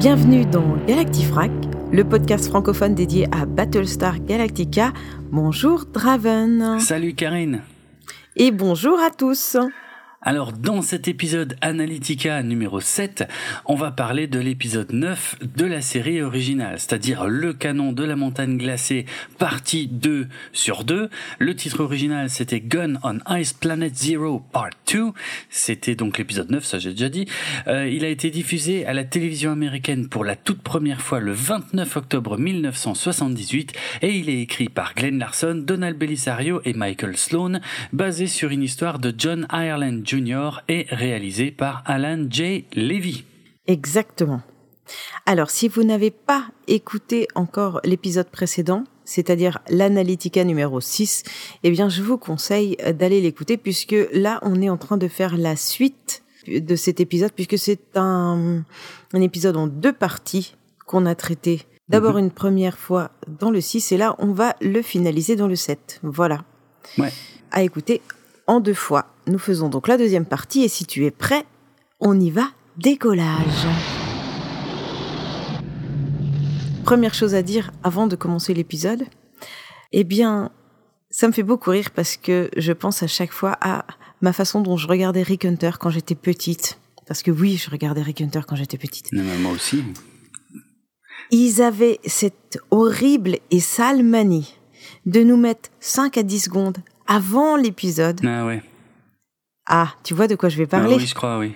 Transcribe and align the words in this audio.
Bienvenue 0.00 0.46
dans 0.46 0.78
Galactifrac, 0.86 1.50
le 1.92 2.04
podcast 2.04 2.48
francophone 2.48 2.94
dédié 2.94 3.26
à 3.32 3.44
Battlestar 3.44 4.18
Galactica. 4.20 4.94
Bonjour 5.30 5.84
Draven. 5.84 6.80
Salut 6.80 7.12
Karine. 7.12 7.60
Et 8.34 8.50
bonjour 8.50 8.98
à 8.98 9.10
tous. 9.10 9.58
Alors 10.22 10.52
dans 10.52 10.82
cet 10.82 11.08
épisode 11.08 11.56
Analytica 11.62 12.42
numéro 12.42 12.78
7, 12.78 13.26
on 13.64 13.74
va 13.74 13.90
parler 13.90 14.26
de 14.26 14.38
l'épisode 14.38 14.92
9 14.92 15.36
de 15.56 15.64
la 15.64 15.80
série 15.80 16.20
originale, 16.20 16.78
c'est-à-dire 16.78 17.26
le 17.26 17.54
canon 17.54 17.92
de 17.92 18.04
la 18.04 18.16
montagne 18.16 18.58
glacée 18.58 19.06
partie 19.38 19.86
2 19.86 20.28
sur 20.52 20.84
2. 20.84 21.08
Le 21.38 21.56
titre 21.56 21.82
original 21.82 22.28
c'était 22.28 22.60
Gun 22.60 22.96
on 23.02 23.18
Ice 23.34 23.54
Planet 23.54 23.96
Zero 23.96 24.44
Part 24.52 24.68
2, 24.92 25.06
c'était 25.48 25.94
donc 25.94 26.18
l'épisode 26.18 26.50
9, 26.50 26.66
ça 26.66 26.78
j'ai 26.78 26.90
déjà 26.90 27.08
dit. 27.08 27.24
Euh, 27.66 27.88
il 27.88 28.04
a 28.04 28.08
été 28.08 28.28
diffusé 28.28 28.84
à 28.84 28.92
la 28.92 29.04
télévision 29.04 29.52
américaine 29.52 30.10
pour 30.10 30.26
la 30.26 30.36
toute 30.36 30.60
première 30.60 31.00
fois 31.00 31.20
le 31.20 31.32
29 31.32 31.96
octobre 31.96 32.36
1978 32.36 33.72
et 34.02 34.14
il 34.14 34.28
est 34.28 34.42
écrit 34.42 34.68
par 34.68 34.94
Glenn 34.94 35.18
Larson, 35.18 35.54
Donald 35.66 35.96
Belisario 35.96 36.60
et 36.66 36.74
Michael 36.74 37.16
Sloan, 37.16 37.60
basé 37.94 38.26
sur 38.26 38.50
une 38.50 38.62
histoire 38.62 38.98
de 38.98 39.14
John 39.16 39.46
Ireland 39.50 40.02
Jr. 40.14 40.62
est 40.68 40.86
réalisé 40.92 41.52
par 41.52 41.82
Alan 41.86 42.26
J. 42.28 42.64
Levy. 42.74 43.24
Exactement. 43.68 44.42
Alors, 45.24 45.50
si 45.50 45.68
vous 45.68 45.84
n'avez 45.84 46.10
pas 46.10 46.46
écouté 46.66 47.28
encore 47.36 47.80
l'épisode 47.84 48.28
précédent, 48.28 48.82
c'est-à-dire 49.04 49.58
l'Analytica 49.68 50.42
numéro 50.42 50.80
6, 50.80 51.22
eh 51.62 51.70
bien, 51.70 51.88
je 51.88 52.02
vous 52.02 52.18
conseille 52.18 52.76
d'aller 52.98 53.20
l'écouter 53.20 53.56
puisque 53.56 53.94
là, 54.12 54.40
on 54.42 54.60
est 54.60 54.68
en 54.68 54.76
train 54.78 54.96
de 54.96 55.06
faire 55.06 55.36
la 55.36 55.54
suite 55.54 56.24
de 56.48 56.74
cet 56.74 56.98
épisode 56.98 57.30
puisque 57.32 57.56
c'est 57.58 57.96
un, 57.96 58.64
un 59.12 59.20
épisode 59.20 59.56
en 59.56 59.68
deux 59.68 59.92
parties 59.92 60.56
qu'on 60.86 61.06
a 61.06 61.14
traité. 61.14 61.62
D'abord 61.88 62.14
Mhm. 62.14 62.24
une 62.24 62.30
première 62.32 62.78
fois 62.78 63.12
dans 63.40 63.50
le 63.52 63.60
6 63.60 63.92
et 63.92 63.96
là, 63.96 64.16
on 64.18 64.32
va 64.32 64.56
le 64.60 64.82
finaliser 64.82 65.36
dans 65.36 65.46
le 65.48 65.56
7. 65.56 66.00
Voilà. 66.02 66.42
Ouais. 66.98 67.12
À 67.52 67.62
écouter 67.62 68.00
en 68.50 68.58
deux 68.58 68.74
fois. 68.74 69.06
Nous 69.28 69.38
faisons 69.38 69.68
donc 69.68 69.86
la 69.86 69.96
deuxième 69.96 70.26
partie 70.26 70.64
et 70.64 70.68
si 70.68 70.84
tu 70.84 71.06
es 71.06 71.12
prêt, 71.12 71.44
on 72.00 72.18
y 72.18 72.30
va, 72.30 72.48
décollage. 72.76 73.68
Première 76.84 77.14
chose 77.14 77.36
à 77.36 77.42
dire 77.42 77.70
avant 77.84 78.08
de 78.08 78.16
commencer 78.16 78.52
l'épisode, 78.52 79.04
eh 79.92 80.02
bien, 80.02 80.50
ça 81.10 81.28
me 81.28 81.32
fait 81.32 81.44
beaucoup 81.44 81.70
rire 81.70 81.90
parce 81.94 82.16
que 82.16 82.50
je 82.56 82.72
pense 82.72 83.04
à 83.04 83.06
chaque 83.06 83.30
fois 83.30 83.56
à 83.60 83.86
ma 84.20 84.32
façon 84.32 84.60
dont 84.60 84.76
je 84.76 84.88
regardais 84.88 85.22
Rick 85.22 85.44
Hunter 85.44 85.70
quand 85.78 85.90
j'étais 85.90 86.16
petite. 86.16 86.80
Parce 87.06 87.22
que 87.22 87.30
oui, 87.30 87.56
je 87.56 87.70
regardais 87.70 88.02
Rick 88.02 88.20
Hunter 88.20 88.40
quand 88.48 88.56
j'étais 88.56 88.78
petite. 88.78 89.10
Mais 89.12 89.38
moi 89.38 89.52
aussi. 89.52 89.84
Ils 91.30 91.62
avaient 91.62 92.00
cette 92.04 92.58
horrible 92.72 93.38
et 93.52 93.60
sale 93.60 94.02
manie 94.02 94.56
de 95.06 95.22
nous 95.22 95.36
mettre 95.36 95.70
5 95.78 96.18
à 96.18 96.24
10 96.24 96.40
secondes 96.40 96.78
avant 97.10 97.56
l'épisode. 97.56 98.20
Ah 98.24 98.46
ouais. 98.46 98.62
Ah, 99.68 99.88
tu 100.04 100.14
vois 100.14 100.28
de 100.28 100.36
quoi 100.36 100.48
je 100.48 100.56
vais 100.56 100.64
Ah 100.64 100.78
parler 100.78 100.96
oui, 100.96 101.06
je 101.06 101.14
crois, 101.14 101.38
oui. 101.38 101.54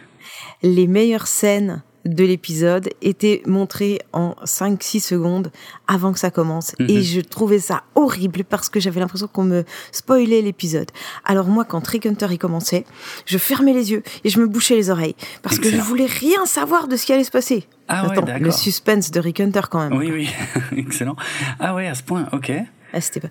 Les 0.62 0.86
meilleures 0.86 1.26
scènes 1.28 1.82
de 2.04 2.24
l'épisode 2.24 2.90
étaient 3.02 3.40
montrées 3.46 3.98
en 4.12 4.34
5-6 4.44 5.00
secondes 5.00 5.50
avant 5.86 6.12
que 6.12 6.18
ça 6.18 6.30
commence. 6.30 6.74
Mhm. 6.78 6.90
Et 6.90 7.02
je 7.02 7.20
trouvais 7.20 7.60
ça 7.60 7.84
horrible 7.94 8.44
parce 8.44 8.68
que 8.68 8.78
j'avais 8.80 9.00
l'impression 9.00 9.26
qu'on 9.26 9.44
me 9.44 9.64
spoilait 9.90 10.42
l'épisode. 10.42 10.90
Alors 11.24 11.46
moi, 11.46 11.64
quand 11.64 11.86
Rick 11.86 12.06
Hunter 12.06 12.26
y 12.30 12.38
commençait, 12.38 12.84
je 13.24 13.38
fermais 13.38 13.72
les 13.72 13.92
yeux 13.92 14.02
et 14.24 14.28
je 14.28 14.40
me 14.40 14.46
bouchais 14.46 14.74
les 14.74 14.90
oreilles 14.90 15.16
parce 15.42 15.58
que 15.58 15.70
je 15.70 15.76
voulais 15.80 16.06
rien 16.06 16.44
savoir 16.46 16.88
de 16.88 16.96
ce 16.96 17.06
qui 17.06 17.12
allait 17.12 17.24
se 17.24 17.30
passer. 17.30 17.66
Ah 17.88 18.04
ouais, 18.06 18.12
Attends, 18.12 18.26
le 18.26 18.26
d'accord. 18.26 18.52
suspense 18.52 19.10
de 19.10 19.20
Rick 19.20 19.40
Hunter 19.40 19.62
quand 19.70 19.88
même. 19.88 19.98
Oui, 19.98 20.10
oui. 20.10 20.28
Excellent. 20.76 21.16
Ah 21.60 21.74
ouais, 21.74 21.86
à 21.86 21.94
ce 21.94 22.02
point, 22.02 22.28
ok. 22.32 22.52
Ah, 22.92 23.00
c'était 23.00 23.20
pas... 23.20 23.28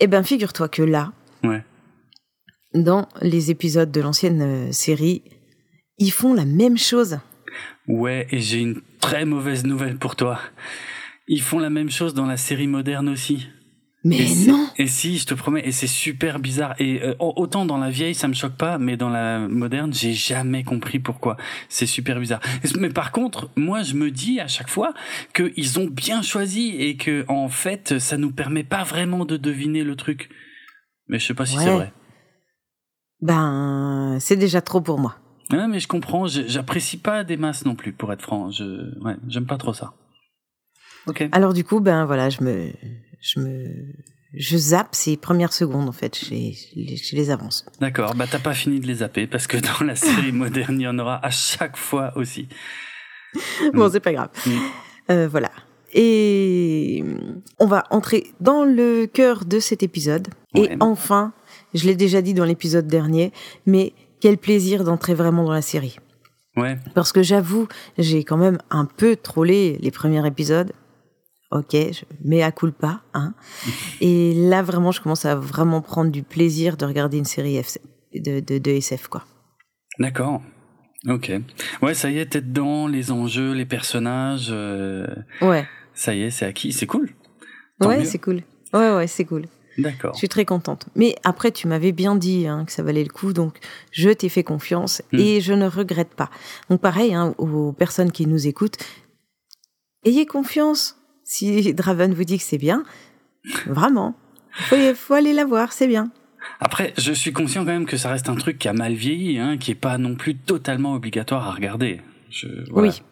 Eh 0.00 0.06
ben, 0.06 0.22
figure-toi 0.22 0.68
que 0.68 0.82
là, 0.82 1.12
Ouais. 1.44 1.62
dans 2.74 3.08
les 3.20 3.50
épisodes 3.50 3.90
de 3.92 4.00
l'ancienne 4.00 4.42
euh, 4.42 4.72
série, 4.72 5.22
ils 5.98 6.10
font 6.10 6.34
la 6.34 6.44
même 6.44 6.76
chose. 6.78 7.18
Ouais, 7.86 8.26
et 8.30 8.40
j'ai 8.40 8.60
une 8.60 8.80
très 9.00 9.24
mauvaise 9.24 9.64
nouvelle 9.64 9.96
pour 9.96 10.16
toi. 10.16 10.40
Ils 11.28 11.42
font 11.42 11.58
la 11.58 11.70
même 11.70 11.90
chose 11.90 12.14
dans 12.14 12.26
la 12.26 12.36
série 12.36 12.66
moderne 12.66 13.08
aussi. 13.08 13.46
Mais 14.06 14.18
Et 14.18 14.46
non 14.50 14.68
Et 14.76 14.86
si, 14.86 15.16
je 15.16 15.24
te 15.24 15.32
promets, 15.32 15.62
et 15.64 15.72
c'est 15.72 15.86
super 15.86 16.38
bizarre. 16.38 16.74
Et 16.78 17.02
euh, 17.02 17.14
autant 17.18 17.64
dans 17.64 17.78
la 17.78 17.88
vieille, 17.88 18.14
ça 18.14 18.28
me 18.28 18.34
choque 18.34 18.56
pas, 18.56 18.76
mais 18.76 18.98
dans 18.98 19.08
la 19.08 19.38
moderne, 19.48 19.94
j'ai 19.94 20.12
jamais 20.12 20.62
compris 20.62 20.98
pourquoi. 20.98 21.38
C'est 21.70 21.86
super 21.86 22.20
bizarre. 22.20 22.40
Mais 22.78 22.90
par 22.90 23.12
contre, 23.12 23.50
moi, 23.56 23.82
je 23.82 23.94
me 23.94 24.10
dis 24.10 24.40
à 24.40 24.46
chaque 24.48 24.68
fois 24.68 24.92
qu'ils 25.34 25.78
ont 25.78 25.86
bien 25.86 26.20
choisi 26.20 26.76
et 26.78 26.96
que 26.96 27.24
en 27.28 27.48
fait, 27.48 27.98
ça 27.98 28.18
nous 28.18 28.30
permet 28.30 28.64
pas 28.64 28.82
vraiment 28.82 29.24
de 29.24 29.38
deviner 29.38 29.84
le 29.84 29.96
truc. 29.96 30.28
Mais 31.08 31.18
je 31.18 31.26
sais 31.26 31.34
pas 31.34 31.46
si 31.46 31.56
c'est 31.58 31.70
vrai. 31.74 31.92
Ben, 33.20 34.18
c'est 34.20 34.36
déjà 34.36 34.60
trop 34.60 34.80
pour 34.80 34.98
moi. 34.98 35.16
Ouais, 35.50 35.66
mais 35.68 35.78
je 35.78 35.88
comprends. 35.88 36.26
J'apprécie 36.26 36.98
pas 36.98 37.24
des 37.24 37.36
masses 37.36 37.64
non 37.64 37.74
plus, 37.74 37.92
pour 37.92 38.12
être 38.12 38.22
franc. 38.22 38.50
Je, 38.50 38.64
ouais, 39.04 39.16
j'aime 39.28 39.46
pas 39.46 39.58
trop 39.58 39.72
ça. 39.74 39.94
Ok. 41.06 41.28
Alors 41.32 41.52
du 41.52 41.64
coup, 41.64 41.80
ben 41.80 42.06
voilà, 42.06 42.30
je 42.30 42.42
me, 42.42 42.70
je 43.20 43.40
me, 43.40 43.66
je 44.32 44.56
zappe 44.56 44.94
ces 44.94 45.16
premières 45.18 45.52
secondes 45.52 45.86
en 45.88 45.92
fait, 45.92 46.18
je 46.18 46.30
les, 46.30 46.52
je 46.54 46.74
les- 46.76 46.96
je 46.96 47.14
les 47.16 47.30
avance. 47.30 47.66
D'accord. 47.78 48.14
Bah, 48.14 48.24
t'as 48.30 48.38
pas 48.38 48.54
fini 48.54 48.80
de 48.80 48.86
les 48.86 48.94
zapper 48.96 49.26
parce 49.26 49.46
que 49.46 49.58
dans 49.58 49.84
la 49.86 49.96
série 49.96 50.32
moderne, 50.44 50.80
il 50.80 50.84
y 50.84 50.88
en 50.88 50.98
aura 50.98 51.24
à 51.24 51.30
chaque 51.30 51.76
fois 51.76 52.12
aussi. 52.16 52.48
Bon, 53.74 53.90
c'est 53.90 54.00
pas 54.00 54.12
grave. 54.14 54.30
Mm. 54.46 54.50
Euh, 55.10 55.28
voilà. 55.28 55.50
Et 55.94 57.04
on 57.58 57.66
va 57.66 57.84
entrer 57.90 58.32
dans 58.40 58.64
le 58.64 59.06
cœur 59.06 59.44
de 59.44 59.60
cet 59.60 59.82
épisode. 59.82 60.28
Ouais. 60.54 60.64
Et 60.72 60.76
enfin, 60.80 61.32
je 61.72 61.86
l'ai 61.86 61.94
déjà 61.96 62.20
dit 62.20 62.34
dans 62.34 62.44
l'épisode 62.44 62.86
dernier, 62.86 63.32
mais 63.64 63.92
quel 64.20 64.36
plaisir 64.38 64.84
d'entrer 64.84 65.14
vraiment 65.14 65.44
dans 65.44 65.52
la 65.52 65.62
série. 65.62 65.96
Ouais. 66.56 66.78
Parce 66.94 67.12
que 67.12 67.22
j'avoue, 67.22 67.68
j'ai 67.98 68.24
quand 68.24 68.36
même 68.36 68.58
un 68.70 68.84
peu 68.86 69.16
trollé 69.16 69.78
les 69.80 69.90
premiers 69.90 70.26
épisodes. 70.26 70.72
Ok, 71.50 71.70
je 71.72 72.02
mets 72.24 72.42
à 72.42 72.50
culpa, 72.50 73.02
hein. 73.12 73.34
Et 74.00 74.34
là, 74.34 74.62
vraiment, 74.62 74.90
je 74.90 75.00
commence 75.00 75.24
à 75.24 75.36
vraiment 75.36 75.80
prendre 75.80 76.10
du 76.10 76.22
plaisir 76.24 76.76
de 76.76 76.84
regarder 76.84 77.18
une 77.18 77.24
série 77.24 77.56
F- 77.60 77.78
de, 78.14 78.40
de, 78.40 78.58
de 78.58 78.70
SF, 78.72 79.06
quoi. 79.08 79.24
D'accord. 80.00 80.42
Ok. 81.08 81.30
Ouais, 81.82 81.94
ça 81.94 82.10
y 82.10 82.18
est, 82.18 82.26
t'es 82.26 82.40
dedans, 82.40 82.88
les 82.88 83.12
enjeux, 83.12 83.52
les 83.52 83.66
personnages. 83.66 84.48
euh, 84.50 85.06
Ouais, 85.42 85.64
ça 85.94 86.14
y 86.14 86.22
est, 86.22 86.30
c'est 86.30 86.46
acquis. 86.46 86.72
C'est 86.72 86.86
cool. 86.86 87.10
Tant 87.80 87.88
ouais, 87.88 88.04
c'est 88.04 88.18
cool. 88.18 88.42
Ouais, 88.72 88.94
ouais, 88.94 89.06
c'est 89.06 89.24
cool. 89.24 89.46
D'accord. 89.78 90.12
Je 90.14 90.18
suis 90.18 90.28
très 90.28 90.44
contente. 90.44 90.86
Mais 90.94 91.16
après, 91.24 91.50
tu 91.50 91.66
m'avais 91.66 91.90
bien 91.92 92.14
dit 92.14 92.46
hein, 92.46 92.64
que 92.64 92.70
ça 92.72 92.82
valait 92.84 93.02
le 93.02 93.08
coup, 93.10 93.32
donc 93.32 93.58
je 93.90 94.10
t'ai 94.10 94.28
fait 94.28 94.44
confiance 94.44 95.02
Mm. 95.12 95.18
et 95.18 95.40
je 95.40 95.52
ne 95.52 95.66
regrette 95.66 96.14
pas. 96.14 96.30
Donc 96.70 96.80
pareil, 96.80 97.12
hein, 97.14 97.34
aux 97.38 97.72
personnes 97.72 98.12
qui 98.12 98.26
nous 98.26 98.46
écoutent, 98.46 98.76
ayez 100.04 100.26
confiance. 100.26 100.96
Si 101.24 101.72
Draven 101.72 102.12
vous 102.14 102.24
dit 102.24 102.36
que 102.38 102.44
c'est 102.44 102.58
bien, 102.58 102.84
vraiment, 103.66 104.14
faut, 104.52 104.76
faut 104.94 105.14
aller 105.14 105.32
la 105.32 105.44
voir, 105.46 105.72
c'est 105.72 105.86
bien. 105.88 106.10
Après, 106.60 106.92
je 106.98 107.12
suis 107.12 107.32
conscient 107.32 107.64
quand 107.64 107.72
même 107.72 107.86
que 107.86 107.96
ça 107.96 108.10
reste 108.10 108.28
un 108.28 108.34
truc 108.36 108.58
qui 108.58 108.68
a 108.68 108.74
mal 108.74 108.92
vieilli, 108.92 109.38
hein, 109.38 109.56
qui 109.56 109.70
est 109.70 109.74
pas 109.76 109.96
non 109.96 110.14
plus 110.16 110.36
totalement 110.36 110.92
obligatoire 110.92 111.48
à 111.48 111.52
regarder. 111.52 112.02
Je, 112.28 112.46
voilà. 112.70 112.88
Oui. 112.90 113.02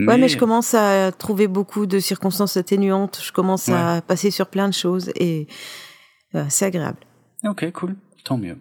Ouais, 0.00 0.18
mais 0.18 0.28
je 0.28 0.36
commence 0.36 0.74
à 0.74 1.12
trouver 1.12 1.46
beaucoup 1.46 1.86
de 1.86 2.00
circonstances 2.00 2.56
atténuantes. 2.56 3.20
Je 3.22 3.32
commence 3.32 3.68
à 3.68 4.02
passer 4.02 4.30
sur 4.30 4.48
plein 4.48 4.68
de 4.68 4.74
choses 4.74 5.10
et 5.14 5.46
euh, 6.34 6.44
c'est 6.48 6.64
agréable. 6.64 6.98
Ok, 7.44 7.70
cool. 7.72 7.94
Tant 8.24 8.38
mieux. 8.38 8.58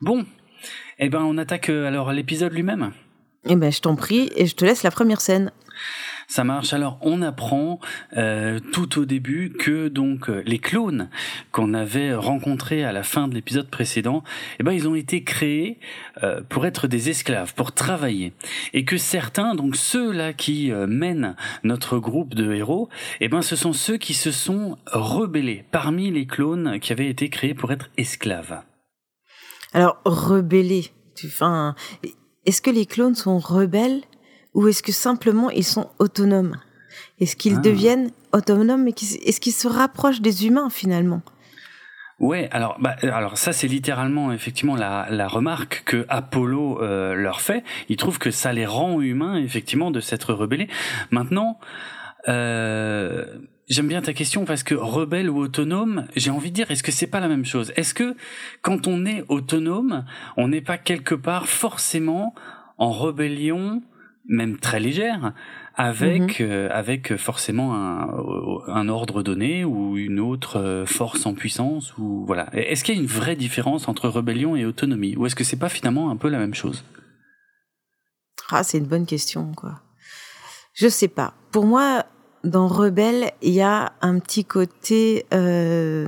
Bon. 0.00 0.24
Eh 0.98 1.08
ben, 1.08 1.20
on 1.20 1.36
attaque 1.38 1.68
euh, 1.68 1.86
alors 1.86 2.12
l'épisode 2.12 2.52
lui-même. 2.52 2.92
Eh 3.44 3.56
ben, 3.56 3.70
je 3.70 3.80
t'en 3.80 3.94
prie 3.94 4.30
et 4.36 4.46
je 4.46 4.54
te 4.54 4.64
laisse 4.64 4.82
la 4.82 4.90
première 4.90 5.20
scène. 5.20 5.52
Ça 6.30 6.44
marche. 6.44 6.74
Alors, 6.74 6.98
on 7.00 7.22
apprend 7.22 7.80
euh, 8.18 8.60
tout 8.72 9.00
au 9.00 9.06
début 9.06 9.50
que 9.58 9.88
donc 9.88 10.28
euh, 10.28 10.42
les 10.44 10.58
clones 10.58 11.08
qu'on 11.52 11.72
avait 11.72 12.14
rencontrés 12.14 12.84
à 12.84 12.92
la 12.92 13.02
fin 13.02 13.28
de 13.28 13.34
l'épisode 13.34 13.70
précédent, 13.70 14.22
eh 14.60 14.62
ben 14.62 14.72
ils 14.72 14.86
ont 14.86 14.94
été 14.94 15.24
créés 15.24 15.80
euh, 16.22 16.42
pour 16.46 16.66
être 16.66 16.86
des 16.86 17.08
esclaves, 17.08 17.54
pour 17.54 17.72
travailler, 17.72 18.34
et 18.74 18.84
que 18.84 18.98
certains, 18.98 19.54
donc 19.54 19.74
ceux-là 19.74 20.34
qui 20.34 20.70
euh, 20.70 20.86
mènent 20.86 21.34
notre 21.64 21.98
groupe 21.98 22.34
de 22.34 22.52
héros, 22.52 22.90
eh 23.20 23.28
ben 23.28 23.40
ce 23.40 23.56
sont 23.56 23.72
ceux 23.72 23.96
qui 23.96 24.12
se 24.12 24.30
sont 24.30 24.76
rebellés 24.92 25.64
parmi 25.70 26.10
les 26.10 26.26
clones 26.26 26.78
qui 26.78 26.92
avaient 26.92 27.08
été 27.08 27.30
créés 27.30 27.54
pour 27.54 27.72
être 27.72 27.88
esclaves. 27.96 28.60
Alors, 29.72 29.98
rebelles. 30.04 30.82
Tu, 31.16 31.26
enfin, 31.26 31.74
est-ce 32.44 32.60
que 32.60 32.70
les 32.70 32.84
clones 32.84 33.14
sont 33.14 33.38
rebelles? 33.38 34.02
Ou 34.58 34.66
est-ce 34.66 34.82
que 34.82 34.90
simplement 34.90 35.50
ils 35.50 35.62
sont 35.64 35.88
autonomes? 36.00 36.56
Est-ce 37.20 37.36
qu'ils 37.36 37.58
Ah. 37.58 37.60
deviennent 37.60 38.10
autonomes 38.32 38.88
et 38.88 38.94
est-ce 39.24 39.40
qu'ils 39.40 39.52
se 39.52 39.68
rapprochent 39.68 40.20
des 40.20 40.46
humains 40.46 40.68
finalement? 40.68 41.22
Ouais, 42.18 42.48
alors, 42.50 42.76
bah, 42.80 42.96
alors 43.02 43.38
ça 43.38 43.52
c'est 43.52 43.68
littéralement 43.68 44.32
effectivement 44.32 44.74
la, 44.74 45.06
la 45.10 45.28
remarque 45.28 45.84
que 45.86 46.04
Apollo 46.08 46.82
euh, 46.82 47.14
leur 47.14 47.40
fait. 47.40 47.62
Il 47.88 47.96
trouve 47.96 48.18
que 48.18 48.32
ça 48.32 48.52
les 48.52 48.66
rend 48.66 49.00
humains 49.00 49.36
effectivement 49.36 49.92
de 49.92 50.00
s'être 50.00 50.34
rebellés. 50.34 50.66
Maintenant, 51.12 51.60
euh, 52.26 53.24
j'aime 53.68 53.86
bien 53.86 54.02
ta 54.02 54.12
question 54.12 54.44
parce 54.44 54.64
que 54.64 54.74
rebelle 54.74 55.30
ou 55.30 55.38
autonome, 55.38 56.08
j'ai 56.16 56.30
envie 56.32 56.50
de 56.50 56.56
dire, 56.56 56.68
est-ce 56.72 56.82
que 56.82 56.90
c'est 56.90 57.06
pas 57.06 57.20
la 57.20 57.28
même 57.28 57.44
chose? 57.44 57.72
Est-ce 57.76 57.94
que 57.94 58.16
quand 58.62 58.88
on 58.88 59.06
est 59.06 59.24
autonome, 59.28 60.04
on 60.36 60.48
n'est 60.48 60.60
pas 60.60 60.78
quelque 60.78 61.14
part 61.14 61.46
forcément 61.46 62.34
en 62.76 62.90
rébellion, 62.90 63.82
même 64.28 64.58
très 64.58 64.78
légère, 64.78 65.32
avec 65.74 66.40
mhm. 66.40 66.46
euh, 66.48 66.68
avec 66.70 67.16
forcément 67.16 67.74
un, 67.74 68.08
un, 68.68 68.88
ordre 68.88 69.22
donné 69.22 69.64
ou 69.64 69.96
une 69.96 70.20
autre 70.20 70.58
euh, 70.58 70.86
force 70.86 71.24
en 71.26 71.34
puissance 71.34 71.96
ou 71.96 72.24
voilà. 72.26 72.48
Est-ce 72.52 72.84
qu'il 72.84 72.94
y 72.94 72.98
a 72.98 73.00
une 73.00 73.06
vraie 73.06 73.36
différence 73.36 73.88
entre 73.88 74.08
rébellion 74.08 74.54
et 74.54 74.64
autonomie? 74.64 75.16
Ou 75.16 75.26
est-ce 75.26 75.34
que 75.34 75.44
c'est 75.44 75.56
pas 75.56 75.68
finalement 75.68 76.10
un 76.10 76.16
peu 76.16 76.28
la 76.28 76.38
même 76.38 76.54
chose? 76.54 76.84
Ah, 78.50 78.62
c'est 78.62 78.78
une 78.78 78.86
bonne 78.86 79.06
question 79.06 79.52
quoi. 79.54 79.80
Je 80.74 80.88
sais 80.88 81.08
pas. 81.08 81.34
Pour 81.50 81.64
moi, 81.64 82.04
dans 82.44 82.68
rebelle, 82.68 83.32
il 83.42 83.52
y 83.52 83.62
a 83.62 83.92
un 84.00 84.18
petit 84.20 84.44
côté 84.44 85.26
euh, 85.32 86.06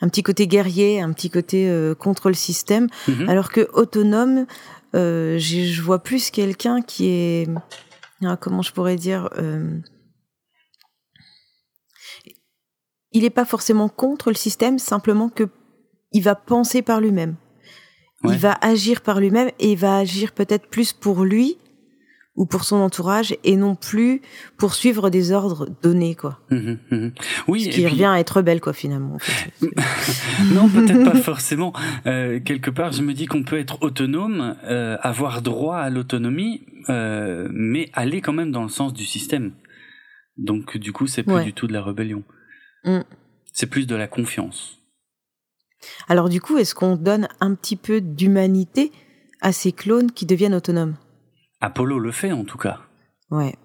un 0.00 0.08
petit 0.08 0.22
côté 0.22 0.46
guerrier, 0.46 1.00
un 1.00 1.12
petit 1.12 1.30
côté 1.30 1.68
euh, 1.68 1.94
contre 1.94 2.28
le 2.28 2.34
système, 2.34 2.88
mhm. 3.08 3.28
alors 3.28 3.50
que 3.50 3.68
autonome, 3.72 4.46
euh, 4.94 5.38
je 5.38 5.80
vois 5.82 6.02
plus 6.02 6.30
quelqu'un 6.30 6.82
qui 6.82 7.08
est 7.08 7.48
ah, 8.24 8.36
comment 8.36 8.62
je 8.62 8.72
pourrais 8.72 8.96
dire, 8.96 9.28
euh, 9.38 9.78
il 13.12 13.22
n'est 13.22 13.30
pas 13.30 13.44
forcément 13.44 13.88
contre 13.88 14.30
le 14.30 14.36
système, 14.36 14.78
simplement 14.78 15.28
que 15.28 15.48
il 16.12 16.22
va 16.22 16.34
penser 16.34 16.82
par 16.82 17.00
lui-même. 17.00 17.36
Il 18.24 18.36
va 18.36 18.58
agir 18.62 19.02
par 19.02 19.20
lui-même 19.20 19.50
et 19.60 19.72
il 19.72 19.78
va 19.78 19.98
agir 19.98 20.32
peut-être 20.32 20.68
plus 20.68 20.92
pour 20.92 21.22
lui 21.22 21.58
ou 22.38 22.46
pour 22.46 22.64
son 22.64 22.76
entourage 22.76 23.36
et 23.42 23.56
non 23.56 23.74
plus 23.74 24.22
pour 24.56 24.72
suivre 24.72 25.10
des 25.10 25.32
ordres 25.32 25.68
donnés 25.82 26.14
quoi. 26.14 26.38
Mmh, 26.50 26.74
mmh. 26.90 27.08
Oui, 27.48 27.64
ce 27.64 27.68
qui 27.68 27.86
revient 27.86 28.04
à 28.04 28.20
être 28.20 28.42
belle 28.42 28.60
quoi 28.60 28.72
finalement. 28.72 29.18
non, 30.54 30.68
peut-être 30.68 31.04
pas 31.04 31.18
forcément. 31.18 31.72
Euh, 32.06 32.38
quelque 32.38 32.70
part, 32.70 32.92
je 32.92 33.02
me 33.02 33.12
dis 33.12 33.26
qu'on 33.26 33.42
peut 33.42 33.58
être 33.58 33.82
autonome, 33.82 34.56
euh, 34.64 34.96
avoir 35.02 35.42
droit 35.42 35.78
à 35.78 35.90
l'autonomie, 35.90 36.64
euh, 36.88 37.48
mais 37.50 37.90
aller 37.92 38.20
quand 38.20 38.32
même 38.32 38.52
dans 38.52 38.62
le 38.62 38.68
sens 38.68 38.94
du 38.94 39.04
système. 39.04 39.52
Donc 40.36 40.76
du 40.76 40.92
coup, 40.92 41.08
c'est 41.08 41.24
plus 41.24 41.42
du 41.42 41.52
tout 41.52 41.66
de 41.66 41.72
la 41.72 41.82
rébellion. 41.82 42.22
Mmh. 42.84 43.00
C'est 43.52 43.66
plus 43.66 43.88
de 43.88 43.96
la 43.96 44.06
confiance. 44.06 44.78
Alors 46.08 46.28
du 46.28 46.40
coup, 46.40 46.56
est-ce 46.56 46.76
qu'on 46.76 46.94
donne 46.94 47.26
un 47.40 47.54
petit 47.56 47.74
peu 47.74 48.00
d'humanité 48.00 48.92
à 49.40 49.50
ces 49.50 49.72
clones 49.72 50.12
qui 50.12 50.24
deviennent 50.24 50.54
autonomes? 50.54 50.94
Apollo 51.60 51.98
le 51.98 52.12
fait 52.12 52.32
en 52.32 52.44
tout 52.44 52.58
cas. 52.58 52.80
Ouais. 53.30 53.56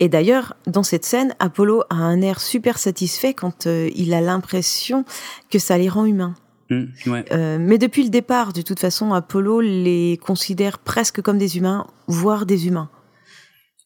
Et 0.00 0.08
d'ailleurs, 0.08 0.56
dans 0.66 0.82
cette 0.82 1.04
scène, 1.04 1.34
Apollo 1.38 1.84
a 1.90 1.96
un 1.96 2.22
air 2.22 2.40
super 2.40 2.78
satisfait 2.78 3.34
quand 3.34 3.66
euh, 3.66 3.90
il 3.94 4.14
a 4.14 4.20
l'impression 4.20 5.04
que 5.50 5.58
ça 5.58 5.76
les 5.76 5.88
rend 5.88 6.06
humains. 6.06 6.34
Mmh, 6.70 6.84
ouais. 7.06 7.24
euh, 7.32 7.58
mais 7.60 7.78
depuis 7.78 8.02
le 8.02 8.10
départ, 8.10 8.52
de 8.52 8.62
toute 8.62 8.80
façon, 8.80 9.12
Apollo 9.12 9.60
les 9.60 10.18
considère 10.22 10.78
presque 10.78 11.22
comme 11.22 11.38
des 11.38 11.56
humains, 11.56 11.86
voire 12.06 12.46
des 12.46 12.66
humains. 12.66 12.90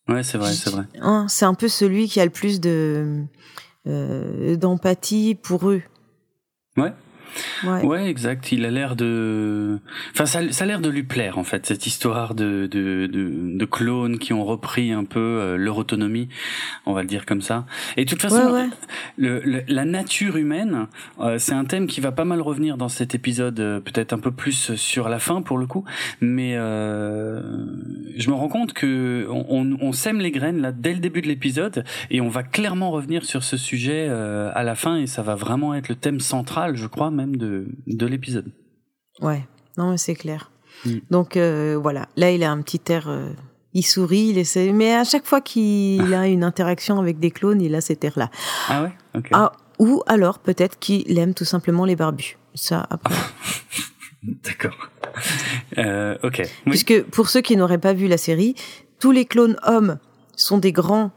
Ouais, 0.08 0.22
c'est 0.22 0.38
vrai, 0.38 0.52
c'est 0.52 0.70
vrai. 0.70 0.84
Hein, 1.00 1.26
c'est 1.28 1.44
un 1.44 1.54
peu 1.54 1.68
celui 1.68 2.08
qui 2.08 2.20
a 2.20 2.24
le 2.24 2.30
plus 2.30 2.60
de 2.60 3.24
euh, 3.86 4.56
d'empathie 4.56 5.36
pour 5.36 5.68
eux. 5.68 5.82
Ouais, 6.76 6.92
Ouais. 7.64 7.82
ouais, 7.82 8.08
exact. 8.08 8.52
Il 8.52 8.64
a 8.64 8.70
l'air 8.70 8.96
de, 8.96 9.79
enfin, 10.12 10.26
ça, 10.26 10.40
ça 10.52 10.64
a 10.64 10.67
l'air 10.67 10.81
de 10.81 10.88
lui 10.88 11.02
plaire 11.02 11.38
en 11.38 11.44
fait 11.44 11.67
cette 11.67 11.87
histoire 11.87 12.34
de 12.34 12.67
de, 12.67 13.06
de, 13.06 13.58
de 13.58 13.64
clones 13.64 14.19
qui 14.19 14.32
ont 14.32 14.44
repris 14.44 14.93
un 14.93 15.05
peu 15.05 15.20
euh, 15.20 15.56
leur 15.56 15.79
autonomie, 15.79 16.29
on 16.87 16.93
va 16.93 17.02
le 17.02 17.08
dire 17.08 17.26
comme 17.26 17.43
ça. 17.43 17.67
Et 17.96 18.05
de 18.05 18.11
toute 18.11 18.23
façon, 18.23 18.70
Le, 19.17 19.62
la 19.69 19.84
nature 19.84 20.37
humaine, 20.37 20.87
euh, 21.20 21.38
c'est 21.38 21.52
un 21.52 21.64
thème 21.64 21.87
qui 21.87 22.00
va 22.00 22.12
pas 22.12 22.25
mal 22.25 22.40
revenir 22.40 22.76
dans 22.76 22.88
cet 22.88 23.14
épisode, 23.14 23.58
euh, 23.61 23.81
peut-être 23.81 24.12
un 24.12 24.19
peu 24.19 24.31
plus 24.31 24.75
sur 24.75 25.08
la 25.08 25.19
fin 25.19 25.43
pour 25.43 25.58
le 25.58 25.67
coup, 25.67 25.84
mais 26.20 26.52
je 26.52 28.29
me 28.29 28.34
rends 28.34 28.49
compte 28.49 28.73
que 28.73 29.26
on, 29.31 29.76
on, 29.81 29.93
sème 29.93 30.20
les 30.20 30.31
graines 30.31 30.61
là 30.61 30.73
dès 30.73 30.94
le 30.94 30.99
début 30.99 31.23
de 31.23 31.29
l'épisode 31.29 31.84
et 32.11 32.20
on 32.20 32.29
va 32.29 32.43
clairement 32.43 32.90
revenir 32.90 33.25
sur 33.25 33.44
ce 33.44 33.56
sujet 33.56 34.08
à 34.08 34.62
la 34.62 34.75
fin 34.75 34.96
et 34.96 35.06
ça 35.06 35.23
va 35.23 35.34
vraiment 35.34 35.75
être 35.75 35.88
le 35.88 35.94
thème 35.94 36.20
central, 36.20 36.76
je 36.76 36.87
crois 36.87 37.11
même 37.11 37.21
de, 37.26 37.69
de 37.86 38.06
l'épisode. 38.06 38.50
Ouais, 39.20 39.46
non, 39.76 39.96
c'est 39.96 40.14
clair. 40.14 40.50
Mm. 40.84 40.90
Donc 41.10 41.36
euh, 41.36 41.78
voilà, 41.80 42.08
là 42.16 42.30
il 42.30 42.42
a 42.42 42.50
un 42.50 42.60
petit 42.62 42.80
air, 42.88 43.08
euh, 43.08 43.30
il 43.72 43.82
sourit, 43.82 44.28
il 44.30 44.38
essaie, 44.38 44.72
mais 44.72 44.94
à 44.94 45.04
chaque 45.04 45.26
fois 45.26 45.40
qu'il 45.40 46.14
a 46.14 46.26
une 46.26 46.44
interaction 46.44 46.98
avec 46.98 47.19
des 47.19 47.30
clones, 47.30 47.60
il 47.60 47.74
a 47.74 47.80
cet 47.80 48.04
air-là. 48.04 48.30
Ah 48.69 48.84
ouais? 48.84 49.22
Ah, 49.32 49.52
ou 49.78 50.02
alors 50.06 50.38
peut-être 50.38 50.78
qu'il 50.78 51.19
aime 51.19 51.34
tout 51.34 51.44
simplement 51.44 51.84
les 51.84 51.96
barbus. 51.96 52.36
Ça 52.54 52.86
après. 52.90 53.14
D'accord. 54.22 54.90
Euh, 55.78 56.16
ok. 56.22 56.42
Puisque 56.66 57.02
pour 57.04 57.28
ceux 57.28 57.40
qui 57.40 57.56
n'auraient 57.56 57.78
pas 57.78 57.92
vu 57.92 58.06
la 58.06 58.19
série, 58.19 58.54
tous 59.00 59.10
les 59.10 59.24
clones 59.24 59.56
hommes 59.64 59.98
sont 60.36 60.58
des 60.58 60.72
grands 60.72 61.10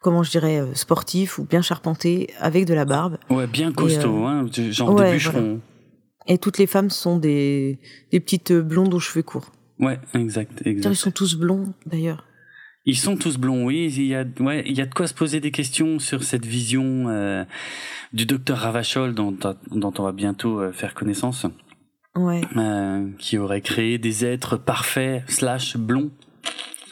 comment 0.00 0.22
je 0.22 0.30
dirais, 0.30 0.60
euh, 0.60 0.74
sportif 0.74 1.38
ou 1.38 1.44
bien 1.44 1.62
charpenté, 1.62 2.32
avec 2.38 2.64
de 2.64 2.74
la 2.74 2.84
barbe. 2.84 3.18
Ouais, 3.28 3.46
bien 3.46 3.72
costaud, 3.72 4.24
euh, 4.24 4.28
hein, 4.28 4.46
genre 4.70 4.94
de 4.94 5.12
bûcheron. 5.12 5.60
Et 6.26 6.38
toutes 6.38 6.58
les 6.58 6.66
femmes 6.66 6.90
sont 6.90 7.18
des, 7.18 7.78
des 8.10 8.20
petites 8.20 8.52
blondes 8.52 8.92
aux 8.94 9.00
cheveux 9.00 9.22
courts. 9.22 9.52
Ouais, 9.78 9.98
exact, 10.14 10.66
exact. 10.66 10.92
Ils 10.92 10.96
sont 10.96 11.10
tous 11.10 11.36
blonds, 11.36 11.72
d'ailleurs. 11.86 12.24
Ils 12.86 12.96
sont 12.96 13.16
tous 13.16 13.36
blonds, 13.36 13.64
oui. 13.64 13.92
Il 13.94 14.06
y 14.06 14.14
a, 14.14 14.24
ouais, 14.40 14.64
il 14.66 14.76
y 14.76 14.80
a 14.80 14.86
de 14.86 14.94
quoi 14.94 15.06
se 15.06 15.14
poser 15.14 15.40
des 15.40 15.50
questions 15.50 15.98
sur 15.98 16.22
cette 16.22 16.46
vision 16.46 17.08
euh, 17.08 17.44
du 18.12 18.26
docteur 18.26 18.58
Ravachol 18.58 19.14
dont, 19.14 19.36
dont 19.70 19.92
on 19.98 20.02
va 20.02 20.12
bientôt 20.12 20.72
faire 20.72 20.94
connaissance. 20.94 21.46
Ouais. 22.16 22.40
qui 23.18 23.38
aurait 23.38 23.60
créé 23.60 23.98
des 23.98 24.24
êtres 24.24 24.56
parfaits 24.56 25.22
slash 25.28 25.76
blonds. 25.76 26.10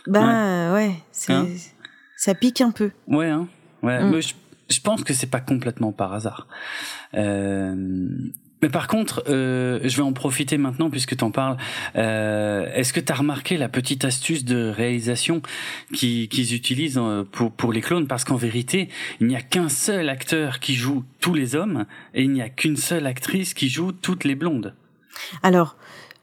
Ben 0.06 0.72
ouais, 0.72 0.92
c'est. 1.10 1.32
Hein? 1.32 1.46
Ça 2.18 2.34
pique 2.34 2.60
un 2.60 2.72
peu. 2.72 2.90
Ouais, 3.06 3.28
hein. 3.28 3.48
Ouais. 3.82 4.02
Mm. 4.02 4.10
Mais 4.10 4.20
je, 4.20 4.34
je, 4.68 4.80
pense 4.80 5.04
que 5.04 5.14
c'est 5.14 5.30
pas 5.30 5.40
complètement 5.40 5.92
par 5.92 6.12
hasard. 6.12 6.48
Euh, 7.14 7.74
mais 8.60 8.68
par 8.68 8.88
contre, 8.88 9.22
euh, 9.28 9.78
je 9.84 9.96
vais 9.96 10.02
en 10.02 10.12
profiter 10.12 10.58
maintenant 10.58 10.90
puisque 10.90 11.16
tu 11.16 11.24
en 11.24 11.30
parles. 11.30 11.56
Euh, 11.96 12.66
Est-ce 12.74 12.92
que 12.92 13.00
tu 13.00 13.12
as 13.12 13.14
remarqué 13.14 13.56
la 13.56 13.68
petite 13.68 14.04
astuce 14.04 14.44
de 14.44 14.68
réalisation 14.68 15.42
qu'ils 15.94 16.54
utilisent 16.54 16.98
euh, 16.98 17.22
pour, 17.22 17.52
pour 17.52 17.72
les 17.72 17.80
clones? 17.80 18.08
Parce 18.08 18.24
qu'en 18.24 18.36
vérité, 18.36 18.88
il 19.20 19.28
n'y 19.28 19.36
a 19.36 19.40
qu'un 19.40 19.68
seul 19.68 20.08
acteur 20.08 20.58
qui 20.58 20.74
joue 20.74 21.04
tous 21.20 21.34
les 21.34 21.54
hommes 21.54 21.86
et 22.14 22.22
il 22.24 22.32
n'y 22.32 22.42
a 22.42 22.48
qu'une 22.48 22.76
seule 22.76 23.06
actrice 23.06 23.54
qui 23.54 23.68
joue 23.68 23.92
toutes 23.92 24.24
les 24.24 24.34
blondes. 24.34 24.74
Alors, 25.42 25.76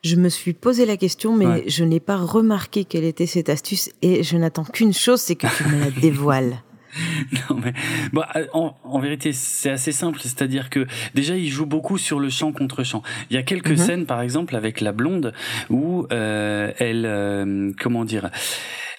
je 0.05 0.15
me 0.15 0.29
suis 0.29 0.53
posé 0.53 0.85
la 0.85 0.97
question, 0.97 1.35
mais 1.35 1.67
je 1.67 1.83
n'ai 1.83 1.99
pas 1.99 2.17
remarqué 2.17 2.85
quelle 2.85 3.05
était 3.05 3.25
cette 3.25 3.49
astuce 3.49 3.89
et 4.03 4.21
je 4.21 4.37
n'attends 4.37 4.63
qu'une 4.63 4.93
chose, 4.93 5.19
c'est 5.19 5.35
que 5.35 5.47
tu 5.57 5.67
me 5.67 5.79
la 5.79 5.89
dévoiles. 5.89 6.61
non 7.49 7.57
mais 7.61 7.73
bon, 8.13 8.21
euh, 8.35 8.45
en, 8.53 8.73
en 8.83 8.99
vérité 8.99 9.33
c'est 9.33 9.69
assez 9.69 9.91
simple, 9.91 10.19
c'est-à-dire 10.21 10.69
que 10.69 10.87
déjà 11.13 11.35
il 11.35 11.49
joue 11.49 11.65
beaucoup 11.65 11.97
sur 11.97 12.19
le 12.19 12.29
chant 12.29 12.53
contre 12.53 12.83
chant. 12.83 13.01
Il 13.29 13.35
y 13.35 13.37
a 13.37 13.43
quelques 13.43 13.71
mhm. 13.71 13.77
scènes 13.77 14.05
par 14.05 14.21
exemple 14.21 14.55
avec 14.55 14.79
la 14.79 14.93
blonde 14.93 15.33
où 15.69 16.07
euh, 16.13 16.71
elle 16.77 17.05
euh, 17.05 17.71
comment 17.81 18.05
dire 18.05 18.29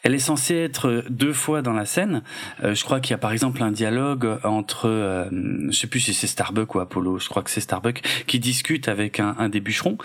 elle 0.06 0.14
est 0.14 0.20
censée 0.20 0.54
être 0.54 1.02
deux 1.10 1.32
fois 1.32 1.62
dans 1.62 1.72
la 1.72 1.84
scène. 1.84 2.22
Euh, 2.62 2.76
je 2.76 2.84
crois 2.84 3.00
qu'il 3.00 3.10
y 3.10 3.14
a 3.14 3.18
par 3.18 3.32
exemple 3.32 3.60
un 3.60 3.72
dialogue 3.72 4.38
entre, 4.44 4.88
euh, 4.88 5.24
je 5.68 5.76
sais 5.76 5.88
plus 5.88 5.98
si 5.98 6.14
c'est 6.14 6.28
Starbuck 6.28 6.76
ou 6.76 6.78
Apollo, 6.78 7.18
je 7.18 7.28
crois 7.28 7.42
que 7.42 7.50
c'est 7.50 7.60
Starbuck, 7.60 8.02
qui 8.28 8.38
discute 8.38 8.86
avec 8.86 9.18
un, 9.18 9.34
un 9.36 9.48
des 9.48 9.58
bûcherons. 9.58 9.98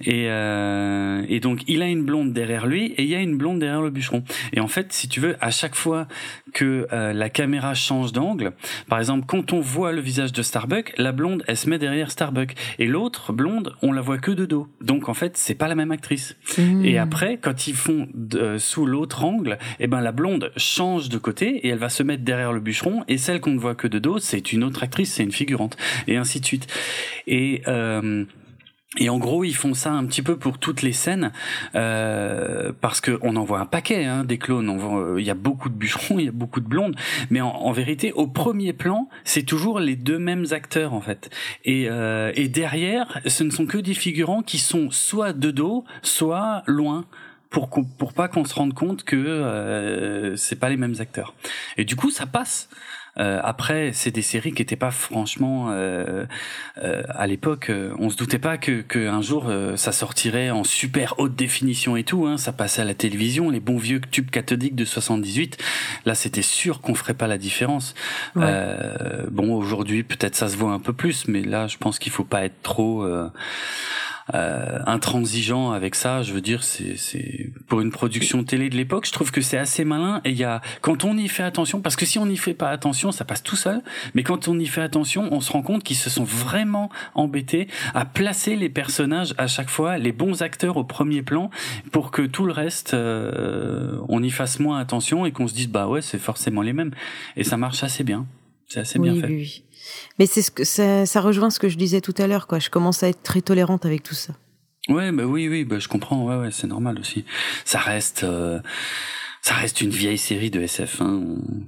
Et, 0.00 0.26
euh, 0.28 1.24
et 1.28 1.38
donc 1.38 1.62
il 1.68 1.82
a 1.82 1.86
une 1.86 2.02
blonde 2.02 2.32
derrière 2.32 2.66
lui 2.66 2.86
et 2.96 3.04
il 3.04 3.08
y 3.08 3.14
a 3.14 3.20
une 3.20 3.36
blonde 3.36 3.60
derrière 3.60 3.80
le 3.80 3.90
bûcheron. 3.90 4.24
Et 4.52 4.58
en 4.58 4.66
fait, 4.66 4.92
si 4.92 5.08
tu 5.08 5.20
veux, 5.20 5.36
à 5.40 5.52
chaque 5.52 5.76
fois 5.76 6.08
que 6.52 6.88
euh, 6.92 7.12
la 7.12 7.30
caméra 7.30 7.74
change 7.74 8.10
d'angle, 8.10 8.54
par 8.88 8.98
exemple 8.98 9.24
quand 9.28 9.52
on 9.52 9.60
voit 9.60 9.92
le 9.92 10.00
visage 10.00 10.32
de 10.32 10.42
Starbuck, 10.42 10.92
la 10.98 11.12
blonde 11.12 11.44
elle 11.46 11.56
se 11.56 11.70
met 11.70 11.78
derrière 11.78 12.10
Starbuck 12.10 12.54
et 12.80 12.86
l'autre 12.86 13.32
blonde 13.32 13.76
on 13.82 13.92
la 13.92 14.00
voit 14.00 14.18
que 14.18 14.32
de 14.32 14.46
dos. 14.46 14.66
Donc 14.80 15.08
en 15.08 15.14
fait 15.14 15.36
c'est 15.36 15.54
pas 15.54 15.68
la 15.68 15.76
même 15.76 15.92
actrice. 15.92 16.34
Mmh. 16.58 16.84
Et 16.84 16.98
après 16.98 17.38
quand 17.40 17.68
ils 17.68 17.76
font 17.76 18.08
sous 18.58 18.84
l'autre 18.84 19.22
angle 19.22 19.43
et 19.52 19.84
eh 19.84 19.86
ben 19.86 20.00
la 20.00 20.12
blonde 20.12 20.52
change 20.56 21.08
de 21.08 21.18
côté 21.18 21.66
et 21.66 21.68
elle 21.68 21.78
va 21.78 21.88
se 21.88 22.02
mettre 22.02 22.24
derrière 22.24 22.52
le 22.52 22.60
bûcheron 22.60 23.04
et 23.08 23.18
celle 23.18 23.40
qu'on 23.40 23.52
ne 23.52 23.58
voit 23.58 23.74
que 23.74 23.88
de 23.88 23.98
dos, 23.98 24.18
c'est 24.18 24.52
une 24.52 24.64
autre 24.64 24.82
actrice, 24.82 25.12
c'est 25.12 25.22
une 25.22 25.32
figurante 25.32 25.76
et 26.06 26.16
ainsi 26.16 26.40
de 26.40 26.46
suite. 26.46 26.66
Et 27.26 27.62
euh, 27.66 28.24
Et 28.96 29.08
en 29.08 29.18
gros, 29.18 29.42
ils 29.42 29.56
font 29.56 29.74
ça 29.74 29.90
un 29.90 30.04
petit 30.06 30.22
peu 30.22 30.36
pour 30.36 30.58
toutes 30.58 30.82
les 30.82 30.92
scènes, 30.92 31.32
euh, 31.74 32.70
parce 32.80 33.00
que 33.00 33.18
on 33.22 33.34
en 33.34 33.42
voit 33.42 33.58
un 33.58 33.66
paquet 33.66 34.04
hein, 34.04 34.22
des 34.22 34.38
clones. 34.38 34.70
Euh, 34.70 35.20
il 35.20 35.26
y 35.26 35.30
a 35.30 35.34
beaucoup 35.34 35.68
de 35.68 35.74
bûcherons, 35.74 36.18
il 36.20 36.26
y 36.26 36.28
a 36.28 36.32
beaucoup 36.32 36.60
de 36.60 36.68
blondes, 36.68 36.94
mais 37.28 37.40
en, 37.40 37.72
vérité, 37.72 38.12
au 38.12 38.28
premier 38.28 38.72
plan, 38.72 39.08
c'est 39.24 39.42
toujours 39.42 39.80
les 39.80 39.96
deux 39.96 40.20
mêmes 40.20 40.46
acteurs 40.52 40.94
en 40.94 41.00
fait. 41.00 41.28
Et, 41.64 41.88
et 42.34 42.48
derrière, 42.48 43.20
ce 43.26 43.42
ne 43.42 43.50
sont 43.50 43.66
que 43.66 43.78
des 43.78 43.94
figurants 43.94 44.42
qui 44.42 44.58
sont 44.58 44.92
soit 44.92 45.32
de 45.32 45.50
dos, 45.50 45.84
soit 46.02 46.62
loin 46.66 47.04
pour 47.54 47.70
pour 47.70 48.12
pas 48.12 48.26
qu'on 48.26 48.44
se 48.44 48.54
rende 48.54 48.74
compte 48.74 49.04
que 49.04 49.16
euh, 49.16 50.36
c'est 50.36 50.56
pas 50.56 50.68
les 50.68 50.76
mêmes 50.76 50.96
acteurs. 50.98 51.34
Et 51.76 51.84
du 51.84 51.94
coup, 51.94 52.10
ça 52.10 52.26
passe. 52.26 52.68
Euh, 53.18 53.40
après, 53.44 53.92
c'est 53.92 54.10
des 54.10 54.22
séries 54.22 54.52
qui 54.52 54.62
étaient 54.62 54.74
pas 54.74 54.90
franchement 54.90 55.70
euh, 55.70 56.26
euh 56.82 57.02
à 57.08 57.26
l'époque. 57.26 57.70
Euh, 57.70 57.94
on 57.98 58.10
se 58.10 58.16
doutait 58.16 58.38
pas 58.38 58.58
que, 58.58 58.82
que 58.82 59.06
un 59.08 59.22
jour 59.22 59.50
ça 59.76 59.92
sortirait 59.92 60.50
en 60.50 60.64
super 60.64 61.14
haute 61.18 61.36
définition 61.36 61.96
et 61.96 62.04
tout. 62.04 62.26
Hein, 62.26 62.38
ça 62.38 62.52
passait 62.52 62.82
à 62.82 62.84
la 62.84 62.94
télévision, 62.94 63.50
les 63.50 63.60
bons 63.60 63.78
vieux 63.78 64.00
tubes 64.00 64.30
cathodiques 64.30 64.74
de 64.74 64.84
78. 64.84 65.58
Là, 66.06 66.14
c'était 66.14 66.42
sûr 66.42 66.80
qu'on 66.80 66.94
ferait 66.94 67.14
pas 67.14 67.28
la 67.28 67.38
différence. 67.38 67.94
bon, 68.34 69.54
aujourd'hui, 69.54 70.02
peut-être 70.02 70.34
ça 70.34 70.48
se 70.48 70.56
voit 70.56 70.72
un 70.72 70.80
peu 70.80 70.92
plus, 70.92 71.28
mais 71.28 71.42
là, 71.42 71.66
je 71.68 71.78
pense 71.78 71.98
qu'il 71.98 72.10
faut 72.10 72.24
pas 72.24 72.44
être 72.44 72.62
trop 72.62 73.06
euh, 74.32 74.78
intransigeant 74.86 75.72
avec 75.72 75.94
ça. 75.94 76.22
Je 76.22 76.32
veux 76.32 76.40
dire, 76.40 76.62
c'est 76.62 77.52
pour 77.66 77.80
une 77.80 77.90
production 77.90 78.42
télé 78.44 78.70
de 78.70 78.76
l'époque, 78.76 79.06
je 79.06 79.12
trouve 79.12 79.30
que 79.30 79.40
c'est 79.40 79.58
assez 79.58 79.84
malin. 79.84 80.20
Et 80.24 80.30
il 80.30 80.36
y 80.36 80.44
a 80.44 80.62
quand 80.80 81.04
on 81.04 81.16
y 81.16 81.28
fait 81.28 81.42
attention, 81.42 81.80
parce 81.80 81.96
que 81.96 82.06
si 82.06 82.18
on 82.18 82.26
n'y 82.26 82.36
fait 82.36 82.54
pas 82.54 82.70
attention, 82.70 83.12
ça 83.12 83.24
passe 83.24 83.42
tout 83.42 83.56
seul. 83.56 83.82
Mais 84.14 84.22
quand 84.22 84.48
on 84.48 84.58
y 84.58 84.66
fait 84.66 84.80
attention, 84.80 85.28
on 85.30 85.40
se 85.40 85.52
rend 85.52 85.62
compte 85.62 85.84
qu'ils 85.84 85.96
se 85.96 86.08
sont 86.08 86.24
vraiment 86.24 86.90
embêtés 87.14 87.68
à 87.94 88.04
placer 88.04 88.56
les 88.56 88.68
personnages 88.68 89.34
à 89.36 89.46
chaque 89.46 89.68
fois, 89.68 89.98
les 89.98 90.12
bons 90.12 90.42
acteurs 90.42 90.76
au 90.76 90.84
premier 90.84 91.22
plan, 91.22 91.50
pour 91.92 92.10
que 92.10 92.22
tout 92.22 92.46
le 92.46 92.52
reste, 92.52 92.94
euh, 92.94 93.98
on 94.08 94.22
y 94.22 94.30
fasse 94.30 94.58
moins 94.58 94.78
attention 94.78 95.26
et 95.26 95.32
qu'on 95.32 95.48
se 95.48 95.54
dise 95.54 95.68
bah 95.68 95.86
ouais, 95.88 96.00
c'est 96.00 96.18
forcément 96.18 96.62
les 96.62 96.72
mêmes. 96.72 96.92
Et 97.36 97.44
ça 97.44 97.56
marche 97.56 97.82
assez 97.82 98.04
bien. 98.04 98.26
C'est 98.68 98.80
assez 98.80 98.98
bien 98.98 99.14
fait. 99.14 99.26
Oui. 99.26 99.64
Mais 100.18 100.26
c'est 100.26 100.42
ce 100.42 100.50
que 100.50 100.64
ça, 100.64 101.06
ça, 101.06 101.20
rejoint 101.20 101.50
ce 101.50 101.58
que 101.58 101.68
je 101.68 101.76
disais 101.76 102.00
tout 102.00 102.14
à 102.18 102.26
l'heure, 102.26 102.46
quoi. 102.46 102.58
Je 102.58 102.70
commence 102.70 103.02
à 103.02 103.08
être 103.08 103.22
très 103.22 103.40
tolérante 103.40 103.86
avec 103.86 104.02
tout 104.02 104.14
ça. 104.14 104.32
Ouais, 104.88 105.12
bah 105.12 105.24
oui, 105.24 105.48
oui, 105.48 105.64
bah 105.64 105.78
je 105.78 105.88
comprends. 105.88 106.24
Ouais, 106.24 106.36
ouais, 106.36 106.50
c'est 106.50 106.66
normal 106.66 106.98
aussi. 106.98 107.24
Ça 107.64 107.78
reste, 107.78 108.24
euh, 108.24 108.60
ça 109.42 109.54
reste 109.54 109.80
une 109.80 109.90
vieille 109.90 110.18
série 110.18 110.50
de 110.50 110.60
SF. 110.60 111.00
Hein. 111.00 111.22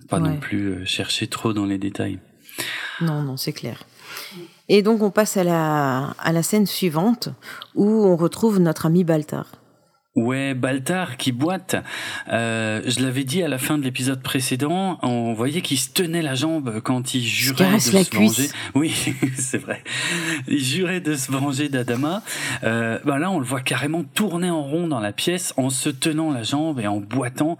Pas 0.08 0.18
non 0.18 0.36
plus 0.36 0.68
euh, 0.68 0.84
chercher 0.84 1.26
trop 1.26 1.52
dans 1.52 1.64
les 1.64 1.78
détails. 1.78 2.18
Non, 3.00 3.22
non, 3.22 3.36
c'est 3.36 3.52
clair. 3.52 3.84
Et 4.68 4.82
donc 4.82 5.02
on 5.02 5.10
passe 5.10 5.36
à 5.36 5.44
la 5.44 6.14
à 6.18 6.32
la 6.32 6.42
scène 6.42 6.66
suivante 6.66 7.28
où 7.74 7.86
on 7.86 8.16
retrouve 8.16 8.58
notre 8.58 8.86
ami 8.86 9.04
Baltar. 9.04 9.46
Ouais, 10.16 10.54
Baltar 10.54 11.18
qui 11.18 11.30
boite. 11.30 11.76
Euh, 12.32 12.80
je 12.86 13.00
l'avais 13.00 13.24
dit 13.24 13.42
à 13.42 13.48
la 13.48 13.58
fin 13.58 13.76
de 13.76 13.84
l'épisode 13.84 14.22
précédent, 14.22 14.98
on 15.02 15.34
voyait 15.34 15.60
qu'il 15.60 15.78
se 15.78 15.90
tenait 15.90 16.22
la 16.22 16.34
jambe 16.34 16.80
quand 16.80 17.14
il 17.14 17.22
jurait 17.22 17.74
de 17.74 17.78
se 17.78 18.16
venger. 18.16 18.48
Oui, 18.74 18.94
c'est 19.36 19.58
vrai. 19.58 19.82
Il 20.48 20.64
jurait 20.64 21.00
de 21.00 21.14
se 21.14 21.30
venger 21.30 21.68
d'Adama. 21.68 22.22
Euh, 22.64 22.98
bah 23.04 23.18
là, 23.18 23.30
on 23.30 23.38
le 23.38 23.44
voit 23.44 23.60
carrément 23.60 24.04
tourner 24.04 24.48
en 24.48 24.62
rond 24.62 24.88
dans 24.88 25.00
la 25.00 25.12
pièce 25.12 25.52
en 25.58 25.68
se 25.68 25.90
tenant 25.90 26.32
la 26.32 26.42
jambe 26.42 26.80
et 26.80 26.86
en 26.86 26.98
boitant. 27.00 27.58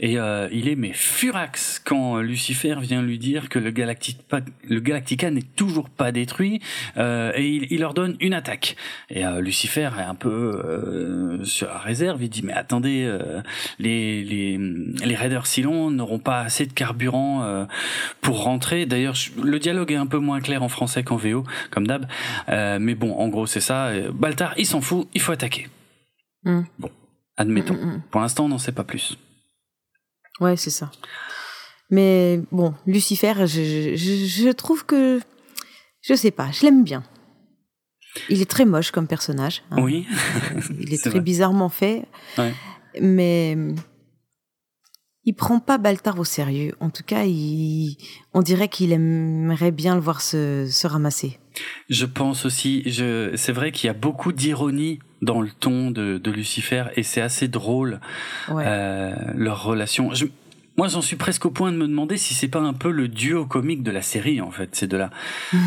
Et 0.00 0.18
euh, 0.18 0.48
il 0.50 0.68
est 0.68 0.76
mais 0.76 0.92
furax 0.94 1.78
quand 1.84 2.16
Lucifer 2.18 2.76
vient 2.80 3.02
lui 3.02 3.18
dire 3.18 3.50
que 3.50 3.58
le, 3.58 3.70
le 3.70 4.80
Galactica 4.80 5.30
n'est 5.30 5.42
toujours 5.42 5.90
pas 5.90 6.10
détruit 6.10 6.60
euh, 6.96 7.32
et 7.34 7.48
il, 7.48 7.66
il, 7.70 7.80
leur 7.80 7.92
donne 7.92 8.16
une 8.20 8.34
attaque. 8.34 8.76
Et 9.10 9.26
euh, 9.26 9.40
Lucifer 9.40 9.90
est 9.98 10.02
un 10.02 10.14
peu 10.14 10.62
euh, 10.64 11.44
sur 11.44 11.68
la 11.68 11.78
il 12.20 12.28
dit 12.28 12.42
mais 12.42 12.52
attendez, 12.52 13.04
euh, 13.04 13.42
les, 13.78 14.24
les, 14.24 14.58
les 14.58 15.14
raiders 15.14 15.46
Silon 15.46 15.90
n'auront 15.90 16.18
pas 16.18 16.40
assez 16.40 16.66
de 16.66 16.72
carburant 16.72 17.42
euh, 17.42 17.64
pour 18.20 18.42
rentrer. 18.42 18.86
D'ailleurs, 18.86 19.14
le 19.42 19.58
dialogue 19.58 19.92
est 19.92 19.96
un 19.96 20.06
peu 20.06 20.18
moins 20.18 20.40
clair 20.40 20.62
en 20.62 20.68
français 20.68 21.02
qu'en 21.02 21.16
VO, 21.16 21.44
comme 21.70 21.86
d'hab. 21.86 22.06
Euh, 22.48 22.78
mais 22.80 22.94
bon, 22.94 23.14
en 23.14 23.28
gros, 23.28 23.46
c'est 23.46 23.60
ça. 23.60 23.90
Baltar, 24.12 24.54
il 24.56 24.66
s'en 24.66 24.80
fout, 24.80 25.08
il 25.14 25.20
faut 25.20 25.32
attaquer. 25.32 25.68
Hmm. 26.44 26.62
Bon, 26.78 26.90
admettons. 27.36 27.74
Hmm, 27.74 27.96
hmm, 27.96 28.02
pour 28.10 28.20
l'instant, 28.20 28.44
on 28.46 28.48
n'en 28.48 28.58
sait 28.58 28.72
pas 28.72 28.84
plus. 28.84 29.18
Ouais, 30.40 30.56
c'est 30.56 30.70
ça. 30.70 30.90
Mais 31.90 32.40
bon, 32.52 32.74
Lucifer, 32.86 33.34
je, 33.46 33.94
je, 33.96 34.26
je 34.26 34.50
trouve 34.50 34.84
que 34.84 35.20
je 36.02 36.14
sais 36.14 36.30
pas, 36.30 36.50
je 36.52 36.64
l'aime 36.64 36.84
bien. 36.84 37.02
Il 38.28 38.40
est 38.40 38.50
très 38.50 38.64
moche 38.64 38.90
comme 38.90 39.06
personnage. 39.06 39.62
Hein. 39.70 39.82
Oui. 39.82 40.06
il 40.80 40.92
est, 40.92 41.02
très 41.02 41.20
bizarrement 41.20 41.68
fait. 41.68 42.04
Mais 43.00 43.56
il 45.28 45.34
prend 45.34 45.60
pas 45.60 45.76
Baltar 45.76 46.18
au 46.18 46.24
sérieux. 46.24 46.74
En 46.80 46.88
tout 46.88 47.02
cas, 47.02 47.24
il, 47.24 47.98
on 48.32 48.40
dirait 48.40 48.68
qu'il 48.68 48.92
aimerait 48.92 49.72
bien 49.72 49.94
le 49.94 50.00
voir 50.00 50.22
se, 50.22 50.66
se 50.70 50.86
ramasser. 50.86 51.38
Je 51.90 52.06
pense 52.06 52.46
aussi, 52.46 52.82
je, 52.86 53.32
c'est 53.36 53.52
vrai 53.52 53.70
qu'il 53.70 53.88
y 53.88 53.90
a 53.90 53.94
beaucoup 53.94 54.32
d'ironie 54.32 55.00
dans 55.20 55.42
le 55.42 55.50
ton 55.50 55.90
de, 55.90 56.16
de 56.16 56.30
Lucifer 56.30 56.84
et 56.96 57.02
c'est 57.02 57.20
assez 57.20 57.46
drôle 57.46 58.00
euh, 58.48 59.14
leur 59.34 59.64
relation. 59.64 60.14
Je, 60.14 60.26
moi, 60.78 60.88
j'en 60.88 61.02
suis 61.02 61.16
presque 61.16 61.44
au 61.44 61.50
point 61.50 61.72
de 61.72 61.76
me 61.76 61.86
demander 61.86 62.16
si 62.16 62.34
c'est 62.34 62.48
pas 62.48 62.60
un 62.60 62.72
peu 62.72 62.90
le 62.90 63.08
duo 63.08 63.44
comique 63.44 63.82
de 63.82 63.90
la 63.90 64.00
série, 64.00 64.40
en 64.40 64.52
fait, 64.52 64.76
ces 64.76 64.86
deux-là. 64.86 65.10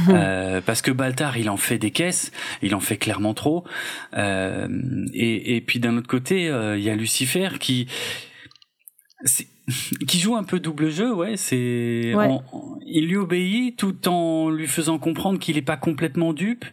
euh, 0.10 0.62
parce 0.66 0.82
que 0.82 0.90
Baltar, 0.90 1.38
il 1.38 1.50
en 1.50 1.58
fait 1.58 1.78
des 1.78 1.92
caisses, 1.92 2.32
il 2.62 2.74
en 2.74 2.80
fait 2.80 2.96
clairement 2.96 3.34
trop. 3.34 3.66
Euh, 4.16 4.68
et, 5.14 5.58
et, 5.58 5.62
puis 5.62 5.80
d'un 5.80 5.98
autre 5.98 6.08
côté, 6.08 6.48
euh, 6.48 6.78
il 6.78 6.84
y 6.84 6.90
a 6.90 6.96
Lucifer 6.96 7.50
qui 7.60 7.88
qui 10.08 10.20
joue 10.20 10.36
un 10.36 10.44
peu 10.44 10.60
double 10.60 10.90
jeu, 10.90 11.14
ouais. 11.14 11.36
C'est, 11.36 12.14
il 12.86 13.08
lui 13.08 13.18
obéit 13.18 13.78
tout 13.78 14.08
en 14.08 14.50
lui 14.50 14.68
faisant 14.68 14.98
comprendre 14.98 15.40
qu'il 15.40 15.58
est 15.58 15.62
pas 15.62 15.78
complètement 15.78 16.34
dupe, 16.34 16.66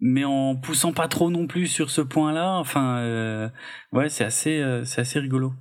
mais 0.00 0.24
en 0.24 0.54
poussant 0.54 0.92
pas 0.92 1.08
trop 1.08 1.30
non 1.30 1.46
plus 1.46 1.66
sur 1.66 1.90
ce 1.90 2.02
point-là. 2.02 2.56
Enfin, 2.58 2.98
euh, 2.98 3.48
ouais, 3.92 4.08
c'est 4.08 4.24
assez, 4.24 4.60
euh, 4.60 4.84
c'est 4.84 5.00
assez 5.00 5.18
rigolo. 5.18 5.52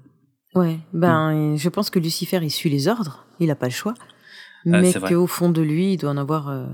Ouais, 0.55 0.77
ben, 0.93 1.55
je 1.55 1.69
pense 1.69 1.89
que 1.89 2.00
Lucifer, 2.00 2.39
il 2.41 2.51
suit 2.51 2.69
les 2.69 2.88
ordres, 2.88 3.25
il 3.39 3.48
n'a 3.48 3.55
pas 3.55 3.67
le 3.67 3.72
choix. 3.72 3.95
Ah, 4.72 4.79
mais 4.79 4.93
qu'au 4.93 5.27
fond 5.27 5.50
de 5.50 5.62
lui, 5.62 5.93
il 5.93 5.98
doit 5.98 6.12
en 6.12 6.17
avoir. 6.17 6.50
Euh, 6.50 6.65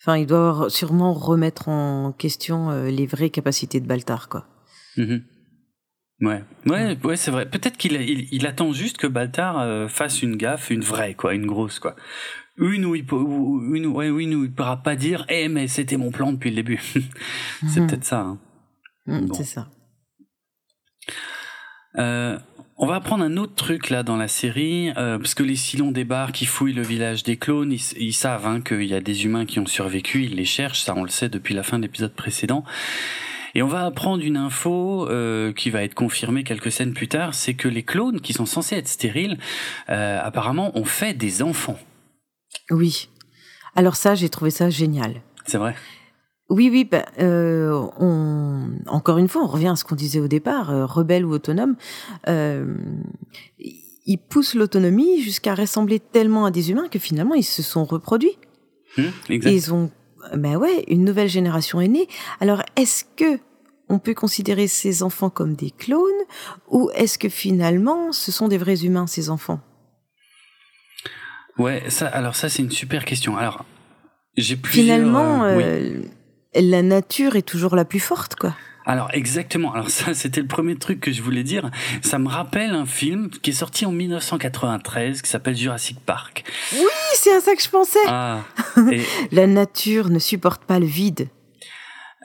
enfin, 0.00 0.16
il 0.16 0.26
doit 0.26 0.66
sûrement 0.70 1.12
remettre 1.12 1.68
en 1.68 2.12
question 2.12 2.70
euh, 2.70 2.90
les 2.90 3.06
vraies 3.06 3.30
capacités 3.30 3.80
de 3.80 3.86
Baltar, 3.86 4.28
quoi. 4.28 4.46
Mm-hmm. 4.96 5.22
Ouais, 6.22 6.44
ouais, 6.66 6.98
ouais, 7.02 7.16
c'est 7.16 7.30
vrai. 7.30 7.50
Peut-être 7.50 7.76
qu'il 7.76 7.94
il, 8.00 8.46
attend 8.46 8.72
juste 8.72 8.96
que 8.96 9.08
Baltar 9.08 9.58
euh, 9.58 9.88
fasse 9.88 10.22
une 10.22 10.36
gaffe, 10.36 10.70
une 10.70 10.82
vraie, 10.82 11.14
quoi, 11.14 11.34
une 11.34 11.46
grosse, 11.46 11.80
quoi. 11.80 11.96
Une 12.56 12.84
où 12.84 12.94
il 12.94 13.04
peut, 13.04 13.16
une, 13.16 13.86
ouais, 13.86 14.08
une 14.08 14.34
où 14.36 14.44
il 14.44 14.52
pourra 14.52 14.82
pas 14.82 14.94
dire, 14.94 15.26
eh, 15.28 15.48
mais 15.48 15.66
c'était 15.66 15.96
mon 15.96 16.10
plan 16.10 16.32
depuis 16.32 16.50
le 16.50 16.56
début. 16.56 16.80
c'est 17.66 17.66
mm-hmm. 17.66 17.86
peut-être 17.88 18.04
ça. 18.04 18.20
Hein. 18.20 18.38
Mm, 19.06 19.32
c'est 19.32 19.44
ça. 19.44 19.68
Euh, 21.98 22.38
on 22.78 22.86
va 22.86 22.96
apprendre 22.96 23.22
un 23.22 23.36
autre 23.36 23.54
truc 23.54 23.90
là 23.90 24.02
dans 24.02 24.16
la 24.16 24.26
série, 24.26 24.90
euh, 24.96 25.16
parce 25.18 25.34
que 25.34 25.44
les 25.44 25.54
Silons 25.54 25.92
débarquent, 25.92 26.42
ils 26.42 26.48
fouillent 26.48 26.72
le 26.72 26.82
village 26.82 27.22
des 27.22 27.36
clones, 27.36 27.70
ils, 27.70 28.12
savent 28.12 28.46
hein, 28.46 28.60
qu'il 28.60 28.84
y 28.84 28.94
a 28.94 29.00
des 29.00 29.24
humains 29.24 29.46
qui 29.46 29.60
ont 29.60 29.66
survécu, 29.66 30.24
ils 30.24 30.34
les 30.34 30.44
cherchent, 30.44 30.80
ça 30.82 30.94
on 30.96 31.04
le 31.04 31.10
sait 31.10 31.28
depuis 31.28 31.54
la 31.54 31.62
fin 31.62 31.78
de 31.78 31.84
l'épisode 31.84 32.12
précédent. 32.12 32.64
Et 33.54 33.62
on 33.62 33.68
va 33.68 33.84
apprendre 33.84 34.24
une 34.24 34.36
info 34.36 35.06
euh, 35.08 35.52
qui 35.52 35.70
va 35.70 35.84
être 35.84 35.94
confirmée 35.94 36.42
quelques 36.42 36.72
scènes 36.72 36.94
plus 36.94 37.08
tard, 37.08 37.34
c'est 37.34 37.54
que 37.54 37.68
les 37.68 37.82
clones 37.82 38.20
qui 38.20 38.32
sont 38.32 38.46
censés 38.46 38.76
être 38.76 38.88
stériles, 38.88 39.38
euh, 39.90 40.18
apparemment 40.20 40.76
ont 40.76 40.84
fait 40.84 41.14
des 41.14 41.42
enfants. 41.42 41.78
Oui. 42.70 43.10
Alors 43.76 43.96
ça, 43.96 44.14
j'ai 44.14 44.28
trouvé 44.28 44.50
ça 44.50 44.70
génial. 44.70 45.20
C'est 45.46 45.58
vrai? 45.58 45.76
Oui, 46.52 46.68
oui. 46.70 46.84
Ben, 46.84 47.02
euh, 47.18 47.88
on, 47.98 48.72
encore 48.86 49.16
une 49.16 49.26
fois, 49.26 49.42
on 49.42 49.46
revient 49.46 49.68
à 49.68 49.76
ce 49.76 49.84
qu'on 49.84 49.94
disait 49.94 50.20
au 50.20 50.28
départ, 50.28 50.70
euh, 50.70 50.84
rebelle 50.84 51.24
ou 51.24 51.32
autonome. 51.32 51.76
Euh, 52.28 52.76
ils 54.04 54.18
poussent 54.18 54.54
l'autonomie 54.54 55.22
jusqu'à 55.22 55.54
ressembler 55.54 55.98
tellement 55.98 56.44
à 56.44 56.50
des 56.50 56.70
humains 56.70 56.88
que 56.88 56.98
finalement 56.98 57.34
ils 57.34 57.42
se 57.44 57.62
sont 57.62 57.84
reproduits. 57.84 58.36
Mmh, 58.98 59.02
ils 59.30 59.72
ont, 59.72 59.90
ben 60.34 60.56
ouais, 60.56 60.84
une 60.88 61.04
nouvelle 61.04 61.28
génération 61.28 61.80
est 61.80 61.88
née. 61.88 62.06
Alors, 62.40 62.62
est-ce 62.76 63.04
que 63.16 63.40
on 63.88 63.98
peut 63.98 64.14
considérer 64.14 64.68
ces 64.68 65.02
enfants 65.02 65.30
comme 65.30 65.54
des 65.54 65.70
clones 65.70 66.02
ou 66.68 66.90
est-ce 66.94 67.18
que 67.18 67.30
finalement 67.30 68.12
ce 68.12 68.30
sont 68.30 68.48
des 68.48 68.58
vrais 68.58 68.84
humains 68.84 69.06
ces 69.06 69.30
enfants? 69.30 69.60
Ouais, 71.56 71.84
ça. 71.88 72.08
Alors 72.08 72.36
ça, 72.36 72.50
c'est 72.50 72.62
une 72.62 72.70
super 72.70 73.06
question. 73.06 73.38
Alors, 73.38 73.64
j'ai 74.36 74.56
plusieurs. 74.56 74.84
Finalement, 74.84 75.44
euh, 75.44 76.02
la 76.54 76.82
nature 76.82 77.36
est 77.36 77.42
toujours 77.42 77.76
la 77.76 77.84
plus 77.84 78.00
forte, 78.00 78.34
quoi. 78.36 78.54
Alors 78.84 79.10
exactement. 79.12 79.72
Alors 79.72 79.90
ça, 79.90 80.12
c'était 80.12 80.40
le 80.40 80.48
premier 80.48 80.74
truc 80.76 80.98
que 81.00 81.12
je 81.12 81.22
voulais 81.22 81.44
dire. 81.44 81.70
Ça 82.02 82.18
me 82.18 82.28
rappelle 82.28 82.70
un 82.74 82.84
film 82.86 83.30
qui 83.30 83.50
est 83.50 83.52
sorti 83.54 83.86
en 83.86 83.92
1993 83.92 85.22
qui 85.22 85.30
s'appelle 85.30 85.56
Jurassic 85.56 86.00
Park. 86.04 86.42
Oui, 86.74 86.80
c'est 87.14 87.32
à 87.32 87.40
ça 87.40 87.54
que 87.54 87.62
je 87.62 87.68
pensais. 87.68 87.98
Ah. 88.08 88.40
et- 88.90 89.02
La 89.30 89.46
nature 89.46 90.08
ne 90.10 90.18
supporte 90.18 90.64
pas 90.64 90.80
le 90.80 90.86
vide. 90.86 91.28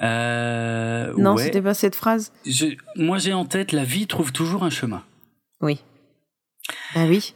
euh, 0.01 1.13
Non, 1.17 1.36
ouais. 1.36 1.43
c'était 1.43 1.62
pas 1.62 1.74
cette 1.75 1.96
phrase? 1.96 2.31
Je- 2.46 2.75
moi, 2.96 3.17
j'ai 3.19 3.34
en 3.34 3.46
tête 3.46 3.72
la 3.72 3.84
vie 3.84 4.07
trouve 4.07 4.31
toujours 4.31 4.63
un 4.63 4.69
chemin. 4.72 5.03
Oui. 5.62 5.79
Bah 6.96 7.05
oui. 7.07 7.34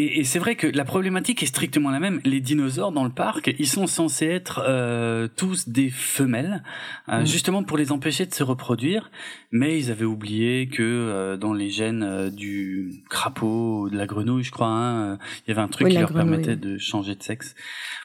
Et, 0.00 0.20
et 0.20 0.24
c'est 0.24 0.38
vrai 0.38 0.54
que 0.54 0.66
la 0.66 0.84
problématique 0.84 1.42
est 1.42 1.46
strictement 1.46 1.90
la 1.90 2.00
même. 2.00 2.20
Les 2.24 2.40
dinosaures 2.40 2.92
dans 2.92 3.04
le 3.04 3.10
parc, 3.10 3.54
ils 3.58 3.66
sont 3.68 3.86
censés 3.86 4.26
être 4.26 4.62
euh, 4.66 5.28
tous 5.36 5.68
des 5.68 5.90
femelles, 5.90 6.62
euh, 7.08 7.20
Mm. 7.20 7.26
justement 7.26 7.62
pour 7.62 7.76
les 7.76 7.92
empêcher 7.92 8.24
de 8.24 8.32
se 8.34 8.42
reproduire. 8.42 9.10
Mais 9.52 9.78
ils 9.78 9.90
avaient 9.90 10.04
oublié 10.06 10.68
que 10.68 10.82
euh, 10.82 11.36
dans 11.36 11.52
les 11.52 11.70
gènes 11.70 12.02
euh, 12.02 12.30
du 12.30 13.02
crapaud, 13.10 13.82
ou 13.82 13.90
de 13.90 13.96
la 13.96 14.06
grenouille, 14.06 14.44
je 14.44 14.52
crois, 14.52 14.68
hein, 14.68 15.12
euh, 15.12 15.16
il 15.46 15.50
y 15.50 15.52
avait 15.52 15.60
un 15.60 15.68
truc 15.68 15.86
Oui, 15.86 15.92
qui 15.92 15.98
leur 15.98 16.10
grenouille. 16.12 16.30
permettait 16.42 16.56
de 16.56 16.78
changer 16.78 17.14
de 17.14 17.22
sexe 17.22 17.54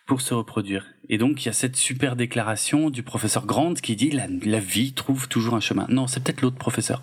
pour 0.06 0.22
se 0.22 0.34
reproduire. 0.34 0.86
Et 1.08 1.18
donc 1.18 1.44
il 1.44 1.46
y 1.46 1.50
a 1.50 1.54
cette 1.54 1.75
super 1.75 2.16
déclaration 2.16 2.90
du 2.90 3.04
professeur 3.04 3.46
Grant 3.46 3.75
qui 3.75 3.96
dit 3.96 4.10
la, 4.12 4.25
la 4.44 4.60
vie 4.60 4.94
trouve 4.94 5.28
toujours 5.28 5.54
un 5.56 5.60
chemin. 5.62 5.86
Non, 5.90 6.08
c'est 6.08 6.22
peut-être 6.24 6.42
l'autre 6.42 6.58
professeur. 6.58 7.02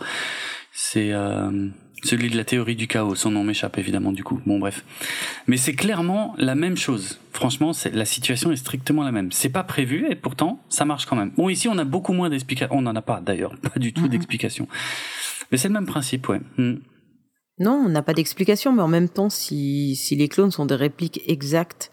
C'est 0.72 1.12
euh, 1.12 1.68
celui 2.02 2.30
de 2.30 2.36
la 2.36 2.44
théorie 2.44 2.76
du 2.76 2.86
chaos. 2.88 3.14
Son 3.14 3.30
nom 3.30 3.44
m'échappe 3.44 3.78
évidemment 3.78 4.12
du 4.12 4.24
coup. 4.24 4.40
Bon 4.46 4.58
bref. 4.58 4.84
Mais 5.46 5.56
c'est 5.56 5.74
clairement 5.74 6.34
la 6.38 6.54
même 6.54 6.76
chose. 6.76 7.18
Franchement, 7.32 7.72
la 7.92 8.04
situation 8.04 8.50
est 8.52 8.56
strictement 8.56 9.02
la 9.04 9.12
même. 9.12 9.32
C'est 9.32 9.48
pas 9.50 9.64
prévu 9.64 10.06
et 10.10 10.14
pourtant 10.16 10.60
ça 10.68 10.84
marche 10.84 11.06
quand 11.06 11.16
même. 11.16 11.30
Bon 11.36 11.48
ici 11.48 11.68
on 11.68 11.78
a 11.78 11.84
beaucoup 11.84 12.12
moins 12.12 12.28
d'explications. 12.30 12.74
On 12.76 12.82
n'en 12.82 12.94
a 12.96 13.02
pas 13.02 13.20
d'ailleurs, 13.20 13.54
pas 13.74 13.78
du 13.78 13.92
tout 13.92 14.02
Mhm. 14.02 14.08
d'explications. 14.08 14.68
Mais 15.50 15.58
c'est 15.58 15.68
le 15.68 15.74
même 15.74 15.86
principe, 15.86 16.28
ouais. 16.28 16.40
Mm. 16.58 16.74
Non, 17.58 17.72
on 17.86 17.88
n'a 17.90 18.02
pas 18.02 18.14
d'explication, 18.14 18.72
mais 18.72 18.82
en 18.82 18.88
même 18.88 19.08
temps, 19.10 19.28
si, 19.30 19.94
si 19.94 20.16
les 20.16 20.28
clones 20.28 20.50
sont 20.50 20.64
des 20.66 20.74
répliques 20.74 21.20
exactes 21.28 21.90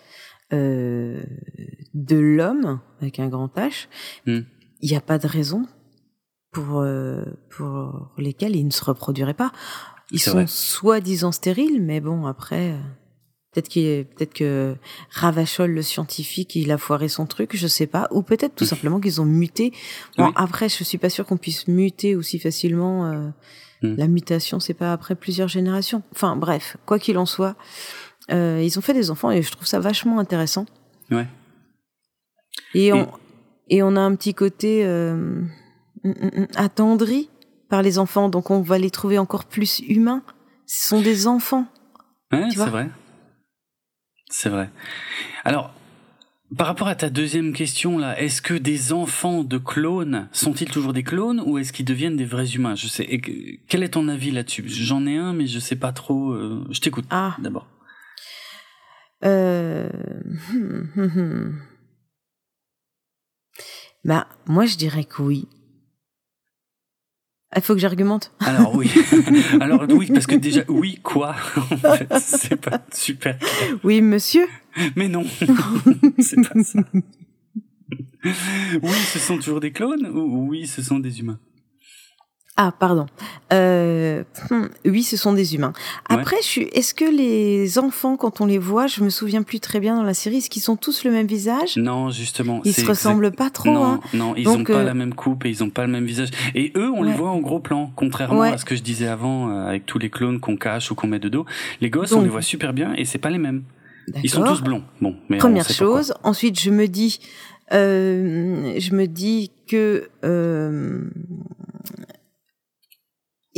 euh, 0.53 1.21
de 1.93 2.17
l'homme, 2.17 2.79
avec 3.01 3.19
un 3.19 3.27
grand 3.27 3.53
H, 3.57 3.87
il 4.25 4.33
Hmm. 4.33 4.45
n'y 4.81 4.95
a 4.95 5.01
pas 5.01 5.19
de 5.19 5.27
raison 5.27 5.67
pour, 6.51 6.79
euh, 6.79 7.23
pour 7.55 8.09
lesquelles 8.17 8.55
ils 8.55 8.65
ne 8.65 8.71
se 8.71 8.83
reproduiraient 8.83 9.33
pas. 9.35 9.51
Ils 10.11 10.19
sont 10.19 10.47
soi-disant 10.47 11.31
stériles, 11.31 11.81
mais 11.81 11.99
bon, 12.01 12.25
après, 12.25 12.71
euh, 12.71 12.77
peut-être 13.53 13.67
qu'il 13.69 14.05
peut-être 14.05 14.33
que 14.33 14.75
Ravachol, 15.11 15.71
le 15.71 15.81
scientifique, 15.81 16.55
il 16.55 16.71
a 16.71 16.77
foiré 16.77 17.09
son 17.09 17.25
truc, 17.25 17.55
je 17.55 17.67
sais 17.67 17.87
pas, 17.87 18.07
ou 18.11 18.21
peut-être 18.23 18.55
tout 18.55 18.65
simplement 18.65 18.99
qu'ils 18.99 19.21
ont 19.21 19.25
muté. 19.25 19.71
Bon, 20.17 20.25
Oui. 20.27 20.31
après, 20.35 20.67
je 20.69 20.83
suis 20.83 20.97
pas 20.97 21.09
sûre 21.09 21.25
qu'on 21.25 21.37
puisse 21.37 21.67
muter 21.67 22.15
aussi 22.15 22.39
facilement. 22.39 23.05
euh, 23.05 23.29
Hmm. 23.81 23.95
La 23.95 24.07
mutation, 24.09 24.59
c'est 24.59 24.73
pas 24.73 24.91
après 24.91 25.15
plusieurs 25.15 25.47
générations. 25.47 26.03
Enfin, 26.11 26.35
bref, 26.35 26.75
quoi 26.85 26.99
qu'il 26.99 27.17
en 27.17 27.25
soit, 27.25 27.55
euh, 28.29 28.61
ils 28.61 28.77
ont 28.77 28.81
fait 28.81 28.93
des 28.93 29.09
enfants 29.09 29.31
et 29.31 29.41
je 29.41 29.49
trouve 29.51 29.65
ça 29.67 29.79
vachement 29.79 30.19
intéressant. 30.19 30.65
Ouais. 31.11 31.25
Et 32.73 32.91
on, 32.91 33.07
et 33.69 33.81
on 33.81 33.95
a 33.95 34.01
un 34.01 34.15
petit 34.15 34.33
côté 34.33 34.85
euh, 34.85 35.15
mm, 35.15 36.09
mm, 36.09 36.11
mm, 36.41 36.47
attendri 36.55 37.29
par 37.69 37.81
les 37.81 37.99
enfants, 37.99 38.29
donc 38.29 38.49
on 38.51 38.61
va 38.61 38.77
les 38.77 38.89
trouver 38.91 39.17
encore 39.17 39.45
plus 39.45 39.79
humains. 39.79 40.23
Ce 40.65 40.87
sont 40.87 41.01
des 41.01 41.27
enfants. 41.27 41.65
Ouais, 42.31 42.45
c'est 42.51 42.65
vrai. 42.65 42.89
C'est 44.29 44.49
vrai. 44.49 44.69
Alors, 45.43 45.73
par 46.57 46.67
rapport 46.67 46.87
à 46.87 46.95
ta 46.95 47.09
deuxième 47.09 47.53
question 47.53 47.97
là, 47.97 48.19
est-ce 48.19 48.41
que 48.41 48.53
des 48.53 48.91
enfants 48.93 49.43
de 49.43 49.57
clones 49.57 50.29
sont-ils 50.31 50.69
toujours 50.69 50.93
des 50.93 51.03
clones 51.03 51.41
ou 51.45 51.57
est-ce 51.57 51.71
qu'ils 51.73 51.85
deviennent 51.85 52.17
des 52.17 52.25
vrais 52.25 52.51
humains? 52.51 52.75
Je 52.75 52.87
sais. 52.87 53.03
et 53.03 53.59
quel 53.67 53.83
est 53.83 53.89
ton 53.89 54.07
avis 54.07 54.31
là-dessus? 54.31 54.63
J'en 54.67 55.05
ai 55.07 55.17
un, 55.17 55.33
mais 55.33 55.47
je 55.47 55.59
sais 55.59 55.75
pas 55.75 55.91
trop. 55.91 56.31
euh, 56.31 56.65
je 56.71 56.79
t'écoute 56.81 57.05
Ah, 57.09 57.35
d'abord. 57.39 57.67
euh... 59.25 59.89
hum, 60.51 60.89
hum, 60.95 61.11
hum. 61.15 61.61
Bah, 64.05 64.27
moi, 64.45 64.65
je 64.65 64.77
dirais 64.77 65.03
que 65.03 65.21
oui. 65.21 65.47
Il 67.55 67.61
faut 67.63 67.73
que 67.73 67.79
j'argumente. 67.79 68.31
Alors 68.41 68.75
oui. 68.75 68.91
Alors 69.59 69.85
oui, 69.89 70.11
parce 70.13 70.27
que 70.27 70.35
déjà 70.35 70.61
oui 70.67 70.99
quoi 71.01 71.35
En 71.57 71.77
fait, 71.77 72.07
c'est 72.19 72.61
pas 72.61 72.85
super. 72.93 73.37
Oui, 73.83 74.01
monsieur. 74.01 74.47
Mais 74.95 75.07
non, 75.07 75.23
c'est 76.19 76.47
pas 76.47 76.63
ça. 76.63 76.79
Oui, 78.23 78.97
ce 79.13 79.19
sont 79.19 79.37
toujours 79.37 79.59
des 79.59 79.71
clones 79.71 80.05
ou 80.07 80.47
oui, 80.49 80.67
ce 80.67 80.83
sont 80.83 80.99
des 80.99 81.19
humains? 81.19 81.39
Ah, 82.61 82.73
pardon. 82.77 83.05
Euh, 83.53 84.23
hum, 84.51 84.67
oui, 84.83 85.03
ce 85.03 85.15
sont 85.15 85.31
des 85.31 85.55
humains. 85.55 85.71
Ouais. 86.09 86.17
Après, 86.17 86.35
je 86.41 86.45
suis. 86.45 86.63
Est-ce 86.73 86.93
que 86.93 87.05
les 87.05 87.79
enfants, 87.79 88.17
quand 88.17 88.41
on 88.41 88.45
les 88.45 88.57
voit, 88.57 88.85
je 88.87 89.01
me 89.01 89.09
souviens 89.09 89.43
plus 89.43 89.61
très 89.61 89.79
bien 89.79 89.95
dans 89.95 90.03
la 90.03 90.13
série, 90.13 90.37
est-ce 90.39 90.49
qu'ils 90.49 90.61
sont 90.61 90.75
tous 90.75 91.05
le 91.05 91.11
même 91.11 91.25
visage? 91.25 91.77
Non, 91.77 92.09
justement. 92.09 92.59
Ils 92.65 92.73
se 92.73 92.85
ressemblent 92.85 93.31
pas 93.31 93.49
trop. 93.49 93.71
Non, 93.71 93.85
hein. 93.85 93.99
non, 94.13 94.33
ils 94.35 94.43
Donc, 94.43 94.57
ont 94.59 94.63
pas 94.73 94.79
euh, 94.79 94.83
la 94.83 94.93
même 94.93 95.13
coupe 95.13 95.45
et 95.45 95.49
ils 95.49 95.63
ont 95.63 95.69
pas 95.69 95.85
le 95.85 95.91
même 95.93 96.03
visage. 96.03 96.31
Et 96.53 96.73
eux, 96.75 96.91
on 96.93 97.01
les 97.03 97.11
Ouais. 97.11 97.15
voit 97.17 97.29
en 97.29 97.39
gros 97.39 97.59
plan, 97.61 97.93
contrairement 97.95 98.39
Ouais. 98.41 98.51
à 98.51 98.57
ce 98.57 98.65
que 98.65 98.75
je 98.75 98.81
disais 98.83 99.07
avant 99.07 99.49
euh, 99.49 99.65
avec 99.67 99.85
tous 99.85 99.97
les 99.97 100.09
clones 100.09 100.41
qu'on 100.41 100.57
cache 100.57 100.91
ou 100.91 100.95
qu'on 100.95 101.07
met 101.07 101.19
de 101.19 101.29
dos. 101.29 101.45
Les 101.79 101.89
gosses, 101.89 102.11
on 102.11 102.21
les 102.21 102.27
voit 102.29 102.41
super 102.41 102.73
bien 102.73 102.93
et 102.97 103.05
c'est 103.05 103.19
pas 103.19 103.29
les 103.29 103.37
mêmes. 103.37 103.63
Ils 104.21 104.29
sont 104.29 104.43
tous 104.43 104.61
blonds. 104.61 104.83
Bon, 104.99 105.15
mais 105.29 105.37
Première 105.37 105.65
pourquoi. 105.65 105.87
chose. 106.01 106.13
Ensuite, 106.23 106.59
je 106.59 106.71
me 106.71 106.87
dis, 106.89 107.21
euh, 107.71 108.73
je 108.77 108.93
me 108.95 109.05
dis 109.07 109.51
que 109.67 110.09
euh, 110.25 111.01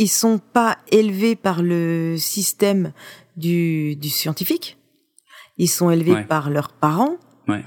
ils 0.01 0.07
sont 0.09 0.39
pas 0.39 0.77
élevés 0.91 1.35
par 1.35 1.61
le 1.61 2.15
système 2.17 2.91
du, 3.37 3.95
du 3.95 4.09
scientifique. 4.09 4.77
Ils 5.57 5.67
sont 5.69 5.89
élevés 5.91 6.13
Ouais. 6.13 6.23
par 6.25 6.49
leurs 6.49 6.71
parents. 6.73 7.17
Ouais. 7.47 7.63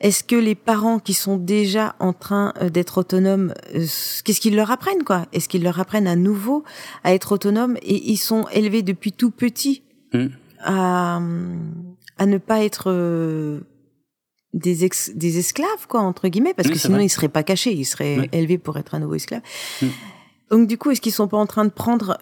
Est-ce 0.00 0.24
que 0.24 0.34
les 0.34 0.56
parents 0.56 0.98
qui 0.98 1.14
sont 1.14 1.36
déjà 1.36 1.94
en 2.00 2.12
train 2.12 2.52
euh, 2.60 2.68
d'être 2.68 2.98
autonomes, 2.98 3.54
euh, 3.76 3.86
qu'est-ce 4.24 4.40
qu'ils 4.40 4.56
leur 4.56 4.70
apprennent 4.72 5.04
quoi? 5.04 5.26
Est-ce 5.32 5.48
qu'ils 5.48 5.62
leur 5.62 5.78
apprennent 5.78 6.08
à 6.08 6.16
nouveau 6.16 6.64
à 7.04 7.14
être 7.14 7.30
autonomes? 7.32 7.76
Et 7.82 8.10
ils 8.10 8.16
sont 8.16 8.48
élevés 8.48 8.82
depuis 8.82 9.12
tout 9.12 9.30
petit 9.30 9.82
Hmm. 10.12 10.28
à, 10.58 11.20
à 12.18 12.26
ne 12.26 12.38
pas 12.38 12.62
être 12.64 12.90
euh, 12.90 13.60
des, 14.52 14.84
ex- 14.84 15.12
des 15.14 15.38
esclaves, 15.38 15.86
quoi, 15.88 16.00
entre 16.00 16.28
guillemets, 16.28 16.52
parce 16.54 16.68
Oui, 16.68 16.74
que 16.74 16.80
sinon 16.80 16.98
ils 16.98 17.08
seraient 17.08 17.28
pas 17.38 17.44
cachés, 17.44 17.72
ils 17.72 17.86
seraient 17.86 18.18
Ouais. 18.18 18.28
élevés 18.32 18.58
pour 18.58 18.76
être 18.76 18.94
un 18.94 18.98
nouveau 18.98 19.14
esclave. 19.14 19.42
Mm. 19.80 19.86
Donc 20.52 20.68
du 20.68 20.78
coup, 20.78 20.90
est-ce 20.90 21.00
qu'ils 21.00 21.12
sont 21.12 21.26
pas 21.28 21.38
en 21.38 21.46
train 21.46 21.64
de 21.64 21.70
prendre 21.70 22.18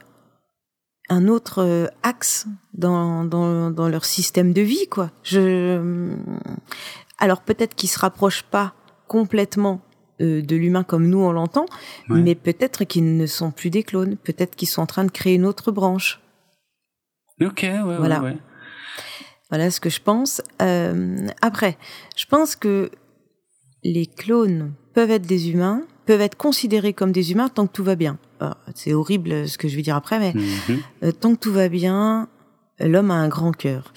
un 1.08 1.26
autre 1.28 1.58
euh, 1.62 1.86
axe 2.04 2.46
dans, 2.72 3.24
dans, 3.24 3.70
dans 3.70 3.88
leur 3.88 4.04
système 4.04 4.52
de 4.52 4.62
vie, 4.62 4.86
quoi? 4.88 5.10
Je 5.24 6.14
alors 7.18 7.42
peut-être 7.42 7.74
qu'ils 7.74 7.90
se 7.90 7.98
rapprochent 7.98 8.44
pas 8.44 8.72
complètement 9.08 9.82
euh, 10.22 10.40
de 10.40 10.56
l'humain 10.56 10.84
comme 10.84 11.08
nous 11.08 11.18
on 11.18 11.32
l'entend, 11.32 11.66
Ouais. 12.08 12.20
mais 12.22 12.34
peut-être 12.34 12.84
qu'ils 12.84 13.16
ne 13.16 13.26
sont 13.26 13.50
plus 13.50 13.68
des 13.70 13.82
clones, 13.82 14.16
peut-être 14.16 14.54
qu'ils 14.56 14.68
sont 14.68 14.80
en 14.82 14.86
train 14.86 15.04
de 15.04 15.10
créer 15.10 15.34
une 15.34 15.44
autre 15.44 15.70
branche. 15.72 16.20
Ok, 17.42 17.60
ouais, 17.62 17.82
ouais, 17.82 17.96
Voilà. 17.96 18.22
ouais. 18.22 18.36
Voilà 19.50 19.70
ce 19.72 19.80
que 19.80 19.90
je 19.90 20.00
pense. 20.00 20.40
Euh, 20.62 21.26
après, 21.42 21.76
je 22.16 22.24
pense 22.26 22.54
que 22.54 22.90
les 23.82 24.06
clones 24.06 24.72
peuvent 24.94 25.10
être 25.10 25.26
des 25.26 25.50
humains, 25.50 25.82
peuvent 26.11 26.20
être 26.23 26.37
considérés 26.37 26.92
comme 26.92 27.12
des 27.12 27.31
humains 27.31 27.49
tant 27.49 27.68
que 27.68 27.73
tout 27.73 27.85
va 27.85 27.94
bien. 27.94 28.18
Alors, 28.40 28.57
C'est 28.75 28.92
horrible 28.94 29.31
euh, 29.33 29.46
ce 29.46 29.57
que 29.59 29.68
je 29.68 29.77
vais 29.77 29.83
dire 29.83 29.94
après, 29.94 30.18
mais 30.18 30.33
Mhm. 30.35 30.81
euh, 31.05 31.12
tant 31.12 31.35
que 31.35 31.38
tout 31.40 31.53
va 31.53 31.68
bien, 31.68 32.29
l'homme 32.81 33.12
a 33.12 33.14
un 33.14 33.29
grand 33.29 33.53
cœur. 33.53 33.92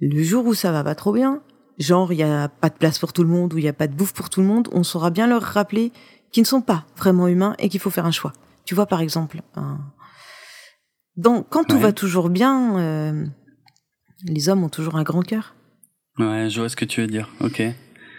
Le 0.00 0.22
jour 0.22 0.46
où 0.46 0.54
ça 0.54 0.70
va 0.70 0.84
pas 0.84 0.94
trop 0.94 1.12
bien, 1.12 1.42
genre 1.78 2.12
il 2.12 2.18
y 2.18 2.22
a 2.22 2.48
pas 2.48 2.68
de 2.68 2.74
place 2.76 3.00
pour 3.00 3.12
tout 3.12 3.22
le 3.24 3.28
monde 3.28 3.52
ou 3.54 3.58
il 3.58 3.64
y 3.64 3.68
a 3.68 3.72
pas 3.72 3.88
de 3.88 3.92
bouffe 3.94 4.12
pour 4.12 4.30
tout 4.30 4.40
le 4.40 4.46
monde, 4.46 4.68
on 4.72 4.84
saura 4.84 5.10
bien 5.10 5.26
leur 5.26 5.42
rappeler 5.42 5.90
qu'ils 6.30 6.42
ne 6.42 6.46
sont 6.46 6.60
pas 6.62 6.84
vraiment 6.96 7.26
humains 7.26 7.54
et 7.58 7.68
qu'il 7.68 7.80
faut 7.80 7.90
faire 7.90 8.06
un 8.06 8.12
choix. 8.12 8.32
Tu 8.64 8.74
vois 8.76 8.86
par 8.86 9.00
exemple, 9.00 9.42
un- 9.56 9.80
dans, 11.16 11.42
quand 11.42 11.64
tout 11.64 11.78
va 11.80 11.92
toujours 11.92 12.30
bien, 12.30 12.78
euh, 12.78 13.26
les 14.24 14.48
hommes 14.48 14.62
ont 14.62 14.68
toujours 14.68 14.94
un 14.96 15.02
grand 15.02 15.22
cœur. 15.22 15.54
Ouais, 16.18 16.48
je 16.50 16.60
vois 16.60 16.68
ce 16.68 16.76
que 16.76 16.84
tu 16.84 17.00
veux 17.00 17.06
dire. 17.08 17.28
Ok. 17.40 17.62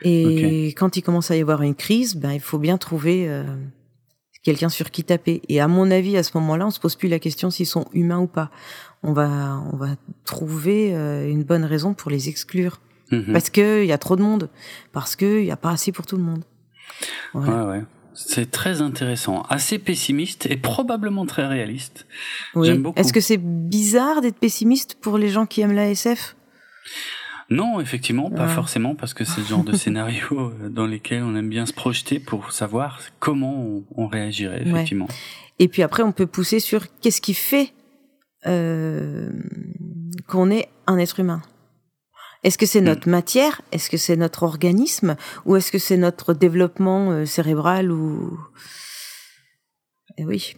Et 0.04 0.68
quand 0.78 0.98
il 0.98 1.02
commence 1.02 1.32
à 1.32 1.36
y 1.36 1.42
avoir 1.42 1.62
une 1.62 1.76
crise, 1.76 2.16
ben 2.16 2.32
il 2.32 2.40
faut 2.40 2.60
bien 2.60 2.78
trouver 2.78 3.28
euh, 3.30 3.44
quelqu'un 4.44 4.70
sur 4.70 4.92
qui 4.92 5.04
taper. 5.04 5.42
Et 5.50 5.62
à 5.62 5.68
mon 5.68 5.90
avis, 5.92 6.18
à 6.18 6.24
ce 6.24 6.32
moment-là, 6.36 6.68
on 6.68 6.72
se 6.72 6.80
pose 6.80 6.96
plus 6.96 7.10
la 7.10 7.20
question 7.20 7.50
s'ils 7.50 7.68
sont 7.68 7.86
humains 7.94 8.20
ou 8.20 8.28
pas. 8.28 8.52
On 9.04 9.14
va 9.14 9.62
on 9.72 9.78
va 9.78 9.96
trouver 10.26 10.96
euh, 10.96 11.30
une 11.30 11.44
bonne 11.44 11.64
raison 11.66 11.94
pour 11.94 12.12
les 12.12 12.30
exclure 12.30 12.80
Mhm. 13.12 13.34
parce 13.34 13.50
que 13.50 13.84
il 13.84 13.88
y 13.88 13.92
a 13.92 13.98
trop 13.98 14.16
de 14.16 14.22
monde, 14.22 14.50
parce 14.92 15.16
que 15.16 15.40
il 15.40 15.46
y 15.46 15.52
a 15.52 15.58
pas 15.58 15.72
assez 15.72 15.92
pour 15.92 16.06
tout 16.06 16.18
le 16.18 16.24
monde. 16.24 16.44
Voilà. 17.34 17.66
Ouais, 17.66 17.72
ouais. 17.72 17.84
C'est 18.16 18.52
très 18.52 18.82
intéressant, 18.82 19.42
assez 19.50 19.80
pessimiste 19.80 20.46
et 20.46 20.56
probablement 20.56 21.26
très 21.26 21.48
réaliste. 21.48 22.06
Oui. 22.54 22.68
J'aime 22.68 22.84
beaucoup. 22.84 23.00
Est-ce 23.00 23.12
que 23.12 23.22
c'est 23.22 23.38
bizarre 23.38 24.22
d'être 24.22 24.38
pessimiste 24.38 24.96
pour 25.02 25.18
les 25.18 25.30
gens 25.30 25.46
qui 25.48 25.62
aiment 25.62 25.74
la 25.74 25.90
SF 25.90 26.36
Non, 27.50 27.80
effectivement, 27.80 28.30
pas 28.30 28.48
forcément, 28.48 28.96
parce 28.96 29.14
que 29.14 29.26
c'est 29.26 29.42
le 29.42 29.48
genre 29.48 29.64
de 29.64 29.74
scénario 29.78 30.54
dans 30.70 30.86
lesquels 30.86 31.24
on 31.24 31.36
aime 31.36 31.50
bien 31.50 31.66
se 31.66 31.74
projeter 31.74 32.20
pour 32.20 32.52
savoir 32.52 33.00
comment 33.20 33.82
on, 33.96 34.08
réagirait, 34.08 34.64
effectivement. 34.66 35.08
Et 35.60 35.68
puis 35.68 35.84
après, 35.84 36.04
on 36.04 36.12
peut 36.12 36.26
pousser 36.26 36.60
sur 36.60 36.86
qu'est-ce 37.02 37.22
qui 37.22 37.34
fait 37.34 37.74
euh, 38.48 39.30
qu'on 40.28 40.50
est 40.50 40.70
un 40.88 40.98
être 40.98 41.20
humain. 41.20 41.42
Est-ce 42.44 42.58
que 42.58 42.66
c'est 42.66 42.82
hmm. 42.82 42.86
notre 42.86 43.10
matière? 43.10 43.62
Est-ce 43.72 43.90
que 43.90 43.98
c'est 43.98 44.16
notre 44.16 44.44
organisme? 44.44 45.16
Ou 45.46 45.56
est-ce 45.56 45.72
que 45.72 45.80
c'est 45.80 45.98
notre 45.98 46.34
développement 46.34 47.12
euh, 47.12 47.26
cérébral 47.26 47.92
ou... 47.92 48.38
Eh 50.18 50.26
oui. 50.26 50.56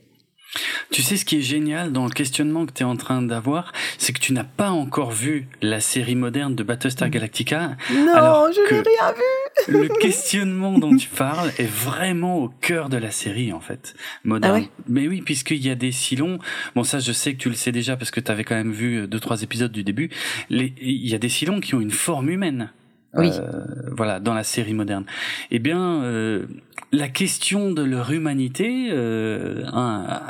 Tu 0.92 1.02
sais 1.02 1.18
ce 1.18 1.26
qui 1.26 1.38
est 1.38 1.42
génial 1.42 1.92
dans 1.92 2.06
le 2.06 2.12
questionnement 2.12 2.66
que 2.66 2.72
tu 2.72 2.84
es 2.84 2.86
en 2.86 2.96
train 2.96 3.22
d'avoir, 3.22 3.74
c'est 3.98 4.14
que 4.14 4.20
tu 4.20 4.34
n'as 4.34 4.44
pas 4.44 4.70
encore 4.70 5.12
vu 5.12 5.48
la 5.62 5.80
série 5.80 6.16
moderne 6.16 6.56
de 6.56 6.64
Battlestar 6.64 7.10
Galactica. 7.10 7.78
Non, 7.92 8.50
je 8.52 8.74
n'ai 8.74 8.82
rien 8.82 9.14
vu. 9.14 9.74
le 9.74 9.88
questionnement 10.00 10.78
dont 10.78 10.96
tu 10.96 11.08
parles 11.08 11.52
est 11.58 11.70
vraiment 11.70 12.40
au 12.40 12.50
cœur 12.50 12.90
de 12.90 12.98
la 12.98 13.12
série 13.12 13.54
en 13.54 13.60
fait, 13.60 13.96
moderne. 14.24 14.64
Ah 14.66 14.84
Mais 14.88 15.08
oui, 15.08 15.22
puisqu'il 15.22 15.66
y 15.66 15.70
a 15.70 15.76
des 15.76 15.92
silons. 15.92 16.40
Bon, 16.76 16.84
ça, 16.84 17.00
je 17.00 17.12
sais 17.12 17.34
que 17.34 17.38
tu 17.38 17.50
le 17.50 17.56
sais 17.56 17.72
déjà 17.72 17.98
parce 17.98 18.12
que 18.12 18.20
tu 18.20 18.32
avais 18.32 18.44
quand 18.44 18.56
même 18.56 18.72
vu 18.72 19.08
deux 19.08 19.20
trois 19.20 19.42
épisodes 19.44 19.72
du 19.72 19.84
début. 19.84 20.10
Il 20.50 20.72
y 21.08 21.16
a 21.16 21.18
des 21.18 21.30
silons 21.30 21.60
qui 21.60 21.76
ont 21.76 21.82
une 21.82 21.92
forme 21.92 22.30
humaine. 22.30 22.72
Oui. 23.16 23.32
Euh, 23.34 23.64
voilà, 23.92 24.20
dans 24.20 24.34
la 24.34 24.44
série 24.44 24.74
moderne. 24.74 25.06
Eh 25.52 25.60
bien, 25.60 26.04
euh, 26.04 26.46
la 26.92 27.08
question 27.08 27.72
de 27.72 27.84
leur 27.84 28.12
humanité 28.12 28.90
euh, 28.92 29.64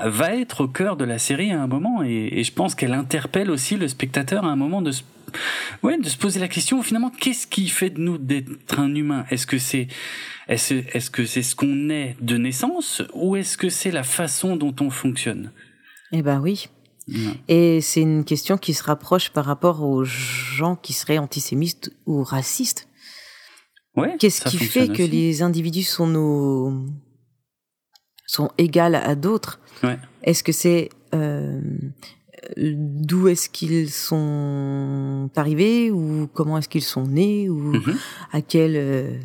va 0.05 0.35
être 0.35 0.65
au 0.65 0.67
cœur 0.67 0.95
de 0.97 1.03
la 1.03 1.17
série 1.17 1.51
à 1.51 1.61
un 1.61 1.67
moment, 1.67 2.03
et, 2.03 2.29
et 2.31 2.43
je 2.43 2.53
pense 2.53 2.75
qu'elle 2.75 2.93
interpelle 2.93 3.49
aussi 3.49 3.75
le 3.75 3.87
spectateur 3.87 4.45
à 4.45 4.49
un 4.49 4.55
moment 4.55 4.81
de 4.81 4.91
se, 4.91 5.03
ouais, 5.83 5.97
de 5.97 6.07
se 6.07 6.17
poser 6.17 6.39
la 6.39 6.47
question 6.47 6.81
finalement 6.81 7.09
qu'est-ce 7.09 7.47
qui 7.47 7.67
fait 7.69 7.89
de 7.89 7.99
nous 7.99 8.17
d'être 8.17 8.79
un 8.79 8.93
humain? 8.93 9.25
Est-ce 9.29 9.47
que 9.47 9.57
c'est 9.57 9.87
est-ce 10.47 10.75
est-ce 10.93 11.09
que 11.09 11.25
c'est 11.25 11.41
ce 11.41 11.55
qu'on 11.55 11.89
est 11.89 12.15
de 12.21 12.37
naissance, 12.37 13.01
ou 13.13 13.35
est-ce 13.35 13.57
que 13.57 13.69
c'est 13.69 13.91
la 13.91 14.03
façon 14.03 14.55
dont 14.55 14.75
on 14.79 14.89
fonctionne? 14.89 15.51
Eh 16.11 16.21
ben 16.21 16.39
oui. 16.39 16.69
Et 17.47 17.81
c'est 17.81 18.01
une 18.01 18.25
question 18.25 18.57
qui 18.57 18.73
se 18.73 18.83
rapproche 18.83 19.29
par 19.29 19.45
rapport 19.45 19.83
aux 19.83 20.03
gens 20.03 20.75
qui 20.75 20.93
seraient 20.93 21.19
antisémites 21.19 21.91
ou 22.05 22.23
racistes. 22.23 22.87
Ouais, 23.95 24.15
Qu'est-ce 24.19 24.43
qui 24.43 24.57
fait 24.57 24.87
que 24.87 25.03
les 25.03 25.41
individus 25.41 25.83
sont 25.83 26.07
nos 26.07 26.85
sont 28.27 28.49
égales 28.57 28.95
à 28.95 29.15
d'autres? 29.15 29.59
Ouais. 29.83 29.99
Est-ce 30.23 30.43
que 30.43 30.51
c'est 30.51 30.89
euh, 31.13 31.61
d'où 32.57 33.27
est-ce 33.27 33.49
qu'ils 33.49 33.89
sont 33.89 35.29
arrivés 35.35 35.91
ou 35.91 36.27
comment 36.33 36.57
est-ce 36.57 36.69
qu'ils 36.69 36.83
sont 36.83 37.07
nés 37.07 37.49
ou 37.49 37.73
mm-hmm. 37.73 37.95
à 38.33 38.41
quelle 38.41 38.75
euh, 38.75 39.17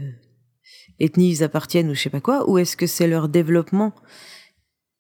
ethnie 0.99 1.31
ils 1.31 1.43
appartiennent 1.43 1.91
ou 1.91 1.95
je 1.95 2.03
sais 2.03 2.11
pas 2.11 2.21
quoi? 2.21 2.49
Ou 2.49 2.59
est-ce 2.59 2.77
que 2.77 2.87
c'est 2.87 3.09
leur 3.09 3.29
développement 3.29 3.95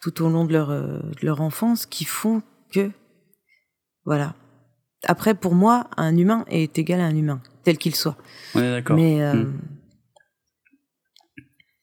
tout 0.01 0.23
au 0.23 0.31
long 0.31 0.45
de 0.47 0.53
leur, 0.53 0.71
euh, 0.71 0.99
de 0.99 1.27
leur 1.27 1.41
enfance 1.41 1.87
qui 1.87 2.05
font 2.05 2.43
que 2.71 2.91
voilà. 4.05 4.35
Après, 5.05 5.35
pour 5.35 5.55
moi, 5.55 5.89
un 5.97 6.17
humain 6.17 6.45
est 6.49 6.79
égal 6.79 7.01
à 7.01 7.05
un 7.05 7.17
humain, 7.17 7.41
tel 7.65 7.79
qu'il 7.79 7.95
soit. 7.95 8.17
Ouais, 8.55 8.71
d'accord. 8.71 8.97
Mais 8.97 9.23
euh, 9.23 9.45
hmm. 9.45 9.61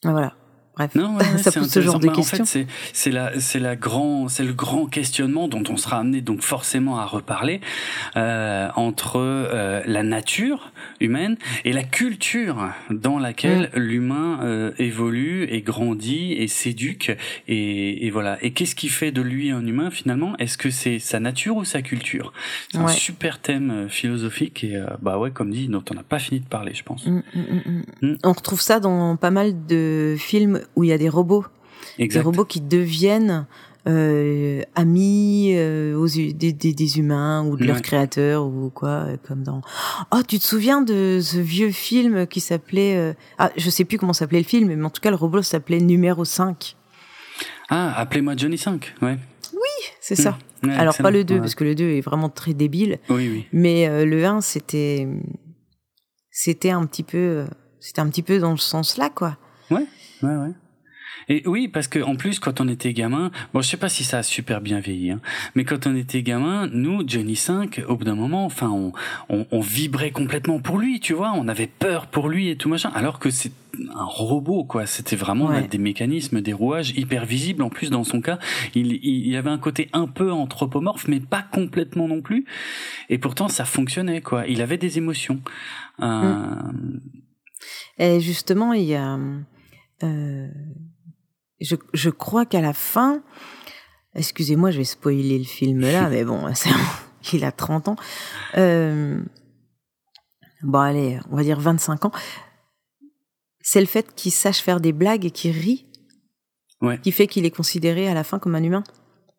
voilà. 0.04 0.36
Bref, 0.78 0.96
non, 0.96 1.18
ça 1.38 1.52
pose 1.52 1.70
ce 1.70 1.82
genre 1.82 2.00
de 2.00 2.08
questions. 2.08 2.44
En 2.44 2.46
fait, 2.46 2.68
c'est 2.94 3.12
la 3.12 3.40
c'est 3.40 3.60
la 3.60 3.76
grand 3.76 4.28
c'est 4.30 4.44
le 4.44 4.54
grand 4.54 4.86
questionnement 4.86 5.48
dont 5.48 5.64
on 5.70 5.78
sera 5.78 6.00
amené 6.00 6.22
donc 6.22 6.42
forcément 6.42 7.00
à 7.00 7.06
reparler 7.06 7.62
euh, 8.16 8.70
entre 8.76 9.18
euh, 9.18 9.82
la 9.86 10.04
nature 10.04 10.72
humaine 11.00 11.38
et 11.66 11.74
la 11.74 11.84
culture 11.84 12.70
dans 12.90 13.20
laquelle 13.20 13.70
mm. 13.74 13.80
l'humain 13.80 14.40
euh, 14.44 14.72
évolue 14.78 15.48
et 15.50 15.62
grandit 15.62 16.34
et 16.34 16.48
s'éduque 16.48 17.16
et, 17.48 18.06
et, 18.06 18.10
voilà. 18.10 18.38
Et 18.42 18.52
qu'est-ce 18.52 18.76
qui 18.76 18.90
fait 18.90 19.12
de 19.12 19.22
lui 19.22 19.52
un 19.52 19.66
humain 19.66 19.92
finalement? 19.92 20.36
Est-ce 20.38 20.58
que 20.58 20.70
c'est 20.70 21.00
sa 21.00 21.20
nature 21.20 21.58
ou 21.58 21.66
sa 21.66 21.82
culture? 21.82 22.34
C'est 22.72 22.78
un 22.78 22.88
super 22.88 23.40
thème 23.40 23.72
euh, 23.72 23.90
philosophique 23.90 24.64
et 24.64 24.76
euh, 24.76 24.86
bah 25.02 25.18
ouais, 25.18 25.32
comme 25.32 25.52
dit, 25.52 25.68
dont 25.68 25.84
on 25.90 25.94
n'a 25.94 26.04
pas 26.04 26.20
fini 26.20 26.40
de 26.40 26.48
parler, 26.48 26.74
je 26.74 26.84
pense. 26.84 27.06
Mm, 27.06 27.22
mm, 28.02 28.18
on 28.24 28.32
retrouve 28.32 28.62
ça 28.62 28.80
dans 28.80 29.16
pas 29.16 29.32
mal 29.32 29.66
de 29.68 30.16
films 30.18 30.62
où 30.76 30.84
il 30.84 30.90
y 30.90 30.94
a 30.94 30.98
des 30.98 31.10
robots. 31.10 31.46
Des 31.98 32.20
robots 32.20 32.46
qui 32.46 32.62
deviennent 32.62 33.48
euh, 33.88 34.64
amis 34.76 35.54
euh, 35.56 35.96
aux, 35.96 36.08
des, 36.08 36.34
des, 36.34 37.00
humains 37.00 37.46
ou 37.46 37.56
de 37.56 37.64
leurs 37.64 37.82
créateurs 37.82 38.46
ou 38.46 38.70
quoi, 38.70 38.90
euh, 38.90 39.18
comme 39.26 39.44
dans. 39.44 39.62
Oh, 40.12 40.22
tu 40.28 40.40
te 40.40 40.44
souviens 40.44 40.82
de 40.82 41.20
ce 41.22 41.38
vieux 41.38 41.72
film 41.72 42.28
qui 42.28 42.42
s'appelait. 42.42 42.98
Euh... 42.98 43.14
Ah, 43.38 43.50
je 43.56 43.70
sais 43.70 43.86
plus 43.86 43.98
comment 43.98 44.12
s'appelait 44.12 44.40
le 44.40 44.46
film, 44.46 44.68
mais 44.68 44.84
en 44.84 44.90
tout 44.90 45.00
cas, 45.00 45.10
le 45.10 45.16
robot 45.16 45.42
s'appelait 45.42 45.80
Numéro 45.80 46.26
5. 46.26 46.76
Ah, 47.70 47.98
appelez-moi 47.98 48.36
Johnny 48.36 48.58
5, 48.58 48.94
ouais. 49.04 49.18
Oui, 49.54 49.94
c'est 50.02 50.16
ça. 50.16 50.38
Mmh. 50.64 50.70
Alors, 50.72 50.98
pas 50.98 51.12
le 51.12 51.24
2, 51.24 51.40
parce 51.40 51.56
que 51.56 51.64
le 51.64 51.74
2 51.74 51.86
est 51.92 52.02
vraiment 52.02 52.30
très 52.30 52.54
débile. 52.54 53.00
Oui, 53.10 53.30
oui. 53.30 53.48
Mais 53.54 54.06
le 54.06 54.26
1, 54.26 54.42
c'était. 54.42 55.08
C'était 56.30 56.72
un 56.72 56.86
petit 56.86 57.04
peu. 57.04 57.46
C'était 57.80 58.02
un 58.02 58.10
petit 58.10 58.24
peu 58.24 58.40
dans 58.40 58.58
ce 58.58 58.68
sens-là, 58.68 59.10
quoi. 59.10 59.38
Ouais, 59.72 59.86
ouais, 60.24 60.36
ouais. 60.36 60.54
Et 61.30 61.44
oui, 61.46 61.68
parce 61.68 61.88
que 61.88 62.00
en 62.00 62.16
plus, 62.16 62.40
quand 62.40 62.62
on 62.62 62.68
était 62.68 62.94
gamin, 62.94 63.32
bon, 63.54 63.62
je 63.62 63.68
sais 63.68 63.78
pas 63.78 63.90
si 63.90 64.04
ça 64.04 64.20
a 64.20 64.24
super 64.24 64.62
bien 64.62 64.80
vieilli, 64.80 65.12
hein, 65.12 65.20
mais 65.56 65.66
quand 65.66 65.86
on 65.86 65.96
était 65.96 66.24
gamin, 66.24 66.70
nous, 66.72 67.04
Johnny 67.06 67.36
5, 67.36 67.84
au 67.88 67.98
bout 67.98 68.06
d'un 68.06 68.16
moment, 68.16 68.46
enfin, 68.46 68.70
on, 68.70 68.94
on, 69.30 69.46
on, 69.52 69.60
vibrait 69.60 70.12
complètement 70.12 70.60
pour 70.60 70.78
lui, 70.78 71.00
tu 71.00 71.14
vois, 71.14 71.34
on 71.36 71.48
avait 71.48 71.68
peur 71.68 72.08
pour 72.08 72.30
lui 72.30 72.50
et 72.50 72.56
tout 72.56 72.70
machin, 72.70 72.92
alors 72.96 73.20
que 73.20 73.30
c'est 73.30 73.52
un 73.94 74.06
robot, 74.06 74.64
quoi. 74.64 74.86
C'était 74.86 75.16
vraiment 75.16 75.52
des 75.62 75.78
mécanismes, 75.78 76.42
des 76.42 76.54
rouages 76.54 76.92
hyper 76.92 77.26
visibles. 77.26 77.62
En 77.62 77.70
plus, 77.70 77.92
dans 77.92 78.04
son 78.04 78.22
cas, 78.22 78.40
il, 78.74 78.94
il, 79.04 79.28
y 79.28 79.36
avait 79.36 79.52
un 79.52 79.60
côté 79.60 79.90
un 79.94 80.08
peu 80.08 80.32
anthropomorphe, 80.32 81.08
mais 81.08 81.20
pas 81.20 81.44
complètement 81.44 82.08
non 82.08 82.22
plus. 82.22 82.46
Et 83.10 83.18
pourtant, 83.20 83.50
ça 83.50 83.66
fonctionnait, 83.66 84.22
quoi. 84.22 84.48
Il 84.48 84.62
avait 84.62 84.78
des 84.78 84.98
émotions. 84.98 85.42
Euh... 86.02 86.06
Mm. 86.06 87.02
Et 88.00 88.20
justement, 88.20 88.74
il 88.74 88.86
y 88.86 88.96
a 88.96 89.20
euh, 90.04 90.48
je, 91.60 91.76
je 91.94 92.10
crois 92.10 92.46
qu'à 92.46 92.62
la 92.62 92.74
fin, 92.74 93.24
excusez-moi, 94.16 94.72
je 94.72 94.80
vais 94.80 94.84
spoiler 94.84 95.38
le 95.38 95.46
film 95.46 95.82
là, 95.82 96.10
mais 96.12 96.24
bon, 96.24 96.44
il 97.34 97.44
a 97.44 97.52
30 97.52 97.90
ans. 97.90 97.96
Euh, 98.58 99.22
bon, 100.64 100.80
allez, 100.80 101.20
on 101.30 101.36
va 101.36 101.44
dire 101.44 101.60
25 101.60 102.06
ans. 102.06 102.12
C'est 103.62 103.82
le 103.82 103.88
fait 103.88 104.14
qu'il 104.16 104.32
sache 104.32 104.60
faire 104.60 104.80
des 104.80 104.94
blagues 104.94 105.26
et 105.26 105.32
qu'il 105.32 105.52
rit 105.52 105.88
ouais. 106.82 107.00
qui 107.00 107.12
fait 107.12 107.28
qu'il 107.28 107.46
est 107.46 107.52
considéré 107.52 108.08
à 108.08 108.14
la 108.14 108.24
fin 108.24 108.40
comme 108.40 108.56
un 108.56 108.64
humain. 108.64 108.84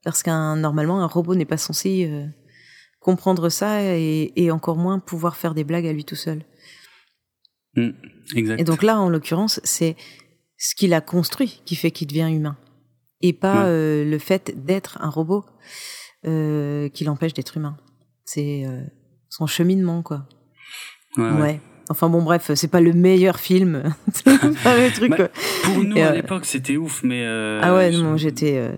Parce 0.04 0.22
qu'un 0.22 0.56
normalement, 0.56 1.02
un 1.02 1.06
robot 1.06 1.34
n'est 1.34 1.44
pas 1.44 1.56
censé 1.56 2.06
euh, 2.06 2.26
comprendre 3.00 3.48
ça 3.48 3.82
et, 3.82 4.32
et, 4.36 4.50
encore 4.50 4.76
moins 4.76 4.98
pouvoir 4.98 5.36
faire 5.36 5.54
des 5.54 5.64
blagues 5.64 5.86
à 5.86 5.92
lui 5.92 6.04
tout 6.04 6.14
seul. 6.14 6.44
Mmh, 7.74 7.90
exact. 8.36 8.60
Et 8.60 8.64
donc 8.64 8.82
là, 8.82 8.98
en 9.00 9.08
l'occurrence, 9.08 9.60
c'est 9.64 9.96
ce 10.58 10.74
qu'il 10.74 10.92
a 10.92 11.00
construit 11.00 11.62
qui 11.64 11.76
fait 11.76 11.90
qu'il 11.90 12.08
devient 12.08 12.28
humain 12.30 12.56
et 13.20 13.32
pas 13.32 13.66
euh, 13.66 14.04
le 14.04 14.18
fait 14.18 14.52
d'être 14.64 14.98
un 15.00 15.08
robot 15.08 15.44
euh, 16.26 16.88
qui 16.88 17.04
l'empêche 17.04 17.34
d'être 17.34 17.56
humain. 17.56 17.76
C'est 18.24 18.64
euh, 18.66 18.82
son 19.28 19.46
cheminement 19.46 20.02
quoi. 20.02 20.26
Ouais. 21.16 21.30
ouais. 21.30 21.60
Enfin 21.90 22.10
bon 22.10 22.22
bref, 22.22 22.50
c'est 22.54 22.68
pas 22.68 22.80
le 22.80 22.92
meilleur 22.92 23.38
film. 23.38 23.94
pas 24.24 24.76
le 24.76 24.92
truc. 24.94 25.10
Bah, 25.16 25.28
pour 25.64 25.82
nous 25.82 25.96
à 25.96 26.12
l'époque, 26.12 26.44
c'était 26.44 26.76
ouf 26.76 27.02
mais 27.02 27.24
Ah 27.26 27.74
ouais, 27.74 27.90
non, 27.92 28.16
j'étais 28.16 28.70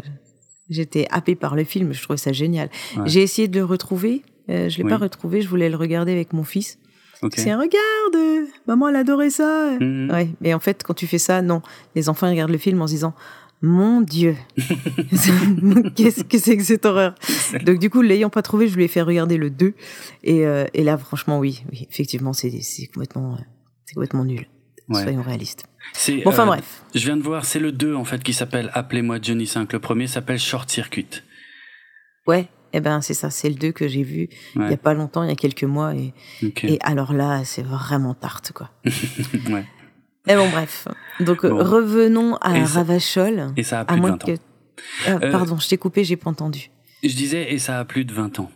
j'étais 0.68 1.08
happé 1.10 1.34
par 1.34 1.56
le 1.56 1.64
film, 1.64 1.92
je 1.92 2.02
trouvais 2.02 2.16
ça 2.16 2.32
génial. 2.32 2.70
J'ai 3.06 3.22
essayé 3.22 3.48
de 3.48 3.58
le 3.58 3.64
retrouver, 3.64 4.22
je 4.48 4.76
l'ai 4.76 4.88
pas 4.88 4.98
retrouvé, 4.98 5.42
je 5.42 5.48
voulais 5.48 5.68
le 5.68 5.76
regarder 5.76 6.12
avec 6.12 6.32
mon 6.32 6.44
fils. 6.44 6.78
C'est 7.34 7.54
regarde, 7.54 8.48
maman 8.66 8.88
elle 8.88 8.96
adorait 8.96 9.30
ça. 9.30 9.70
Mhm. 9.78 10.10
Ouais, 10.10 10.28
mais 10.40 10.54
en 10.54 10.60
fait 10.60 10.82
quand 10.82 10.94
tu 10.94 11.06
fais 11.06 11.18
ça, 11.18 11.42
non, 11.42 11.62
les 11.94 12.08
enfants 12.08 12.26
ils 12.26 12.30
regardent 12.30 12.52
le 12.52 12.58
film 12.58 12.80
en 12.82 12.86
se 12.86 12.94
disant 12.94 13.14
mon 13.62 14.00
Dieu, 14.00 14.36
qu'est-ce 15.94 16.24
que 16.24 16.38
c'est 16.38 16.56
que 16.56 16.64
cette 16.64 16.86
horreur? 16.86 17.14
Donc 17.64 17.78
du 17.78 17.90
coup, 17.90 18.00
l'ayant 18.00 18.30
pas 18.30 18.42
trouvé, 18.42 18.68
je 18.68 18.76
lui 18.76 18.84
ai 18.84 18.88
fait 18.88 19.02
regarder 19.02 19.36
le 19.36 19.50
2 19.50 19.74
et, 20.24 20.46
euh, 20.46 20.66
et 20.72 20.82
là 20.82 20.96
franchement 20.96 21.38
oui, 21.38 21.62
oui 21.70 21.86
effectivement 21.90 22.32
c'est 22.32 22.50
complètement 22.92 23.36
c'est 23.84 23.94
complètement 23.94 24.24
nul. 24.24 24.46
Soyons 24.92 25.22
réalistes. 25.22 25.66
Bon, 26.24 26.30
enfin 26.30 26.42
euh, 26.42 26.46
bref. 26.46 26.82
Je 26.94 27.04
viens 27.04 27.16
de 27.16 27.22
voir, 27.22 27.44
c'est 27.44 27.60
le 27.60 27.72
2 27.72 27.94
en 27.94 28.04
fait 28.04 28.22
qui 28.22 28.32
s'appelle 28.32 28.70
Appelez-moi 28.74 29.18
Johnny 29.22 29.46
5. 29.46 29.72
Le 29.72 29.78
premier 29.78 30.06
s'appelle 30.06 30.38
Short 30.38 30.68
Circuit. 30.68 31.06
Ouais, 32.26 32.48
eh 32.72 32.80
ben 32.80 33.00
c'est 33.00 33.14
ça, 33.14 33.30
c'est 33.30 33.48
le 33.48 33.54
2 33.54 33.72
que 33.72 33.88
j'ai 33.88 34.02
vu 34.02 34.28
il 34.54 34.62
y 34.62 34.72
a 34.72 34.76
pas 34.76 34.94
longtemps, 34.94 35.22
il 35.22 35.28
y 35.28 35.32
a 35.32 35.36
quelques 35.36 35.64
mois 35.64 35.94
et, 35.94 36.12
et 36.42 36.78
alors 36.82 37.12
là, 37.12 37.44
c'est 37.44 37.62
vraiment 37.64 38.14
tarte 38.14 38.52
quoi. 38.52 38.70
ouais. 38.84 39.64
Et 40.26 40.34
bon 40.36 40.48
bref. 40.50 40.86
Donc 41.20 41.40
revenons 41.42 42.36
à 42.36 42.64
Ravachol. 42.64 43.52
et 43.56 43.62
ça 43.62 43.80
a 43.80 43.84
plus 43.84 44.00
de 44.00 44.06
20 44.06 44.24
ans. 44.24 44.34
Ah, 45.06 45.18
euh, 45.22 45.32
pardon, 45.32 45.58
je 45.58 45.68
t'ai 45.68 45.76
coupé, 45.76 46.04
j'ai 46.04 46.16
pas 46.16 46.30
entendu. 46.30 46.70
Je 47.02 47.14
disais 47.14 47.52
et 47.52 47.58
ça 47.58 47.78
a 47.78 47.84
plus 47.84 48.04
de 48.04 48.12
20 48.12 48.40
ans. 48.40 48.50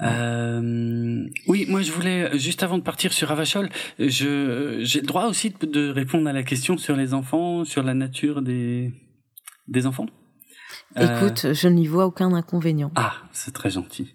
Euh, 0.00 1.24
oui, 1.48 1.66
moi 1.68 1.82
je 1.82 1.90
voulais 1.90 2.38
juste 2.38 2.62
avant 2.62 2.78
de 2.78 2.84
partir 2.84 3.12
sur 3.12 3.28
Ravachol, 3.28 3.68
je 3.98 4.78
j'ai 4.80 5.00
le 5.00 5.06
droit 5.06 5.26
aussi 5.26 5.52
de 5.60 5.90
répondre 5.90 6.28
à 6.28 6.32
la 6.32 6.44
question 6.44 6.78
sur 6.78 6.94
les 6.94 7.14
enfants, 7.14 7.64
sur 7.64 7.82
la 7.82 7.94
nature 7.94 8.42
des 8.42 8.92
des 9.66 9.86
enfants? 9.86 10.06
Écoute, 10.96 11.44
euh, 11.44 11.54
je 11.54 11.68
n'y 11.68 11.86
vois 11.86 12.06
aucun 12.06 12.32
inconvénient. 12.32 12.90
Ah, 12.96 13.14
c'est 13.32 13.52
très 13.52 13.70
gentil. 13.70 14.14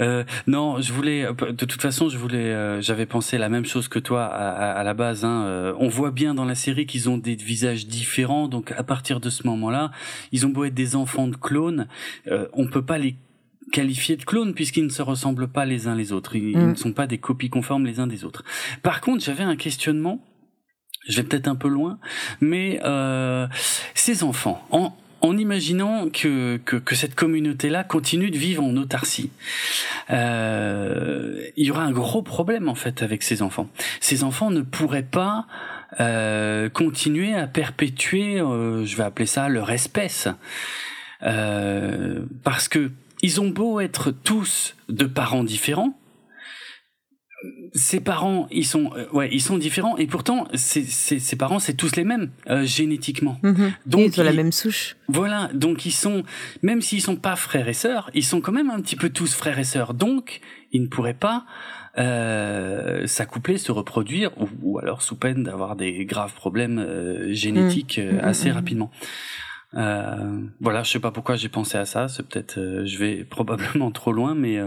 Euh, 0.00 0.24
non, 0.46 0.80
je 0.80 0.92
voulais. 0.92 1.24
De 1.24 1.64
toute 1.64 1.80
façon, 1.80 2.08
je 2.08 2.18
voulais. 2.18 2.52
Euh, 2.52 2.80
j'avais 2.80 3.06
pensé 3.06 3.38
la 3.38 3.48
même 3.48 3.64
chose 3.64 3.88
que 3.88 3.98
toi 3.98 4.24
à, 4.24 4.72
à, 4.72 4.82
la 4.82 4.94
base. 4.94 5.24
Hein. 5.24 5.44
Euh, 5.44 5.74
on 5.78 5.88
voit 5.88 6.10
bien 6.10 6.34
dans 6.34 6.44
la 6.44 6.56
série 6.56 6.86
qu'ils 6.86 7.08
ont 7.08 7.18
des 7.18 7.36
visages 7.36 7.86
différents. 7.86 8.48
Donc, 8.48 8.72
à 8.72 8.82
partir 8.82 9.20
de 9.20 9.30
ce 9.30 9.46
moment-là, 9.46 9.92
ils 10.32 10.46
ont 10.46 10.50
beau 10.50 10.64
être 10.64 10.74
des 10.74 10.96
enfants 10.96 11.28
de 11.28 11.36
clones, 11.36 11.86
euh, 12.26 12.48
on 12.52 12.66
peut 12.66 12.84
pas 12.84 12.98
les 12.98 13.16
qualifiés 13.72 14.16
de 14.16 14.24
clones 14.24 14.54
puisqu'ils 14.54 14.84
ne 14.84 14.90
se 14.90 15.02
ressemblent 15.02 15.48
pas 15.48 15.64
les 15.64 15.86
uns 15.86 15.94
les 15.94 16.12
autres. 16.12 16.36
Ils, 16.36 16.56
mm. 16.56 16.70
ne 16.70 16.74
sont 16.74 16.92
pas 16.92 17.06
des 17.06 17.18
copies 17.18 17.50
conformes 17.50 17.86
les 17.86 18.00
uns 18.00 18.06
des 18.06 18.24
autres. 18.24 18.44
Par 18.82 19.00
contre, 19.00 19.24
j'avais 19.24 19.44
un 19.44 19.56
questionnement. 19.56 20.24
Je 21.06 21.16
vais 21.16 21.28
peut-être 21.28 21.48
un 21.48 21.54
peu 21.54 21.68
loin, 21.68 21.98
mais 22.40 22.80
euh, 22.82 23.46
ces 23.94 24.24
enfants, 24.24 24.66
en, 24.70 24.96
en 25.24 25.38
imaginant 25.38 26.10
que, 26.10 26.58
que, 26.58 26.94
cette 26.94 27.14
communauté-là 27.14 27.82
continue 27.82 28.30
de 28.30 28.36
vivre 28.36 28.62
en 28.62 28.76
autarcie. 28.76 29.30
Euh, 30.10 31.46
il 31.56 31.66
y 31.66 31.70
aura 31.70 31.82
un 31.82 31.92
gros 31.92 32.22
problème 32.22 32.68
en 32.68 32.74
fait 32.74 33.02
avec 33.02 33.22
ces 33.22 33.40
enfants. 33.40 33.68
Ces 34.00 34.22
enfants 34.22 34.50
ne 34.50 34.60
pourraient 34.60 35.02
pas 35.02 35.46
euh, 36.00 36.68
continuer 36.68 37.34
à 37.34 37.46
perpétuer, 37.46 38.38
euh, 38.38 38.84
je 38.84 38.96
vais 38.96 39.04
appeler 39.04 39.26
ça 39.26 39.48
leur 39.48 39.70
espèce, 39.70 40.28
euh, 41.22 42.24
parce 42.42 42.68
que 42.68 42.90
ils 43.22 43.40
ont 43.40 43.48
beau 43.48 43.80
être 43.80 44.10
tous 44.10 44.76
de 44.90 45.06
parents 45.06 45.44
différents, 45.44 45.98
ses 47.74 48.00
parents, 48.00 48.46
ils 48.50 48.66
sont, 48.66 48.92
euh, 48.96 49.06
ouais, 49.12 49.28
ils 49.32 49.40
sont 49.40 49.58
différents 49.58 49.96
et 49.96 50.06
pourtant, 50.06 50.46
ses, 50.54 51.36
parents, 51.36 51.58
c'est 51.58 51.74
tous 51.74 51.96
les 51.96 52.04
mêmes 52.04 52.30
euh, 52.48 52.64
génétiquement. 52.64 53.38
Mhm. 53.42 53.72
Donc 53.86 54.16
ils 54.16 54.20
ont 54.20 54.24
la 54.24 54.32
même 54.32 54.52
souche. 54.52 54.96
Voilà, 55.08 55.50
donc 55.52 55.84
ils 55.84 55.92
sont, 55.92 56.22
même 56.62 56.80
s'ils 56.80 57.00
sont 57.00 57.16
pas 57.16 57.36
frères 57.36 57.68
et 57.68 57.74
sœurs, 57.74 58.10
ils 58.14 58.24
sont 58.24 58.40
quand 58.40 58.52
même 58.52 58.70
un 58.70 58.80
petit 58.80 58.96
peu 58.96 59.10
tous 59.10 59.34
frères 59.34 59.58
et 59.58 59.64
sœurs. 59.64 59.94
Donc, 59.94 60.40
ils 60.72 60.82
ne 60.82 60.86
pourraient 60.86 61.14
pas 61.14 61.46
euh, 61.98 63.06
s'accoupler, 63.06 63.58
se 63.58 63.72
reproduire, 63.72 64.30
ou, 64.62 64.78
alors 64.78 65.02
sous 65.02 65.16
peine 65.16 65.42
d'avoir 65.42 65.76
des 65.76 66.04
graves 66.04 66.34
problèmes 66.34 66.78
euh, 66.78 67.32
génétiques 67.32 67.98
mhm. 67.98 68.14
Mhm. 68.14 68.20
assez 68.20 68.50
rapidement. 68.50 68.90
voilà, 69.72 70.82
je 70.84 70.90
sais 70.90 71.00
pas 71.00 71.10
pourquoi 71.10 71.36
j'ai 71.36 71.48
pensé 71.48 71.76
à 71.76 71.86
ça. 71.86 72.08
C'est 72.08 72.26
peut-être, 72.26 72.84
je 72.84 72.98
vais 72.98 73.24
probablement 73.24 73.90
trop 73.90 74.12
loin, 74.12 74.34
mais 74.34 74.60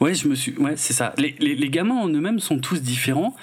Ouais, 0.00 0.14
je 0.14 0.28
me 0.28 0.34
suis. 0.34 0.56
Ouais, 0.58 0.74
c'est 0.76 0.92
ça. 0.92 1.14
Les, 1.18 1.34
les, 1.38 1.54
les 1.54 1.68
gamins 1.70 1.96
en 1.96 2.08
eux-mêmes 2.08 2.40
sont 2.40 2.58
tous 2.58 2.82
différents, 2.82 3.34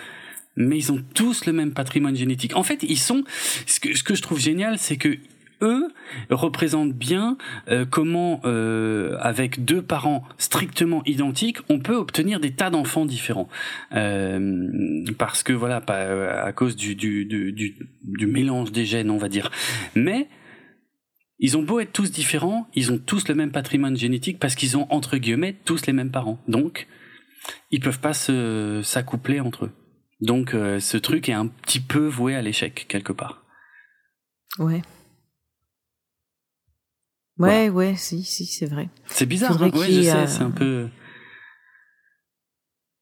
mais 0.56 0.78
ils 0.78 0.92
ont 0.92 1.02
tous 1.14 1.46
le 1.46 1.54
même 1.54 1.74
patrimoine 1.74 2.16
génétique. 2.16 2.56
En 2.56 2.64
fait, 2.64 2.84
ils 2.84 3.00
sont. 3.00 3.24
Ce 3.66 3.80
que, 3.80 3.96
ce 3.96 4.04
que 4.04 4.16
je 4.16 4.22
trouve 4.22 4.40
génial, 4.40 4.78
c'est 4.78 4.98
que 4.98 5.18
eux 5.62 5.94
représentent 6.30 6.94
bien 6.94 7.38
euh, 7.70 7.86
comment, 7.90 8.42
euh, 8.46 9.18
avec 9.20 9.64
deux 9.64 9.82
parents 9.82 10.24
strictement 10.38 11.04
identiques, 11.06 11.60
on 11.70 11.80
peut 11.80 11.96
obtenir 11.96 12.40
des 12.40 12.52
tas 12.52 12.70
d'enfants 12.70 13.06
différents. 13.06 13.48
Euh, 13.94 15.06
parce 15.18 15.44
que 15.44 15.54
voilà, 15.54 15.82
pas, 15.82 16.42
à 16.44 16.52
cause 16.52 16.76
du, 16.76 16.96
du, 16.96 17.26
du, 17.26 17.76
du, 18.04 18.28
mélange 18.28 18.72
des 18.72 18.86
gènes, 18.86 19.10
on 19.10 19.18
va 19.18 19.30
dire. 19.30 19.52
Mais 19.96 20.28
ils 21.41 21.58
ont 21.58 21.63
beau 21.63 21.80
être 21.80 21.91
tous 21.91 22.12
différents, 22.12 22.67
ils 22.75 22.91
ont 22.91 22.99
tous 22.99 23.27
le 23.27 23.34
même 23.34 23.51
patrimoine 23.51 23.97
génétique 23.97 24.39
parce 24.39 24.54
qu'ils 24.54 24.77
ont 24.77 24.86
entre 24.91 25.17
guillemets 25.17 25.58
tous 25.65 25.88
les 25.88 25.93
mêmes 25.93 26.12
parents. 26.12 26.39
Donc, 26.47 26.88
ils 27.71 27.80
peuvent 27.80 27.99
pas 27.99 28.13
se 28.13 28.82
s'accoupler 28.84 29.39
entre 29.39 29.65
eux. 29.65 29.71
Donc, 30.21 30.54
euh, 30.54 30.80
ce 30.80 30.97
truc 30.97 31.30
est 31.30 31.34
un 31.34 31.47
petit 31.47 31.80
peu 31.80 32.06
voué 32.08 32.36
à 32.36 32.43
l'échec 32.43 32.86
quelque 32.88 33.12
part. 33.12 33.43
Ouais. 34.60 34.84
Ouais, 37.39 37.69
ouais, 37.69 37.95
si, 37.95 38.23
si, 38.23 38.45
c'est 38.45 38.67
vrai. 38.67 38.89
C'est 39.08 39.25
bizarre. 39.25 39.63
Hein 39.63 39.71
ouais, 39.71 39.91
je 39.91 40.01
sais, 40.04 40.27
c'est 40.27 40.43
un 40.43 40.51
peu. 40.51 40.89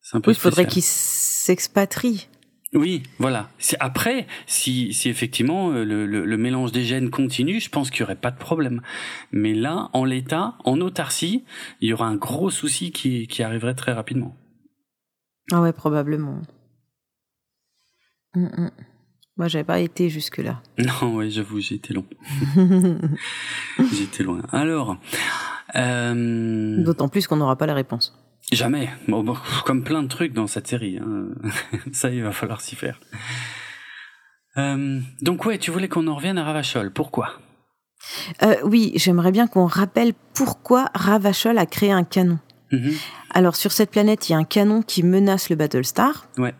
C'est 0.02 0.15
un 0.15 0.21
peu. 0.21 0.32
Oui, 0.32 0.38
il 0.38 0.39
faudrait 0.39 0.65
qu'ils 0.65 0.82
s'expatrient. 0.82 2.30
Oui, 2.74 3.02
voilà. 3.18 3.50
Après, 3.80 4.28
si, 4.46 4.94
si 4.94 5.10
effectivement 5.10 5.72
euh, 5.72 5.84
le, 5.84 6.06
le, 6.06 6.38
mélange 6.38 6.72
des 6.72 6.84
gènes 6.84 7.10
continue, 7.10 7.60
je 7.60 7.70
pense 7.70 7.90
qu'il 7.90 8.02
y 8.02 8.04
aurait 8.04 8.16
pas 8.16 8.30
de 8.30 8.38
problème. 8.38 8.82
Mais 9.32 9.56
là, 9.56 9.90
en 9.94 10.06
l'état, 10.06 10.56
en 10.66 10.80
autarcie, 10.80 11.44
il 11.82 11.90
y 11.90 11.94
aura 11.94 12.06
un 12.06 12.16
gros 12.16 12.52
souci 12.52 12.92
qui, 12.92 13.28
qui 13.28 13.42
arriverait 13.42 13.74
très 13.74 13.92
rapidement. 13.92 14.36
Ah 15.52 15.62
ouais, 15.62 15.74
probablement. 15.74 16.42
Hum, 18.36 18.52
hum. 18.56 18.70
Moi, 19.38 19.48
j'avais 19.48 19.64
pas 19.64 19.80
été 19.80 20.10
jusque 20.10 20.38
là. 20.38 20.62
Non, 20.78 21.16
ouais, 21.16 21.32
j'avoue, 21.32 21.60
j'ai 21.62 21.76
été 21.76 21.94
long. 21.94 22.06
J'étais 23.94 24.22
loin. 24.22 24.42
Alors, 24.52 24.98
euh... 25.76 26.84
d'autant 26.84 27.08
plus 27.08 27.26
qu'on 27.26 27.38
n'aura 27.38 27.56
pas 27.56 27.66
la 27.66 27.74
réponse. 27.74 28.16
Jamais. 28.52 28.90
Bon, 29.08 29.36
comme 29.66 29.84
plein 29.84 30.04
de 30.04 30.08
trucs 30.08 30.34
dans 30.34 30.48
cette 30.48 30.68
série. 30.68 30.98
Hein. 30.98 31.28
Ça, 31.92 32.10
il 32.10 32.24
va 32.24 32.32
falloir 32.32 32.62
s'y 32.62 32.76
faire. 32.76 33.00
Euh, 34.58 35.00
donc 35.22 35.46
ouais, 35.46 35.58
tu 35.58 35.72
voulais 35.72 35.88
qu'on 35.88 36.08
en 36.08 36.16
revienne 36.16 36.38
à 36.38 36.44
Ravachol. 36.44 36.92
Pourquoi? 36.92 37.40
Euh, 38.44 38.56
Oui, 38.64 38.92
j'aimerais 38.96 39.32
bien 39.32 39.48
qu'on 39.48 39.66
rappelle 39.66 40.14
pourquoi 40.34 40.90
Ravachol 40.96 41.58
a 41.58 41.66
créé 41.66 41.92
un 41.92 42.04
canon. 42.04 42.40
Mm-hmm. 42.72 42.94
Alors 43.32 43.56
sur 43.56 43.72
cette 43.72 43.92
planète, 43.92 44.30
il 44.30 44.34
y 44.34 44.36
a 44.36 44.38
un 44.38 44.44
canon 44.44 44.82
qui 44.82 45.04
menace 45.04 45.50
le 45.50 45.56
Battlestar. 45.56 46.28
Ouais. 46.38 46.54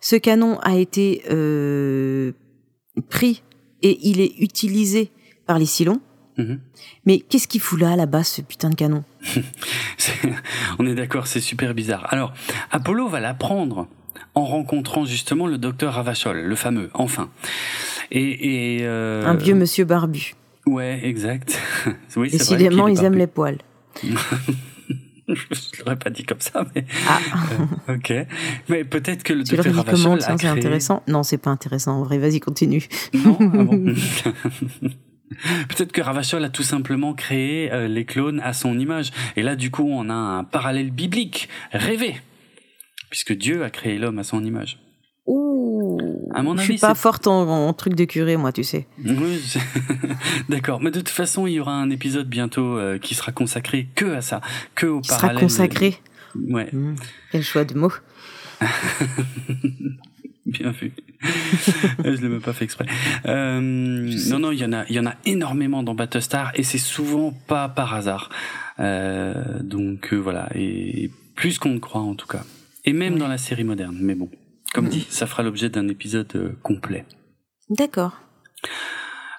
Ce 0.00 0.16
canon 0.16 0.58
a 0.60 0.76
été 0.76 1.22
euh, 1.30 2.32
pris 3.08 3.42
et 3.82 3.98
il 4.08 4.20
est 4.20 4.34
utilisé 4.38 5.10
par 5.46 5.58
les 5.58 5.66
Cylons. 5.66 6.00
Mhm. 6.36 6.58
Mais 7.06 7.20
qu'est-ce 7.20 7.46
qu'il 7.46 7.60
fout 7.60 7.80
là, 7.80 8.06
base, 8.06 8.28
ce 8.28 8.42
putain 8.42 8.70
de 8.70 8.74
canon? 8.74 9.04
On 10.78 10.86
est 10.86 10.94
d'accord, 10.94 11.26
c'est 11.26 11.40
super 11.40 11.74
bizarre. 11.74 12.06
Alors, 12.10 12.32
Apollo 12.70 13.08
va 13.08 13.20
l'apprendre 13.20 13.88
en 14.34 14.44
rencontrant 14.44 15.04
justement 15.04 15.46
le 15.46 15.58
docteur 15.58 15.94
Ravachol, 15.94 16.40
le 16.40 16.56
fameux, 16.56 16.90
enfin. 16.94 17.30
Et, 18.10 18.78
euh... 18.82 19.24
Un 19.26 19.34
vieux 19.34 19.54
monsieur 19.54 19.84
barbu. 19.84 20.34
Ouais, 20.66 21.00
exact. 21.04 21.58
oui, 22.16 22.30
Décidément, 22.30 22.88
ils 22.88 23.02
aiment 23.04 23.18
les 23.18 23.26
poils. 23.26 23.58
je 25.28 25.80
l'aurais 25.80 25.96
pas 25.96 26.10
dit 26.10 26.24
comme 26.24 26.40
ça, 26.40 26.66
mais 26.74 26.84
ah. 27.08 27.18
Euh, 27.88 27.94
ok. 27.96 28.12
Mais 28.68 28.84
peut-être 28.84 29.22
que 29.22 29.32
le 29.32 29.44
tu 29.44 29.56
docteur 29.56 29.74
Ravachol 29.74 30.12
a 30.14 30.16
créé... 30.18 30.38
c'est 30.38 30.46
intéressant? 30.46 31.02
Non, 31.06 31.22
c'est 31.22 31.38
pas 31.38 31.50
intéressant. 31.50 31.92
En 31.92 32.02
vrai, 32.02 32.18
vas-y, 32.18 32.40
continue. 32.40 32.86
Non, 33.14 33.36
ah 33.40 33.44
bon. 33.44 33.94
Peut-être 35.68 35.92
que 35.92 36.00
Ravachol 36.00 36.44
a 36.44 36.48
tout 36.48 36.62
simplement 36.62 37.14
créé 37.14 37.72
euh, 37.72 37.88
les 37.88 38.04
clones 38.04 38.40
à 38.40 38.52
son 38.52 38.78
image. 38.78 39.10
Et 39.36 39.42
là, 39.42 39.56
du 39.56 39.70
coup, 39.70 39.88
on 39.88 40.08
a 40.08 40.14
un 40.14 40.44
parallèle 40.44 40.90
biblique 40.90 41.48
rêvé, 41.72 42.20
puisque 43.10 43.32
Dieu 43.32 43.64
a 43.64 43.70
créé 43.70 43.98
l'homme 43.98 44.18
à 44.18 44.24
son 44.24 44.44
image. 44.44 44.78
Ouh, 45.26 45.98
à 46.34 46.42
mon 46.42 46.52
avis, 46.52 46.66
je 46.66 46.72
suis 46.72 46.80
pas 46.80 46.94
forte 46.94 47.26
en, 47.26 47.72
truc 47.72 47.94
de 47.94 48.04
curé, 48.04 48.36
moi, 48.36 48.52
tu 48.52 48.64
sais. 48.64 48.86
Oui, 49.04 49.42
d'accord. 50.48 50.80
Mais 50.80 50.90
de 50.90 50.98
toute 50.98 51.08
façon, 51.08 51.46
il 51.46 51.54
y 51.54 51.60
aura 51.60 51.74
un 51.74 51.90
épisode 51.90 52.28
bientôt 52.28 52.76
euh, 52.78 52.98
qui 52.98 53.14
sera 53.14 53.32
consacré 53.32 53.88
que 53.94 54.14
à 54.14 54.20
ça, 54.20 54.40
que 54.74 54.86
au 54.86 55.00
parallèle. 55.00 55.36
Sera 55.36 55.40
consacré. 55.40 55.96
Ouais. 56.48 56.68
Mmh. 56.72 56.96
Quel 57.32 57.42
choix 57.42 57.64
de 57.64 57.74
mots. 57.74 57.92
Bien 60.46 60.72
vu. 60.72 60.92
je 62.04 62.10
l'ai 62.10 62.28
même 62.28 62.40
pas 62.40 62.52
fait 62.52 62.64
exprès. 62.64 62.86
Euh, 63.26 63.60
non, 63.60 64.38
non, 64.38 64.52
il 64.52 64.58
y 64.58 64.64
en 64.64 64.72
a, 64.72 64.84
il 64.88 64.94
y 64.94 65.00
en 65.00 65.06
a 65.06 65.14
énormément 65.24 65.82
dans 65.82 65.94
Battlestar 65.94 66.52
et 66.54 66.62
c'est 66.62 66.78
souvent 66.78 67.32
pas 67.32 67.68
par 67.68 67.94
hasard. 67.94 68.28
Euh, 68.78 69.62
donc 69.62 70.12
euh, 70.12 70.16
voilà, 70.16 70.48
et 70.54 71.10
plus 71.34 71.58
qu'on 71.58 71.70
ne 71.70 71.78
croit 71.78 72.02
en 72.02 72.14
tout 72.14 72.26
cas. 72.26 72.44
Et 72.84 72.92
même 72.92 73.18
dans 73.18 73.28
la 73.28 73.38
série 73.38 73.64
moderne. 73.64 73.96
Mais 74.00 74.14
bon, 74.14 74.28
comme 74.74 74.88
dit, 74.88 75.06
ça 75.08 75.26
fera 75.26 75.42
l'objet 75.42 75.70
d'un 75.70 75.88
épisode 75.88 76.30
euh, 76.34 76.50
complet. 76.62 77.06
D'accord. 77.70 78.20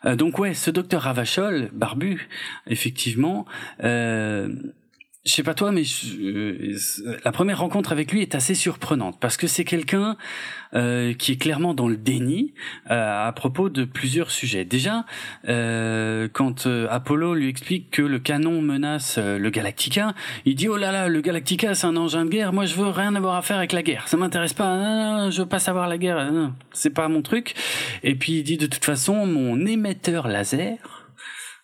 Euh, 0.06 0.16
donc 0.16 0.40
ouais, 0.40 0.54
ce 0.54 0.72
docteur 0.72 1.04
Ravachol, 1.04 1.70
barbu, 1.74 2.28
effectivement, 2.68 3.46
euh, 3.84 4.50
je 5.26 5.34
sais 5.34 5.44
pas 5.44 5.56
toi, 5.56 5.72
mais 5.72 5.82
euh, 6.20 6.78
la 7.24 7.32
première 7.32 7.60
rencontre 7.60 7.92
avec 7.92 8.12
lui 8.12 8.22
est 8.22 8.36
assez 8.36 8.54
surprenante 8.54 9.18
parce 9.20 9.38
que 9.38 9.48
c'est 9.48 9.66
quelqu'un 9.66 10.18
euh, 10.76 11.16
qui 11.16 11.32
est 11.32 11.38
clairement 11.38 11.74
dans 11.74 11.88
le 11.88 11.98
déni 11.98 12.54
euh, 12.92 13.28
à 13.28 13.32
propos 13.32 13.70
de 13.70 13.86
plusieurs 13.86 14.30
sujets. 14.30 14.66
Déjà, 14.66 15.06
euh, 15.50 16.28
quand 16.32 16.68
euh, 16.68 16.86
Apollo 16.92 17.34
lui 17.34 17.50
explique 17.50 17.90
que 17.90 18.04
le 18.04 18.20
canon 18.20 18.62
menace 18.62 19.18
le 19.18 19.50
Galactica, 19.50 20.14
il 20.46 20.54
dit 20.54 20.70
oh 20.70 20.78
là 20.78 20.92
là, 20.92 21.08
le 21.08 21.22
Galactica 21.22 21.74
c'est 21.74 21.88
un 21.88 21.96
engin 21.96 22.26
de 22.26 22.30
guerre. 22.30 22.54
Moi 22.54 22.68
je 22.68 22.76
veux 22.76 22.90
rien 22.90 23.16
avoir 23.16 23.36
à 23.36 23.42
faire 23.42 23.58
avec 23.58 23.72
la 23.72 23.82
guerre. 23.82 24.08
Ça 24.08 24.18
m'intéresse 24.18 24.54
pas. 24.54 24.78
Non, 24.78 25.32
je 25.32 25.42
veux 25.42 25.48
pas 25.48 25.60
savoir 25.60 25.88
la 25.88 25.98
guerre. 25.98 26.52
C'est 26.72 26.92
pas 26.92 27.08
mon 27.08 27.24
truc. 27.24 27.56
Et 28.04 28.14
puis 28.14 28.34
il 28.34 28.44
dit 28.44 28.58
de 28.58 28.68
toute 28.68 28.86
façon 28.86 29.26
mon 29.26 29.66
émetteur 29.66 30.28
laser 30.28 30.95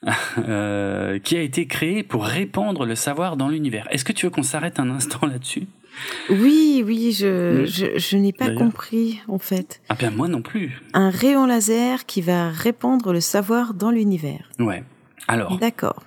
euh, 0.37 1.19
qui 1.19 1.37
a 1.37 1.41
été 1.41 1.67
créé 1.67 2.03
pour 2.03 2.25
répandre 2.25 2.85
le 2.85 2.95
savoir 2.95 3.37
dans 3.37 3.49
l'univers. 3.49 3.87
Est-ce 3.91 4.03
que 4.05 4.13
tu 4.13 4.25
veux 4.25 4.29
qu'on 4.31 4.43
s'arrête 4.43 4.79
un 4.79 4.89
instant 4.89 5.25
là-dessus? 5.27 5.67
Oui, 6.29 6.83
oui, 6.85 7.11
je, 7.11 7.65
je, 7.65 7.97
je 7.99 8.17
n'ai 8.17 8.31
pas 8.31 8.49
compris, 8.51 9.19
en 9.27 9.37
fait. 9.39 9.81
Ah 9.89 9.95
bien 9.95 10.09
moi 10.09 10.27
non 10.29 10.41
plus. 10.41 10.81
Un 10.93 11.09
rayon 11.09 11.45
laser 11.45 12.05
qui 12.05 12.21
va 12.21 12.49
répandre 12.49 13.11
le 13.11 13.19
savoir 13.19 13.73
dans 13.73 13.91
l'univers. 13.91 14.49
Ouais. 14.57 14.83
Alors, 15.27 15.57
D'accord. 15.59 16.01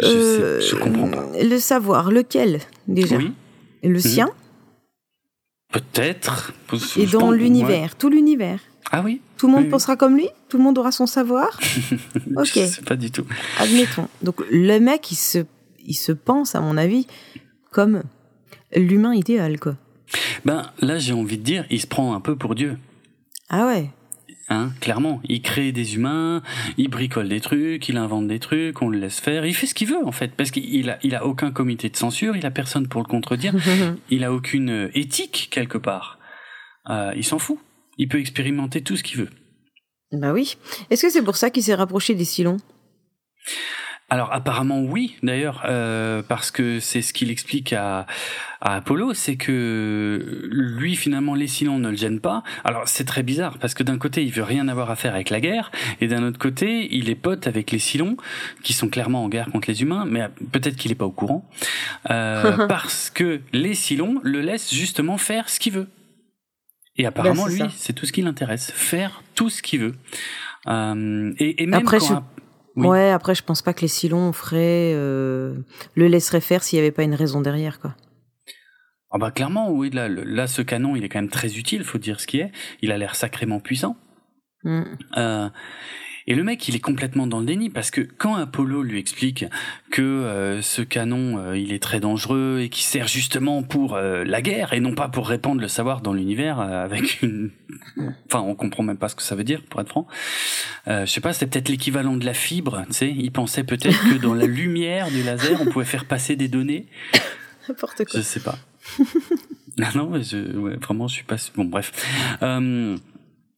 je, 0.00 0.06
Euh, 0.06 0.60
sais, 0.60 0.68
je 0.68 0.76
comprends 0.76 1.08
pas. 1.08 1.26
Le 1.40 1.58
savoir, 1.58 2.10
lequel, 2.10 2.60
déjà? 2.88 3.16
Oui, 3.16 3.32
Le 3.82 4.00
sien? 4.00 4.30
Peut-être. 5.72 6.52
et 6.96 7.06
dans 7.06 7.30
l'univers, 7.30 7.96
tout 7.96 8.08
l'univers. 8.08 8.60
Ah 8.90 9.02
oui? 9.04 9.20
Tout 9.36 9.46
le 9.46 9.52
monde 9.52 9.62
Oui, 9.62 9.66
oui. 9.66 9.70
pensera 9.70 9.96
comme 9.96 10.16
lui? 10.16 10.28
Tout 10.48 10.58
le 10.58 10.62
monde 10.62 10.78
aura 10.78 10.92
son 10.92 11.06
savoir? 11.06 11.58
Ok. 12.36 12.52
Je 12.54 12.66
sais 12.66 12.82
pas 12.82 12.96
du 12.96 13.10
tout. 13.10 13.26
Admettons. 13.58 14.08
Donc 14.22 14.42
le 14.50 14.78
mec, 14.78 15.10
il 15.10 15.16
se, 15.16 15.44
il 15.84 15.94
se 15.94 16.12
pense, 16.12 16.54
à 16.54 16.60
mon 16.60 16.76
avis, 16.76 17.06
comme 17.70 18.02
l'humain 18.74 19.14
idéal, 19.14 19.58
quoi. 19.58 19.76
Ben 20.44 20.70
là, 20.80 20.98
j'ai 20.98 21.12
envie 21.12 21.38
de 21.38 21.42
dire, 21.42 21.64
il 21.70 21.80
se 21.80 21.86
prend 21.86 22.14
un 22.14 22.20
peu 22.20 22.36
pour 22.36 22.54
Dieu. 22.54 22.78
Ah 23.48 23.66
ouais 23.66 23.90
Hein, 24.50 24.72
clairement, 24.82 25.22
il 25.24 25.40
crée 25.40 25.72
des 25.72 25.94
humains, 25.94 26.42
il 26.76 26.88
bricole 26.90 27.30
des 27.30 27.40
trucs, 27.40 27.88
il 27.88 27.96
invente 27.96 28.28
des 28.28 28.38
trucs, 28.38 28.82
on 28.82 28.90
le 28.90 28.98
laisse 28.98 29.18
faire, 29.18 29.46
il 29.46 29.54
fait 29.54 29.66
ce 29.66 29.74
qu'il 29.74 29.88
veut 29.88 30.04
en 30.04 30.12
fait, 30.12 30.34
parce 30.36 30.50
qu'il 30.50 30.90
a, 30.90 30.98
il 31.02 31.14
a 31.14 31.24
aucun 31.24 31.50
comité 31.50 31.88
de 31.88 31.96
censure, 31.96 32.36
il 32.36 32.44
a 32.44 32.50
personne 32.50 32.86
pour 32.86 33.00
le 33.00 33.06
contredire, 33.06 33.54
il 34.10 34.22
a 34.22 34.34
aucune 34.34 34.68
euh, 34.68 34.90
éthique 34.92 35.48
quelque 35.50 35.78
part. 35.78 36.18
Euh, 36.90 37.12
il 37.16 37.24
s'en 37.24 37.38
fout, 37.38 37.58
il 37.98 38.08
peut 38.08 38.18
expérimenter 38.18 38.82
tout 38.82 38.96
ce 38.96 39.02
qu'il 39.02 39.18
veut. 39.18 39.30
Bah 40.12 40.32
oui. 40.32 40.56
Est-ce 40.90 41.02
que 41.02 41.10
c'est 41.10 41.22
pour 41.22 41.36
ça 41.36 41.50
qu'il 41.50 41.62
s'est 41.62 41.74
rapproché 41.74 42.14
des 42.14 42.24
Silons 42.24 42.58
Alors 44.10 44.32
apparemment 44.32 44.80
oui, 44.80 45.16
d'ailleurs, 45.22 45.62
euh, 45.66 46.22
parce 46.22 46.50
que 46.50 46.78
c'est 46.78 47.02
ce 47.02 47.12
qu'il 47.12 47.30
explique 47.30 47.72
à, 47.72 48.06
à 48.60 48.76
Apollo, 48.76 49.12
c'est 49.14 49.36
que 49.36 50.48
lui 50.50 50.94
finalement 50.94 51.34
les 51.34 51.48
Silons 51.48 51.78
ne 51.78 51.90
le 51.90 51.96
gênent 51.96 52.20
pas. 52.20 52.42
Alors 52.64 52.86
c'est 52.86 53.04
très 53.04 53.22
bizarre 53.22 53.58
parce 53.58 53.74
que 53.74 53.82
d'un 53.82 53.98
côté 53.98 54.22
il 54.24 54.32
veut 54.32 54.42
rien 54.42 54.68
avoir 54.68 54.90
à 54.90 54.96
faire 54.96 55.14
avec 55.14 55.30
la 55.30 55.40
guerre 55.40 55.72
et 56.00 56.06
d'un 56.06 56.22
autre 56.22 56.38
côté 56.38 56.88
il 56.94 57.10
est 57.10 57.14
pote 57.16 57.46
avec 57.46 57.72
les 57.72 57.78
Silons 57.78 58.16
qui 58.62 58.72
sont 58.72 58.88
clairement 58.88 59.24
en 59.24 59.28
guerre 59.28 59.50
contre 59.50 59.68
les 59.68 59.82
humains, 59.82 60.04
mais 60.06 60.28
peut-être 60.52 60.76
qu'il 60.76 60.92
est 60.92 60.96
pas 60.96 61.06
au 61.06 61.10
courant 61.10 61.48
euh, 62.10 62.66
parce 62.68 63.10
que 63.10 63.40
les 63.52 63.74
Silons 63.74 64.20
le 64.22 64.40
laissent 64.40 64.72
justement 64.72 65.18
faire 65.18 65.48
ce 65.48 65.58
qu'il 65.58 65.72
veut. 65.72 65.88
Et 66.96 67.06
apparemment 67.06 67.46
Ben, 67.46 67.50
c'est 67.50 67.64
lui 67.64 67.72
c'est 67.76 67.92
tout 67.92 68.06
ce 68.06 68.12
qui 68.12 68.22
l'intéresse, 68.22 68.70
faire 68.72 69.22
tout 69.34 69.50
ce 69.50 69.62
qu'il 69.62 69.80
veut. 69.80 69.94
Euh, 70.68 71.32
et, 71.38 71.62
et 71.62 71.66
même 71.66 71.80
Après, 71.80 71.98
quand 71.98 72.06
je- 72.06 72.12
un- 72.14 72.26
Oui. 72.76 72.86
Ouais, 72.88 73.10
après, 73.10 73.34
je 73.36 73.42
pense 73.44 73.62
pas 73.62 73.72
que 73.72 73.82
les 73.82 73.88
Silons 73.88 74.32
feraient, 74.32 74.92
euh, 74.94 75.54
le 75.94 76.08
laisseraient 76.08 76.40
faire 76.40 76.62
s'il 76.64 76.76
y 76.76 76.80
avait 76.80 76.90
pas 76.90 77.04
une 77.04 77.14
raison 77.14 77.40
derrière, 77.40 77.78
quoi. 77.78 77.94
Ah 79.12 79.18
bah 79.18 79.30
clairement, 79.30 79.70
oui, 79.70 79.90
là, 79.90 80.08
le- 80.08 80.24
là, 80.24 80.48
ce 80.48 80.60
canon, 80.60 80.96
il 80.96 81.04
est 81.04 81.08
quand 81.08 81.20
même 81.20 81.28
très 81.30 81.56
utile, 81.56 81.84
faut 81.84 81.98
dire 81.98 82.18
ce 82.20 82.26
qui 82.26 82.40
est. 82.40 82.50
Il 82.82 82.90
a 82.90 82.98
l'air 82.98 83.14
sacrément 83.14 83.60
puissant. 83.60 83.96
Mm. 84.64 84.82
Euh, 85.16 85.48
et 86.26 86.34
le 86.34 86.42
mec, 86.42 86.66
il 86.68 86.74
est 86.74 86.80
complètement 86.80 87.26
dans 87.26 87.40
le 87.40 87.46
déni 87.46 87.70
parce 87.70 87.90
que 87.90 88.00
quand 88.00 88.34
Apollo 88.36 88.82
lui 88.82 88.98
explique 88.98 89.44
que 89.90 90.02
euh, 90.02 90.62
ce 90.62 90.82
canon, 90.82 91.38
euh, 91.38 91.58
il 91.58 91.72
est 91.72 91.82
très 91.82 92.00
dangereux 92.00 92.60
et 92.62 92.68
qui 92.68 92.82
sert 92.82 93.06
justement 93.08 93.62
pour 93.62 93.94
euh, 93.94 94.24
la 94.24 94.40
guerre 94.42 94.72
et 94.72 94.80
non 94.80 94.94
pas 94.94 95.08
pour 95.08 95.28
répandre 95.28 95.60
le 95.60 95.68
savoir 95.68 96.00
dans 96.00 96.12
l'univers 96.12 96.60
euh, 96.60 96.84
avec 96.84 97.20
une, 97.22 97.50
enfin, 98.26 98.40
on 98.40 98.54
comprend 98.54 98.82
même 98.82 98.96
pas 98.98 99.08
ce 99.08 99.14
que 99.14 99.22
ça 99.22 99.34
veut 99.34 99.44
dire, 99.44 99.62
pour 99.62 99.80
être 99.80 99.88
franc. 99.90 100.06
Euh, 100.88 101.06
je 101.06 101.10
sais 101.12 101.20
pas, 101.20 101.32
c'était 101.32 101.46
peut-être 101.46 101.68
l'équivalent 101.68 102.16
de 102.16 102.24
la 102.24 102.34
fibre, 102.34 102.84
tu 102.88 102.92
sais. 102.94 103.10
Il 103.10 103.30
pensait 103.32 103.64
peut-être 103.64 103.98
que 104.10 104.14
dans 104.16 104.34
la 104.34 104.46
lumière 104.46 105.08
du 105.10 105.22
laser, 105.22 105.60
on 105.60 105.66
pouvait 105.66 105.84
faire 105.84 106.04
passer 106.06 106.36
des 106.36 106.48
données. 106.48 106.86
N'importe 107.68 108.02
Je 108.14 108.20
sais 108.20 108.40
pas. 108.40 108.58
Ah 109.82 109.90
non, 109.96 110.08
mais 110.10 110.22
je, 110.22 110.56
ouais, 110.56 110.76
vraiment, 110.76 111.08
je 111.08 111.14
suis 111.16 111.24
pas. 111.24 111.34
Bon, 111.56 111.64
bref. 111.64 111.90
Euh, 112.42 112.96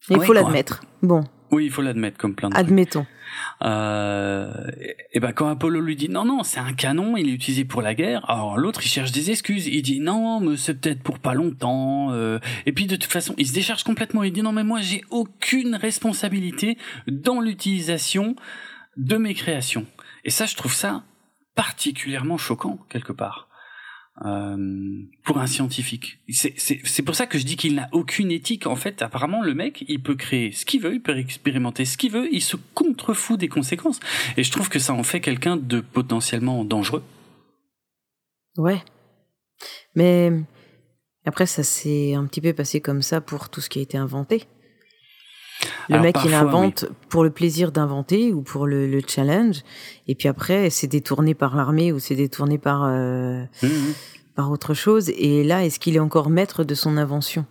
Il 0.09 0.17
Ouais, 0.17 0.25
faut 0.25 0.33
quoi. 0.33 0.41
l'admettre. 0.43 0.81
Bon, 1.03 1.23
oui, 1.51 1.67
il 1.67 1.71
faut 1.71 1.83
l'admettre 1.83 2.19
comme 2.19 2.35
plein 2.35 2.51
de 2.51 2.57
admettons. 2.57 3.07
Euh, 3.63 4.53
et, 4.81 4.97
et 5.13 5.21
ben 5.21 5.33
quand 5.33 5.49
Apollo 5.49 5.81
lui 5.81 5.97
dit 5.97 6.09
non 6.09 6.25
non 6.25 6.43
c'est 6.43 6.61
un 6.61 6.73
canon 6.73 7.17
il 7.17 7.29
est 7.29 7.33
utilisé 7.33 7.65
pour 7.65 7.83
la 7.83 7.95
guerre 7.95 8.29
alors 8.31 8.57
l'autre 8.57 8.81
il 8.85 8.89
cherche 8.89 9.13
des 9.13 9.31
excuses. 9.31 9.67
Il 9.67 9.83
dit 9.83 10.01
non 10.01 10.41
mais 10.41 10.57
c'est 10.57 10.75
peut-être 10.75 11.03
pour 11.03 11.19
pas 11.19 11.35
longtemps 11.35 12.13
euh, 12.13 12.39
et 12.67 12.73
puis 12.73 12.87
de 12.87 12.97
toute 12.97 13.13
façon 13.13 13.35
il 13.39 13.47
se 13.47 13.53
décharge 13.53 13.83
complètement. 13.83 14.23
Il 14.23 14.33
dit 14.33 14.43
non 14.43 14.53
mais 14.53 14.65
moi 14.65 14.81
j'ai 14.81 15.03
aucune 15.11 15.75
responsabilité 15.75 16.79
dans 17.07 17.41
l'utilisation 17.41 18.37
de 18.97 19.17
mes 19.17 19.35
créations. 19.35 19.87
Et 20.25 20.31
ça 20.31 20.47
je 20.47 20.55
trouve 20.55 20.75
ça 20.75 21.03
particulièrement 21.55 22.39
choquant 22.39 22.79
quelque 22.89 23.13
part 23.13 23.49
euh, 24.25 25.03
pour 25.25 25.39
un 25.39 25.47
scientifique. 25.47 26.19
C'est- 26.31 27.03
pour 27.03 27.15
ça 27.15 27.27
que 27.27 27.39
je 27.39 27.45
dis 27.45 27.57
qu'il 27.57 27.75
n'a 27.75 27.89
aucune 27.93 28.31
éthique. 28.31 28.67
En 28.67 28.77
fait, 28.77 29.03
apparemment, 29.03 29.43
le 29.43 29.55
mec, 29.55 29.85
il 29.89 30.03
peut 30.03 30.15
créer 30.15 30.53
ce 30.53 30.65
qu'il 30.65 30.81
veut, 30.81 30.95
il 30.95 31.03
peut 31.03 31.17
expérimenter 31.19 31.85
ce 31.85 31.97
qu'il 31.99 32.11
veut, 32.13 32.29
il 32.33 32.41
se 32.43 32.57
contrefout 32.75 33.39
des 33.39 33.49
conséquences. 33.49 34.01
Et 34.37 34.43
je 34.43 34.51
trouve 34.51 34.69
que 34.69 34.79
ça 34.79 34.95
en 34.95 35.03
fait 35.03 35.21
quelqu'un 35.21 35.57
de 35.57 35.81
potentiellement 35.81 36.65
dangereux. 36.65 37.03
Ouais. 38.57 38.83
Mais 39.95 40.33
après, 41.25 41.47
ça 41.47 41.63
s'est 41.63 42.15
un 42.15 42.25
petit 42.27 42.41
peu 42.41 42.53
passé 42.53 42.81
comme 42.81 43.03
ça 43.03 43.21
pour 43.21 43.49
tout 43.51 43.61
ce 43.61 43.69
qui 43.69 43.79
a 43.79 43.83
été 43.83 43.99
inventé. 43.99 44.45
Le 45.89 45.95
Alors, 45.95 46.03
mec, 46.05 46.17
il 46.25 46.31
parfois, 46.31 46.39
invente 46.49 46.87
pour 47.09 47.23
le 47.25 47.31
plaisir 47.31 47.73
d'inventer 47.73 48.33
ou 48.33 48.43
pour 48.43 48.67
le, 48.67 48.87
le 48.87 49.01
challenge. 49.07 49.63
Et 50.09 50.15
puis 50.15 50.29
après, 50.29 50.69
c'est 50.71 50.87
détourné 50.89 51.35
par 51.35 51.57
l'armée 51.57 51.93
ou 51.93 51.99
c'est 51.99 52.15
détourné 52.17 52.59
par, 52.59 52.85
euh, 52.85 53.43
Mhm. 53.63 53.95
par 54.35 54.51
autre 54.51 54.75
chose. 54.75 55.11
Et 55.17 55.45
là, 55.45 55.65
est-ce 55.65 55.79
qu'il 55.79 55.97
est 55.97 56.01
encore 56.01 56.29
maître 56.29 56.65
de 56.65 56.75
son 56.75 56.97
invention? 56.97 57.47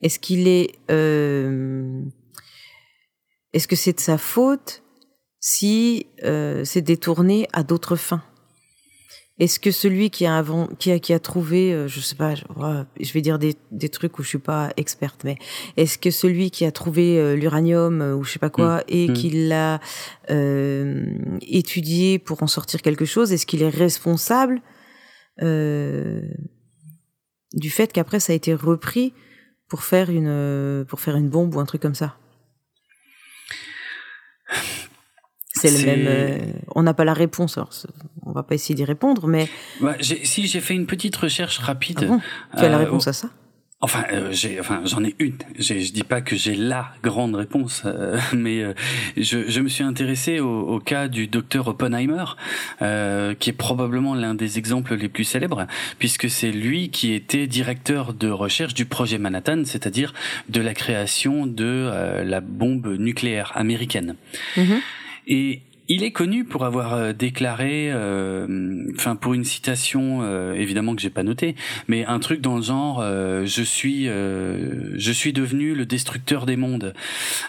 Est-ce 0.00 0.18
qu'il 0.18 0.48
est... 0.48 0.74
euh, 0.90 2.00
Est-ce 3.52 3.68
que 3.68 3.76
c'est 3.76 3.92
de 3.92 4.00
sa 4.00 4.16
faute 4.16 4.82
si 5.40 6.06
euh, 6.24 6.64
c'est 6.64 6.80
détourné 6.82 7.48
à 7.52 7.62
d'autres 7.64 7.96
fins? 7.96 8.22
Est-ce 9.42 9.58
que 9.58 9.72
celui 9.72 10.10
qui 10.10 10.24
a, 10.24 10.36
avant, 10.38 10.68
qui 10.78 10.92
a, 10.92 11.00
qui 11.00 11.12
a 11.12 11.18
trouvé, 11.18 11.72
euh, 11.72 11.88
je 11.88 11.98
sais 11.98 12.14
pas, 12.14 12.36
je, 12.36 13.12
vais 13.12 13.20
dire 13.20 13.40
des, 13.40 13.56
des 13.72 13.88
trucs 13.88 14.16
où 14.20 14.22
je 14.22 14.28
suis 14.28 14.38
pas 14.38 14.72
experte, 14.76 15.24
mais 15.24 15.36
est-ce 15.76 15.98
que 15.98 16.12
celui 16.12 16.52
qui 16.52 16.64
a 16.64 16.70
trouvé 16.70 17.18
euh, 17.18 17.34
l'uranium 17.34 18.02
euh, 18.02 18.14
ou 18.14 18.22
je 18.22 18.30
sais 18.30 18.38
pas 18.38 18.50
quoi 18.50 18.84
et 18.86 19.08
Mm. 19.08 19.12
qui 19.14 19.30
l'a 19.30 19.80
euh, 20.30 21.06
étudié 21.40 22.20
pour 22.20 22.40
en 22.44 22.46
sortir 22.46 22.82
quelque 22.82 23.04
chose, 23.04 23.32
est-ce 23.32 23.44
qu'il 23.44 23.64
est 23.64 23.68
responsable 23.68 24.62
euh, 25.42 26.22
du 27.52 27.70
fait 27.70 27.92
qu'après 27.92 28.20
ça 28.20 28.32
a 28.32 28.36
été 28.36 28.54
repris 28.54 29.12
pour 29.66 29.82
faire 29.82 30.08
une 30.08 30.84
pour 30.86 31.00
faire 31.00 31.16
une 31.16 31.28
bombe 31.28 31.56
ou 31.56 31.58
un 31.58 31.66
truc 31.66 31.82
comme 31.82 31.96
ça? 31.96 32.16
C'est 35.70 35.86
le 35.86 35.86
même. 35.86 36.06
euh, 36.06 36.38
on 36.74 36.82
n'a 36.82 36.94
pas 36.94 37.04
la 37.04 37.14
réponse, 37.14 37.56
alors 37.58 37.70
on 38.24 38.32
va 38.32 38.42
pas 38.42 38.54
essayer 38.54 38.74
d'y 38.74 38.84
répondre, 38.84 39.26
mais 39.26 39.48
j'ai- 40.00 40.24
si 40.24 40.46
j'ai 40.46 40.60
fait 40.60 40.74
une 40.74 40.86
petite 40.86 41.16
recherche 41.16 41.58
rapide. 41.58 42.00
ah 42.02 42.06
bon, 42.06 42.20
tu 42.56 42.64
as 42.64 42.68
la 42.68 42.76
euh, 42.76 42.84
réponse 42.84 43.08
à 43.08 43.12
ça? 43.12 43.28
Enfin, 43.84 44.04
euh, 44.12 44.28
j'ai, 44.30 44.60
enfin, 44.60 44.82
j'en 44.84 45.02
ai 45.02 45.16
une. 45.18 45.34
J'ai, 45.58 45.80
je 45.80 45.92
dis 45.92 46.04
pas 46.04 46.20
que 46.20 46.36
j'ai 46.36 46.54
la 46.54 46.92
grande 47.02 47.34
réponse, 47.34 47.82
euh, 47.84 48.16
mais 48.32 48.62
euh, 48.62 48.74
je, 49.16 49.48
je 49.50 49.60
me 49.60 49.68
suis 49.68 49.82
intéressé 49.82 50.38
au, 50.38 50.60
au 50.60 50.78
cas 50.78 51.08
du 51.08 51.26
docteur 51.26 51.66
Oppenheimer, 51.66 52.24
qui 53.40 53.50
est 53.50 53.56
probablement 53.58 54.14
l'un 54.14 54.36
des 54.36 54.58
exemples 54.58 54.94
les 54.94 55.08
plus 55.08 55.24
célèbres, 55.24 55.66
puisque 55.98 56.30
c'est 56.30 56.52
lui 56.52 56.90
qui 56.90 57.12
était 57.12 57.48
directeur 57.48 58.14
de 58.14 58.28
recherche 58.30 58.74
du 58.74 58.84
projet 58.84 59.18
Manhattan, 59.18 59.62
c'est-à-dire 59.64 60.14
de 60.48 60.60
la 60.60 60.74
création 60.74 61.46
de 61.48 62.22
la 62.24 62.40
bombe 62.40 62.86
nucléaire 62.98 63.50
américaine. 63.56 64.14
Mhm. 64.56 64.80
Et 65.26 65.62
il 65.88 66.04
est 66.04 66.12
connu 66.12 66.44
pour 66.44 66.64
avoir 66.64 66.94
euh, 66.94 67.12
déclaré, 67.12 67.90
euh, 67.90 68.86
enfin 68.94 69.16
pour 69.16 69.34
une 69.34 69.44
citation 69.44 70.20
euh, 70.22 70.54
évidemment 70.54 70.94
que 70.94 71.02
j'ai 71.02 71.10
pas 71.10 71.24
notée, 71.24 71.54
mais 71.88 72.04
un 72.06 72.18
truc 72.20 72.40
dans 72.40 72.56
le 72.56 72.62
genre 72.62 73.00
euh, 73.02 73.44
je 73.44 73.62
suis 73.62 74.08
euh, 74.08 74.96
je 74.96 75.12
suis 75.12 75.32
devenu 75.32 75.74
le 75.74 75.84
destructeur 75.84 76.46
des 76.46 76.56
mondes 76.56 76.94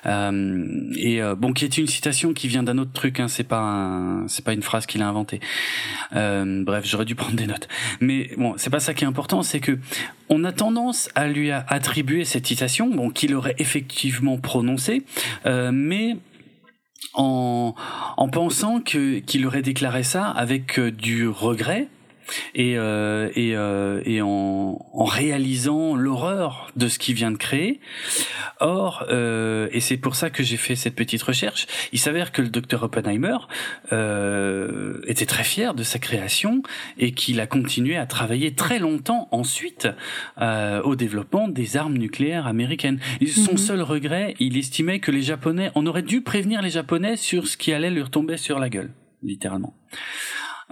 Euh, 0.06 0.92
et 0.98 1.22
euh, 1.22 1.36
bon 1.36 1.54
qui 1.54 1.64
est 1.64 1.78
une 1.78 1.88
citation 1.88 2.34
qui 2.34 2.48
vient 2.48 2.64
d'un 2.64 2.78
autre 2.80 2.92
truc, 2.92 3.20
hein, 3.20 3.28
c'est 3.28 3.48
pas 3.48 4.24
c'est 4.28 4.44
pas 4.44 4.54
une 4.54 4.64
phrase 4.64 4.86
qu'il 4.88 5.02
a 5.02 5.08
inventée. 5.08 5.40
Euh, 6.16 6.64
bref, 6.66 6.84
j'aurais 6.86 7.06
dû 7.06 7.16
prendre 7.16 7.36
des 7.36 7.48
notes. 7.48 7.68
Mais 8.02 8.32
bon, 8.38 8.56
c'est 8.58 8.70
pas 8.72 8.80
ça 8.82 8.94
qui 8.94 9.06
est 9.06 9.08
important, 9.08 9.44
c'est 9.44 9.60
que 9.62 9.78
on 10.28 10.44
a 10.44 10.52
tendance 10.52 11.10
à 11.16 11.28
lui 11.28 11.52
attribuer 11.52 12.26
cette 12.26 12.48
citation, 12.48 12.90
bon 12.90 13.10
qu'il 13.10 13.36
aurait 13.36 13.56
effectivement 13.60 14.38
prononcée, 14.38 15.04
euh, 15.46 15.72
mais 15.72 16.18
en, 17.14 17.76
en 18.18 18.28
pensant 18.30 18.80
que 18.80 19.20
qu'il 19.20 19.46
aurait 19.46 19.62
déclaré 19.62 20.04
ça 20.04 20.28
avec 20.28 20.80
euh, 20.80 20.92
du 20.92 21.28
regret 21.28 21.88
et 22.56 22.78
euh, 22.78 23.30
et, 23.36 23.56
euh, 23.56 24.02
et 24.06 24.22
en, 24.22 24.80
en 24.94 25.04
réalisant 25.04 25.96
l'horreur 25.96 26.72
de 26.76 26.88
ce 26.88 27.00
qu'il 27.00 27.16
vient 27.16 27.32
de 27.32 27.38
créer. 27.38 27.80
Or, 28.60 29.06
euh, 29.10 29.68
et 29.72 29.80
c'est 29.80 29.98
pour 29.98 30.16
ça 30.16 30.30
que 30.30 30.44
j'ai 30.44 30.58
fait 30.58 30.76
cette 30.76 30.96
petite 30.96 31.22
recherche, 31.24 31.68
il 31.92 32.00
s'avère 32.00 32.32
que 32.32 32.42
le 32.42 32.50
docteur 32.50 32.84
Oppenheimer 32.84 33.38
euh, 33.92 35.00
était 35.08 35.26
très 35.26 35.44
fier 35.44 35.74
de 35.74 35.84
sa 35.84 36.00
création 36.00 36.62
et 36.98 37.12
qu'il 37.14 37.40
a 37.40 37.48
continué 37.48 37.98
à 37.98 38.06
travailler 38.06 38.54
très 38.56 38.80
longtemps 38.80 39.28
ensuite 39.32 39.88
euh, 40.42 40.82
au 40.84 40.96
développement 40.96 41.48
des 41.48 41.78
armes 41.78 41.98
nucléaires 41.98 42.48
américaines. 42.48 43.00
Et 43.22 43.28
Son 43.28 43.52
Mhm. 43.54 43.58
seul 43.58 43.82
regret, 43.82 44.36
il 44.40 44.58
estimait 44.58 45.00
que 45.00 45.12
les 45.12 45.22
Japonais, 45.22 45.72
on 45.76 45.86
aurait 45.86 46.02
dû 46.02 46.22
prévenir 46.22 46.62
les 46.62 46.70
Japonais 46.70 47.18
sur 47.18 47.48
ce 47.48 47.58
qui 47.58 47.74
allait 47.74 47.90
leur 47.92 48.10
tomber 48.10 48.38
sur 48.38 48.60
la 48.60 48.70
gueule, 48.70 48.92
littéralement. 49.22 49.74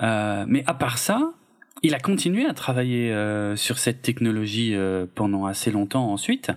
Euh, 0.02 0.46
mais 0.48 0.64
à 0.68 0.74
part 0.74 0.98
ça, 0.98 1.34
il 1.82 1.96
a 1.96 2.00
continué 2.00 2.46
à 2.46 2.54
travailler 2.54 3.12
euh, 3.12 3.56
sur 3.56 3.80
cette 3.80 4.02
technologie 4.02 4.76
euh, 4.76 5.06
pendant 5.14 5.46
assez 5.46 5.72
longtemps 5.72 6.12
ensuite. 6.12 6.52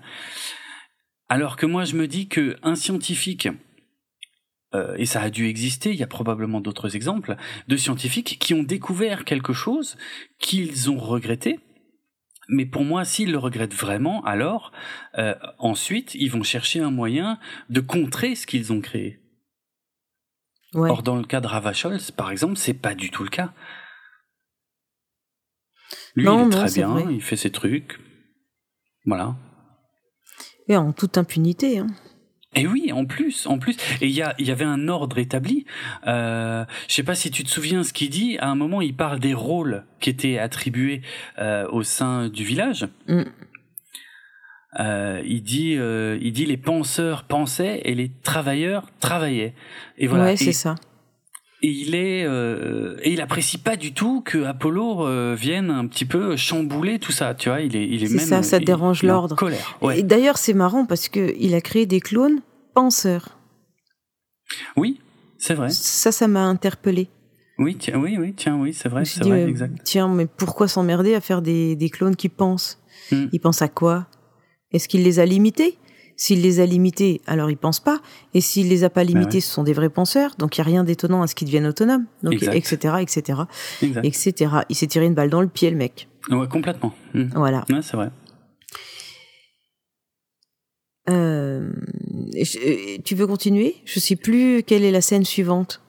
Alors 1.29 1.57
que 1.57 1.67
moi, 1.67 1.85
je 1.85 1.97
me 1.97 2.07
dis 2.07 2.29
que 2.29 2.57
un 2.63 2.75
scientifique, 2.75 3.49
euh, 4.75 4.95
et 4.97 5.07
ça 5.07 5.23
a 5.23 5.31
dû 5.31 5.47
exister, 5.47 5.91
il 5.91 5.97
y 5.97 6.03
a 6.03 6.07
probablement 6.07 6.61
d'autres 6.61 6.97
exemples, 6.97 7.37
de 7.69 7.77
scientifiques 7.77 8.39
qui 8.39 8.55
ont 8.55 8.63
découvert 8.63 9.25
quelque 9.25 9.53
chose 9.53 9.97
qu'ils 10.39 10.91
ont 10.91 10.99
regretté. 10.99 11.61
Mais 12.49 12.67
pour 12.67 12.85
moi, 12.85 13.05
s'ils 13.05 13.33
le 13.33 13.39
regrettent 13.39 13.75
vraiment, 13.75 14.23
alors 14.25 14.73
euh, 15.17 15.35
ensuite, 15.59 16.15
ils 16.15 16.31
vont 16.31 16.43
chercher 16.43 16.81
un 16.81 16.91
moyen 16.91 17.39
de 17.71 17.81
contrer 17.81 18.35
ce 18.35 18.47
qu'ils 18.47 18.73
ont 18.73 18.81
créé. 18.81 19.21
Ouais. 20.75 20.91
Or, 20.91 21.03
dans 21.03 21.17
le 21.17 21.25
cas 21.25 21.41
de 21.41 21.47
Ravachol, 21.47 21.99
par 22.17 22.31
exemple, 22.31 22.57
c'est 22.57 22.75
pas 22.75 22.95
du 22.95 23.11
tout 23.11 23.23
le 23.23 23.31
cas. 23.31 23.55
Lui, 26.15 26.25
Non, 26.25 26.49
il 26.49 26.55
est 26.55 26.57
très 26.59 26.73
bien, 26.73 26.89
vrai. 26.89 27.15
il 27.15 27.21
fait 27.23 27.37
ses 27.37 27.51
trucs. 27.51 27.99
Voilà. 29.07 29.37
Et 30.69 30.77
en 30.77 30.93
toute 30.93 31.19
impunité. 31.19 31.79
Hein. 31.79 31.89
Et 32.57 32.67
oui, 32.69 32.93
en 32.93 33.05
plus, 33.05 33.47
en 33.49 33.59
plus, 33.59 33.77
et 34.01 34.07
il 34.07 34.13
y, 34.13 34.23
a- 34.23 34.35
y 34.39 34.51
avait 34.53 34.65
un 34.65 34.87
ordre 34.89 35.19
établi. 35.19 35.67
Euh, 36.07 36.65
je 36.89 36.95
sais 36.95 37.03
pas 37.03 37.17
si 37.17 37.31
tu 37.33 37.43
te 37.43 37.51
souviens 37.51 37.83
ce 37.83 37.93
qu'il 37.93 38.11
dit. 38.11 38.39
À 38.39 38.49
un 38.49 38.55
moment, 38.55 38.81
il 38.81 38.95
parle 38.95 39.19
des 39.19 39.35
rôles 39.35 39.85
qui 40.01 40.09
étaient 40.11 40.39
attribués 40.39 41.03
euh, 41.39 41.69
au 41.71 41.83
sein 41.83 42.29
du 42.29 42.45
village. 42.45 42.87
Mm. 43.09 43.23
Euh, 44.81 45.23
il 45.25 45.43
dit, 45.43 45.77
euh, 45.77 46.19
il 46.21 46.33
dit 46.33 46.47
les 46.47 46.57
penseurs 46.57 47.25
pensaient 47.25 47.81
et 47.85 47.95
les 47.95 48.11
travailleurs 48.23 48.89
travaillaient. 49.01 49.55
Et 49.99 50.07
voilà. 50.07 50.25
ouais, 50.25 50.37
c'est 50.37 50.53
ça. 50.53 50.75
Et 51.65 51.71
il 51.85 51.95
est 51.95 52.25
euh, 52.27 52.97
et 53.03 53.13
il 53.13 53.21
apprécie 53.21 53.59
pas 53.59 53.77
du 53.77 53.93
tout 53.95 54.21
que 54.21 54.39
Apollo 54.45 55.07
euh, 55.07 55.35
vienne 55.47 55.71
un 55.71 55.87
petit 55.87 56.05
peu 56.05 56.37
chambouler 56.37 56.99
tout 56.99 57.13
ça 57.13 57.35
tu 57.35 57.49
vois 57.49 57.61
il 57.63 57.75
est 57.77 57.87
il 57.95 58.05
est 58.05 58.09
même 58.11 58.19
ça, 58.33 58.43
ça 58.43 58.59
il- 58.59 58.65
dérange 58.65 59.03
l'ordre. 59.03 59.37
colère 59.37 59.79
Et 59.97 60.03
d'ailleurs, 60.03 60.39
c'est 60.39 60.53
marrant 60.55 60.85
parce 60.85 61.09
que 61.09 61.35
il 61.39 61.55
a 61.55 61.61
créé 61.61 61.87
des 61.87 62.01
clones 62.01 62.41
penseurs. 62.75 63.39
oui 64.77 65.01
c'est 65.39 65.55
vrai 65.55 65.71
Ça, 65.71 66.11
ça 66.13 66.27
m'a 66.29 66.45
interpellé. 66.45 67.09
oui 67.59 67.77
tiens 67.79 67.99
oui 67.99 68.17
oui 68.19 68.35
tiens 68.35 68.57
oui 68.57 68.73
c'est 68.73 68.89
vrai 68.89 69.05
c'est 69.05 69.23
vrai 69.25 69.45
mais 69.45 69.51
exact 69.51 69.75
tiens, 69.85 70.09
mais 70.09 70.27
pourquoi 70.27 70.69
s'emmerder 70.69 71.15
à 71.15 71.21
faire 71.21 71.43
des, 71.43 71.77
des 71.77 71.91
clones 71.91 72.17
qui 72.17 72.29
pensent? 72.29 72.79
Hmm. 73.13 73.27
Ils 73.33 73.41
pensent 73.41 73.63
à 73.63 73.69
quoi? 73.69 74.07
Est-ce 74.73 74.89
qu'il 74.89 75.03
les 75.05 75.19
a 75.19 75.27
limités? 75.27 75.77
S'il 76.17 76.43
les 76.43 76.61
a 76.61 76.67
limités, 76.67 77.21
alors 77.27 77.51
ils 77.51 77.57
pensent 77.57 77.81
pas. 77.81 78.01
Et 78.35 78.41
s'il 78.41 78.69
les 78.69 78.85
a 78.85 78.91
pas 78.91 79.03
limités, 79.05 79.25
Bah 79.29 79.35
ouais. 79.35 79.41
ce 79.41 79.51
sont 79.53 79.65
des 79.65 79.73
vrais 79.73 79.89
penseurs. 79.91 80.35
Donc 80.39 80.57
il 80.57 80.59
y 80.59 80.63
a 80.63 80.65
rien 80.65 80.85
d'étonnant 80.85 81.23
à 81.23 81.27
ce 81.27 81.35
qu'ils 81.35 81.47
deviennent 81.47 81.67
autonomes. 81.67 82.07
Donc 82.23 82.35
Exact. 82.35 82.55
etc 82.55 82.95
etc 83.01 83.39
exact 83.83 84.05
etc. 84.05 84.51
Il 84.69 84.77
s'est 84.77 84.87
tiré 84.87 85.07
une 85.07 85.15
balle 85.15 85.31
dans 85.31 85.41
le 85.43 85.49
pied, 85.49 85.71
le 85.71 85.77
mec. 85.77 86.09
ouais 86.31 86.49
complètement 86.49 86.95
Hmm. 87.15 87.25
Voilà. 87.35 87.65
ouais 87.69 87.83
c'est 87.83 87.97
vrai 87.97 88.11
Euh, 91.11 91.71
je- 92.35 92.99
tu 93.03 93.15
veux 93.15 93.27
continuer? 93.27 93.77
Je 93.85 94.01
sais 94.01 94.17
plus 94.17 94.63
quelle 94.63 94.85
est 94.85 94.91
la 94.91 95.03
scène 95.03 95.25
suivante. 95.25 95.83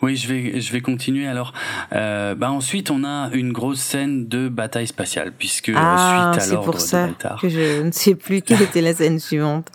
Oui 0.00 0.16
je 0.16 0.28
vais 0.28 0.60
je 0.60 0.72
vais 0.72 0.80
continuer 0.80 1.26
alors 1.26 1.52
euh, 1.92 2.34
bah 2.34 2.50
ensuite 2.50 2.90
on 2.90 3.04
a 3.04 3.30
une 3.32 3.52
grosse 3.52 3.80
scène 3.80 4.28
de 4.28 4.48
bataille 4.48 4.86
spatiale 4.86 5.32
puisque 5.36 5.70
euh, 5.70 5.74
ah, 5.76 6.32
suite 6.32 6.42
à 6.42 6.46
c'est 6.46 6.54
l'ordre 6.54 6.66
pour 6.66 6.74
de 6.74 6.80
ça 6.80 7.06
Baltar 7.06 7.40
que 7.40 7.48
je 7.48 7.82
ne 7.82 7.90
sais 7.92 8.14
plus 8.14 8.42
quelle 8.42 8.62
était 8.62 8.80
la 8.80 8.94
scène 8.94 9.18
suivante. 9.18 9.68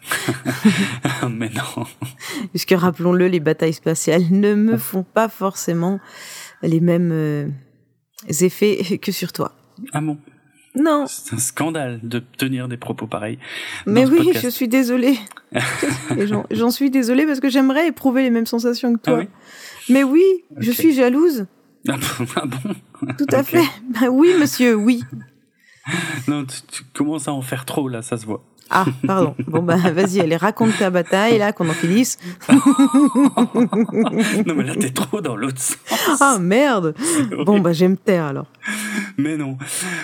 mais 1.30 1.50
non 1.50 1.86
Puisque 2.52 2.74
rappelons-le, 2.78 3.28
les 3.28 3.40
batailles 3.40 3.74
spatiales 3.74 4.26
ne 4.32 4.54
me 4.56 4.78
font 4.78 5.04
pas 5.04 5.30
forcément 5.30 6.00
les 6.62 6.80
mêmes 6.80 7.12
euh, 7.12 7.48
effets 8.28 8.98
que 8.98 9.12
sur 9.12 9.32
toi. 9.32 9.54
ah 9.94 10.02
bon? 10.02 10.18
Non, 10.76 11.06
c'est 11.08 11.34
un 11.34 11.40
scandale 11.40 12.00
de 12.04 12.20
tenir 12.20 12.68
des 12.68 12.78
propos 12.78 13.08
pareils 13.08 13.40
mais 13.88 14.06
oui, 14.06 14.18
podcast. 14.18 14.46
je 14.46 14.50
suis 14.50 14.68
désolée. 14.68 15.18
J'en 16.52 16.70
suis 16.70 16.92
désolée 16.92 17.26
parce 17.26 17.40
que 17.40 17.50
j'aimerais 17.50 17.88
éprouver 17.88 18.22
les 18.22 18.30
mêmes 18.30 18.46
sensations 18.46 18.94
que 18.94 19.00
ah 19.06 19.10
toi. 19.10 19.18
oui? 19.20 19.28
Mais 19.90 20.04
oui, 20.04 20.24
je 20.58 20.72
suis 20.72 20.94
jalouse. 20.94 21.46
ah 21.88 21.98
bon, 21.98 22.26
ah 22.36 22.44
bon 22.46 23.14
Tout 23.18 23.28
à 23.32 23.44
fait. 23.44 23.64
Ben 23.90 24.10
oui, 24.10 24.34
monsieur, 24.40 24.76
oui. 24.76 25.04
Non, 26.28 26.46
tu, 26.46 26.58
tu 26.70 26.84
commences 26.94 27.28
à 27.28 27.34
en 27.34 27.42
faire 27.42 27.64
trop 27.66 27.88
là, 27.88 28.02
ça 28.02 28.18
se 28.18 28.26
voit. 28.26 28.44
Ah, 28.70 28.86
pardon. 29.06 29.36
Bon, 29.48 29.62
bah, 29.62 29.78
vas-y, 29.78 30.20
allez, 30.20 30.36
raconte 30.36 30.78
ta 30.78 30.90
bataille, 30.90 31.38
là, 31.38 31.54
qu'on 31.54 31.70
en 31.70 31.74
finisse. 31.74 32.18
non 32.50 34.56
mais 34.56 34.64
là 34.64 34.76
t'es 34.76 34.90
trop 34.90 35.22
dans 35.22 35.36
l'autre 35.36 35.60
sens. 35.60 35.78
Ah, 36.20 36.38
merde. 36.40 36.96
Bon, 37.46 37.60
bah, 37.60 37.74
j'aime 37.74 37.98
taire, 37.98 38.26
alors. 38.26 38.48
Mais 39.18 39.38
non. 39.38 39.58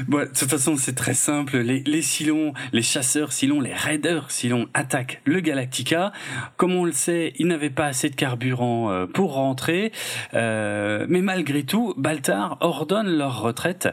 Bon, 0.07 0.19
de 0.19 0.25
toute 0.25 0.49
façon, 0.49 0.75
c'est 0.77 0.95
très 0.95 1.13
simple. 1.13 1.57
Les, 1.57 1.83
les 1.85 2.01
Cylons, 2.01 2.53
les 2.71 2.81
chasseurs 2.81 3.31
Cylons, 3.31 3.61
les 3.61 3.73
raiders 3.73 4.31
Cylons 4.31 4.67
attaquent 4.73 5.21
le 5.25 5.39
Galactica. 5.39 6.11
Comme 6.57 6.73
on 6.73 6.85
le 6.85 6.91
sait, 6.91 7.33
ils 7.37 7.47
n'avaient 7.47 7.69
pas 7.69 7.85
assez 7.85 8.09
de 8.09 8.15
carburant 8.15 8.91
euh, 8.91 9.05
pour 9.05 9.33
rentrer. 9.33 9.91
Euh, 10.33 11.05
mais 11.09 11.21
malgré 11.21 11.63
tout, 11.63 11.93
Baltar 11.97 12.57
ordonne 12.61 13.07
leur 13.07 13.41
retraite 13.41 13.89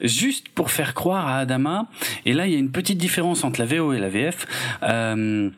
juste 0.00 0.48
pour 0.50 0.70
faire 0.70 0.94
croire 0.94 1.26
à 1.26 1.38
Adama. 1.38 1.86
Et 2.26 2.32
là, 2.32 2.46
il 2.46 2.52
y 2.52 2.56
a 2.56 2.58
une 2.58 2.72
petite 2.72 2.98
différence 2.98 3.44
entre 3.44 3.60
la 3.60 3.66
VO 3.66 3.92
et 3.92 3.98
la 3.98 4.07
VF. 4.08 4.46
Euh, 4.82 5.50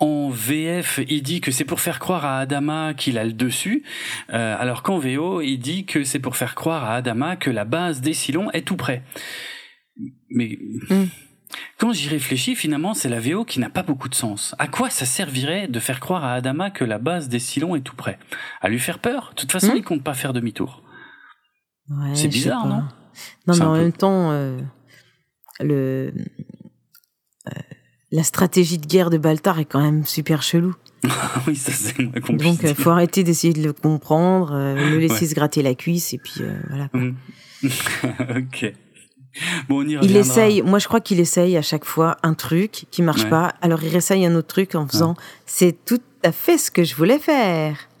en 0.00 0.30
VF, 0.30 1.00
il 1.08 1.22
dit 1.22 1.40
que 1.42 1.50
c'est 1.50 1.64
pour 1.66 1.80
faire 1.80 1.98
croire 1.98 2.24
à 2.24 2.38
Adama 2.40 2.94
qu'il 2.94 3.18
a 3.18 3.24
le 3.24 3.32
dessus, 3.34 3.82
euh, 4.32 4.56
alors 4.58 4.82
qu'en 4.82 4.98
VO, 4.98 5.40
il 5.42 5.58
dit 5.58 5.84
que 5.84 6.04
c'est 6.04 6.20
pour 6.20 6.36
faire 6.36 6.54
croire 6.54 6.84
à 6.84 6.94
Adama 6.96 7.36
que 7.36 7.50
la 7.50 7.64
base 7.66 8.00
des 8.00 8.14
Cylons 8.14 8.50
est 8.52 8.62
tout 8.66 8.76
près. 8.76 9.02
Mais 10.30 10.56
Mm. 10.88 11.04
quand 11.78 11.92
j'y 11.92 12.08
réfléchis, 12.08 12.54
finalement, 12.54 12.94
c'est 12.94 13.10
la 13.10 13.20
VO 13.20 13.44
qui 13.44 13.60
n'a 13.60 13.68
pas 13.68 13.82
beaucoup 13.82 14.08
de 14.08 14.14
sens. 14.14 14.54
À 14.58 14.68
quoi 14.68 14.88
ça 14.88 15.04
servirait 15.04 15.68
de 15.68 15.80
faire 15.80 16.00
croire 16.00 16.24
à 16.24 16.32
Adama 16.34 16.70
que 16.70 16.84
la 16.84 16.98
base 16.98 17.28
des 17.28 17.40
Cylons 17.40 17.76
est 17.76 17.82
tout 17.82 17.96
près? 17.96 18.18
À 18.62 18.68
lui 18.70 18.78
faire 18.78 19.00
peur? 19.00 19.32
De 19.36 19.40
toute 19.42 19.52
façon, 19.52 19.74
Mm. 19.74 19.78
il 19.78 19.82
compte 19.84 20.02
pas 20.04 20.14
faire 20.14 20.32
demi-tour. 20.32 20.82
Ouais, 21.90 22.14
C'est 22.14 22.28
bizarre, 22.28 22.66
non? 22.66 22.84
Non, 23.46 23.54
mais 23.54 23.60
en 23.62 23.72
peu- 23.74 23.80
même 23.80 23.92
temps, 23.92 24.30
euh, 24.30 24.58
le, 25.58 26.14
la 28.12 28.22
stratégie 28.22 28.78
de 28.78 28.86
guerre 28.86 29.10
de 29.10 29.18
Baltar 29.18 29.58
est 29.58 29.64
quand 29.64 29.80
même 29.80 30.04
super 30.04 30.42
chelou. 30.42 30.74
oui, 31.46 31.56
ça 31.56 31.72
c'est 31.72 31.98
moins 31.98 32.12
puisse 32.20 32.42
Donc, 32.42 32.64
euh, 32.64 32.74
faut 32.74 32.90
arrêter 32.90 33.22
d'essayer 33.24 33.52
de 33.52 33.62
le 33.62 33.72
comprendre, 33.72 34.52
euh, 34.52 34.90
le 34.90 34.98
laisser 34.98 35.26
se 35.26 35.34
gratter 35.34 35.62
la 35.62 35.74
cuisse, 35.74 36.12
et 36.12 36.18
puis 36.18 36.40
euh, 36.40 36.58
voilà. 36.68 36.88
quoi. 36.88 37.00
Mm. 37.00 37.16
ok. 38.38 38.74
Bon, 39.68 39.84
on 39.84 39.86
y 39.86 39.96
Il 40.02 40.16
essaye, 40.16 40.60
moi 40.62 40.80
je 40.80 40.88
crois 40.88 41.00
qu'il 41.00 41.20
essaye 41.20 41.56
à 41.56 41.62
chaque 41.62 41.84
fois 41.84 42.16
un 42.22 42.34
truc 42.34 42.86
qui 42.90 43.00
marche 43.02 43.22
Ouais. 43.22 43.30
pas, 43.30 43.54
alors 43.62 43.82
il 43.82 43.88
réessaye 43.88 44.26
un 44.26 44.34
autre 44.34 44.48
truc 44.48 44.74
en 44.74 44.88
faisant 44.88 45.14
c'est 45.46 45.84
tout 45.84 46.00
à 46.22 46.32
fait 46.32 46.58
ce 46.58 46.70
que 46.70 46.84
je 46.84 46.94
voulais 46.94 47.18
faire. 47.18 47.76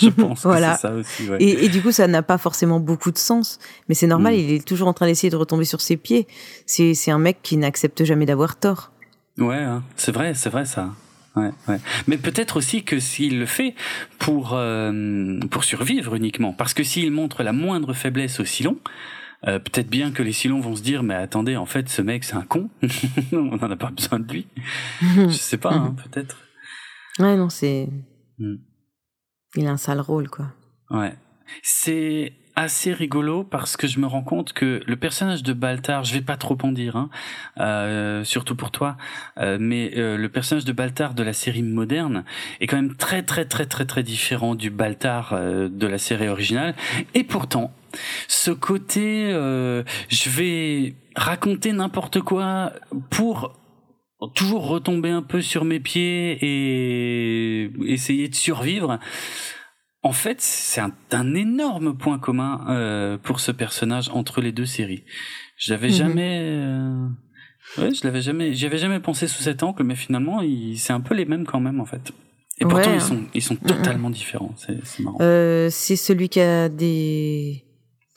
Je 0.00 0.08
pense 0.08 0.42
Voilà. 0.44 0.74
que 0.74 0.80
c'est 0.80 0.88
ça 0.88 0.94
aussi. 0.94 1.28
Ouais. 1.28 1.36
Et, 1.40 1.64
et 1.64 1.68
du 1.68 1.82
coup, 1.82 1.92
ça 1.92 2.06
n'a 2.06 2.22
pas 2.22 2.38
forcément 2.38 2.80
beaucoup 2.80 3.10
de 3.10 3.18
sens. 3.18 3.58
Mais 3.88 3.94
c'est 3.94 4.06
normal, 4.06 4.34
Mm. 4.34 4.38
il 4.38 4.50
est 4.52 4.66
toujours 4.66 4.88
en 4.88 4.92
train 4.92 5.06
d'essayer 5.06 5.30
de 5.30 5.36
retomber 5.36 5.64
sur 5.64 5.80
ses 5.80 5.96
pieds. 5.96 6.26
C'est 6.66 7.10
un 7.10 7.18
mec 7.18 7.38
qui 7.42 7.56
n'accepte 7.56 8.04
jamais 8.04 8.26
d'avoir 8.26 8.56
tort. 8.56 8.92
Ouais, 9.38 9.56
hein. 9.56 9.82
c'est 9.96 10.12
vrai, 10.12 10.34
c'est 10.34 10.50
vrai 10.50 10.64
ça. 10.64 10.90
Ouais, 11.34 11.50
ouais. 11.66 11.78
Mais 12.06 12.18
peut-être 12.18 12.58
aussi 12.58 12.84
que 12.84 13.00
s'il 13.00 13.38
le 13.38 13.46
fait 13.46 13.74
pour 14.18 14.50
euh, 14.52 15.40
pour 15.50 15.64
survivre 15.64 16.14
uniquement, 16.14 16.52
parce 16.52 16.74
que 16.74 16.84
s'il 16.84 17.10
montre 17.10 17.42
la 17.42 17.52
moindre 17.54 17.94
faiblesse 17.94 18.38
au 18.38 18.44
Cylon, 18.44 18.76
euh, 19.48 19.58
peut-être 19.58 19.88
bien 19.88 20.10
que 20.10 20.22
les 20.22 20.32
Cylons 20.32 20.60
vont 20.60 20.76
se 20.76 20.82
dire 20.82 21.02
mais 21.02 21.14
attendez 21.14 21.56
en 21.56 21.64
fait 21.64 21.88
ce 21.88 22.02
mec 22.02 22.24
c'est 22.24 22.34
un 22.34 22.42
con, 22.42 22.68
on 23.32 23.56
n'en 23.56 23.70
a 23.70 23.76
pas 23.76 23.90
besoin 23.90 24.18
de 24.20 24.30
lui. 24.30 24.46
Je 25.00 25.30
sais 25.30 25.56
pas, 25.56 25.72
hein, 25.72 25.96
peut-être. 26.04 26.36
Ouais, 27.18 27.36
non, 27.36 27.48
c'est. 27.48 27.88
Mm. 28.38 28.56
Il 29.56 29.66
a 29.66 29.70
un 29.70 29.76
sale 29.76 30.00
rôle, 30.00 30.28
quoi. 30.28 30.46
Ouais. 30.90 31.14
C'est 31.62 32.32
assez 32.54 32.92
rigolo 32.92 33.44
parce 33.44 33.76
que 33.76 33.86
je 33.86 33.98
me 33.98 34.06
rends 34.06 34.22
compte 34.22 34.52
que 34.52 34.82
le 34.86 34.96
personnage 34.96 35.42
de 35.42 35.52
Baltar, 35.52 36.04
je 36.04 36.12
vais 36.12 36.20
pas 36.20 36.36
trop 36.36 36.56
en 36.62 36.72
dire, 36.72 36.96
hein, 36.96 37.10
euh, 37.58 38.24
surtout 38.24 38.54
pour 38.54 38.70
toi, 38.70 38.96
euh, 39.38 39.56
mais 39.60 39.92
euh, 39.96 40.16
le 40.16 40.28
personnage 40.28 40.64
de 40.64 40.72
Baltar 40.72 41.14
de 41.14 41.22
la 41.22 41.32
série 41.32 41.62
moderne 41.62 42.24
est 42.60 42.66
quand 42.66 42.76
même 42.76 42.94
très 42.94 43.22
très 43.22 43.44
très 43.46 43.66
très 43.66 43.86
très 43.86 44.02
différent 44.02 44.54
du 44.54 44.70
Baltar 44.70 45.34
de 45.34 45.86
la 45.86 45.98
série 45.98 46.28
originale. 46.28 46.74
Et 47.14 47.24
pourtant, 47.24 47.72
ce 48.28 48.50
côté, 48.50 49.30
je 49.30 50.30
vais 50.30 50.94
raconter 51.16 51.72
n'importe 51.72 52.20
quoi 52.20 52.72
pour 53.10 53.58
toujours 54.28 54.66
retomber 54.66 55.10
un 55.10 55.22
peu 55.22 55.40
sur 55.40 55.64
mes 55.64 55.80
pieds 55.80 56.38
et 56.40 57.70
essayer 57.86 58.28
de 58.28 58.34
survivre 58.34 58.98
en 60.04 60.12
fait, 60.12 60.40
c'est 60.40 60.80
un, 60.80 61.34
énorme 61.34 61.96
point 61.96 62.18
commun 62.18 62.64
euh, 62.68 63.18
pour 63.18 63.38
ce 63.38 63.52
personnage 63.52 64.10
entre 64.12 64.40
les 64.40 64.50
deux 64.50 64.66
séries. 64.66 65.04
Je 65.56 65.72
l'avais 65.72 65.88
mhm. 65.88 65.94
jamais, 65.94 66.40
euh, 66.42 67.06
ouais, 67.78 67.94
je 67.94 68.04
l'avais 68.04 68.20
jamais, 68.20 68.52
j'y 68.52 68.66
avais 68.66 68.78
jamais 68.78 68.98
pensé 68.98 69.28
sous 69.28 69.42
cet 69.42 69.62
angle, 69.62 69.84
mais 69.84 69.94
finalement, 69.94 70.40
c'est 70.76 70.92
un 70.92 71.00
peu 71.00 71.14
les 71.14 71.24
mêmes 71.24 71.46
quand 71.46 71.60
même 71.60 71.80
en 71.80 71.84
fait. 71.84 72.12
Et 72.58 72.64
pourtant, 72.64 72.92
ils 72.92 73.00
sont, 73.00 73.22
ils 73.32 73.42
sont 73.42 73.56
totalement 73.56 74.10
différents. 74.10 74.54
C'est 74.56 75.00
marrant. 75.00 75.18
Euh, 75.20 75.68
c'est 75.70 75.96
celui 75.96 76.28
qui 76.28 76.40
a 76.40 76.68
des 76.68 77.64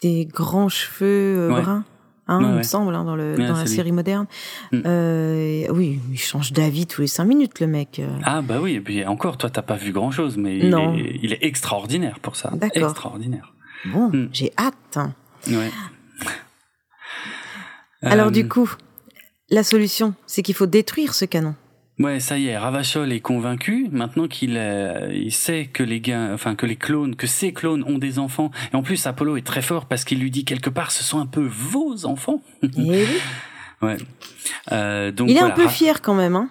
des 0.02 0.26
grands 0.26 0.70
cheveux 0.70 1.50
bruns. 1.50 1.86
Hein, 2.28 2.40
il 2.42 2.48
me 2.48 2.64
semble, 2.64 2.96
hein, 2.96 3.04
dans, 3.04 3.16
le, 3.16 3.38
dans 3.38 3.56
la 3.56 3.68
série 3.68 3.92
moderne. 3.92 4.26
Mm. 4.72 4.82
Euh, 4.86 5.68
oui, 5.70 6.00
il 6.12 6.18
change 6.18 6.54
d'avis 6.54 6.88
tous 6.88 7.02
les 7.02 7.08
cinq 7.08 7.26
minutes, 7.26 7.60
le 7.60 7.68
mec. 7.68 8.00
Euh. 8.00 8.08
Ah 8.24 8.42
bah 8.42 8.58
oui, 8.60 8.74
et 8.74 8.82
puis 8.82 9.06
encore, 9.06 9.38
toi, 9.38 9.50
t'as 9.52 9.62
pas 9.62 9.76
vu 9.76 9.92
grand-chose, 9.92 10.36
mais 10.38 10.58
il 10.58 10.74
est, 10.74 11.20
il 11.22 11.34
est, 11.34 11.44
extraordinaire 11.44 12.20
pour 12.20 12.36
ça. 12.36 12.52
D'accord. 12.56 12.90
Extraordinaire. 12.90 13.54
Bon, 13.86 14.10
mm. 14.10 14.30
j'ai 14.34 14.52
hâte. 14.58 14.98
Ouais. 15.48 15.70
Alors 18.02 18.32
du 18.32 18.44
euh, 18.44 18.48
coup, 18.48 18.72
la 19.50 19.64
solution, 19.64 20.16
c'est 20.26 20.42
qu'il 20.42 20.56
faut 20.56 20.66
détruire 20.66 21.14
ce 21.14 21.26
canon. 21.26 21.56
Ouais, 21.98 22.20
ça 22.20 22.38
y 22.38 22.48
est, 22.48 22.58
Ravachol 22.58 23.14
est 23.14 23.22
convaincu 23.22 23.88
maintenant 23.92 24.28
qu'il 24.28 24.58
euh, 24.58 25.10
il 25.14 25.32
sait 25.32 25.68
que 25.68 25.82
les 25.82 26.02
gars, 26.02 26.32
enfin 26.34 26.56
que 26.56 26.66
les 26.66 26.76
clones, 26.76 27.16
que 27.16 27.26
ces 27.26 27.54
clones 27.54 27.84
ont 27.88 27.98
des 27.98 28.20
enfants. 28.20 28.52
Et 28.74 28.76
en 28.76 28.84
plus, 28.84 29.08
Apollo 29.08 29.38
est 29.38 29.46
très 29.46 29.62
fort 29.62 29.86
parce 29.86 30.04
qu'il 30.04 30.20
lui 30.20 30.30
dit 30.30 30.44
quelque 30.44 30.70
part, 30.70 30.92
ce 30.92 31.04
sont 31.04 31.20
un 31.20 31.26
peu 31.26 31.46
vos 31.46 32.06
enfants. 32.06 32.42
Oui. 32.78 33.06
ouais. 33.82 33.98
Euh, 34.74 35.12
donc 35.12 35.30
il 35.30 35.38
est 35.38 35.42
un 35.42 35.52
peu 35.52 35.70
fier 35.70 36.02
quand 36.02 36.16
même, 36.16 36.36
hein. 36.36 36.50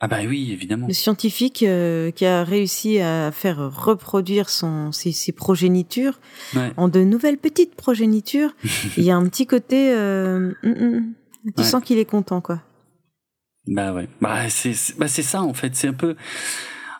Ah 0.00 0.06
bah 0.06 0.18
oui, 0.28 0.52
évidemment. 0.52 0.86
Le 0.86 0.92
scientifique 0.92 1.64
euh, 1.64 2.12
qui 2.12 2.24
a 2.24 2.44
réussi 2.44 3.00
à 3.00 3.32
faire 3.32 3.58
reproduire 3.58 4.48
son 4.48 4.92
ses, 4.92 5.10
ses 5.10 5.32
progénitures 5.32 6.20
en 6.76 6.86
de 6.86 7.00
nouvelles 7.00 7.38
petites 7.38 7.74
progénitures. 7.74 8.54
il 8.96 9.02
y 9.02 9.10
a 9.10 9.16
un 9.16 9.28
petit 9.28 9.48
côté, 9.48 9.92
euh, 9.92 10.52
mm, 10.62 10.68
mm, 10.68 11.14
tu 11.56 11.64
sens 11.64 11.82
qu'il 11.82 11.98
est 11.98 12.04
content, 12.04 12.40
quoi. 12.40 12.62
Bah 13.68 13.92
ouais. 13.92 14.08
Bah 14.20 14.48
c'est 14.48 14.74
bah 14.98 15.08
c'est 15.08 15.22
ça 15.22 15.42
en 15.42 15.54
fait. 15.54 15.76
C'est 15.76 15.88
un 15.88 15.92
peu 15.92 16.16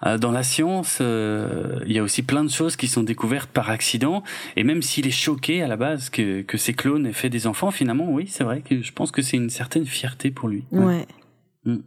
euh, 0.07 0.19
dans 0.19 0.31
la 0.31 0.43
science, 0.43 0.99
euh, 1.01 1.81
il 1.87 1.93
y 1.93 1.99
a 1.99 2.03
aussi 2.03 2.23
plein 2.23 2.45
de 2.45 2.51
choses 2.51 2.77
qui 2.77 2.87
sont 2.87 3.03
découvertes 3.03 3.51
par 3.51 3.71
accident. 3.71 4.23
Et 4.57 4.65
même 4.65 4.83
s'il 4.83 5.07
est 5.07 5.13
choqué 5.13 5.63
à 5.63 5.69
la 5.69 5.77
base 5.77 6.11
que 6.11 6.43
que 6.43 6.57
ces 6.57 6.75
clones 6.75 7.07
aient 7.07 7.13
fait 7.13 7.31
des 7.31 7.47
enfants, 7.47 7.71
finalement, 7.71 8.11
oui, 8.11 8.27
c'est 8.29 8.45
vrai 8.45 8.61
que 8.61 8.83
je 8.83 8.93
pense 8.93 9.11
que 9.11 9.23
c'est 9.23 9.37
une 9.37 9.51
certaine 9.51 9.87
fierté 9.87 10.31
pour 10.31 10.49
lui. 10.49 10.65
Ouais. 10.71 11.07
Mm. 11.65 11.79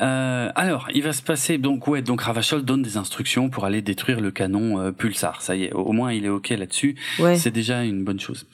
Euh, 0.00 0.50
alors, 0.54 0.88
il 0.94 1.02
va 1.02 1.12
se 1.12 1.22
passer 1.22 1.58
donc 1.58 1.86
ouais, 1.86 2.02
donc 2.02 2.22
Ravachol 2.22 2.64
donne 2.64 2.82
des 2.82 2.96
instructions 2.96 3.50
pour 3.50 3.64
aller 3.64 3.82
détruire 3.82 4.20
le 4.20 4.30
canon 4.30 4.80
euh, 4.80 4.92
Pulsar. 4.92 5.42
Ça 5.42 5.56
y 5.56 5.64
est, 5.64 5.72
au 5.72 5.92
moins 5.92 6.12
il 6.12 6.24
est 6.24 6.28
ok 6.28 6.50
là-dessus. 6.50 6.96
C'est 7.36 7.50
déjà 7.50 7.84
une 7.84 8.04
bonne 8.04 8.20
chose. 8.20 8.46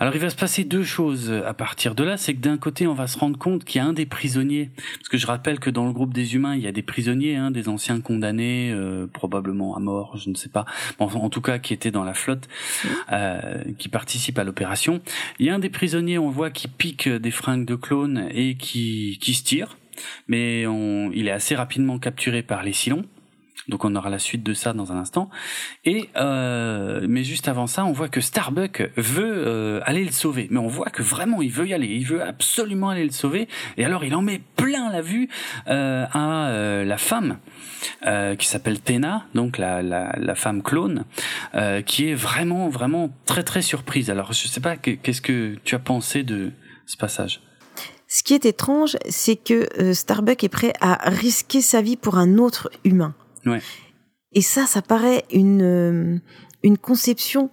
Alors, 0.00 0.14
il 0.14 0.20
va 0.20 0.30
se 0.30 0.36
passer 0.36 0.64
deux 0.64 0.84
choses 0.84 1.32
à 1.32 1.54
partir 1.54 1.94
de 1.94 2.04
là. 2.04 2.16
C'est 2.16 2.34
que 2.34 2.40
d'un 2.40 2.56
côté, 2.56 2.86
on 2.86 2.94
va 2.94 3.06
se 3.06 3.18
rendre 3.18 3.38
compte 3.38 3.64
qu'il 3.64 3.80
y 3.80 3.84
a 3.84 3.86
un 3.86 3.92
des 3.92 4.06
prisonniers, 4.06 4.70
parce 4.98 5.08
que 5.08 5.18
je 5.18 5.26
rappelle 5.26 5.58
que 5.58 5.70
dans 5.70 5.86
le 5.86 5.92
groupe 5.92 6.14
des 6.14 6.34
humains, 6.34 6.54
il 6.54 6.62
y 6.62 6.66
a 6.66 6.72
des 6.72 6.82
prisonniers, 6.82 7.36
hein, 7.36 7.50
des 7.50 7.68
anciens 7.68 8.00
condamnés, 8.00 8.70
euh, 8.72 9.06
probablement 9.06 9.76
à 9.76 9.80
mort, 9.80 10.16
je 10.16 10.30
ne 10.30 10.34
sais 10.34 10.48
pas. 10.48 10.64
en 10.98 11.30
tout 11.30 11.40
cas, 11.40 11.58
qui 11.58 11.72
étaient 11.74 11.90
dans 11.90 12.04
la 12.04 12.14
flotte, 12.14 12.48
euh, 13.12 13.62
qui 13.78 13.88
participent 13.88 14.38
à 14.38 14.44
l'opération. 14.44 15.00
Il 15.38 15.46
y 15.46 15.50
a 15.50 15.54
un 15.54 15.58
des 15.58 15.70
prisonniers, 15.70 16.18
on 16.18 16.30
voit, 16.30 16.50
qui 16.50 16.68
pique 16.68 17.08
des 17.08 17.30
fringues 17.30 17.64
de 17.64 17.74
clones 17.74 18.28
et 18.32 18.56
qui 18.56 19.18
qui 19.20 19.34
se 19.34 19.44
tire 19.44 19.76
mais 20.28 20.62
il 21.14 21.28
est 21.28 21.32
assez 21.32 21.54
rapidement 21.54 21.98
capturé 21.98 22.42
par 22.42 22.62
les 22.62 22.72
Silons. 22.72 23.04
Donc 23.68 23.84
on 23.84 23.96
aura 23.96 24.10
la 24.10 24.20
suite 24.20 24.44
de 24.44 24.54
ça 24.54 24.72
dans 24.72 24.92
un 24.92 24.96
instant. 24.96 25.28
Et 25.84 26.08
euh, 26.16 27.04
mais 27.08 27.24
juste 27.24 27.48
avant 27.48 27.66
ça, 27.66 27.84
on 27.84 27.90
voit 27.90 28.08
que 28.08 28.20
Starbuck 28.20 28.92
veut 28.96 29.44
euh, 29.44 29.80
aller 29.84 30.04
le 30.04 30.12
sauver. 30.12 30.46
Mais 30.50 30.60
on 30.60 30.68
voit 30.68 30.90
que 30.90 31.02
vraiment 31.02 31.42
il 31.42 31.50
veut 31.50 31.66
y 31.66 31.74
aller. 31.74 31.88
Il 31.88 32.06
veut 32.06 32.22
absolument 32.22 32.90
aller 32.90 33.04
le 33.04 33.10
sauver. 33.10 33.48
Et 33.76 33.84
alors 33.84 34.04
il 34.04 34.14
en 34.14 34.22
met 34.22 34.40
plein 34.54 34.92
la 34.92 35.02
vue 35.02 35.28
euh, 35.66 36.06
à 36.12 36.84
la 36.84 36.98
femme 36.98 37.38
qui 38.38 38.46
s'appelle 38.46 38.80
Tena, 38.80 39.26
donc 39.34 39.58
la, 39.58 39.82
la, 39.82 40.14
la 40.16 40.34
femme 40.34 40.62
clone, 40.62 41.04
qui 41.86 42.08
est 42.08 42.14
vraiment 42.14 42.68
vraiment 42.68 43.10
très 43.24 43.42
très 43.42 43.62
surprise. 43.62 44.10
Alors 44.10 44.32
je 44.32 44.46
sais 44.46 44.60
pas 44.60 44.76
qu'est-ce 44.76 45.20
que 45.20 45.56
tu 45.64 45.74
as 45.74 45.78
pensé 45.80 46.22
de 46.22 46.52
ce 46.86 46.96
passage? 46.96 47.40
Ce 48.08 48.22
qui 48.22 48.34
est 48.34 48.44
étrange, 48.44 48.96
c'est 49.08 49.36
que 49.36 49.68
euh, 49.80 49.92
Starbuck 49.92 50.44
est 50.44 50.48
prêt 50.48 50.72
à 50.80 51.10
risquer 51.10 51.60
sa 51.60 51.82
vie 51.82 51.96
pour 51.96 52.18
un 52.18 52.38
autre 52.38 52.70
humain. 52.84 53.14
Ouais. 53.44 53.60
Et 54.32 54.42
ça, 54.42 54.66
ça 54.66 54.82
paraît 54.82 55.24
une, 55.32 55.62
euh, 55.62 56.18
une 56.62 56.78
conception 56.78 57.50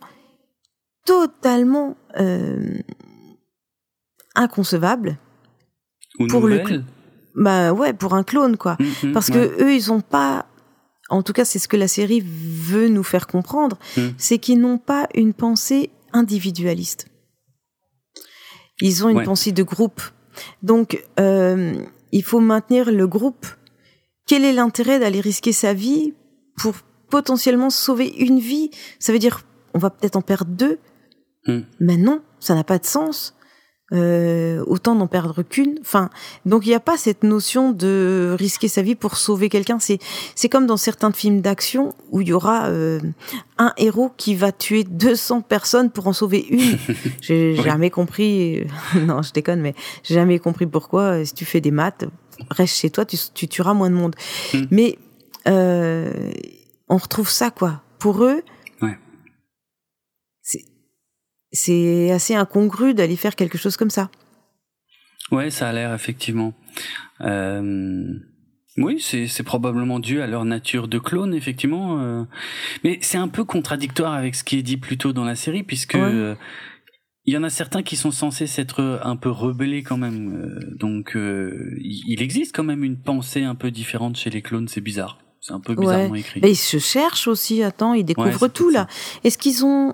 totalement 1.05 1.97
euh, 2.19 2.77
inconcevable. 4.35 5.17
Ou 6.19 6.27
pour 6.27 6.47
le 6.47 6.83
bah 7.35 7.73
ouais, 7.73 7.93
pour 7.93 8.13
un 8.13 8.23
clone 8.23 8.57
quoi. 8.57 8.77
Mm, 8.79 9.07
mm, 9.07 9.11
Parce 9.13 9.31
que 9.31 9.59
eux, 9.59 9.73
ils 9.73 9.91
ont 9.91 10.01
pas 10.01 10.45
en 11.09 11.21
tout 11.21 11.33
cas, 11.33 11.45
c'est 11.45 11.59
ce 11.59 11.67
que 11.67 11.77
la 11.77 11.87
série 11.87 12.23
veut 12.25 12.87
nous 12.87 13.03
faire 13.03 13.27
comprendre, 13.27 13.77
mm. 13.97 14.09
c'est 14.17 14.39
qu'ils 14.39 14.59
n'ont 14.59 14.77
pas 14.77 15.07
une 15.13 15.33
pensée 15.33 15.91
individualiste. 16.11 17.07
Ils 18.81 19.05
ont 19.05 19.09
une 19.09 19.23
pensée 19.23 19.51
de 19.51 19.63
groupe. 19.63 20.01
Donc, 20.61 21.03
euh, 21.19 21.73
il 22.11 22.23
faut 22.23 22.39
maintenir 22.39 22.91
le 22.91 23.07
groupe. 23.07 23.45
Quel 24.25 24.45
est 24.45 24.53
l'intérêt 24.53 24.99
d'aller 24.99 25.19
risquer 25.19 25.51
sa 25.51 25.73
vie 25.73 26.13
pour 26.57 26.75
potentiellement 27.09 27.69
sauver 27.69 28.07
une 28.17 28.39
vie? 28.39 28.71
Ça 28.99 29.11
veut 29.11 29.19
dire, 29.19 29.41
on 29.73 29.79
va 29.79 29.89
peut-être 29.89 30.15
en 30.15 30.21
perdre 30.21 30.51
deux. 30.51 30.79
Hmm. 31.45 31.61
Mais 31.79 31.97
non, 31.97 32.21
ça 32.39 32.55
n'a 32.55 32.63
pas 32.63 32.79
de 32.79 32.85
sens 32.85 33.35
euh, 33.93 34.63
autant 34.65 34.95
n'en 34.95 35.07
perdre 35.07 35.43
qu'une. 35.43 35.77
Enfin, 35.81 36.09
donc 36.45 36.65
il 36.65 36.69
n'y 36.69 36.75
a 36.75 36.79
pas 36.79 36.97
cette 36.97 37.23
notion 37.23 37.71
de 37.71 38.35
risquer 38.37 38.67
sa 38.67 38.81
vie 38.81 38.95
pour 38.95 39.17
sauver 39.17 39.49
quelqu'un. 39.49 39.79
C'est 39.79 39.99
c'est 40.35 40.49
comme 40.49 40.65
dans 40.65 40.77
certains 40.77 41.11
films 41.11 41.41
d'action 41.41 41.93
où 42.11 42.21
il 42.21 42.29
y 42.29 42.33
aura 42.33 42.65
euh, 42.67 42.99
un 43.57 43.73
héros 43.77 44.11
qui 44.17 44.35
va 44.35 44.51
tuer 44.51 44.83
200 44.83 45.41
personnes 45.41 45.91
pour 45.91 46.07
en 46.07 46.13
sauver 46.13 46.45
une. 46.49 46.77
J'ai 47.21 47.55
jamais 47.55 47.89
compris. 47.89 48.65
non, 48.95 49.21
je 49.21 49.31
déconne, 49.31 49.61
mais 49.61 49.75
j'ai 50.03 50.15
jamais 50.15 50.39
compris 50.39 50.65
pourquoi. 50.65 51.01
Euh, 51.01 51.25
si 51.25 51.33
tu 51.33 51.45
fais 51.45 51.61
des 51.61 51.71
maths, 51.71 52.05
reste 52.49 52.75
chez 52.75 52.89
toi, 52.89 53.05
tu, 53.05 53.17
tu 53.33 53.47
tueras 53.47 53.73
moins 53.73 53.89
de 53.89 53.95
monde. 53.95 54.15
Hmm. 54.53 54.63
Mais 54.71 54.97
euh, 55.47 56.31
on 56.89 56.97
retrouve 56.97 57.29
ça 57.29 57.51
quoi. 57.51 57.81
Pour 57.99 58.23
eux, 58.23 58.41
c'est 61.53 62.11
assez 62.11 62.35
incongru 62.35 62.93
d'aller 62.93 63.15
faire 63.15 63.35
quelque 63.35 63.57
chose 63.57 63.77
comme 63.77 63.91
ça. 63.91 64.09
Ouais, 65.31 65.49
ça 65.49 65.69
a 65.69 65.73
l'air 65.73 65.93
effectivement. 65.93 66.53
Euh, 67.21 68.19
oui, 68.77 68.99
c'est 68.99 69.43
probablement 69.43 69.99
dû 69.99 70.21
à 70.21 70.27
leur 70.27 70.45
nature 70.45 70.87
de 70.87 70.97
clone, 70.97 71.33
effectivement. 71.33 72.01
Euh. 72.01 72.23
Mais 72.83 72.97
c'est 73.01 73.17
un 73.19 73.27
peu 73.27 73.43
contradictoire 73.45 74.13
avec 74.13 74.35
ce 74.35 74.43
qui 74.43 74.57
est 74.57 74.63
dit 74.63 74.77
plus 74.77 74.97
tôt 74.97 75.13
dans 75.13 75.23
la 75.23 75.35
série, 75.35 75.63
puisque 75.63 75.95
euh, 75.95 76.35
il 77.25 77.33
y 77.33 77.37
en 77.37 77.43
a 77.43 77.51
certains 77.51 77.83
qui 77.83 77.95
sont 77.95 78.11
censés 78.11 78.47
s'être 78.47 79.01
un 79.03 79.15
peu 79.15 79.29
rebellés 79.29 79.83
quand 79.83 79.97
même. 79.97 80.59
donc, 80.79 81.15
il 81.15 82.21
existe 82.21 82.55
quand 82.55 82.63
même 82.63 82.83
une 82.83 82.99
pensée 82.99 83.43
un 83.43 83.55
peu 83.55 83.71
différente 83.71 84.17
chez 84.17 84.31
les 84.31 84.41
clones. 84.41 84.67
C'est 84.67 84.81
bizarre. 84.81 85.19
C'est 85.43 85.51
un 85.51 85.59
peu 85.59 85.75
bizarrement 85.75 86.15
écrit. 86.15 86.39
ils 86.41 86.55
se 86.55 86.77
cherchent 86.77 87.27
aussi. 87.27 87.63
Attends, 87.63 87.93
ils 87.93 88.05
découvrent 88.05 88.47
tout 88.47 88.69
là. 88.69 88.87
Est-ce 89.25 89.37
qu'ils 89.37 89.65
ont, 89.65 89.91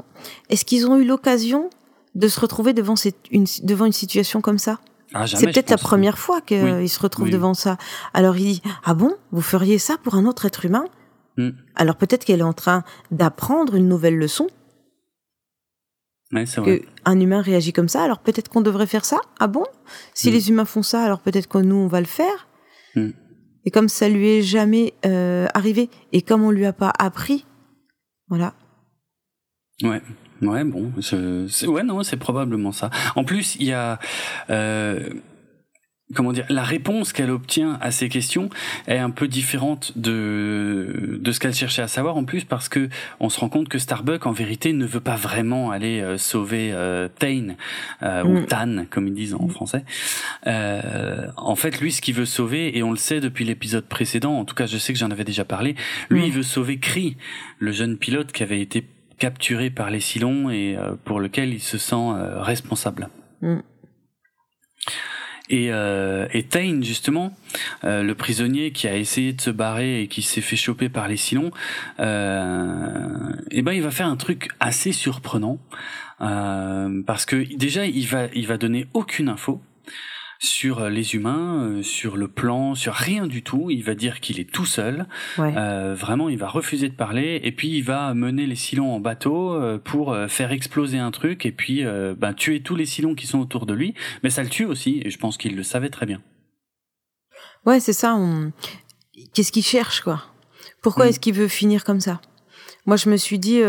est-ce 0.49 0.63
qu'ils 0.63 0.85
ont 0.87 0.99
eu 0.99 1.05
l'occasion 1.05 1.71
de 2.13 2.27
se 2.27 2.39
retrouver 2.39 2.73
devant 2.73 2.95
cette, 2.95 3.17
une, 3.31 3.45
devant 3.63 3.85
une 3.85 3.91
situation 3.91 4.41
comme 4.41 4.59
ça? 4.59 4.79
Ah, 5.15 5.25
C'est 5.25 5.47
peut-être 5.47 5.71
la 5.71 5.79
première 5.79 6.19
fois 6.19 6.41
qu'ils 6.41 6.87
se 6.87 6.99
retrouvent 6.99 7.31
devant 7.31 7.55
ça. 7.55 7.77
Alors 8.13 8.37
il 8.37 8.43
dit 8.43 8.61
ah 8.83 8.93
bon, 8.93 9.15
vous 9.31 9.41
feriez 9.41 9.79
ça 9.79 9.97
pour 9.97 10.13
un 10.13 10.27
autre 10.27 10.45
être 10.45 10.65
humain? 10.65 10.85
Hmm. 11.35 11.49
Alors 11.73 11.95
peut-être 11.95 12.25
qu'elle 12.25 12.41
est 12.41 12.43
en 12.43 12.53
train 12.53 12.83
d'apprendre 13.09 13.73
une 13.73 13.87
nouvelle 13.87 14.19
leçon. 14.19 14.49
Ouais, 16.31 16.45
que 16.45 16.83
un 17.05 17.19
humain 17.19 17.41
réagit 17.41 17.73
comme 17.73 17.89
ça, 17.89 18.03
alors 18.03 18.19
peut-être 18.19 18.49
qu'on 18.49 18.61
devrait 18.61 18.85
faire 18.85 19.03
ça. 19.03 19.19
Ah 19.39 19.47
bon? 19.47 19.65
Si 20.13 20.29
hmm. 20.29 20.33
les 20.33 20.49
humains 20.49 20.65
font 20.65 20.83
ça, 20.83 21.03
alors 21.03 21.21
peut-être 21.21 21.47
que 21.47 21.57
nous 21.57 21.77
on 21.77 21.87
va 21.87 22.01
le 22.01 22.05
faire. 22.05 22.47
Hmm. 22.93 23.09
Et 23.65 23.71
comme 23.71 23.89
ça 23.89 24.09
lui 24.09 24.27
est 24.27 24.41
jamais 24.41 24.93
euh, 25.05 25.47
arrivé, 25.53 25.89
et 26.13 26.21
comme 26.21 26.43
on 26.43 26.51
lui 26.51 26.65
a 26.65 26.73
pas 26.73 26.93
appris, 26.97 27.45
voilà. 28.27 28.53
Ouais. 29.83 30.01
Ouais, 30.41 30.63
bon, 30.63 30.93
ouais, 31.67 31.83
non, 31.83 32.01
c'est 32.03 32.15
probablement 32.15 32.71
ça. 32.71 32.89
En 33.17 33.25
plus, 33.25 33.57
il 33.59 33.65
y 33.65 33.73
a, 33.73 33.99
euh, 34.49 35.09
comment 36.15 36.31
dire, 36.31 36.45
la 36.49 36.63
réponse 36.63 37.13
qu'elle 37.13 37.29
obtient 37.29 37.77
à 37.81 37.91
ces 37.91 38.09
questions 38.09 38.49
est 38.87 38.97
un 38.97 39.11
peu 39.11 39.27
différente 39.27 39.95
de 39.95 41.19
de 41.21 41.31
ce 41.31 41.39
qu'elle 41.39 41.53
cherchait 41.53 41.83
à 41.83 41.87
savoir 41.87 42.17
en 42.17 42.23
plus 42.23 42.45
parce 42.45 42.67
que 42.67 42.89
on 43.19 43.29
se 43.29 43.39
rend 43.39 43.49
compte 43.49 43.69
que 43.69 43.77
Starbuck 43.77 44.25
en 44.25 44.31
vérité 44.31 44.73
ne 44.73 44.85
veut 44.85 45.01
pas 45.01 45.15
vraiment 45.15 45.69
aller 45.69 46.01
euh, 46.01 46.17
sauver 46.17 46.71
euh, 46.73 47.07
Tane 47.19 47.57
euh, 48.01 48.23
ou 48.23 48.39
mm. 48.39 48.45
Tan 48.47 48.85
comme 48.89 49.07
ils 49.07 49.13
disent 49.13 49.35
en 49.35 49.45
mm. 49.45 49.51
français. 49.51 49.85
Euh, 50.47 51.27
en 51.37 51.55
fait, 51.55 51.79
lui, 51.79 51.91
ce 51.91 52.01
qu'il 52.01 52.15
veut 52.15 52.25
sauver 52.25 52.75
et 52.75 52.81
on 52.81 52.91
le 52.91 52.97
sait 52.97 53.19
depuis 53.19 53.45
l'épisode 53.45 53.85
précédent, 53.85 54.33
en 54.33 54.45
tout 54.45 54.55
cas, 54.55 54.65
je 54.65 54.77
sais 54.77 54.93
que 54.93 54.99
j'en 54.99 55.11
avais 55.11 55.23
déjà 55.23 55.45
parlé, 55.45 55.75
lui, 56.09 56.21
mm. 56.21 56.25
il 56.25 56.31
veut 56.31 56.43
sauver 56.43 56.79
Cree, 56.79 57.17
le 57.59 57.71
jeune 57.71 57.97
pilote 57.97 58.31
qui 58.31 58.41
avait 58.41 58.61
été 58.61 58.85
capturé 59.19 59.69
par 59.69 59.91
les 59.91 59.99
Silons 59.99 60.49
et 60.49 60.77
pour 61.03 61.19
lequel 61.19 61.53
il 61.53 61.59
se 61.59 61.77
sent 61.77 62.13
responsable. 62.37 63.09
Et, 65.49 65.69
euh, 65.71 66.27
et 66.31 66.43
Tain, 66.43 66.81
justement, 66.81 67.35
euh, 67.83 68.03
le 68.03 68.13
prisonnier 68.13 68.71
qui 68.71 68.87
a 68.87 68.95
essayé 68.95 69.33
de 69.33 69.41
se 69.41 69.49
barrer 69.49 70.01
et 70.01 70.07
qui 70.07 70.21
s'est 70.21 70.41
fait 70.41 70.55
choper 70.55 70.89
par 70.89 71.07
les 71.07 71.17
Silons, 71.17 71.51
euh, 71.99 73.33
et 73.49 73.59
eh 73.59 73.61
ben 73.63 73.73
il 73.73 73.81
va 73.81 73.91
faire 73.91 74.07
un 74.07 74.15
truc 74.15 74.49
assez 74.59 74.91
surprenant 74.91 75.57
euh, 76.21 77.01
parce 77.05 77.25
que 77.25 77.37
déjà 77.55 77.85
il 77.85 78.05
va 78.05 78.27
il 78.33 78.45
va 78.45 78.57
donner 78.57 78.87
aucune 78.93 79.29
info 79.29 79.61
sur 80.39 80.79
euh, 80.79 80.89
les 80.89 81.15
humains, 81.15 81.65
euh, 81.65 81.83
sur 81.83 82.15
le 82.15 82.29
plan, 82.29 82.73
sur 82.73 82.93
rien 82.93 83.27
du 83.27 83.43
tout. 83.43 83.69
Il 83.69 83.83
va 83.83 83.93
dire 83.93 84.21
qu'il 84.21 84.39
est 84.39 84.49
tout 84.49 84.65
seul. 84.65 85.05
Euh, 85.37 85.93
vraiment, 85.93 86.29
il 86.29 86.37
va 86.37 86.47
refuser 86.47 86.87
de 86.87 86.95
parler 86.95 87.41
et 87.43 87.51
puis 87.51 87.77
il 87.77 87.83
va 87.83 88.13
mener 88.13 88.47
les 88.47 88.55
Silons 88.55 88.93
en 88.93 88.99
bateau 88.99 89.53
euh, 89.53 89.77
pour 89.77 90.15
faire 90.29 90.51
exploser 90.51 90.97
un 90.97 91.11
truc 91.11 91.45
et 91.45 91.51
puis 91.51 91.83
ben, 92.17 92.33
tuer 92.33 92.61
tous 92.61 92.75
les 92.75 92.85
Silons 92.85 93.15
qui 93.15 93.27
sont 93.27 93.39
autour 93.39 93.65
de 93.65 93.73
lui. 93.73 93.93
Mais 94.23 94.29
ça 94.29 94.41
le 94.41 94.49
tue 94.49 94.65
aussi 94.65 95.01
et 95.03 95.09
je 95.09 95.19
pense 95.19 95.37
qu'il 95.37 95.55
le 95.55 95.63
savait 95.63 95.89
très 95.89 96.05
bien. 96.05 96.21
Ouais, 97.65 97.79
c'est 97.79 97.93
ça. 97.93 98.15
On... 98.15 98.51
Qu'est-ce 99.33 99.51
qu'il 99.51 99.63
cherche, 99.63 100.01
quoi? 100.01 100.23
Pourquoi 100.81 101.05
mm. 101.05 101.07
est-ce 101.09 101.19
qu'il 101.19 101.33
veut 101.33 101.49
finir 101.49 101.83
comme 101.83 101.99
ça? 101.99 102.21
Moi, 102.85 102.95
je 102.95 103.09
me 103.09 103.17
suis 103.17 103.39
dit... 103.39 103.61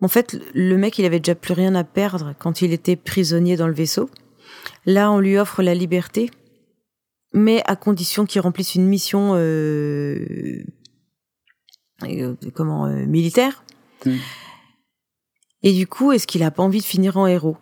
En 0.00 0.08
fait, 0.08 0.38
le 0.54 0.76
mec, 0.76 0.98
il 0.98 1.04
avait 1.04 1.20
déjà 1.20 1.34
plus 1.34 1.54
rien 1.54 1.74
à 1.74 1.84
perdre 1.84 2.34
quand 2.38 2.60
il 2.60 2.72
était 2.72 2.96
prisonnier 2.96 3.56
dans 3.56 3.68
le 3.68 3.74
vaisseau. 3.74 4.10
Là, 4.86 5.10
on 5.10 5.20
lui 5.20 5.38
offre 5.38 5.62
la 5.62 5.74
liberté, 5.74 6.30
mais 7.32 7.62
à 7.66 7.76
condition 7.76 8.26
qu'il 8.26 8.40
remplisse 8.40 8.74
une 8.74 8.86
mission 8.86 9.32
euh, 9.34 10.64
euh 12.04 12.34
comment 12.54 12.86
euh, 12.86 13.06
militaire. 13.06 13.64
Mm. 14.04 14.16
Et 15.62 15.72
du 15.72 15.86
coup, 15.86 16.12
est-ce 16.12 16.26
qu'il 16.26 16.42
a 16.42 16.50
pas 16.50 16.62
envie 16.62 16.80
de 16.80 16.84
finir 16.84 17.16
en 17.16 17.26
héros? 17.26 17.56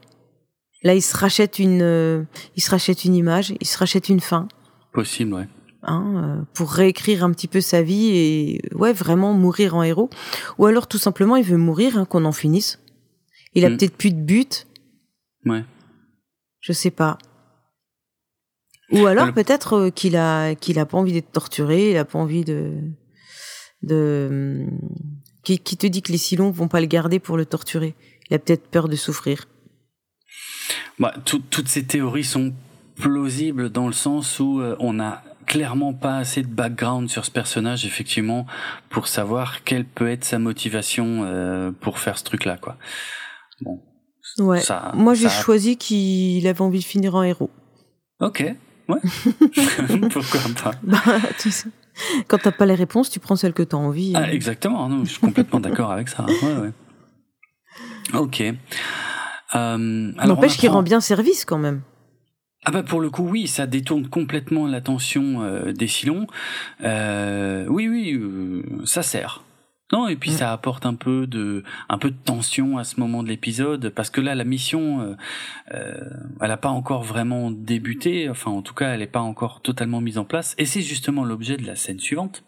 Là, 0.82 0.94
il 0.94 1.03
se 1.03 1.16
rachète 1.16 1.61
une, 1.61 2.26
il 2.57 2.62
se 2.62 2.70
rachète 2.70 3.05
une 3.05 3.14
image, 3.14 3.55
il 3.61 3.66
se 3.66 3.78
rachète 3.78 4.09
une 4.09 4.18
fin. 4.18 4.48
Possible, 4.92 5.34
ouais. 5.34 5.46
Hein, 5.84 6.46
pour 6.55 6.70
réécrire 6.70 7.24
un 7.24 7.32
petit 7.32 7.48
peu 7.48 7.61
sa 7.61 7.82
vie 7.82 8.11
et 8.16 8.61
ouais 8.72 8.92
vraiment 8.92 9.32
mourir 9.32 9.74
en 9.74 9.82
héros 9.82 10.11
ou 10.57 10.66
alors 10.66 10.86
tout 10.86 10.98
simplement 10.98 11.34
il 11.34 11.42
veut 11.42 11.57
mourir 11.57 11.98
hein, 11.98 12.05
qu'on 12.05 12.24
en 12.24 12.30
finisse 12.30 12.78
il 13.55 13.64
a 13.64 13.68
mm. 13.68 13.76
peut-être 13.76 13.96
plus 13.96 14.12
de 14.12 14.20
but 14.20 14.68
ouais 15.44 15.64
je 16.62 16.72
sais 16.72 16.90
pas. 16.90 17.18
Ou 18.92 19.06
alors 19.06 19.32
peut-être 19.32 19.74
euh, 19.74 19.90
qu'il 19.90 20.16
a 20.16 20.54
qu'il 20.54 20.78
a 20.78 20.86
pas 20.86 20.96
envie 20.96 21.12
d'être 21.12 21.32
torturé, 21.32 21.90
il 21.90 21.96
a 21.98 22.04
pas 22.04 22.18
envie 22.18 22.44
de 22.44 22.78
de 23.82 24.66
qui, 25.42 25.58
qui 25.58 25.76
te 25.76 25.86
dit 25.86 26.02
que 26.02 26.12
les 26.12 26.18
Silons 26.18 26.50
vont 26.50 26.68
pas 26.68 26.80
le 26.80 26.86
garder 26.86 27.18
pour 27.18 27.36
le 27.36 27.44
torturer. 27.44 27.94
Il 28.30 28.34
a 28.34 28.38
peut-être 28.38 28.68
peur 28.68 28.88
de 28.88 28.96
souffrir. 28.96 29.46
Bah, 30.98 31.14
toutes 31.24 31.68
ces 31.68 31.84
théories 31.84 32.24
sont 32.24 32.54
plausibles 32.96 33.70
dans 33.70 33.86
le 33.86 33.92
sens 33.92 34.38
où 34.38 34.60
euh, 34.60 34.76
on 34.78 35.00
a 35.00 35.22
clairement 35.46 35.92
pas 35.92 36.18
assez 36.18 36.42
de 36.42 36.48
background 36.48 37.08
sur 37.08 37.24
ce 37.24 37.30
personnage 37.30 37.84
effectivement 37.84 38.46
pour 38.88 39.08
savoir 39.08 39.64
quelle 39.64 39.84
peut 39.84 40.08
être 40.08 40.24
sa 40.24 40.38
motivation 40.38 41.24
euh, 41.24 41.72
pour 41.72 41.98
faire 41.98 42.18
ce 42.18 42.24
truc 42.24 42.44
là 42.44 42.56
quoi. 42.56 42.76
Bon, 43.60 43.80
Ouais. 44.38 44.60
Moi, 44.94 45.14
j'ai 45.14 45.28
choisi 45.28 45.76
qu'il 45.76 46.46
avait 46.46 46.60
envie 46.62 46.80
de 46.80 46.84
finir 46.84 47.14
en 47.14 47.22
héros. 47.22 47.50
Ok. 48.20 48.44
Ouais. 48.88 48.98
Pourquoi 50.10 50.40
pas 50.62 50.72
bah, 50.82 50.98
tu 51.38 51.50
sais, 51.50 51.68
Quand 52.28 52.38
t'as 52.38 52.52
pas 52.52 52.66
les 52.66 52.74
réponses, 52.74 53.10
tu 53.10 53.20
prends 53.20 53.36
celles 53.36 53.52
que 53.52 53.62
t'as 53.62 53.76
envie. 53.76 54.12
Ah, 54.14 54.32
exactement. 54.32 54.88
Non, 54.88 55.04
je 55.04 55.10
suis 55.10 55.20
complètement 55.20 55.60
d'accord 55.60 55.90
avec 55.92 56.08
ça. 56.08 56.24
Ouais, 56.26 56.56
ouais. 56.56 56.72
Ok. 58.14 58.42
Euh, 59.54 59.76
N'empêche 59.78 60.56
qu'il 60.56 60.70
rend 60.70 60.82
bien 60.82 61.00
service 61.00 61.44
quand 61.44 61.58
même. 61.58 61.82
Ah 62.64 62.70
bah 62.70 62.84
pour 62.84 63.00
le 63.00 63.10
coup 63.10 63.24
oui, 63.24 63.48
ça 63.48 63.66
détourne 63.66 64.06
complètement 64.06 64.68
l'attention 64.68 65.42
euh, 65.42 65.72
des 65.72 65.88
Silons. 65.88 66.28
Euh, 66.84 67.66
oui 67.68 67.88
oui, 67.88 68.12
euh, 68.12 68.62
ça 68.84 69.02
sert. 69.02 69.42
Non, 69.93 70.09
et 70.09 70.16
puis 70.16 70.30
mm. 70.30 70.34
ça 70.34 70.53
apporte 70.53 70.86
un 70.86 70.95
peu 70.95 71.26
de 71.26 71.64
un 71.88 71.99
peu 71.99 72.11
de 72.11 72.16
tension 72.16 72.78
à 72.78 72.84
ce 72.84 72.99
moment 72.99 73.22
de 73.22 73.28
l'épisode 73.28 73.90
parce 73.90 74.11
que 74.11 74.20
là 74.20 74.34
la 74.34 74.45
mission 74.45 75.01
euh, 75.01 75.14
euh 75.74 76.11
elle 76.40 76.51
a 76.51 76.57
pas 76.57 76.70
encore 76.70 77.03
vraiment 77.03 77.51
débuté, 77.51 78.28
enfin 78.30 78.51
en 78.51 78.62
tout 78.62 78.74
cas 78.74 78.95
elle 78.95 79.03
est 79.03 79.07
pas 79.07 79.20
encore 79.20 79.61
totalement 79.61 80.01
mise 80.01 80.18
en 80.18 80.24
place 80.24 80.55
et 80.59 80.64
c'est 80.64 80.80
justement 80.80 81.24
l'objet 81.24 81.57
de 81.57 81.66
la 81.66 81.76
scène 81.76 82.01
suivante 82.01 82.43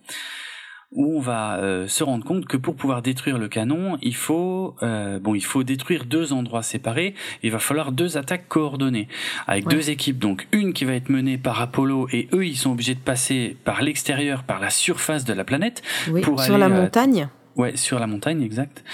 où 0.94 1.16
on 1.16 1.20
va 1.20 1.58
euh, 1.58 1.88
se 1.88 2.04
rendre 2.04 2.24
compte 2.24 2.46
que 2.46 2.56
pour 2.56 2.76
pouvoir 2.76 3.02
détruire 3.02 3.36
le 3.36 3.48
canon, 3.48 3.98
il 4.00 4.14
faut 4.14 4.76
euh, 4.82 5.18
bon, 5.18 5.34
il 5.34 5.44
faut 5.44 5.64
détruire 5.64 6.04
deux 6.04 6.32
endroits 6.32 6.62
séparés. 6.62 7.14
Il 7.42 7.50
va 7.50 7.58
falloir 7.58 7.90
deux 7.92 8.16
attaques 8.16 8.48
coordonnées 8.48 9.08
avec 9.46 9.66
deux 9.66 9.90
équipes. 9.90 10.18
Donc 10.18 10.46
une 10.52 10.72
qui 10.72 10.84
va 10.84 10.94
être 10.94 11.08
menée 11.08 11.36
par 11.36 11.60
Apollo 11.60 12.08
et 12.12 12.28
eux, 12.32 12.46
ils 12.46 12.56
sont 12.56 12.70
obligés 12.70 12.94
de 12.94 13.00
passer 13.00 13.56
par 13.64 13.82
l'extérieur, 13.82 14.44
par 14.44 14.60
la 14.60 14.70
surface 14.70 15.24
de 15.24 15.32
la 15.32 15.44
planète 15.44 15.82
pour 16.22 16.40
sur 16.40 16.58
la 16.58 16.68
montagne. 16.68 17.28
Ouais, 17.56 17.76
sur 17.76 17.98
la 17.98 18.06
montagne, 18.06 18.42
exact. 18.42 18.84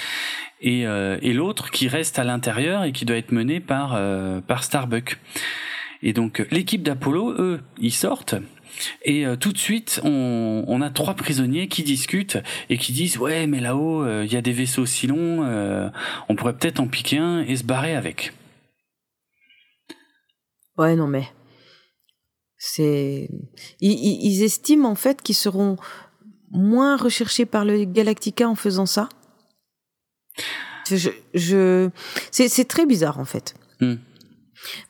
Et, 0.62 0.86
euh, 0.86 1.18
et 1.22 1.32
l'autre 1.32 1.70
qui 1.70 1.88
reste 1.88 2.18
à 2.18 2.24
l'intérieur 2.24 2.84
et 2.84 2.92
qui 2.92 3.04
doit 3.04 3.16
être 3.16 3.32
menée 3.32 3.60
par 3.60 3.98
par 4.46 4.64
Starbuck. 4.64 5.18
Et 6.02 6.14
donc 6.14 6.46
l'équipe 6.50 6.82
d'Apollo, 6.82 7.32
eux, 7.32 7.60
ils 7.78 7.92
sortent 7.92 8.36
et 9.02 9.26
euh, 9.26 9.36
tout 9.36 9.52
de 9.52 9.58
suite, 9.58 10.00
on, 10.04 10.64
on, 10.66 10.80
a 10.80 10.90
trois 10.90 11.14
prisonniers 11.14 11.68
qui 11.68 11.82
discutent 11.82 12.38
et 12.68 12.78
qui 12.78 12.92
disent 12.92 13.18
ouais, 13.18 13.46
mais 13.46 13.60
là-haut, 13.60 14.02
euh, 14.02 14.24
il 14.24 14.32
y 14.32 14.36
a 14.36 14.42
des 14.42 14.52
vaisseaux 14.52 14.86
si 14.86 15.06
longs, 15.06 15.44
euh, 15.44 15.88
on 16.28 16.36
pourrait 16.36 16.56
peut-être 16.56 16.80
en 16.80 16.88
piquer 16.88 17.18
un 17.18 17.42
et 17.42 17.56
se 17.56 17.64
barrer 17.64 17.94
avec. 17.94 18.32
Ouais, 20.76 20.96
non 20.96 21.06
mais 21.06 21.28
c'est 22.56 23.28
ils, 23.80 24.26
ils, 24.26 24.42
estiment 24.42 24.90
en 24.90 24.94
fait 24.94 25.22
qu'ils 25.22 25.34
seront 25.34 25.76
moins 26.50 26.96
recherchés 26.96 27.46
par 27.46 27.64
le 27.64 27.84
Galactica 27.84 28.48
en 28.48 28.54
faisant 28.54 28.86
ça. 28.86 29.08
Je, 30.90 31.10
je... 31.34 31.90
c'est 32.32 32.66
très 32.66 32.86
bizarre 32.86 33.18
en 33.18 33.24
fait. 33.24 33.54
Hmm. 33.80 33.96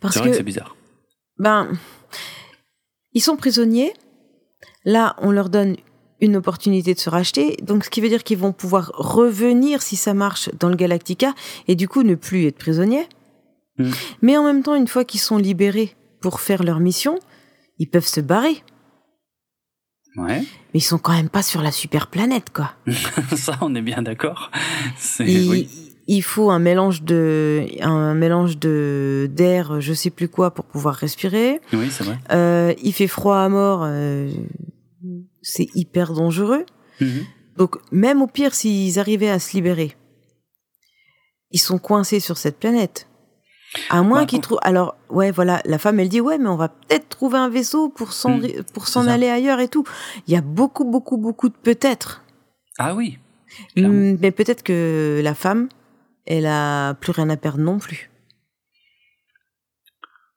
Parce 0.00 0.20
que 0.20 0.32
c'est 0.32 0.42
bizarre. 0.42 0.76
Ben 1.38 1.70
ils 3.12 3.20
sont 3.20 3.36
prisonniers. 3.36 3.92
Là, 4.84 5.16
on 5.18 5.30
leur 5.30 5.50
donne 5.50 5.76
une 6.20 6.36
opportunité 6.36 6.94
de 6.94 6.98
se 6.98 7.10
racheter. 7.10 7.56
Donc, 7.62 7.84
ce 7.84 7.90
qui 7.90 8.00
veut 8.00 8.08
dire 8.08 8.22
qu'ils 8.22 8.38
vont 8.38 8.52
pouvoir 8.52 8.92
revenir, 8.94 9.82
si 9.82 9.96
ça 9.96 10.14
marche, 10.14 10.50
dans 10.58 10.68
le 10.68 10.76
Galactica 10.76 11.34
et 11.66 11.74
du 11.74 11.88
coup 11.88 12.02
ne 12.02 12.14
plus 12.14 12.46
être 12.46 12.58
prisonniers. 12.58 13.08
Hmm. 13.78 13.90
Mais 14.22 14.36
en 14.36 14.44
même 14.44 14.62
temps, 14.62 14.74
une 14.74 14.88
fois 14.88 15.04
qu'ils 15.04 15.20
sont 15.20 15.38
libérés 15.38 15.96
pour 16.20 16.40
faire 16.40 16.62
leur 16.62 16.80
mission, 16.80 17.18
ils 17.78 17.88
peuvent 17.88 18.06
se 18.06 18.20
barrer. 18.20 18.62
Ouais. 20.16 20.40
Mais 20.40 20.80
ils 20.80 20.80
sont 20.80 20.98
quand 20.98 21.12
même 21.12 21.30
pas 21.30 21.42
sur 21.42 21.62
la 21.62 21.72
super 21.72 22.08
planète, 22.08 22.50
quoi. 22.52 22.72
Ça, 23.36 23.56
on 23.60 23.74
est 23.74 23.82
bien 23.82 24.02
d'accord. 24.02 24.50
Oui 25.20 25.89
il 26.10 26.22
faut 26.22 26.50
un 26.50 26.58
mélange 26.58 27.04
de 27.04 27.66
un 27.80 28.14
mélange 28.14 28.58
de 28.58 29.30
d'air, 29.32 29.80
je 29.80 29.92
sais 29.92 30.10
plus 30.10 30.28
quoi, 30.28 30.50
pour 30.50 30.64
pouvoir 30.64 30.96
respirer. 30.96 31.60
Oui, 31.72 31.88
c'est 31.88 32.02
vrai. 32.02 32.18
Euh, 32.32 32.74
il 32.82 32.92
fait 32.92 33.06
froid 33.06 33.38
à 33.38 33.48
mort, 33.48 33.82
euh, 33.84 34.28
c'est 35.40 35.68
hyper 35.76 36.12
dangereux. 36.12 36.66
Mhm. 37.00 37.24
Donc 37.56 37.76
même 37.92 38.22
au 38.22 38.26
pire, 38.26 38.54
s'ils 38.54 38.98
arrivaient 38.98 39.30
à 39.30 39.38
se 39.38 39.52
libérer, 39.52 39.96
ils 41.52 41.60
sont 41.60 41.78
coincés 41.78 42.18
sur 42.18 42.36
cette 42.38 42.58
planète. 42.58 43.06
À 43.88 44.02
moins 44.02 44.22
bah, 44.22 44.26
qu'ils 44.26 44.40
trouvent. 44.40 44.58
Alors 44.62 44.96
ouais, 45.10 45.30
voilà, 45.30 45.62
la 45.64 45.78
femme 45.78 46.00
elle 46.00 46.08
dit 46.08 46.20
ouais, 46.20 46.38
mais 46.38 46.48
on 46.48 46.56
va 46.56 46.70
peut-être 46.70 47.08
trouver 47.08 47.38
un 47.38 47.48
vaisseau 47.48 47.88
pour 47.88 48.12
s'en 48.12 48.38
mhm. 48.38 48.64
pour 48.74 48.88
s'en 48.88 49.06
aller 49.06 49.28
ailleurs 49.28 49.60
et 49.60 49.68
tout. 49.68 49.84
Il 50.26 50.34
y 50.34 50.36
a 50.36 50.40
beaucoup 50.40 50.84
beaucoup 50.84 51.18
beaucoup 51.18 51.48
de 51.48 51.54
peut-être. 51.54 52.24
Ah 52.78 52.96
oui. 52.96 53.18
Mais 53.76 54.32
peut-être 54.32 54.64
que 54.64 55.20
la 55.22 55.34
femme 55.34 55.68
elle 56.26 56.46
a 56.46 56.94
plus 56.94 57.12
rien 57.12 57.28
à 57.30 57.36
perdre 57.36 57.60
non 57.60 57.78
plus. 57.78 58.10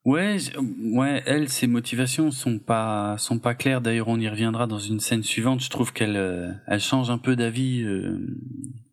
Ouais, 0.05 0.35
ouais, 0.81 1.23
elle, 1.25 1.47
ses 1.47 1.65
motivations 1.67 2.29
sont 2.29 2.59
pas 2.59 3.15
sont 3.17 3.39
pas 3.39 3.55
claires. 3.55 3.79
D'ailleurs, 3.79 4.09
on 4.09 4.19
y 4.19 4.27
reviendra 4.27 4.67
dans 4.67 4.79
une 4.79 4.99
scène 4.99 5.23
suivante. 5.23 5.61
Je 5.63 5.69
trouve 5.69 5.93
qu'elle 5.93 6.17
euh, 6.17 6.51
elle 6.67 6.81
change 6.81 7.09
un 7.09 7.17
peu 7.17 7.37
d'avis 7.37 7.83
euh, 7.83 8.19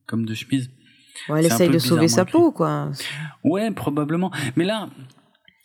comme 0.06 0.24
de 0.24 0.34
chemise. 0.34 0.70
elle 1.28 1.46
essaye 1.46 1.68
de 1.68 1.78
sauver 1.78 2.06
sa 2.06 2.24
peau, 2.24 2.52
quoi. 2.52 2.92
Ouais, 3.42 3.72
probablement. 3.72 4.30
Mais 4.54 4.64
là, 4.64 4.88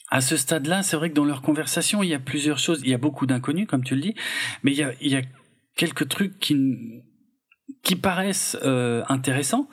à 0.09 0.21
ce 0.21 0.35
stade-là, 0.35 0.81
c'est 0.81 0.95
vrai 0.97 1.11
que 1.11 1.15
dans 1.15 1.25
leur 1.25 1.43
conversation, 1.43 2.01
il 2.01 2.09
y 2.09 2.15
a 2.15 2.19
plusieurs 2.19 2.57
choses. 2.57 2.81
Il 2.83 2.89
y 2.89 2.95
a 2.95 2.97
beaucoup 2.97 3.27
d'inconnus, 3.27 3.67
comme 3.67 3.83
tu 3.83 3.93
le 3.93 4.01
dis, 4.01 4.15
mais 4.63 4.71
il 4.71 4.77
y 4.77 4.83
a, 4.83 4.93
il 4.99 5.11
y 5.11 5.15
a 5.15 5.21
quelques 5.75 6.07
trucs 6.09 6.39
qui 6.39 6.55
qui 7.81 7.95
paraissent 7.95 8.57
euh, 8.63 9.03
intéressants 9.09 9.67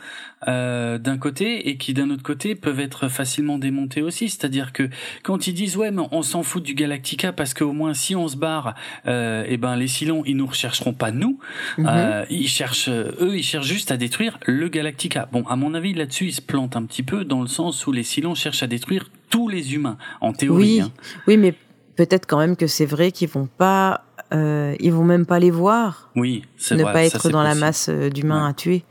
euh, 0.48 0.98
d'un 0.98 1.18
côté 1.18 1.68
et 1.68 1.76
qui 1.76 1.94
d'un 1.94 2.10
autre 2.10 2.22
côté 2.22 2.54
peuvent 2.54 2.80
être 2.80 3.08
facilement 3.08 3.58
démontés 3.58 4.02
aussi. 4.02 4.28
C'est-à-dire 4.28 4.72
que 4.72 4.88
quand 5.22 5.46
ils 5.46 5.54
disent 5.54 5.76
ouais 5.76 5.90
mais 5.90 6.02
on 6.10 6.22
s'en 6.22 6.42
fout 6.42 6.62
du 6.62 6.74
Galactica 6.74 7.32
parce 7.32 7.54
qu'au 7.54 7.72
moins 7.72 7.94
si 7.94 8.16
on 8.16 8.28
se 8.28 8.36
barre, 8.36 8.74
euh, 9.06 9.44
et 9.44 9.54
eh 9.54 9.56
ben 9.56 9.76
les 9.76 9.88
Silons 9.88 10.22
ils 10.26 10.36
nous 10.36 10.46
rechercheront 10.46 10.94
pas 10.94 11.10
nous. 11.10 11.38
Mhm. 11.78 11.86
Euh, 11.88 12.24
ils 12.30 12.48
cherchent 12.48 12.88
eux 12.88 13.34
ils 13.34 13.42
cherchent 13.42 13.66
juste 13.66 13.90
à 13.90 13.96
détruire 13.96 14.38
le 14.46 14.68
Galactica. 14.68 15.28
Bon 15.32 15.44
à 15.46 15.56
mon 15.56 15.74
avis 15.74 15.92
là-dessus 15.94 16.26
ils 16.26 16.34
se 16.34 16.42
plantent 16.42 16.76
un 16.76 16.84
petit 16.84 17.02
peu 17.02 17.24
dans 17.24 17.40
le 17.40 17.48
sens 17.48 17.86
où 17.86 17.92
les 17.92 18.04
Silons 18.04 18.34
cherchent 18.34 18.62
à 18.62 18.68
détruire 18.68 19.10
tous 19.30 19.48
les 19.48 19.74
humains 19.74 19.96
en 20.20 20.32
théorie. 20.32 20.62
Oui, 20.62 20.80
hein. 20.80 20.92
oui 21.26 21.36
mais 21.36 21.54
peut-être 21.96 22.26
quand 22.26 22.38
même 22.38 22.56
que 22.56 22.66
c'est 22.66 22.86
vrai 22.86 23.12
qu'ils 23.12 23.28
vont 23.28 23.46
pas 23.46 24.04
euh, 24.32 24.74
ils 24.80 24.92
vont 24.92 25.04
même 25.04 25.26
pas 25.26 25.38
les 25.38 25.50
voir. 25.50 26.10
Oui, 26.16 26.44
c'est 26.56 26.76
Ne 26.76 26.84
pas 26.84 27.04
être 27.04 27.28
dans 27.30 27.42
la 27.42 27.54
masse 27.54 27.88
euh, 27.88 28.08
d'humains 28.08 28.46
à 28.46 28.52
tuer. 28.52 28.84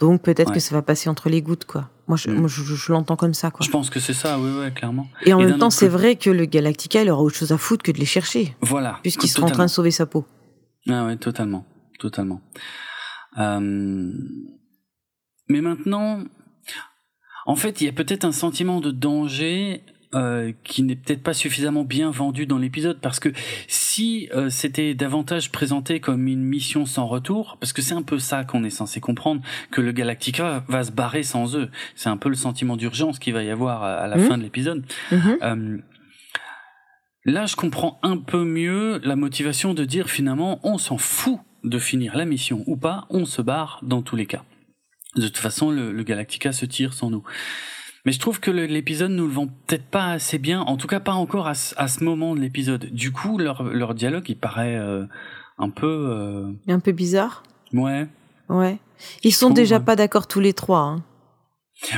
Donc 0.00 0.22
peut-être 0.22 0.52
que 0.52 0.60
ça 0.60 0.74
va 0.74 0.82
passer 0.82 1.10
entre 1.10 1.28
les 1.28 1.42
gouttes, 1.42 1.64
quoi. 1.64 1.90
Moi, 2.06 2.16
je, 2.16 2.30
mm. 2.30 2.48
je, 2.48 2.92
l'entends 2.92 3.16
comme 3.16 3.34
ça, 3.34 3.50
quoi. 3.50 3.64
Je 3.66 3.70
pense 3.70 3.90
que 3.90 4.00
c'est 4.00 4.14
ça, 4.14 4.38
oui, 4.38 4.50
oui, 4.58 4.72
clairement. 4.72 5.08
Et 5.26 5.34
en 5.34 5.40
même 5.40 5.58
temps, 5.58 5.70
c'est 5.70 5.88
vrai 5.88 6.16
que 6.16 6.30
le 6.30 6.46
Galactica, 6.46 7.02
il 7.02 7.10
aura 7.10 7.22
autre 7.22 7.36
chose 7.36 7.52
à 7.52 7.58
foutre 7.58 7.82
que 7.82 7.92
de 7.92 7.98
les 7.98 8.06
chercher. 8.06 8.56
Voilà. 8.62 8.98
Puisqu'ils 9.02 9.28
sont 9.28 9.42
en 9.42 9.50
train 9.50 9.66
de 9.66 9.70
sauver 9.70 9.90
sa 9.90 10.06
peau. 10.06 10.24
Ah 10.88 11.04
ouais, 11.04 11.16
totalement, 11.16 11.66
totalement. 11.98 12.40
Euh... 13.38 14.10
Mais 15.50 15.60
maintenant, 15.60 16.24
en 17.46 17.56
fait, 17.56 17.80
il 17.80 17.84
y 17.84 17.88
a 17.88 17.92
peut-être 17.92 18.24
un 18.24 18.32
sentiment 18.32 18.80
de 18.80 18.90
danger 18.90 19.82
euh, 20.14 20.52
qui 20.64 20.82
n'est 20.84 20.96
peut-être 20.96 21.22
pas 21.22 21.34
suffisamment 21.34 21.84
bien 21.84 22.10
vendu 22.10 22.46
dans 22.46 22.56
l'épisode 22.56 22.98
parce 22.98 23.20
que 23.20 23.28
si 23.66 24.30
euh, 24.34 24.48
c'était 24.48 24.94
davantage 24.94 25.52
présenté 25.52 26.00
comme 26.00 26.28
une 26.28 26.42
mission 26.42 26.86
sans 26.86 27.06
retour, 27.06 27.58
parce 27.60 27.74
que 27.74 27.82
c'est 27.82 27.92
un 27.92 28.00
peu 28.00 28.18
ça 28.18 28.44
qu'on 28.44 28.64
est 28.64 28.70
censé 28.70 29.00
comprendre, 29.00 29.42
que 29.70 29.82
le 29.82 29.92
Galactica 29.92 30.64
va 30.66 30.82
se 30.82 30.92
barrer 30.92 31.22
sans 31.22 31.56
eux. 31.56 31.68
C'est 31.94 32.08
un 32.08 32.16
peu 32.16 32.30
le 32.30 32.36
sentiment 32.36 32.78
d'urgence 32.78 33.18
qu'il 33.18 33.34
va 33.34 33.42
y 33.42 33.50
avoir 33.50 33.82
à, 33.82 34.06
la 34.06 34.16
mmh. 34.16 34.20
fin 34.20 34.38
de 34.38 34.44
l'épisode. 34.44 34.86
Mmh. 35.12 35.16
Euh, 35.42 35.78
là, 37.26 37.44
je 37.44 37.56
comprends 37.56 37.98
un 38.02 38.16
peu 38.16 38.44
mieux 38.44 39.02
la 39.04 39.14
motivation 39.14 39.74
de 39.74 39.84
dire 39.84 40.08
finalement, 40.08 40.58
on 40.62 40.78
s'en 40.78 40.96
fout 40.96 41.38
de 41.64 41.78
finir 41.78 42.16
la 42.16 42.24
mission 42.24 42.64
ou 42.66 42.78
pas, 42.78 43.06
on 43.10 43.26
se 43.26 43.42
barre 43.42 43.80
dans 43.82 44.00
tous 44.00 44.16
les 44.16 44.24
cas. 44.24 44.42
De 45.16 45.26
toute 45.26 45.36
façon, 45.36 45.70
le, 45.70 45.92
le 45.92 46.02
Galactica 46.02 46.52
se 46.52 46.64
tire 46.64 46.94
sans 46.94 47.10
nous. 47.10 47.24
Mais 48.08 48.12
je 48.12 48.20
trouve 48.20 48.40
que 48.40 48.50
l'épisode 48.50 49.10
nous 49.10 49.26
le 49.26 49.34
vend 49.34 49.48
peut-être 49.66 49.84
pas 49.84 50.12
assez 50.12 50.38
bien, 50.38 50.62
en 50.62 50.78
tout 50.78 50.86
cas 50.86 50.98
pas 50.98 51.12
encore 51.12 51.46
à, 51.46 51.54
ce 51.54 52.02
moment 52.02 52.34
de 52.34 52.40
l'épisode. 52.40 52.86
Du 52.86 53.12
coup, 53.12 53.36
leur, 53.36 53.62
leur 53.64 53.92
dialogue, 53.92 54.24
il 54.30 54.38
paraît 54.38 54.76
euh, 54.76 55.04
un 55.58 55.68
peu... 55.68 56.06
Euh... 56.08 56.50
Un 56.68 56.80
peu 56.80 56.92
bizarre 56.92 57.42
Ouais. 57.74 58.06
Ouais. 58.48 58.78
Ils 59.24 59.34
sont 59.34 59.50
déjà 59.50 59.78
pas 59.78 59.94
d'accord 59.94 60.26
tous 60.26 60.40
les 60.40 60.54
trois. 60.54 60.78
Hein. 60.78 61.02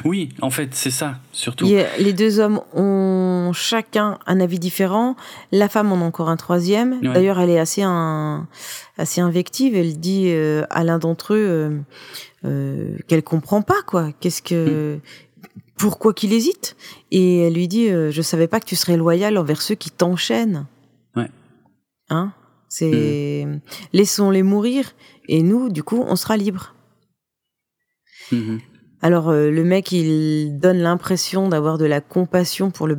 Oui, 0.05 0.31
en 0.43 0.51
fait, 0.51 0.75
c'est 0.75 0.91
ça, 0.91 1.21
surtout. 1.33 1.65
les 1.67 2.13
deux 2.13 2.41
hommes 2.41 2.61
ont 2.75 3.53
chacun 3.55 4.19
un 4.27 4.41
avis 4.41 4.59
différent. 4.59 5.15
La 5.53 5.69
femme 5.69 5.93
en 5.93 6.03
a 6.03 6.05
encore 6.05 6.29
un 6.29 6.37
troisième. 6.37 7.01
D'ailleurs, 7.03 7.39
elle 7.39 7.51
est 7.51 7.61
assez, 7.61 7.83
un, 7.83 8.49
assez 8.99 9.21
invective. 9.21 9.77
Elle 9.77 10.01
dit 10.01 10.25
euh, 10.27 10.65
à 10.71 10.83
l'un 10.83 10.99
d'entre 10.99 11.35
eux 11.35 11.47
euh, 11.49 11.79
euh, 12.45 12.97
qu'elle 13.07 13.23
comprend 13.23 13.63
pas, 13.63 13.81
quoi. 13.87 14.09
Qu'est-ce 14.19 14.43
que... 14.43 14.97
Mm 14.97 15.01
pourquoi 15.81 16.13
qu'il 16.13 16.35
hésite 16.35 16.77
Et 17.11 17.39
elle 17.39 17.55
lui 17.55 17.67
dit 17.67 17.89
euh, 17.89 18.11
Je 18.11 18.21
savais 18.21 18.49
pas 18.49 18.61
que 18.61 18.67
tu 18.67 18.77
serais 18.77 18.99
loyal 18.99 19.39
envers 19.39 19.63
ceux 19.63 19.75
qui 19.75 19.91
t'enchaînent. 19.91 20.67
Ouais. 21.17 21.31
Hein? 22.11 22.33
C'est. 22.69 23.47
Mm. 23.47 23.61
Laissons-les 23.95 24.43
mourir 24.43 24.93
et 25.27 25.43
nous, 25.43 25.71
du 25.71 25.83
coup, 25.83 26.05
on 26.07 26.17
sera 26.17 26.37
libre. 26.37 26.75
Mm-hmm. 28.31 28.61
Alors, 29.01 29.31
euh, 29.31 29.51
le 29.51 29.65
mec, 29.65 29.91
il 29.91 30.59
donne 30.59 30.79
l'impression 30.81 31.49
d'avoir 31.49 31.79
de 31.79 31.87
la 31.87 32.03
compassion 32.03 32.71
pour 32.71 32.87
le 32.87 32.99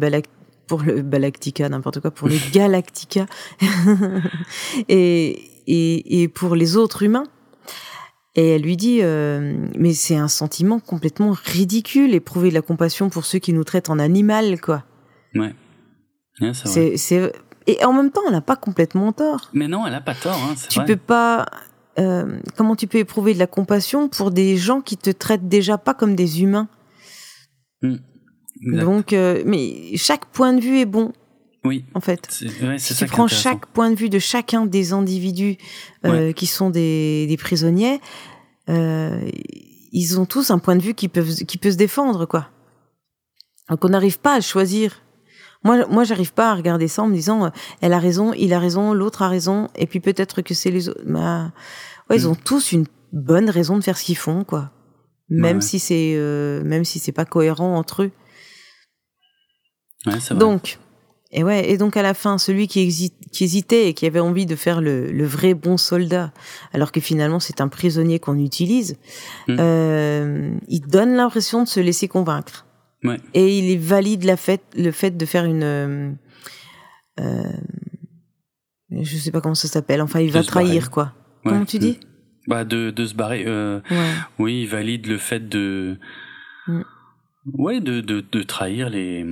pour 0.65 0.81
le 0.81 1.01
Galactica, 1.01 1.69
n'importe 1.69 1.99
quoi, 1.99 2.09
pour 2.09 2.29
le 2.29 2.37
Galactica 2.51 3.27
et, 4.89 5.29
et, 5.67 6.23
et 6.23 6.27
pour 6.27 6.55
les 6.55 6.77
autres 6.77 7.03
humains. 7.03 7.27
Et 8.35 8.55
elle 8.55 8.61
lui 8.61 8.77
dit, 8.77 8.99
euh, 9.01 9.67
mais 9.77 9.93
c'est 9.93 10.15
un 10.15 10.29
sentiment 10.29 10.79
complètement 10.79 11.31
ridicule, 11.31 12.13
éprouver 12.13 12.49
de 12.49 12.53
la 12.53 12.61
compassion 12.61 13.09
pour 13.09 13.25
ceux 13.25 13.39
qui 13.39 13.51
nous 13.51 13.65
traitent 13.65 13.89
en 13.89 13.99
animal, 13.99 14.61
quoi. 14.61 14.85
Ouais. 15.35 15.53
c'est 16.53 16.95
c'est 16.95 17.33
Et 17.67 17.83
en 17.83 17.91
même 17.91 18.11
temps, 18.11 18.21
elle 18.27 18.33
n'a 18.33 18.41
pas 18.41 18.55
complètement 18.55 19.11
tort. 19.11 19.49
Mais 19.53 19.67
non, 19.67 19.85
elle 19.85 19.91
n'a 19.91 20.01
pas 20.01 20.15
tort. 20.15 20.37
Hein, 20.37 20.55
tu 20.69 20.81
peux 20.83 20.95
pas. 20.95 21.45
Euh, 21.99 22.39
comment 22.55 22.77
tu 22.77 22.87
peux 22.87 22.99
éprouver 22.99 23.33
de 23.33 23.39
la 23.39 23.47
compassion 23.47 24.07
pour 24.07 24.31
des 24.31 24.55
gens 24.55 24.79
qui 24.79 24.95
te 24.95 25.09
traitent 25.09 25.49
déjà 25.49 25.77
pas 25.77 25.93
comme 25.93 26.15
des 26.15 26.41
humains? 26.41 26.69
Hmm. 27.81 27.97
Donc, 28.61 29.11
euh, 29.11 29.43
mais 29.45 29.97
chaque 29.97 30.25
point 30.27 30.53
de 30.53 30.61
vue 30.61 30.79
est 30.79 30.85
bon. 30.85 31.11
Oui. 31.63 31.85
En 31.93 32.01
fait, 32.01 32.43
ouais, 32.63 32.79
si 32.79 32.95
tu 32.95 33.05
prends 33.05 33.27
chaque 33.27 33.67
point 33.67 33.91
de 33.91 33.95
vue 33.95 34.09
de 34.09 34.17
chacun 34.17 34.65
des 34.65 34.93
individus 34.93 35.57
euh, 36.05 36.31
qui 36.33 36.47
sont 36.47 36.71
des, 36.71 37.27
des 37.27 37.37
prisonniers, 37.37 38.01
euh, 38.69 39.29
ils 39.91 40.19
ont 40.19 40.25
tous 40.25 40.49
un 40.49 40.57
point 40.57 40.75
de 40.75 40.81
vue 40.81 40.95
qui 40.95 41.07
peut, 41.07 41.23
qui 41.23 41.57
peut 41.57 41.71
se 41.71 41.77
défendre, 41.77 42.25
quoi. 42.25 42.49
Donc 43.69 43.85
on 43.85 43.89
n'arrive 43.89 44.19
pas 44.19 44.35
à 44.35 44.41
choisir. 44.41 45.01
Moi, 45.63 45.85
moi, 45.87 46.03
j'arrive 46.03 46.33
pas 46.33 46.51
à 46.51 46.55
regarder 46.55 46.87
ça 46.87 47.03
en 47.03 47.07
me 47.07 47.13
disant, 47.13 47.45
euh, 47.45 47.49
elle 47.81 47.93
a 47.93 47.99
raison, 47.99 48.33
il 48.33 48.53
a 48.53 48.59
raison, 48.59 48.93
l'autre 48.93 49.21
a 49.21 49.29
raison, 49.29 49.69
et 49.75 49.85
puis 49.85 49.99
peut-être 49.99 50.41
que 50.41 50.55
c'est 50.55 50.71
les 50.71 50.89
autres. 50.89 51.01
Bah, 51.05 51.51
ouais, 52.09 52.17
ils 52.17 52.25
mm. 52.25 52.31
ont 52.31 52.35
tous 52.35 52.71
une 52.71 52.85
bonne 53.13 53.49
raison 53.49 53.77
de 53.77 53.83
faire 53.83 53.97
ce 53.97 54.03
qu'ils 54.03 54.17
font, 54.17 54.43
quoi. 54.43 54.71
Même 55.29 55.61
si 55.61 55.79
c'est, 55.79 56.13
euh, 56.15 56.61
même 56.63 56.83
si 56.83 56.99
c'est 56.99 57.13
pas 57.13 57.23
cohérent 57.23 57.77
entre 57.77 58.03
eux. 58.03 58.11
Ouais, 60.05 60.35
Donc, 60.35 60.77
et 61.33 61.43
ouais, 61.43 61.69
et 61.69 61.77
donc 61.77 61.95
à 61.95 62.01
la 62.01 62.13
fin, 62.13 62.37
celui 62.37 62.67
qui, 62.67 62.81
hésitait 63.39 63.87
et 63.87 63.93
qui 63.93 64.05
avait 64.05 64.19
envie 64.19 64.45
de 64.45 64.55
faire 64.55 64.81
le, 64.81 65.23
vrai 65.23 65.53
bon 65.53 65.77
soldat, 65.77 66.33
alors 66.73 66.91
que 66.91 66.99
finalement 66.99 67.39
c'est 67.39 67.61
un 67.61 67.69
prisonnier 67.69 68.19
qu'on 68.19 68.37
utilise, 68.37 68.97
hmm. 69.47 69.55
euh, 69.59 70.51
il 70.67 70.81
donne 70.81 71.15
l'impression 71.15 71.63
de 71.63 71.67
se 71.67 71.79
laisser 71.79 72.07
convaincre. 72.07 72.65
Ouais. 73.03 73.19
Et 73.33 73.57
il 73.59 73.79
valide 73.79 74.25
la 74.25 74.37
fait, 74.37 74.61
le 74.75 74.91
fait 74.91 75.17
de 75.17 75.25
faire 75.25 75.45
une, 75.45 75.63
euh, 75.63 76.11
euh 77.19 77.43
je 78.91 79.17
sais 79.17 79.31
pas 79.31 79.39
comment 79.39 79.55
ça 79.55 79.69
s'appelle. 79.69 80.01
Enfin, 80.01 80.19
il 80.19 80.31
va 80.31 80.43
trahir 80.43 80.91
quoi. 80.91 81.13
Comment 81.43 81.65
tu 81.65 81.79
dis? 81.79 81.97
Bah 82.47 82.65
de, 82.65 82.91
de 82.91 83.05
se 83.05 83.13
barrer. 83.15 83.43
Euh, 83.47 83.79
Oui, 84.37 84.63
il 84.63 84.67
valide 84.67 85.07
le 85.07 85.17
fait 85.17 85.47
de. 85.47 85.97
Mm. 86.67 86.81
Ouais, 87.45 87.79
de, 87.81 88.01
de, 88.01 88.21
de, 88.21 88.43
trahir 88.43 88.89
les, 88.89 89.25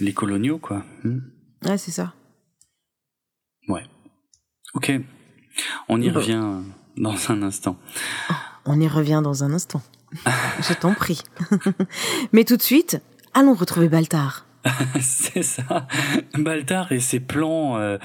les 0.00 0.12
coloniaux, 0.12 0.58
quoi. 0.58 0.84
Hmm. 1.04 1.20
Ouais, 1.64 1.78
c'est 1.78 1.90
ça. 1.90 2.14
Ouais. 3.68 3.84
Ok. 4.74 4.92
On 5.88 6.00
y 6.00 6.10
revient 6.10 6.60
dans 6.96 7.30
un 7.30 7.42
instant. 7.42 7.76
on 8.64 8.80
y 8.80 8.88
revient 8.88 9.20
dans 9.22 9.44
un 9.44 9.52
instant. 9.52 9.82
Je 10.60 10.74
t'en 10.74 10.94
prie. 10.94 11.22
Mais 12.32 12.44
tout 12.44 12.56
de 12.56 12.62
suite, 12.62 13.00
allons 13.34 13.54
retrouver 13.54 13.88
Baltar. 13.88 14.46
c'est 15.00 15.42
ça, 15.42 15.86
Baltar 16.34 16.92
et 16.92 17.00
ses 17.00 17.20
plans 17.20 17.78
euh, 17.78 17.96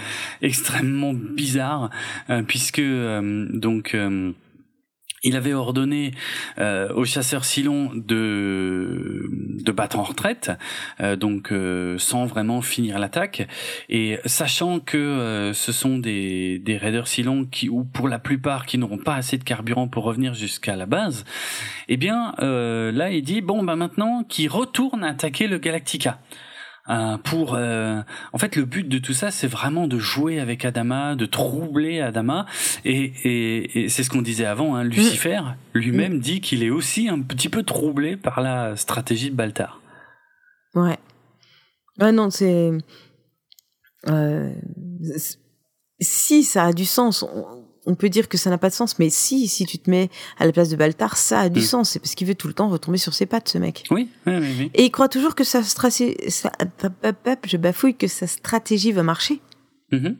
extrêmement 0.41 1.13
bizarres, 1.13 1.89
euh, 2.29 2.43
puisque 2.43 2.79
euh, 2.79 3.47
donc 3.51 3.95
il 5.25 5.35
avait 5.35 5.53
ordonné 5.53 6.11
euh, 6.59 6.93
aux 6.93 7.03
chasseurs 7.03 7.43
Silon 7.43 7.91
de 7.93 9.29
de 9.65 9.71
battre 9.71 9.99
en 9.99 10.03
retraite, 10.03 10.51
euh, 11.01 11.15
donc 11.15 11.51
euh, 11.51 11.97
sans 11.97 12.25
vraiment 12.25 12.61
finir 12.61 12.99
l'attaque, 12.99 13.47
et 13.89 14.19
sachant 14.25 14.79
que 14.79 14.97
euh, 14.97 15.53
ce 15.53 15.71
sont 15.71 15.97
des 15.97 16.59
des 16.59 16.77
raiders 16.77 17.07
Silon 17.07 17.45
qui 17.45 17.67
ou 17.67 17.83
pour 17.83 18.07
la 18.07 18.19
plupart 18.19 18.65
qui 18.65 18.77
n'auront 18.77 18.99
pas 18.99 19.15
assez 19.15 19.37
de 19.37 19.43
carburant 19.43 19.87
pour 19.87 20.03
revenir 20.03 20.35
jusqu'à 20.35 20.75
la 20.75 20.85
base, 20.85 21.25
eh 21.89 21.97
bien 21.97 22.33
là 22.39 23.09
il 23.09 23.23
dit 23.23 23.41
bon 23.41 23.63
bah 23.63 23.75
maintenant 23.75 24.23
qu'ils 24.23 24.49
retournent 24.49 25.03
attaquer 25.03 25.47
le 25.47 25.57
Galactica. 25.57 26.19
Euh, 26.87 27.17
pour 27.17 27.55
euh, 27.55 27.99
en 28.31 28.37
fait 28.37 28.55
le 28.55 28.63
but 28.63 28.87
de 28.87 28.99
tout 28.99 29.13
ça 29.13 29.31
c'est 29.31 29.47
vraiment 29.47 29.87
de 29.87 29.97
jouer 29.97 30.39
avec 30.39 30.65
Adama 30.65 31.15
de 31.15 31.25
troubler 31.25 31.99
Adama 31.99 32.45
et, 32.83 33.11
et, 33.23 33.85
et 33.85 33.89
c'est 33.89 34.03
ce 34.03 34.11
qu'on 34.11 34.21
disait 34.21 34.45
avant 34.45 34.75
hein, 34.75 34.83
Lucifer 34.83 35.39
mm. 35.39 35.79
lui-même 35.79 36.13
mm. 36.17 36.19
dit 36.19 36.41
qu'il 36.41 36.61
est 36.61 36.69
aussi 36.69 37.09
un 37.09 37.21
petit 37.21 37.49
peu 37.49 37.63
troublé 37.63 38.17
par 38.17 38.39
la 38.39 38.75
stratégie 38.75 39.31
de 39.31 39.35
Baltar 39.35 39.81
ouais 40.75 40.99
ouais 41.99 42.11
non 42.11 42.29
c'est 42.29 42.71
euh, 44.07 44.53
si 45.99 46.43
ça 46.43 46.65
a 46.65 46.71
du 46.71 46.85
sens 46.85 47.23
on 47.23 47.64
peut 47.93 48.09
dire 48.09 48.27
que 48.27 48.37
ça 48.39 48.49
n'a 48.49 48.57
pas 48.57 48.69
de 48.69 48.73
sens, 48.73 48.97
mais 48.97 49.11
si, 49.11 49.47
si 49.47 49.67
tu 49.67 49.77
te 49.77 49.87
mets 49.91 50.09
à 50.39 50.47
la 50.47 50.51
place 50.51 50.69
de 50.69 50.75
Baltar, 50.75 51.17
ça 51.17 51.41
a 51.41 51.49
du 51.49 51.59
Mm. 51.59 51.63
sens. 51.63 51.89
C'est 51.91 51.99
parce 51.99 52.15
qu'il 52.15 52.25
veut 52.25 52.33
tout 52.33 52.47
le 52.47 52.55
temps 52.55 52.67
retomber 52.69 52.97
sur 52.97 53.13
ses 53.13 53.27
pattes, 53.27 53.49
ce 53.49 53.59
mec. 53.59 53.83
Oui, 53.91 54.09
oui, 54.25 54.33
oui. 54.39 54.55
oui. 54.57 54.71
Et 54.73 54.85
il 54.85 54.89
croit 54.89 55.09
toujours 55.09 55.35
que 55.35 55.43
sa 55.43 55.61
stratégie, 55.61 56.15
je 57.45 57.57
bafouille, 57.57 57.93
que 57.95 58.07
sa 58.07 58.25
stratégie 58.25 58.91
va 58.91 59.03
marcher. 59.03 59.39
Mhm. 59.91 60.17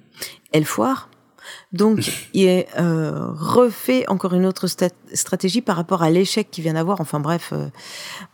Elle 0.51 0.65
foire. 0.65 1.09
Donc, 1.71 1.99
il 2.33 2.45
est, 2.45 2.67
euh, 2.77 3.31
refait 3.31 4.07
encore 4.09 4.33
une 4.35 4.45
autre 4.45 4.67
stratégie 5.13 5.61
par 5.61 5.75
rapport 5.75 6.03
à 6.03 6.09
l'échec 6.11 6.51
qu'il 6.51 6.63
vient 6.63 6.73
d'avoir. 6.73 7.01
Enfin 7.01 7.19
bref, 7.19 7.49
euh, 7.53 7.67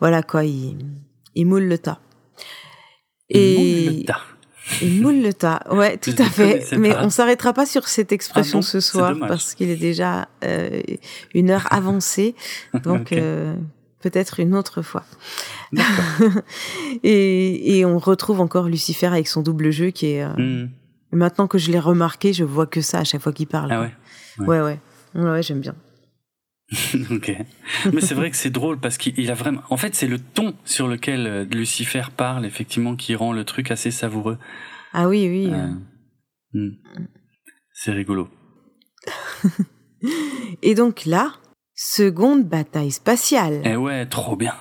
voilà 0.01 0.23
quoi, 0.23 0.43
il, 0.43 0.77
il 1.36 1.45
moule 1.45 1.63
le 1.65 1.77
tas. 1.77 1.99
Et 3.29 3.86
Moule 3.88 3.95
le 3.99 4.05
tas. 4.05 4.21
Il 4.82 5.01
moule 5.01 5.22
le 5.22 5.34
tas, 5.34 5.61
ouais, 5.72 5.97
tout 5.97 6.13
à 6.17 6.26
fait. 6.26 6.65
Mais 6.78 6.91
pas. 6.93 7.03
on 7.05 7.09
s'arrêtera 7.09 7.53
pas 7.53 7.65
sur 7.65 7.88
cette 7.88 8.11
expression 8.11 8.59
Ah 8.59 8.61
bon 8.61 8.67
ce 8.67 8.80
soir 8.80 9.15
parce 9.28 9.53
qu'il 9.55 9.69
est 9.69 9.76
déjà 9.76 10.28
euh, 10.43 10.82
une 11.34 11.49
heure 11.49 11.67
avancée. 11.72 12.36
Donc 12.84 13.11
euh, 13.11 13.53
peut-être 14.01 14.39
une 14.39 14.55
autre 14.55 14.82
fois. 14.82 15.03
Et, 17.03 17.78
et 17.80 17.86
on 17.86 17.97
retrouve 17.97 18.41
encore 18.41 18.67
Lucifer 18.67 19.07
avec 19.07 19.28
son 19.28 19.41
double 19.41 19.72
jeu 19.72 19.89
qui 19.91 20.07
est. 20.13 20.24
euh, 20.24 20.30
Mhm. 20.38 20.69
Maintenant 21.13 21.47
que 21.47 21.57
je 21.57 21.72
l'ai 21.72 21.80
remarqué, 21.80 22.32
je 22.32 22.45
vois 22.45 22.65
que 22.65 22.80
ça 22.80 22.99
à 22.99 23.03
chaque 23.03 23.22
fois 23.22 23.34
qu'il 23.34 23.47
parle. 23.47 23.69
Ah 23.72 23.82
ouais. 23.82 23.91
Ouais, 24.39 24.61
ouais. 24.61 24.80
Ouais, 25.13 25.30
ouais, 25.30 25.43
j'aime 25.43 25.59
bien. 25.59 25.76
ok. 27.11 27.36
Mais 27.93 28.01
c'est 28.01 28.13
vrai 28.15 28.32
que 28.32 28.38
c'est 28.38 28.49
drôle 28.49 28.80
parce 28.80 28.97
qu'il 28.97 29.30
a 29.30 29.34
vraiment. 29.34 29.61
En 29.69 29.78
fait, 29.78 29.93
c'est 29.95 30.07
le 30.07 30.19
ton 30.19 30.53
sur 30.65 30.88
lequel 30.88 31.28
euh, 31.28 31.43
Lucifer 31.45 32.03
parle, 32.15 32.45
effectivement, 32.45 32.95
qui 32.95 33.13
rend 33.15 33.34
le 33.34 33.43
truc 33.43 33.72
assez 33.72 33.91
savoureux. 33.91 34.38
Ah 34.93 35.07
oui, 35.09 35.28
oui. 35.30 35.49
Euh, 35.53 35.67
hmm. 36.53 36.76
C'est 37.74 37.91
rigolo. 37.91 38.30
Et 40.61 40.76
donc 40.76 41.05
là, 41.05 41.34
seconde 41.76 42.45
bataille 42.47 42.91
spatiale. 42.91 43.61
Eh 43.65 43.76
ouais, 43.76 44.05
trop 44.05 44.36
bien. 44.36 44.53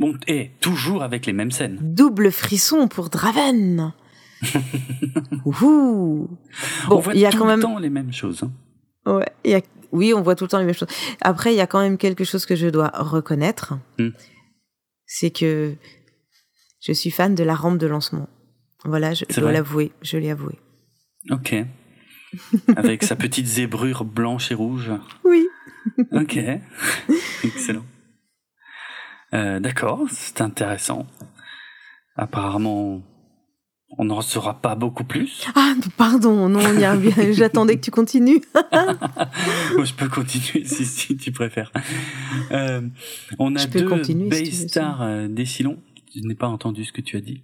Bon, 0.00 0.14
et 0.26 0.50
toujours 0.60 1.02
avec 1.04 1.24
les 1.26 1.32
mêmes 1.32 1.52
scènes. 1.52 1.78
Double 1.80 2.32
frisson 2.32 2.88
pour 2.88 3.10
Draven. 3.10 3.92
Ouhou. 5.44 6.28
Bon, 6.88 6.96
On 6.96 6.98
voit 7.00 7.14
y 7.14 7.26
a 7.26 7.30
tout 7.30 7.38
quand 7.38 7.44
le 7.44 7.50
même. 7.52 7.60
temps 7.60 7.78
les 7.78 7.90
mêmes 7.90 8.12
choses. 8.12 8.42
hein. 8.44 9.12
Ouais, 9.12 9.28
il 9.44 9.52
y 9.52 9.54
a... 9.54 9.60
Oui, 9.94 10.12
on 10.12 10.22
voit 10.22 10.34
tout 10.34 10.44
le 10.44 10.48
temps 10.48 10.58
les 10.58 10.64
mêmes 10.64 10.74
choses. 10.74 10.88
Après, 11.20 11.54
il 11.54 11.56
y 11.56 11.60
a 11.60 11.68
quand 11.68 11.80
même 11.80 11.98
quelque 11.98 12.24
chose 12.24 12.46
que 12.46 12.56
je 12.56 12.66
dois 12.66 12.90
reconnaître. 12.94 13.74
Hmm. 13.98 14.10
C'est 15.06 15.30
que 15.30 15.76
je 16.80 16.92
suis 16.92 17.12
fan 17.12 17.36
de 17.36 17.44
la 17.44 17.54
rampe 17.54 17.78
de 17.78 17.86
lancement. 17.86 18.28
Voilà, 18.84 19.14
je 19.14 19.24
dois 19.40 19.52
l'avouer. 19.52 19.92
Je 20.02 20.18
l'ai 20.18 20.30
avoué. 20.30 20.58
Ok. 21.30 21.54
Avec 22.76 23.04
sa 23.04 23.14
petite 23.14 23.46
zébrure 23.46 24.04
blanche 24.04 24.50
et 24.50 24.54
rouge. 24.54 24.92
Oui. 25.24 25.48
Ok. 26.12 26.38
Excellent. 27.44 27.84
Euh, 29.34 29.60
D'accord, 29.60 30.06
c'est 30.10 30.40
intéressant. 30.40 31.06
Apparemment, 32.16 33.02
on 33.98 34.04
n'en 34.04 34.20
saura 34.20 34.60
pas 34.60 34.74
beaucoup 34.74 35.04
plus. 35.04 35.46
Ah, 35.54 35.74
pardon, 35.96 36.48
non, 36.48 36.60
j'attendais 37.32 37.76
que 37.76 37.80
tu 37.80 37.90
continues. 37.90 38.42
Je 38.54 39.92
peux 39.94 40.08
continuer 40.08 40.64
si, 40.66 40.84
si 40.84 41.16
tu 41.16 41.32
préfères. 41.32 41.72
Euh, 42.50 42.80
on 43.38 43.54
a 43.54 43.60
Je 43.60 43.68
deux 43.68 43.88
continuer, 43.88 44.44
si 44.44 44.68
euh, 44.78 45.28
Décilon. 45.28 45.78
Je 46.14 46.20
n'ai 46.20 46.34
pas 46.34 46.48
entendu 46.48 46.84
ce 46.84 46.92
que 46.92 47.00
tu 47.00 47.16
as 47.16 47.20
dit. 47.20 47.42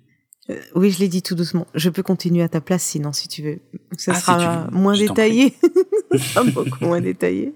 Euh, 0.49 0.57
oui, 0.75 0.91
je 0.91 1.01
l'ai 1.01 1.09
dit 1.09 1.23
tout 1.23 1.35
doucement. 1.35 1.67
Je 1.75 1.91
peux 1.91 2.03
continuer 2.03 2.43
à 2.43 2.49
ta 2.49 2.61
place 2.61 2.83
sinon, 2.83 3.13
si 3.13 3.29
tu 3.29 3.43
veux. 3.43 3.61
Ça 3.97 4.13
Ah, 4.15 4.21
sera 4.21 4.65
veux, 4.67 4.77
moins 4.77 4.97
détaillé. 4.97 5.55
Ça 6.13 6.19
sera 6.19 6.45
beaucoup 6.45 6.85
moins 6.85 7.01
détaillé. 7.01 7.55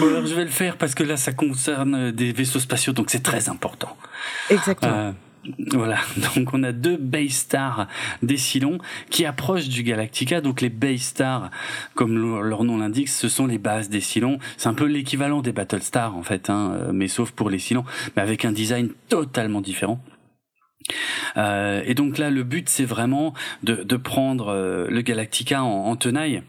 Bon, 0.00 0.08
alors 0.08 0.26
je 0.26 0.34
vais 0.34 0.44
le 0.44 0.50
faire 0.50 0.76
parce 0.76 0.94
que 0.94 1.02
là, 1.02 1.16
ça 1.16 1.32
concerne 1.32 2.10
des 2.10 2.32
vaisseaux 2.32 2.60
spatiaux, 2.60 2.92
donc 2.92 3.10
c'est 3.10 3.22
très 3.22 3.48
important. 3.48 3.96
Exactement. 4.50 4.92
Euh, 4.92 5.12
voilà, 5.72 5.98
donc 6.34 6.52
on 6.52 6.62
a 6.62 6.72
deux 6.72 6.96
Baystar 6.96 7.86
Décilon 8.22 8.78
qui 9.10 9.24
approchent 9.24 9.68
du 9.68 9.82
Galactica. 9.82 10.40
Donc 10.40 10.60
les 10.60 10.68
Baystar, 10.68 11.50
comme 11.94 12.16
le- 12.18 12.48
leur 12.48 12.64
nom 12.64 12.78
l'indique, 12.78 13.08
ce 13.08 13.28
sont 13.28 13.46
les 13.46 13.58
bases 13.58 13.88
des 13.88 14.00
Cylons. 14.00 14.38
C'est 14.56 14.68
un 14.68 14.74
peu 14.74 14.86
l'équivalent 14.86 15.40
des 15.42 15.52
Battlestar 15.52 16.16
en 16.16 16.22
fait, 16.22 16.50
hein, 16.50 16.72
euh, 16.74 16.90
mais 16.92 17.08
sauf 17.08 17.30
pour 17.30 17.50
les 17.50 17.58
Cylons, 17.58 17.84
mais 18.16 18.22
avec 18.22 18.44
un 18.44 18.52
design 18.52 18.90
totalement 19.08 19.60
différent. 19.60 20.00
Euh, 21.36 21.82
et 21.84 21.94
donc 21.94 22.18
là, 22.18 22.30
le 22.30 22.42
but, 22.44 22.68
c'est 22.68 22.84
vraiment 22.84 23.34
de, 23.62 23.82
de 23.82 23.96
prendre 23.96 24.48
euh, 24.48 24.86
le 24.88 25.02
Galactica 25.02 25.62
en 25.62 25.94
tenaille 25.96 26.42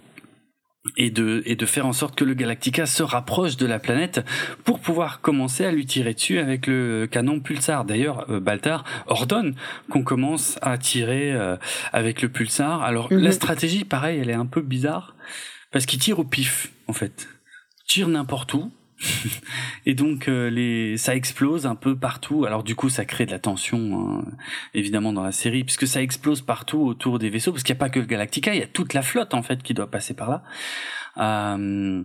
et 0.97 1.09
de, 1.11 1.41
et 1.45 1.55
de 1.55 1.65
faire 1.65 1.85
en 1.85 1.93
sorte 1.93 2.15
que 2.15 2.23
le 2.25 2.33
Galactica 2.33 2.85
se 2.85 3.03
rapproche 3.03 3.57
de 3.57 3.65
la 3.65 3.79
planète 3.79 4.25
pour 4.63 4.79
pouvoir 4.79 5.21
commencer 5.21 5.65
à 5.65 5.71
lui 5.71 5.85
tirer 5.85 6.13
dessus 6.13 6.39
avec 6.39 6.67
le 6.67 7.07
canon 7.09 7.39
pulsar. 7.39 7.85
D'ailleurs, 7.85 8.25
euh, 8.29 8.39
Baltar 8.39 8.83
ordonne 9.07 9.55
qu'on 9.89 10.03
commence 10.03 10.57
à 10.61 10.77
tirer 10.77 11.31
euh, 11.31 11.55
avec 11.93 12.21
le 12.21 12.29
pulsar. 12.29 12.83
Alors 12.83 13.11
Mhm. 13.11 13.19
la 13.19 13.31
stratégie, 13.31 13.85
pareil, 13.85 14.19
elle 14.19 14.29
est 14.29 14.33
un 14.33 14.45
peu 14.45 14.61
bizarre 14.61 15.15
parce 15.71 15.85
qu'il 15.85 15.99
tire 15.99 16.19
au 16.19 16.23
pif, 16.23 16.71
en 16.87 16.93
fait. 16.93 17.27
Il 17.83 17.87
tire 17.87 18.07
n'importe 18.07 18.53
où. 18.53 18.71
et 19.85 19.93
donc 19.93 20.27
euh, 20.27 20.49
les 20.49 20.97
ça 20.97 21.15
explose 21.15 21.65
un 21.65 21.75
peu 21.75 21.95
partout. 21.95 22.45
Alors 22.45 22.63
du 22.63 22.75
coup 22.75 22.89
ça 22.89 23.05
crée 23.05 23.25
de 23.25 23.31
la 23.31 23.39
tension 23.39 24.19
hein, 24.19 24.25
évidemment 24.73 25.13
dans 25.13 25.23
la 25.23 25.31
série 25.31 25.63
puisque 25.63 25.87
ça 25.87 26.01
explose 26.01 26.41
partout 26.41 26.79
autour 26.79 27.19
des 27.19 27.29
vaisseaux 27.29 27.51
parce 27.51 27.63
qu'il 27.63 27.73
n'y 27.73 27.77
a 27.77 27.79
pas 27.79 27.89
que 27.89 27.99
le 27.99 28.05
Galactica 28.05 28.53
il 28.53 28.59
y 28.59 28.63
a 28.63 28.67
toute 28.67 28.93
la 28.93 29.01
flotte 29.01 29.33
en 29.33 29.41
fait 29.41 29.63
qui 29.63 29.73
doit 29.73 29.89
passer 29.89 30.13
par 30.13 30.29
là. 30.29 30.43
Euh, 31.17 32.03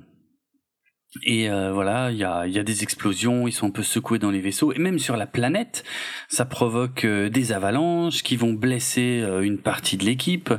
et 1.22 1.48
euh, 1.48 1.72
voilà, 1.72 2.10
il 2.10 2.16
y 2.18 2.24
a, 2.24 2.46
y 2.46 2.58
a 2.58 2.62
des 2.62 2.82
explosions, 2.82 3.46
ils 3.46 3.52
sont 3.52 3.66
un 3.68 3.70
peu 3.70 3.82
secoués 3.84 4.18
dans 4.18 4.30
les 4.30 4.40
vaisseaux, 4.40 4.72
et 4.72 4.78
même 4.78 4.98
sur 4.98 5.16
la 5.16 5.26
planète, 5.26 5.84
ça 6.28 6.44
provoque 6.44 7.04
euh, 7.04 7.28
des 7.28 7.52
avalanches 7.52 8.22
qui 8.22 8.36
vont 8.36 8.52
blesser 8.52 9.20
euh, 9.22 9.40
une 9.42 9.58
partie 9.58 9.96
de 9.96 10.04
l'équipe. 10.04 10.52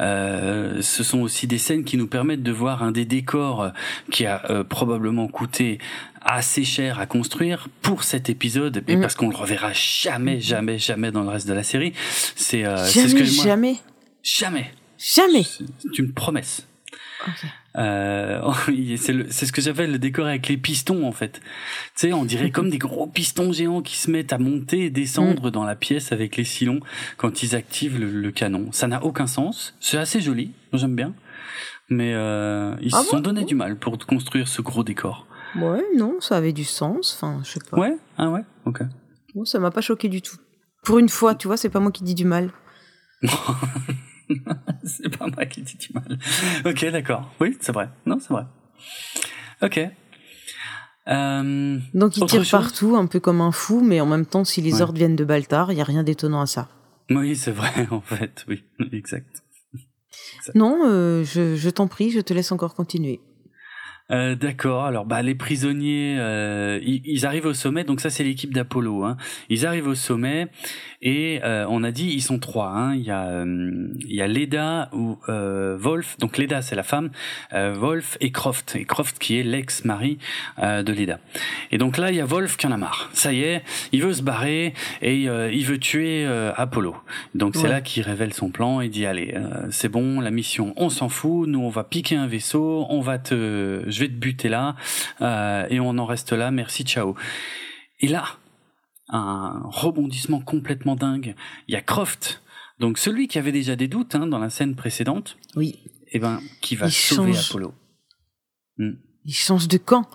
Euh, 0.00 0.80
ce 0.82 1.02
sont 1.02 1.20
aussi 1.20 1.46
des 1.46 1.58
scènes 1.58 1.84
qui 1.84 1.96
nous 1.96 2.06
permettent 2.06 2.42
de 2.42 2.52
voir 2.52 2.82
un 2.82 2.92
des 2.92 3.04
décors 3.04 3.72
qui 4.10 4.24
a 4.26 4.42
euh, 4.50 4.64
probablement 4.64 5.26
coûté 5.28 5.78
assez 6.22 6.64
cher 6.64 6.98
à 7.00 7.06
construire 7.06 7.68
pour 7.82 8.02
cet 8.04 8.28
épisode, 8.30 8.84
et 8.86 8.96
Mhm. 8.96 9.00
parce 9.02 9.14
qu'on 9.14 9.28
le 9.30 9.36
reverra 9.36 9.72
jamais, 9.72 10.40
jamais, 10.40 10.78
jamais 10.78 11.10
dans 11.10 11.22
le 11.22 11.28
reste 11.28 11.48
de 11.48 11.54
la 11.54 11.62
série. 11.62 11.92
C'est 12.36 12.64
euh, 12.64 12.76
ce 12.76 13.00
jamais, 13.00 13.12
que 13.14 13.34
moi- 13.36 13.44
jamais, 13.44 13.76
jamais. 14.22 14.70
jamais. 14.98 15.44
C'est 15.44 15.98
une 15.98 16.12
promesse. 16.12 16.66
Euh, 17.78 18.40
c'est 18.98 19.12
le- 19.12 19.26
c'est 19.30 19.46
ce 19.46 19.52
que 19.52 19.60
j'appelle 19.62 19.92
le 19.92 19.98
décor 19.98 20.26
avec 20.26 20.48
les 20.48 20.56
pistons 20.56 21.06
en 21.06 21.12
fait. 21.12 21.40
Tu 21.94 22.08
sais, 22.08 22.12
on 22.12 22.24
dirait 22.24 22.50
comme 22.50 22.70
des 22.70 22.78
gros 22.78 23.06
pistons 23.06 23.52
géants 23.52 23.82
qui 23.82 23.96
se 23.96 24.10
mettent 24.10 24.32
à 24.32 24.38
monter 24.38 24.86
et 24.86 24.90
Mm. 24.90 24.92
descendre 24.92 25.50
dans 25.50 25.64
la 25.64 25.76
pièce 25.76 26.10
avec 26.12 26.36
les 26.36 26.44
silons 26.44 26.80
quand 27.16 27.42
ils 27.42 27.54
activent 27.54 27.98
le, 28.00 28.10
le 28.10 28.30
canon. 28.32 28.68
Ça 28.72 28.86
n'a 28.88 29.04
aucun 29.04 29.26
sens. 29.26 29.74
C'est 29.80 29.96
assez 29.98 30.20
joli, 30.20 30.50
j'aime 30.72 30.96
bien. 30.96 31.14
Mais 31.88 32.12
euh, 32.14 32.74
ils 32.82 32.94
Ah 32.94 33.02
se 33.02 33.08
sont 33.10 33.20
donné 33.20 33.44
du 33.44 33.54
mal 33.54 33.76
pour 33.76 33.96
construire 33.98 34.48
ce 34.48 34.60
gros 34.60 34.82
décor. 34.84 35.26
Ouais, 35.56 35.82
non, 35.96 36.20
ça 36.20 36.36
avait 36.36 36.52
du 36.52 36.64
sens. 36.64 37.14
Enfin, 37.16 37.40
je 37.44 37.52
sais 37.52 37.60
pas. 37.70 37.78
Ouais, 37.78 37.96
ah 38.18 38.28
ouais, 38.28 38.42
ok. 38.66 38.82
Bon, 39.34 39.44
ça 39.44 39.58
m'a 39.58 39.70
pas 39.70 39.80
choqué 39.80 40.08
du 40.08 40.20
tout. 40.20 40.36
Pour 40.84 40.98
une 40.98 41.08
fois, 41.08 41.34
tu 41.34 41.46
vois, 41.46 41.56
c'est 41.56 41.70
pas 41.70 41.80
moi 41.80 41.90
qui 41.92 42.02
dis 42.04 42.14
du 42.14 42.24
mal. 42.26 42.50
c'est 44.84 45.16
pas 45.16 45.26
moi 45.26 45.46
qui 45.46 45.62
dis 45.62 45.76
du 45.76 45.88
mal. 45.94 46.18
Ok, 46.64 46.84
d'accord. 46.90 47.30
Oui, 47.40 47.56
c'est 47.60 47.72
vrai. 47.72 47.88
Non, 48.06 48.18
c'est 48.20 48.32
vrai. 48.32 48.44
Ok. 49.62 49.80
Euh, 51.08 51.78
Donc 51.94 52.16
il 52.18 52.26
tire 52.26 52.44
partout, 52.50 52.94
un 52.96 53.06
peu 53.06 53.18
comme 53.20 53.40
un 53.40 53.52
fou, 53.52 53.80
mais 53.82 54.00
en 54.00 54.06
même 54.06 54.26
temps, 54.26 54.44
si 54.44 54.60
les 54.60 54.74
Ouais. 54.76 54.82
ordres 54.82 54.98
viennent 54.98 55.16
de 55.16 55.24
Baltar, 55.24 55.72
il 55.72 55.78
y 55.78 55.80
a 55.80 55.84
rien 55.84 56.02
d'étonnant 56.02 56.40
à 56.42 56.46
ça. 56.46 56.68
oui, 57.10 57.34
c'est 57.34 57.50
vrai 57.52 57.86
en 57.90 58.00
fait. 58.02 58.44
Oui, 58.48 58.64
exact. 58.92 59.42
Non, 60.54 60.82
euh, 60.86 61.24
je, 61.24 61.56
je 61.56 61.70
t'en 61.70 61.86
prie, 61.88 62.10
je 62.10 62.20
te 62.20 62.32
laisse 62.34 62.52
encore 62.52 62.74
continuer. 62.74 63.20
Euh, 64.10 64.34
D'accord. 64.34 64.84
Alors, 64.84 65.04
bah, 65.04 65.22
les 65.22 65.34
prisonniers, 65.34 66.16
euh, 66.18 66.78
ils, 66.82 67.02
ils 67.04 67.26
arrivent 67.26 67.46
au 67.46 67.54
sommet. 67.54 67.84
Donc 67.84 68.00
ça, 68.00 68.10
c'est 68.10 68.24
l'équipe 68.24 68.54
d'Apollo. 68.54 69.04
Hein. 69.04 69.16
Ils 69.48 69.66
arrivent 69.66 69.88
au 69.88 69.94
sommet 69.94 70.48
et 71.00 71.40
euh, 71.44 71.66
on 71.68 71.84
a 71.84 71.90
dit 71.90 72.08
ils 72.08 72.22
sont 72.22 72.38
trois. 72.38 72.70
Hein. 72.70 72.94
Il 72.94 73.02
y 73.02 73.10
a, 73.10 73.26
euh, 73.26 73.88
il 74.00 74.14
y 74.14 74.22
a 74.22 74.26
Leda 74.26 74.88
ou 74.92 75.18
euh, 75.28 75.76
Wolf. 75.78 76.16
Donc 76.18 76.38
Leda, 76.38 76.62
c'est 76.62 76.74
la 76.74 76.82
femme. 76.82 77.10
Euh, 77.52 77.74
Wolf 77.74 78.16
et 78.20 78.32
Croft. 78.32 78.76
Et 78.76 78.84
Croft 78.84 79.18
qui 79.18 79.38
est 79.38 79.42
l'ex-mari 79.42 80.18
euh, 80.58 80.82
de 80.82 80.92
Leda. 80.92 81.20
Et 81.70 81.78
donc 81.78 81.98
là, 81.98 82.10
il 82.10 82.16
y 82.16 82.20
a 82.20 82.24
Wolf 82.24 82.56
qui 82.56 82.66
en 82.66 82.72
a 82.72 82.76
marre. 82.76 83.10
Ça 83.12 83.32
y 83.32 83.42
est, 83.42 83.62
il 83.92 84.02
veut 84.02 84.12
se 84.12 84.22
barrer 84.22 84.74
et 85.02 85.28
euh, 85.28 85.52
il 85.52 85.64
veut 85.64 85.78
tuer 85.78 86.24
euh, 86.26 86.52
Apollo. 86.56 86.96
Donc 87.34 87.56
c'est 87.56 87.68
là 87.68 87.80
qu'il 87.80 88.02
révèle 88.02 88.32
son 88.32 88.50
plan. 88.50 88.80
Il 88.80 88.90
dit 88.90 89.06
allez, 89.06 89.34
euh, 89.36 89.66
c'est 89.70 89.88
bon, 89.88 90.20
la 90.20 90.30
mission, 90.30 90.72
on 90.76 90.88
s'en 90.88 91.08
fout. 91.08 91.48
Nous, 91.48 91.60
on 91.60 91.68
va 91.68 91.84
piquer 91.84 92.16
un 92.16 92.26
vaisseau. 92.26 92.86
On 92.88 93.00
va 93.00 93.18
te, 93.18 93.84
je 93.98 94.04
vais 94.04 94.08
te 94.08 94.14
buter 94.14 94.48
là 94.48 94.76
euh, 95.20 95.66
et 95.70 95.80
on 95.80 95.98
en 95.98 96.06
reste 96.06 96.32
là. 96.32 96.50
Merci, 96.52 96.84
ciao. 96.84 97.16
Et 97.98 98.06
là, 98.06 98.24
un 99.08 99.62
rebondissement 99.64 100.40
complètement 100.40 100.94
dingue. 100.94 101.34
Il 101.66 101.74
y 101.74 101.76
a 101.76 101.80
Croft. 101.82 102.42
Donc 102.78 102.96
celui 102.98 103.26
qui 103.26 103.38
avait 103.38 103.50
déjà 103.52 103.74
des 103.74 103.88
doutes 103.88 104.14
hein, 104.14 104.26
dans 104.28 104.38
la 104.38 104.50
scène 104.50 104.76
précédente, 104.76 105.36
Oui. 105.56 105.80
eh 106.12 106.20
ben, 106.20 106.40
qui 106.60 106.76
va 106.76 106.88
sauver 106.88 107.36
Apollo. 107.36 107.74
Hmm. 108.76 108.92
Il 109.24 109.34
change 109.34 109.66
de 109.66 109.78
camp. 109.78 110.08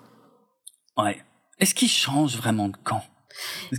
Ouais. 0.96 1.22
Est-ce 1.58 1.74
qu'il 1.74 1.90
change 1.90 2.36
vraiment 2.36 2.68
de 2.68 2.76
camp? 2.82 3.04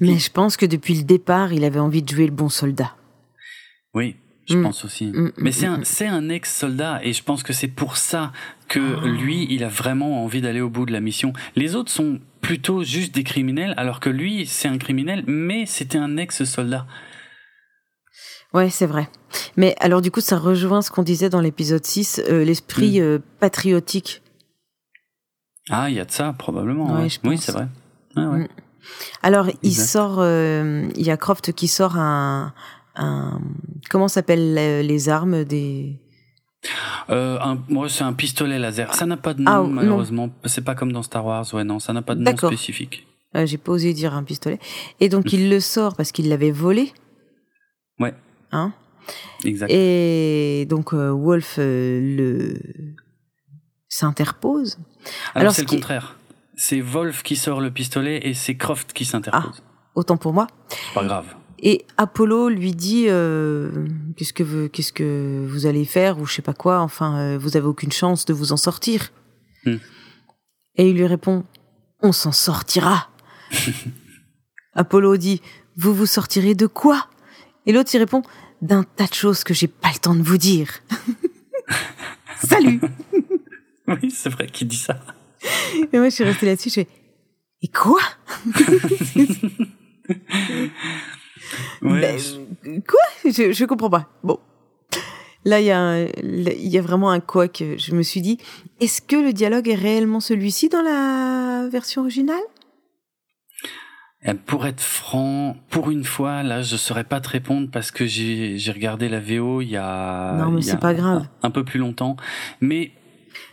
Mais 0.01 0.19
je 0.19 0.29
pense 0.29 0.55
que 0.55 0.65
depuis 0.67 0.95
le 0.95 1.03
départ, 1.03 1.51
il 1.51 1.63
avait 1.63 1.79
envie 1.79 2.03
de 2.03 2.09
jouer 2.09 2.25
le 2.27 2.31
bon 2.31 2.49
soldat. 2.49 2.95
Oui, 3.93 4.17
je 4.47 4.57
mm. 4.57 4.63
pense 4.63 4.85
aussi. 4.85 5.05
Mm, 5.07 5.19
mm, 5.19 5.31
Mais 5.37 5.51
c'est 5.51 5.65
un, 5.65 5.79
c'est 5.83 6.07
un 6.07 6.29
ex-soldat 6.29 6.99
et 7.03 7.13
je 7.13 7.23
pense 7.23 7.43
que 7.43 7.53
c'est 7.53 7.67
pour 7.67 7.97
ça 7.97 8.31
que 8.67 9.05
lui, 9.05 9.47
il 9.49 9.63
a 9.63 9.67
vraiment 9.67 10.23
envie 10.23 10.41
d'aller 10.41 10.61
au 10.61 10.69
bout 10.69 10.85
de 10.85 10.91
la 10.91 11.01
mission. 11.01 11.33
Les 11.55 11.75
autres 11.75 11.91
sont 11.91 12.19
plutôt 12.41 12.83
juste 12.83 13.13
des 13.13 13.23
criminels, 13.23 13.73
alors 13.77 13.99
que 13.99 14.09
lui, 14.09 14.45
c'est 14.45 14.67
un 14.67 14.77
criminel, 14.77 15.23
mais 15.27 15.65
c'était 15.65 15.97
un 15.97 16.17
ex-soldat. 16.17 16.85
Ouais, 18.53 18.69
c'est 18.69 18.85
vrai. 18.85 19.09
Mais 19.57 19.75
alors 19.79 20.01
du 20.01 20.11
coup, 20.11 20.21
ça 20.21 20.37
rejoint 20.37 20.81
ce 20.81 20.89
qu'on 20.89 21.03
disait 21.03 21.29
dans 21.29 21.41
l'épisode 21.41 21.85
6, 21.85 22.21
euh, 22.29 22.43
l'esprit 22.43 23.01
euh, 23.01 23.19
patriotique. 23.39 24.21
Ah, 25.69 25.89
il 25.89 25.95
y 25.95 25.99
a 25.99 26.05
de 26.05 26.11
ça, 26.11 26.33
probablement. 26.37 27.01
Oui, 27.23 27.37
c'est 27.37 27.51
vrai. 27.51 27.67
Alors, 29.23 29.47
il 29.63 29.75
sort, 29.75 30.17
euh, 30.19 30.87
il 30.95 31.05
y 31.05 31.11
a 31.11 31.17
Croft 31.17 31.51
qui 31.53 31.67
sort 31.67 31.97
un, 31.97 32.53
un 32.95 33.41
comment 33.89 34.07
s'appellent 34.07 34.53
les 34.85 35.09
armes 35.09 35.43
des? 35.43 35.99
Euh, 37.09 37.37
moi, 37.69 37.89
c'est 37.89 38.03
un 38.03 38.13
pistolet 38.13 38.57
laser. 38.57 38.93
Ça 38.93 39.05
n'a 39.05 39.17
pas 39.17 39.33
de 39.33 39.41
nom, 39.41 39.51
ah, 39.51 39.63
malheureusement. 39.63 40.29
C'est 40.45 40.63
pas 40.63 40.75
comme 40.75 40.91
dans 40.91 41.03
Star 41.03 41.25
Wars. 41.25 41.45
Ouais, 41.53 41.63
non, 41.63 41.79
ça 41.79 41.93
n'a 41.93 42.01
pas 42.01 42.15
de 42.15 42.21
nom 42.21 42.35
spécifique. 42.35 43.07
Euh, 43.35 43.45
J'ai 43.45 43.57
pas 43.57 43.73
osé 43.73 43.93
dire 43.93 44.15
un 44.15 44.23
pistolet. 44.23 44.59
Et 44.99 45.09
donc, 45.09 45.31
il 45.33 45.49
le 45.49 45.59
sort 45.59 45.95
parce 45.95 46.11
qu'il 46.11 46.29
l'avait 46.29 46.51
volé? 46.51 46.91
Ouais. 47.99 48.15
Hein? 48.51 48.73
Exact. 49.43 49.69
Et 49.69 50.65
donc, 50.69 50.93
euh, 50.93 51.11
Wolf 51.11 51.55
le 51.57 52.59
s'interpose. 53.87 54.79
Alors, 55.35 55.53
c'est 55.53 55.61
le 55.61 55.67
contraire. 55.67 56.17
C'est 56.55 56.81
Wolf 56.81 57.21
qui 57.21 57.35
sort 57.35 57.61
le 57.61 57.69
pistolet 57.69 58.27
et 58.27 58.33
c'est 58.33 58.55
Croft 58.55 58.93
qui 58.93 59.05
s'interpose. 59.05 59.61
Ah, 59.63 59.89
autant 59.93 60.17
pour 60.17 60.33
moi. 60.33 60.47
Pas 60.93 61.03
grave. 61.03 61.35
Et 61.59 61.85
Apollo 61.97 62.49
lui 62.49 62.73
dit 62.73 63.05
euh, 63.07 63.71
qu'est-ce 64.17 64.33
que 64.33 64.43
vous, 64.43 64.69
qu'est-ce 64.69 64.91
que 64.91 65.45
vous 65.47 65.65
allez 65.65 65.85
faire 65.85 66.19
ou 66.19 66.25
je 66.25 66.33
sais 66.33 66.41
pas 66.41 66.53
quoi. 66.53 66.79
Enfin, 66.79 67.17
euh, 67.17 67.37
vous 67.37 67.57
avez 67.57 67.65
aucune 67.65 67.91
chance 67.91 68.25
de 68.25 68.33
vous 68.33 68.51
en 68.51 68.57
sortir. 68.57 69.11
Hmm. 69.65 69.77
Et 70.75 70.89
il 70.89 70.97
lui 70.97 71.07
répond 71.07 71.43
on 72.01 72.11
s'en 72.11 72.31
sortira. 72.31 73.09
Apollo 74.73 75.17
dit 75.17 75.41
vous 75.77 75.93
vous 75.93 76.05
sortirez 76.05 76.55
de 76.55 76.67
quoi? 76.67 77.07
Et 77.65 77.71
l'autre 77.71 77.91
il 77.93 77.97
répond 77.97 78.21
d'un 78.61 78.83
tas 78.83 79.07
de 79.07 79.13
choses 79.13 79.43
que 79.43 79.53
j'ai 79.53 79.67
pas 79.67 79.91
le 79.93 79.99
temps 79.99 80.15
de 80.15 80.23
vous 80.23 80.37
dire. 80.37 80.69
Salut. 82.43 82.81
oui, 83.87 84.11
c'est 84.11 84.29
vrai 84.29 84.47
qu'il 84.47 84.67
dit 84.67 84.77
ça. 84.77 84.99
Et 85.93 85.97
moi 85.97 86.09
je 86.09 86.15
suis 86.15 86.23
restée 86.23 86.45
là-dessus. 86.45 86.69
Je 86.69 86.75
fais 86.75 86.87
et 87.61 87.67
quoi? 87.69 88.01
Ben, 91.81 92.19
quoi? 92.87 93.31
Je, 93.31 93.51
je 93.51 93.65
comprends 93.65 93.89
pas. 93.89 94.09
Bon. 94.23 94.39
Là, 95.45 95.59
il 95.59 95.67
y, 95.67 95.71
a 95.71 96.07
y 96.23 96.77
a 96.77 96.81
vraiment 96.81 97.11
un 97.11 97.19
quoi 97.19 97.47
que 97.47 97.77
je 97.77 97.93
me 97.93 98.01
suis 98.01 98.21
dit. 98.21 98.39
Est-ce 98.81 98.99
que 98.99 99.15
le 99.15 99.31
dialogue 99.31 99.69
est 99.69 99.75
réellement 99.75 100.19
celui-ci 100.19 100.69
dans 100.69 100.81
la 100.81 101.69
version 101.69 102.01
originale? 102.01 102.41
Eh, 104.27 104.33
pour 104.33 104.65
être 104.65 104.81
franc, 104.81 105.55
pour 105.69 105.91
une 105.91 106.03
fois, 106.03 106.41
là, 106.41 106.63
je 106.63 106.75
saurais 106.77 107.03
pas 107.03 107.21
te 107.21 107.29
répondre 107.29 107.69
parce 107.71 107.91
que 107.91 108.07
j'ai 108.07 108.71
regardé 108.73 109.07
la 109.07 109.19
VO 109.19 109.61
il 109.61 109.69
y 109.69 109.77
a, 109.77 110.33
non, 110.33 110.49
mais 110.49 110.63
c'est 110.63 110.79
pas 110.79 110.95
grave. 110.95 111.27
Un, 111.43 111.51
peu 111.51 111.63
plus 111.63 111.79
longtemps. 111.79 112.17
Mais, 112.59 112.91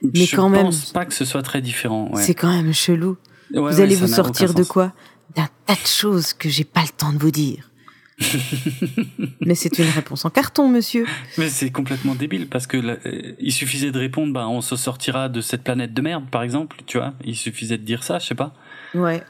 mais 0.03 0.25
je 0.25 0.35
quand 0.35 0.51
pense 0.51 0.93
pas 0.93 1.05
que 1.05 1.13
ce 1.13 1.27
soit 1.27 1.43
très 1.43 1.61
différent. 1.61 2.11
Ouais. 2.11 2.23
C'est 2.23 2.35
quand 2.35 2.51
même 2.51 2.73
chelou. 2.73 3.19
vous 3.55 3.81
allez 3.81 3.97
vous 3.97 4.07
sortir 4.07 4.55
de 4.55 4.65
quoi? 4.65 4.95
D'un 5.37 5.49
tas 5.67 5.75
de 5.75 5.87
choses 5.87 6.33
que 6.33 6.49
j'ai 6.49 6.65
pas 6.65 6.83
le 6.83 6.89
temps 6.89 7.13
de 7.13 7.19
vous 7.19 7.31
dire. 7.31 7.71
Mais 9.41 9.55
c'est 9.55 9.79
une 9.79 9.89
réponse 9.89 10.25
en 10.25 10.31
carton, 10.31 10.69
monsieur. 10.69 11.07
Mais 11.39 11.49
c'est 11.49 11.71
complètement 11.71 12.15
débile 12.15 12.49
parce 12.49 12.67
que 12.67 12.77
euh, 12.77 13.35
il 13.39 13.53
suffisait 13.53 13.91
de 13.91 13.99
répondre, 13.99 14.33
bah, 14.33 14.49
on 14.49 14.61
se 14.61 14.77
sortira 14.77 15.29
de 15.29 15.41
cette 15.41 15.65
planète 15.65 15.95
de 15.95 16.03
merde, 16.03 16.29
par 16.31 16.43
exemple, 16.43 16.77
tu 16.87 16.99
vois. 16.99 17.15
Il 17.25 17.37
suffisait 17.37 17.79
de 17.79 17.85
dire 17.85 18.05
ça, 18.05 18.19
je 18.19 18.27
sais 18.27 18.35
pas. 18.35 18.55
Ouais. 18.95 19.23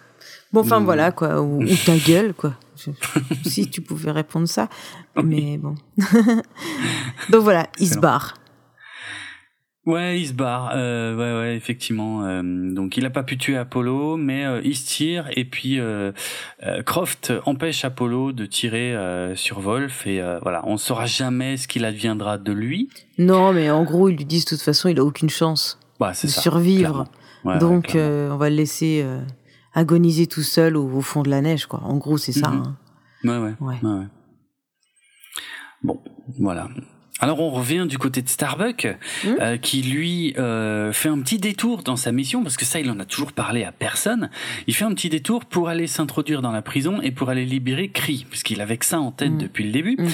Bon, 0.52 0.60
enfin 0.60 0.80
voilà 0.80 1.12
quoi, 1.12 1.40
ou, 1.40 1.64
ta 1.86 1.96
gueule 2.06 2.34
quoi. 2.34 2.54
si 3.44 3.70
tu 3.70 3.80
pouvais 3.80 4.10
répondre 4.10 4.46
ça, 4.46 4.68
mais 5.22 5.56
bon. 5.56 5.74
Donc 7.30 7.42
voilà, 7.42 7.68
il 7.78 7.88
se 7.88 7.98
barre. 7.98 8.34
Ouais, 9.84 10.20
il 10.20 10.28
se 10.28 10.32
barre. 10.32 10.72
Euh, 10.76 11.16
ouais, 11.16 11.40
ouais, 11.40 11.56
effectivement. 11.56 12.24
Euh, 12.24 12.42
donc, 12.42 12.96
il 12.96 13.04
a 13.04 13.10
pas 13.10 13.24
pu 13.24 13.36
tuer 13.36 13.56
Apollo, 13.56 14.16
mais 14.16 14.44
euh, 14.44 14.60
il 14.62 14.76
se 14.76 14.86
tire 14.86 15.28
et 15.36 15.44
puis 15.44 15.80
Croft 16.86 17.32
empêche 17.46 17.84
Apollo 17.84 18.32
de 18.32 18.46
tirer 18.46 18.96
sur 19.34 19.60
Wolf 19.60 20.06
et 20.06 20.22
voilà, 20.42 20.62
on 20.66 20.76
saura 20.76 21.06
jamais 21.06 21.56
ce 21.56 21.66
qu'il 21.66 21.84
adviendra 21.84 22.38
de 22.38 22.52
lui. 22.52 22.90
Non, 23.18 23.52
mais 23.52 23.70
en 23.70 23.82
gros, 23.82 24.08
ils 24.08 24.16
lui 24.16 24.24
disent 24.24 24.44
de 24.44 24.50
toute 24.50 24.62
façon, 24.62 24.88
il 24.88 24.98
a 24.98 25.04
aucune 25.04 25.30
chance 25.30 25.78
bah, 25.98 26.12
de 26.12 26.28
survivre. 26.28 27.06
donc, 27.58 27.92
on 27.96 28.36
va 28.36 28.50
le 28.50 28.56
laisser 28.56 29.04
agoniser 29.74 30.26
tout 30.26 30.42
seul 30.42 30.76
au, 30.76 31.00
fond 31.00 31.22
de 31.22 31.30
la 31.30 31.40
neige, 31.40 31.66
quoi. 31.66 31.80
En 31.82 31.96
gros, 31.96 32.18
c'est 32.18 32.32
ça. 32.32 32.48
Hein. 32.48 32.76
ouais, 33.24 33.38
ouais, 33.38 33.54
ouais. 33.60 33.78
ouais. 33.82 34.06
Bon, 35.82 36.00
voilà. 36.38 36.68
Alors 37.22 37.38
on 37.38 37.50
revient 37.50 37.86
du 37.88 37.98
côté 37.98 38.20
de 38.20 38.28
Starbuck, 38.28 38.84
mmh. 39.22 39.28
euh, 39.40 39.56
qui 39.56 39.80
lui 39.82 40.34
euh, 40.38 40.92
fait 40.92 41.08
un 41.08 41.20
petit 41.20 41.38
détour 41.38 41.84
dans 41.84 41.94
sa 41.94 42.10
mission, 42.10 42.42
parce 42.42 42.56
que 42.56 42.64
ça 42.64 42.80
il 42.80 42.90
en 42.90 42.98
a 42.98 43.04
toujours 43.04 43.30
parlé 43.30 43.62
à 43.62 43.70
personne. 43.70 44.28
Il 44.66 44.74
fait 44.74 44.84
un 44.84 44.92
petit 44.92 45.08
détour 45.08 45.44
pour 45.44 45.68
aller 45.68 45.86
s'introduire 45.86 46.42
dans 46.42 46.50
la 46.50 46.62
prison 46.62 47.00
et 47.00 47.12
pour 47.12 47.30
aller 47.30 47.44
libérer 47.44 47.90
Cree, 47.90 48.26
puisqu'il 48.28 48.60
avait 48.60 48.76
que 48.76 48.84
ça 48.84 48.98
en 48.98 49.12
tête 49.12 49.30
mmh. 49.30 49.38
depuis 49.38 49.62
le 49.62 49.70
début. 49.70 49.96
Mmh. 50.00 50.08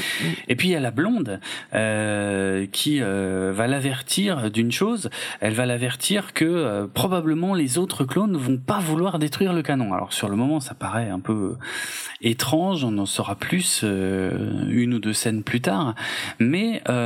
Et 0.48 0.54
puis 0.54 0.68
il 0.68 0.72
y 0.72 0.74
a 0.74 0.80
la 0.80 0.90
blonde 0.90 1.40
euh, 1.72 2.66
qui 2.72 3.00
va 3.00 3.66
l'avertir 3.66 4.50
d'une 4.50 4.70
chose. 4.70 5.09
Elle 5.40 5.54
va 5.54 5.64
l'avertir 5.64 6.34
que 6.34 6.86
probablement 6.92 7.54
les 7.54 7.78
autres 7.78 8.04
clones 8.04 8.36
vont 8.36 8.59
pas 8.59 8.80
vouloir 8.80 9.18
détruire 9.18 9.54
le 9.54 9.62
canon. 9.62 9.94
Alors 9.94 10.12
sur 10.12 10.28
le 10.28 10.36
moment 10.36 10.61
ça 10.61 10.74
paraît 10.74 11.09
un 11.09 11.20
peu 11.20 11.56
étrange, 12.20 12.84
on 12.84 12.98
en 12.98 13.06
saura 13.06 13.34
plus 13.34 13.82
une 13.82 14.92
ou 14.92 14.98
deux 14.98 15.14
scènes 15.14 15.42
plus 15.42 15.62
tard, 15.62 15.94
mais 16.38 16.82
euh, 16.88 16.97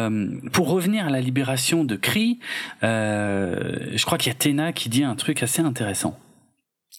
pour 0.53 0.69
revenir 0.69 1.07
à 1.07 1.11
la 1.11 1.21
libération 1.21 1.85
de 1.85 1.97
Cree, 1.97 2.39
euh, 2.83 3.91
je 3.95 4.05
crois 4.05 4.19
qu'il 4.19 4.33
y 4.33 4.35
a 4.35 4.39
Tena 4.39 4.73
qui 4.73 4.89
dit 4.89 5.05
un 5.05 5.15
truc 5.15 5.43
assez 5.43 5.63
intéressant. 5.63 6.19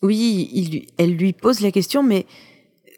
Oui, 0.02 0.50
il, 0.54 0.88
elle 0.98 1.16
lui 1.16 1.34
pose 1.34 1.62
la 1.62 1.72
question, 1.72 2.04
mais 2.04 2.26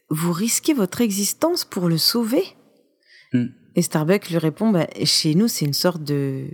vous 0.10 0.32
risquez 0.32 0.74
votre 0.74 1.02
existence 1.02 1.66
pour 1.66 1.88
le 1.88 1.98
sauver? 1.98 2.44
Hmm. 3.34 3.48
Et 3.76 3.82
Starbuck 3.82 4.30
lui 4.30 4.38
répond, 4.38 4.70
bah, 4.70 4.88
chez 5.04 5.36
nous, 5.36 5.48
c'est 5.48 5.66
une 5.66 5.74
sorte 5.74 6.04
de, 6.04 6.46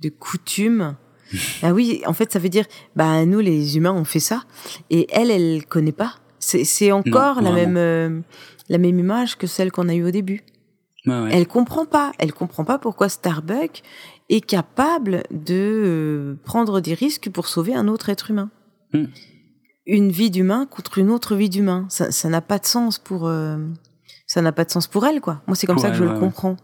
de 0.00 0.08
coutume. 0.08 0.96
ah 1.62 1.72
oui, 1.72 2.02
en 2.06 2.12
fait, 2.12 2.32
ça 2.32 2.38
veut 2.38 2.48
dire, 2.48 2.64
bah 2.96 3.24
nous, 3.26 3.40
les 3.40 3.76
humains, 3.76 3.92
on 3.92 4.04
fait 4.04 4.20
ça. 4.20 4.44
Et 4.90 5.06
elle, 5.10 5.30
elle 5.30 5.66
connaît 5.66 5.92
pas. 5.92 6.14
C'est 6.38 6.92
encore 6.92 7.42
la 7.42 7.50
même, 7.50 7.76
euh, 7.76 8.20
la 8.68 8.78
même 8.78 8.98
image 8.98 9.36
que 9.36 9.46
celle 9.46 9.72
qu'on 9.72 9.88
a 9.88 9.94
eue 9.94 10.04
au 10.04 10.10
début. 10.10 10.42
Elle 11.06 11.46
comprend 11.46 11.86
pas. 11.86 12.12
Elle 12.18 12.32
comprend 12.32 12.64
pas 12.64 12.78
pourquoi 12.78 13.08
Starbuck 13.08 13.82
est 14.28 14.44
capable 14.44 15.22
de 15.30 15.54
euh, 15.54 16.34
prendre 16.44 16.80
des 16.80 16.94
risques 16.94 17.30
pour 17.30 17.48
sauver 17.48 17.74
un 17.74 17.88
autre 17.88 18.08
être 18.10 18.30
humain. 18.30 18.50
Hmm. 18.92 19.06
Une 19.86 20.10
vie 20.10 20.30
d'humain 20.30 20.66
contre 20.66 20.98
une 20.98 21.10
autre 21.10 21.34
vie 21.34 21.48
d'humain. 21.48 21.86
Ça, 21.88 22.28
n'a 22.28 22.40
pas 22.40 22.58
de 22.58 22.66
sens 22.66 22.98
pour. 22.98 23.26
Euh, 23.26 23.56
ça 24.26 24.42
n'a 24.42 24.52
pas 24.52 24.64
de 24.64 24.70
sens 24.70 24.86
pour 24.86 25.06
elle, 25.06 25.20
quoi. 25.20 25.40
Moi, 25.46 25.56
c'est 25.56 25.66
comme 25.66 25.78
ça 25.78 25.90
que 25.90 25.96
je 25.96 26.04
le 26.04 26.18
comprends. 26.18 26.56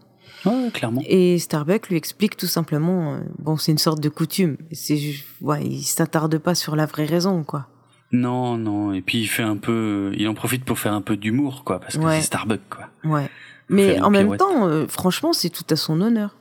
clairement. 0.73 1.01
Et 1.07 1.39
Starbuck 1.39 1.89
lui 1.89 1.95
explique 1.95 2.37
tout 2.37 2.45
simplement, 2.45 3.15
euh, 3.15 3.19
bon, 3.39 3.57
c'est 3.57 3.71
une 3.71 3.79
sorte 3.79 3.99
de 3.99 4.09
coutume. 4.09 4.57
C'est, 4.71 5.15
ouais, 5.41 5.65
il 5.65 5.83
s'attarde 5.83 6.37
pas 6.37 6.53
sur 6.53 6.75
la 6.75 6.85
vraie 6.85 7.05
raison, 7.05 7.43
quoi. 7.43 7.67
Non, 8.11 8.57
non. 8.57 8.93
Et 8.93 9.01
puis 9.01 9.19
il 9.21 9.27
fait 9.27 9.43
un 9.43 9.57
peu, 9.57 10.13
il 10.15 10.27
en 10.27 10.35
profite 10.35 10.63
pour 10.63 10.77
faire 10.77 10.93
un 10.93 11.01
peu 11.01 11.17
d'humour, 11.17 11.63
quoi, 11.65 11.79
parce 11.79 11.97
que 11.97 12.09
c'est 12.11 12.21
Starbuck, 12.21 12.61
quoi. 12.69 12.89
Ouais. 13.03 13.29
Mais 13.69 13.99
en 14.01 14.09
même 14.09 14.37
temps, 14.37 14.67
euh, 14.67 14.87
franchement, 14.87 15.33
c'est 15.33 15.49
tout 15.49 15.65
à 15.69 15.75
son 15.75 16.01
honneur. 16.01 16.35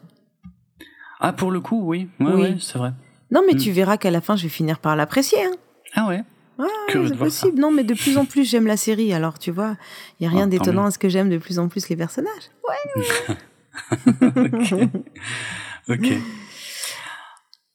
Ah, 1.20 1.32
pour 1.32 1.50
le 1.50 1.60
coup, 1.60 1.82
oui. 1.84 2.08
oui. 2.20 2.58
c'est 2.60 2.78
vrai. 2.78 2.92
Non, 3.30 3.42
mais 3.46 3.54
hmm. 3.54 3.58
tu 3.58 3.70
verras 3.70 3.96
qu'à 3.96 4.10
la 4.10 4.20
fin, 4.20 4.36
je 4.36 4.42
vais 4.42 4.48
finir 4.48 4.78
par 4.78 4.94
l'apprécier. 4.96 5.42
Hein. 5.44 5.54
Ah 5.94 6.06
ouais 6.06 6.22
ah, 6.58 6.64
c'est 6.88 7.16
possible. 7.16 7.58
Non, 7.58 7.72
mais 7.72 7.82
de 7.82 7.94
plus 7.94 8.16
en 8.16 8.24
plus, 8.24 8.48
j'aime 8.48 8.66
la 8.66 8.76
série. 8.76 9.12
Alors, 9.12 9.38
tu 9.38 9.50
vois, 9.50 9.76
il 10.20 10.22
n'y 10.22 10.26
a 10.28 10.30
rien 10.30 10.44
ah, 10.44 10.50
d'étonnant 10.50 10.84
à 10.84 10.90
ce 10.90 10.98
que 10.98 11.08
j'aime 11.08 11.28
de 11.28 11.38
plus 11.38 11.58
en 11.58 11.68
plus 11.68 11.88
les 11.88 11.96
personnages. 11.96 12.50
Ouais. 12.68 13.36
ok. 14.36 14.88
ok. 15.88 16.12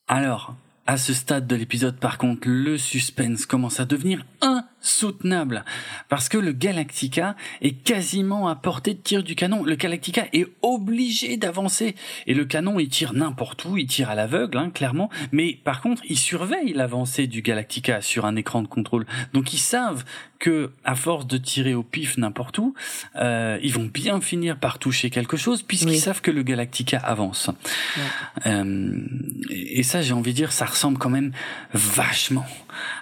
Alors, 0.08 0.56
à 0.88 0.97
ce 0.97 1.14
stade 1.14 1.45
de 1.45 1.56
l'épisode, 1.56 1.97
par 1.97 2.18
contre, 2.18 2.47
le 2.47 2.78
suspense 2.78 3.45
commence 3.45 3.80
à 3.80 3.86
devenir 3.86 4.26
un 4.41 4.64
insoutenable 4.82 5.63
parce 6.07 6.30
que 6.30 6.38
le 6.38 6.51
Galactica 6.51 7.36
est 7.61 7.71
quasiment 7.71 8.47
à 8.47 8.55
portée 8.55 8.93
de 8.93 8.99
tir 8.99 9.23
du 9.23 9.36
canon. 9.36 9.63
Le 9.63 9.75
Galactica 9.75 10.25
est 10.34 10.47
obligé 10.61 11.38
d'avancer 11.38 11.95
et 12.27 12.34
le 12.34 12.45
canon 12.45 12.80
il 12.80 12.89
tire 12.89 13.13
n'importe 13.13 13.65
où, 13.65 13.77
il 13.77 13.88
tire 13.88 14.09
à 14.09 14.15
l'aveugle 14.15 14.57
hein, 14.57 14.69
clairement, 14.69 15.09
mais 15.32 15.57
par 15.63 15.82
contre 15.82 16.01
il 16.07 16.17
surveille 16.17 16.73
l'avancée 16.73 17.27
du 17.27 17.41
Galactica 17.41 18.01
sur 18.01 18.25
un 18.25 18.36
écran 18.36 18.61
de 18.61 18.67
contrôle. 18.67 19.05
Donc 19.34 19.53
ils 19.53 19.59
savent 19.59 20.03
que 20.39 20.71
à 20.86 20.95
force 20.95 21.27
de 21.27 21.38
tirer 21.38 21.73
au 21.73 21.84
pif 21.84 22.17
n'importe 22.17 22.57
où, 22.59 22.73
euh, 23.17 23.59
ils 23.61 23.73
vont 23.73 23.86
bien 23.86 24.21
finir 24.21 24.57
par 24.57 24.80
toucher 24.80 25.09
quelque 25.09 25.36
chose 25.36 25.63
puisqu'ils 25.63 25.99
savent 25.99 26.21
que 26.21 26.32
le 26.32 26.43
Galactica 26.43 26.97
avance. 26.97 27.49
Euh, 28.45 29.01
et 29.49 29.84
ça 29.84 30.01
j'ai 30.01 30.13
envie 30.13 30.32
de 30.32 30.38
dire 30.38 30.51
ça 30.51 30.65
ressemble 30.65 30.97
quand 30.97 31.09
même 31.09 31.34
vachement 31.73 32.45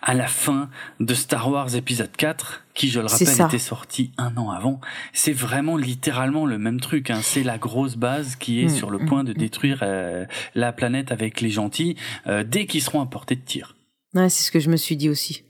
à 0.01 0.13
la 0.13 0.27
fin 0.27 0.69
de 0.99 1.13
Star 1.13 1.49
Wars 1.49 1.66
épisode 1.75 2.15
4, 2.15 2.63
qui, 2.73 2.89
je 2.89 2.99
le 2.99 3.07
rappelle, 3.07 3.41
était 3.47 3.59
sorti 3.59 4.11
un 4.17 4.35
an 4.37 4.51
avant. 4.51 4.79
C'est 5.13 5.33
vraiment 5.33 5.77
littéralement 5.77 6.45
le 6.45 6.57
même 6.57 6.79
truc. 6.79 7.09
Hein. 7.09 7.19
C'est 7.21 7.43
la 7.43 7.57
grosse 7.57 7.95
base 7.95 8.35
qui 8.35 8.61
est 8.61 8.65
mm, 8.65 8.69
sur 8.69 8.89
le 8.89 8.99
point 8.99 9.23
de 9.23 9.31
mm, 9.31 9.35
mm. 9.35 9.37
détruire 9.37 9.79
euh, 9.81 10.25
la 10.55 10.71
planète 10.71 11.11
avec 11.11 11.41
les 11.41 11.49
gentils 11.49 11.95
euh, 12.27 12.43
dès 12.43 12.65
qu'ils 12.65 12.81
seront 12.81 13.01
à 13.01 13.05
portée 13.05 13.35
de 13.35 13.41
tir. 13.41 13.75
Ouais, 14.13 14.29
c'est 14.29 14.43
ce 14.43 14.51
que 14.51 14.59
je 14.59 14.69
me 14.69 14.77
suis 14.77 14.95
dit 14.95 15.09
aussi. 15.09 15.43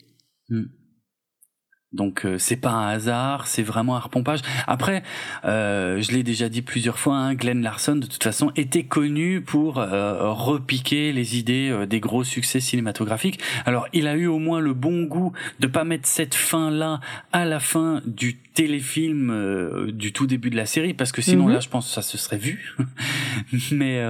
Donc 1.94 2.26
euh, 2.26 2.38
c'est 2.38 2.58
pas 2.58 2.72
un 2.72 2.90
hasard, 2.90 3.48
c'est 3.48 3.64
vraiment 3.64 3.96
un 3.96 4.00
repompage. 4.00 4.42
Après, 4.68 5.04
euh, 5.46 6.02
je 6.02 6.12
l'ai 6.12 6.22
déjà 6.22 6.50
dit 6.50 6.62
plusieurs 6.62 7.00
fois, 7.00 7.16
hein, 7.16 7.34
Glenn 7.34 7.62
Larson 7.62 7.96
de 7.96 8.06
toute 8.06 8.24
façon 8.24 8.52
était 8.58 8.84
connu 8.84 9.40
pour 9.40 9.78
euh, 9.78 10.34
repiquer 10.34 11.14
les 11.14 11.38
idées 11.38 11.70
euh, 11.72 11.86
des 11.86 12.02
gros 12.02 12.26
succès 12.26 12.60
cinématographiques. 12.60 13.40
Alors 13.66 13.88
il 13.94 14.08
a 14.08 14.16
eu 14.16 14.28
au 14.28 14.38
moins 14.38 14.60
le 14.60 14.74
bon 14.74 15.04
goût 15.04 15.32
de 15.62 15.68
pas 15.68 15.86
mettre 15.86 16.10
cette 16.10 16.36
fin 16.36 16.72
là 16.72 17.00
à 17.32 17.46
la 17.46 17.62
fin 17.62 18.02
du 18.06 18.38
téléfilm 18.58 19.30
euh, 19.30 19.92
du 19.92 20.14
tout 20.14 20.26
début 20.26 20.50
de 20.50 20.56
la 20.56 20.66
série 20.66 20.96
parce 20.96 21.12
que 21.12 21.22
sinon 21.22 21.46
mhm. 21.46 21.54
là 21.54 21.60
je 21.60 21.70
pense 21.70 21.88
que 21.88 21.94
ça 21.94 22.02
se 22.02 22.18
serait 22.18 22.40
vu. 22.40 22.76
mais 23.72 24.04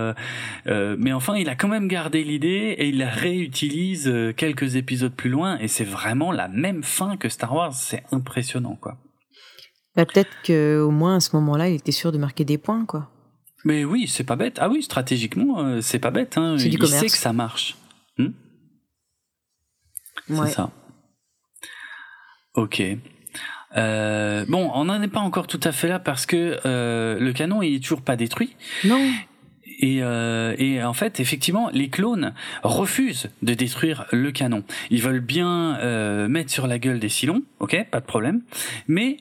mais 0.97 1.11
enfin 1.11 1.35
il 1.35 1.49
a 1.49 1.55
quand 1.55 1.67
même 1.67 1.89
gardé 1.89 2.23
l'idée 2.23 2.75
et 2.77 2.87
il 2.87 2.97
la 2.97 3.09
réutilise 3.09 4.11
quelques 4.37 4.77
épisodes 4.77 5.13
plus 5.13 5.29
loin 5.29 5.57
et 5.59 5.67
c'est 5.67 5.83
vraiment 5.83 6.31
la 6.31 6.47
même 6.47 6.81
fin 6.81 7.17
que 7.17 7.27
Star 7.27 7.53
Wars 7.53 7.73
c'est 7.73 8.03
impressionnant, 8.11 8.77
quoi. 8.79 8.97
Bah, 9.97 10.05
peut-être 10.05 10.31
qu'au 10.45 10.91
moins 10.91 11.17
à 11.17 11.19
ce 11.19 11.35
moment-là, 11.35 11.69
il 11.69 11.75
était 11.75 11.91
sûr 11.91 12.11
de 12.11 12.19
marquer 12.19 12.45
des 12.45 12.59
points, 12.59 12.85
quoi. 12.85 13.09
Mais 13.65 13.83
oui, 13.83 14.07
c'est 14.07 14.23
pas 14.23 14.35
bête. 14.35 14.59
Ah 14.61 14.69
oui, 14.69 14.83
stratégiquement, 14.83 15.59
euh, 15.59 15.81
c'est 15.81 15.99
pas 15.99 16.11
bête. 16.11 16.37
Hein. 16.37 16.55
il 16.57 16.87
sait 16.87 17.07
que 17.07 17.17
ça 17.17 17.33
marche. 17.33 17.75
Hmm? 18.17 18.29
C'est 20.27 20.47
ça. 20.47 20.71
Ok. 22.53 22.81
Euh, 23.77 24.45
bon, 24.47 24.71
on 24.73 24.85
n'en 24.85 25.01
est 25.01 25.07
pas 25.07 25.19
encore 25.19 25.47
tout 25.47 25.59
à 25.63 25.71
fait 25.71 25.87
là 25.87 25.99
parce 25.99 26.25
que 26.25 26.59
euh, 26.65 27.19
le 27.19 27.33
canon 27.33 27.61
il 27.61 27.75
est 27.75 27.79
toujours 27.79 28.01
pas 28.01 28.15
détruit. 28.15 28.55
Non. 28.83 28.99
Et, 29.79 29.99
euh, 30.01 30.55
et, 30.57 30.83
en 30.83 30.93
fait, 30.93 31.19
effectivement, 31.19 31.69
les 31.71 31.89
clones 31.89 32.33
refusent 32.63 33.29
de 33.43 33.53
détruire 33.53 34.05
le 34.11 34.31
canon. 34.31 34.63
Ils 34.89 35.03
veulent 35.03 35.19
bien 35.19 35.77
euh, 35.77 36.27
mettre 36.27 36.51
sur 36.51 36.65
la 36.65 36.79
gueule 36.79 36.99
des 36.99 37.09
Silons, 37.09 37.43
ok, 37.59 37.85
pas 37.91 37.99
de 37.99 38.05
problème. 38.05 38.41
Mais 38.87 39.17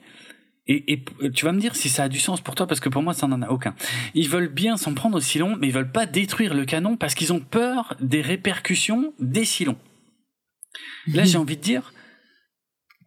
et, 0.66 0.92
et, 0.92 1.04
tu 1.32 1.44
vas 1.44 1.52
me 1.52 1.60
dire 1.60 1.76
si 1.76 1.88
ça 1.88 2.04
a 2.04 2.08
du 2.08 2.18
sens 2.18 2.40
pour 2.40 2.54
toi, 2.54 2.66
parce 2.66 2.80
que 2.80 2.88
pour 2.88 3.02
moi, 3.02 3.12
ça 3.12 3.26
n'en 3.26 3.42
a 3.42 3.48
aucun. 3.48 3.74
Ils 4.14 4.28
veulent 4.28 4.48
bien 4.48 4.76
s'en 4.76 4.94
prendre 4.94 5.18
aux 5.18 5.20
Silons, 5.20 5.56
mais 5.60 5.68
ils 5.68 5.72
veulent 5.72 5.92
pas 5.92 6.06
détruire 6.06 6.54
le 6.54 6.64
canon 6.64 6.96
parce 6.96 7.14
qu'ils 7.14 7.32
ont 7.32 7.40
peur 7.40 7.94
des 8.00 8.22
répercussions 8.22 9.12
des 9.20 9.44
Silons. 9.44 9.76
Là, 11.06 11.24
j'ai 11.24 11.38
envie 11.38 11.56
de 11.56 11.62
dire, 11.62 11.92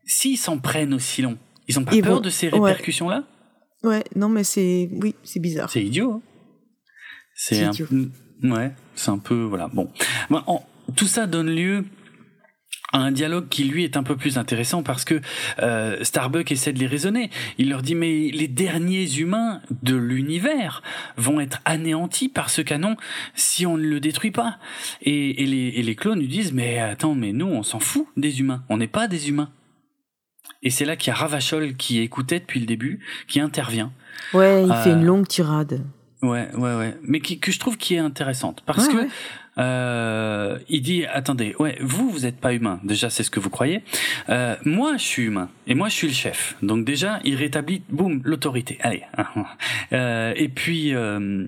s'ils 0.09 0.37
s'en 0.37 0.57
prennent 0.57 0.93
aux 0.93 0.99
Silons, 0.99 1.37
ils 1.67 1.79
ont 1.79 1.85
pas 1.85 1.95
peur 2.01 2.19
de 2.19 2.29
ces 2.29 2.49
répercussions-là? 2.49 3.23
Ouais. 3.83 4.03
non, 4.15 4.27
mais 4.27 4.43
c'est... 4.43 4.89
Oui, 4.91 5.15
c'est 5.23 5.39
bizarre. 5.39 5.69
C'est 5.69 5.83
idiot. 5.83 6.13
Hein 6.13 6.21
c'est 7.35 7.63
un, 7.63 7.71
ouais, 8.43 8.71
c'est 8.95 9.11
un 9.11 9.17
peu 9.17 9.43
voilà. 9.43 9.69
Bon, 9.71 9.89
tout 10.97 11.07
ça 11.07 11.25
donne 11.25 11.49
lieu 11.49 11.85
à 12.91 12.97
un 12.97 13.11
dialogue 13.11 13.47
qui 13.47 13.63
lui 13.63 13.83
est 13.85 13.95
un 13.95 14.03
peu 14.03 14.17
plus 14.17 14.37
intéressant 14.37 14.83
parce 14.83 15.05
que 15.05 15.21
euh, 15.59 16.03
Starbuck 16.03 16.51
essaie 16.51 16.73
de 16.73 16.79
les 16.79 16.87
raisonner. 16.87 17.29
Il 17.57 17.69
leur 17.69 17.81
dit 17.81 17.95
mais 17.95 18.29
les 18.31 18.47
derniers 18.49 19.19
humains 19.19 19.61
de 19.83 19.95
l'univers 19.95 20.81
vont 21.15 21.39
être 21.39 21.61
anéantis 21.63 22.29
par 22.29 22.49
ce 22.49 22.61
canon 22.61 22.97
si 23.35 23.65
on 23.65 23.77
ne 23.77 23.83
le 23.83 23.99
détruit 24.01 24.31
pas. 24.31 24.57
Et, 25.01 25.45
les, 25.45 25.67
et 25.79 25.83
les 25.83 25.95
clones 25.95 26.19
lui 26.19 26.27
disent 26.27 26.51
mais 26.51 26.79
attends 26.79 27.15
mais 27.15 27.31
nous 27.31 27.47
on 27.47 27.63
s'en 27.63 27.79
fout 27.79 28.07
des 28.17 28.41
humains, 28.41 28.63
on 28.69 28.77
n'est 28.77 28.87
pas 28.87 29.07
des 29.07 29.29
humains. 29.29 29.51
Et 30.61 30.69
c'est 30.69 30.85
là 30.85 30.95
qu'il 30.95 31.11
y 31.11 31.11
a 31.11 31.15
Ravachol 31.15 31.75
qui 31.75 31.99
écoutait 31.99 32.39
depuis 32.39 32.59
le 32.59 32.65
début, 32.65 32.99
qui 33.27 33.39
intervient. 33.39 33.91
Ouais, 34.33 34.65
il 34.65 34.73
fait 34.83 34.91
une 34.91 35.03
euh, 35.03 35.05
longue 35.05 35.27
tirade. 35.27 35.81
Ouais, 36.21 36.49
ouais, 36.55 36.75
ouais. 36.75 36.97
Mais 37.01 37.21
qui, 37.21 37.39
que 37.39 37.51
je 37.51 37.59
trouve 37.59 37.77
qui 37.77 37.95
est 37.95 37.99
intéressante. 37.99 38.61
Parce 38.65 38.87
que 38.89 39.07
euh, 39.59 40.57
il 40.69 40.81
dit 40.81 41.05
attendez 41.05 41.55
ouais 41.59 41.77
vous 41.81 42.09
vous 42.09 42.25
êtes 42.25 42.37
pas 42.39 42.53
humain. 42.53 42.79
Déjà 42.83 43.09
c'est 43.09 43.23
ce 43.23 43.31
que 43.31 43.39
vous 43.39 43.49
croyez. 43.49 43.83
Euh, 44.29 44.55
moi 44.63 44.97
je 44.97 45.03
suis 45.03 45.23
humain. 45.23 45.49
Et 45.67 45.75
moi 45.75 45.89
je 45.89 45.93
suis 45.93 46.07
le 46.07 46.13
chef. 46.13 46.55
Donc 46.61 46.85
déjà 46.85 47.19
il 47.23 47.35
rétablit 47.35 47.81
boum 47.89 48.21
l'autorité. 48.23 48.77
Allez. 48.81 49.03
Euh, 49.91 50.33
et 50.35 50.49
puis 50.49 50.93
euh, 50.93 51.47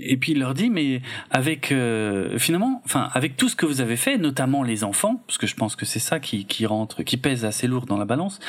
et 0.00 0.16
puis 0.16 0.32
il 0.32 0.40
leur 0.40 0.54
dit 0.54 0.68
mais 0.68 1.00
avec 1.30 1.70
euh, 1.70 2.36
finalement 2.38 2.82
enfin 2.84 3.08
avec 3.12 3.36
tout 3.36 3.48
ce 3.48 3.54
que 3.54 3.66
vous 3.66 3.80
avez 3.80 3.96
fait 3.96 4.18
notamment 4.18 4.64
les 4.64 4.82
enfants 4.82 5.22
parce 5.26 5.38
que 5.38 5.46
je 5.46 5.54
pense 5.54 5.76
que 5.76 5.86
c'est 5.86 6.00
ça 6.00 6.18
qui 6.18 6.44
qui 6.44 6.66
rentre 6.66 7.04
qui 7.04 7.16
pèse 7.16 7.44
assez 7.44 7.68
lourd 7.68 7.86
dans 7.86 7.96
la 7.96 8.04
balance 8.04 8.40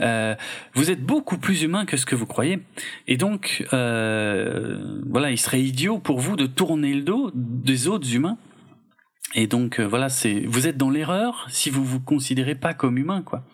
euh, 0.00 0.36
vous 0.74 0.90
êtes 0.92 1.02
beaucoup 1.02 1.38
plus 1.38 1.62
humain 1.62 1.84
que 1.84 1.96
ce 1.96 2.06
que 2.06 2.14
vous 2.14 2.26
croyez. 2.26 2.60
Et 3.08 3.16
donc 3.16 3.66
voilà 3.72 5.30
il 5.30 5.38
serait 5.38 5.62
idiot 5.62 5.98
pour 5.98 6.20
vous 6.20 6.36
de 6.36 6.46
tourner 6.46 6.94
le 6.94 7.02
dos 7.02 7.32
des 7.34 7.88
autres 7.88 8.14
humains 8.14 8.38
et 9.34 9.46
donc 9.46 9.80
euh, 9.80 9.86
voilà, 9.86 10.08
c'est 10.08 10.40
vous 10.40 10.66
êtes 10.66 10.76
dans 10.76 10.90
l'erreur 10.90 11.46
si 11.50 11.70
vous 11.70 11.84
vous 11.84 12.00
considérez 12.00 12.54
pas 12.54 12.74
comme 12.74 12.98
humain, 12.98 13.22
quoi. 13.22 13.44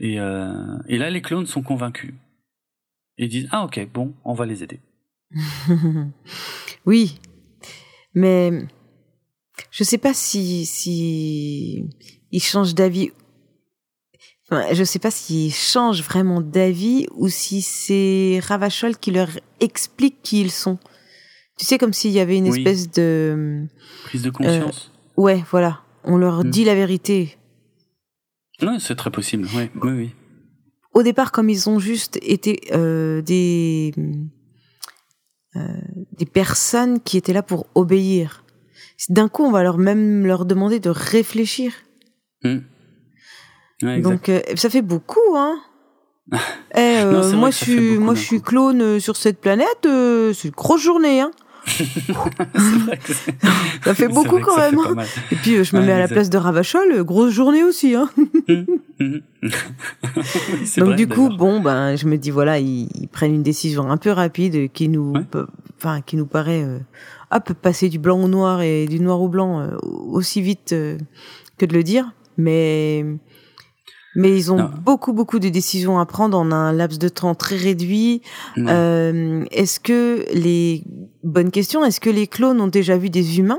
Et, 0.00 0.20
euh, 0.20 0.78
là, 0.88 1.10
les 1.10 1.22
clones 1.22 1.46
sont 1.46 1.62
convaincus 1.62 2.14
et 3.16 3.28
disent 3.28 3.48
ah 3.50 3.64
ok 3.64 3.88
bon, 3.92 4.14
on 4.24 4.34
va 4.34 4.46
les 4.46 4.62
aider. 4.62 4.80
oui, 6.86 7.20
mais 8.14 8.50
je 9.70 9.84
sais 9.84 9.98
pas 9.98 10.14
si 10.14 10.66
si 10.66 11.84
ils 12.30 12.42
changent 12.42 12.74
d'avis. 12.74 13.10
Enfin, 14.50 14.72
je 14.72 14.82
sais 14.82 14.98
pas 14.98 15.10
s'ils 15.10 15.52
changent 15.52 16.02
vraiment 16.02 16.40
d'avis 16.40 17.06
ou 17.12 17.28
si 17.28 17.60
c'est 17.60 18.40
Ravachol 18.42 18.96
qui 18.96 19.10
leur 19.10 19.28
explique 19.60 20.22
qui 20.22 20.40
ils 20.40 20.50
sont. 20.50 20.78
Tu 21.58 21.64
sais, 21.64 21.78
comme 21.78 21.92
s'il 21.92 22.12
y 22.12 22.20
avait 22.20 22.36
une 22.36 22.46
espèce 22.46 22.90
de... 22.90 23.66
Prise 24.04 24.22
de 24.22 24.30
conscience. 24.30 24.92
Euh, 25.18 25.22
ouais, 25.22 25.44
voilà. 25.50 25.82
On 26.04 26.16
leur 26.16 26.44
hmm. 26.44 26.50
dit 26.50 26.64
la 26.64 26.74
vérité. 26.74 27.36
Oui, 28.62 28.80
c'est 28.80 28.96
très 28.96 29.10
possible, 29.10 29.48
oui, 29.54 29.70
oui, 29.82 29.90
oui. 29.90 30.10
Au 30.94 31.02
départ, 31.02 31.32
comme 31.32 31.50
ils 31.50 31.68
ont 31.68 31.78
juste 31.78 32.18
été 32.22 32.60
euh, 32.72 33.22
des... 33.22 33.92
Euh, 35.56 35.60
des 36.12 36.26
personnes 36.26 37.00
qui 37.00 37.16
étaient 37.16 37.32
là 37.32 37.42
pour 37.42 37.66
obéir. 37.74 38.44
D'un 39.08 39.28
coup, 39.28 39.44
on 39.44 39.50
va 39.50 39.62
leur 39.62 39.78
même 39.78 40.26
leur 40.26 40.44
demander 40.44 40.78
de 40.78 40.90
réfléchir. 40.90 41.72
Hmm. 42.42 42.58
Donc, 43.82 44.28
euh, 44.28 44.40
ça 44.56 44.68
fait 44.70 44.82
beaucoup, 44.82 45.36
hein 45.36 45.60
eh, 46.74 46.98
euh, 46.98 47.32
moi, 47.32 47.50
je 47.50 47.56
suis, 47.56 47.98
moi, 47.98 48.14
je 48.14 48.20
suis 48.20 48.42
clone 48.42 49.00
sur 49.00 49.16
cette 49.16 49.40
planète. 49.40 49.86
Euh, 49.86 50.34
c'est 50.34 50.48
une 50.48 50.54
grosse 50.54 50.82
journée, 50.82 51.20
hein. 51.20 51.30
Vrai 51.66 52.98
que 52.98 53.12
ça 53.84 53.94
fait 53.94 54.08
beaucoup 54.08 54.40
quand 54.40 54.56
même. 54.56 54.78
Hein. 54.78 55.04
Et 55.30 55.36
puis 55.36 55.64
je 55.64 55.76
me 55.76 55.82
mets 55.82 55.92
à 55.92 55.98
la 55.98 56.08
place 56.08 56.30
de 56.30 56.38
Ravachol, 56.38 57.04
grosse 57.04 57.32
journée 57.32 57.62
aussi. 57.64 57.94
Hein. 57.94 58.08
Donc 60.76 60.96
du 60.96 61.06
coup, 61.08 61.28
bon, 61.28 61.60
ben, 61.60 61.96
je 61.96 62.06
me 62.06 62.16
dis 62.16 62.30
voilà, 62.30 62.58
ils, 62.58 63.08
prennent 63.12 63.34
une 63.34 63.42
décision 63.42 63.90
un 63.90 63.96
peu 63.96 64.10
rapide 64.10 64.70
qui 64.72 64.88
nous, 64.88 65.14
enfin, 65.78 66.00
qui 66.00 66.16
nous 66.16 66.26
paraît, 66.26 66.66
hop, 67.30 67.52
passer 67.54 67.88
du 67.88 67.98
blanc 67.98 68.22
au 68.22 68.28
noir 68.28 68.62
et 68.62 68.86
du 68.86 69.00
noir 69.00 69.20
au 69.20 69.28
blanc 69.28 69.68
aussi 69.82 70.40
vite 70.42 70.70
que 70.70 71.66
de 71.66 71.74
le 71.74 71.82
dire. 71.82 72.12
Mais 72.36 73.04
mais 74.14 74.36
ils 74.36 74.52
ont 74.52 74.70
beaucoup, 74.82 75.12
beaucoup 75.12 75.38
de 75.38 75.48
décisions 75.48 75.98
à 75.98 76.06
prendre 76.06 76.38
en 76.38 76.50
un 76.50 76.72
laps 76.72 76.98
de 76.98 77.08
temps 77.08 77.34
très 77.34 77.56
réduit. 77.56 78.22
Euh, 78.56 79.44
est-ce 79.50 79.80
que 79.80 80.24
les... 80.32 80.84
Bonne 81.24 81.50
question, 81.50 81.84
est-ce 81.84 82.00
que 82.00 82.10
les 82.10 82.26
clones 82.26 82.60
ont 82.60 82.68
déjà 82.68 82.96
vu 82.96 83.10
des 83.10 83.38
humains 83.38 83.58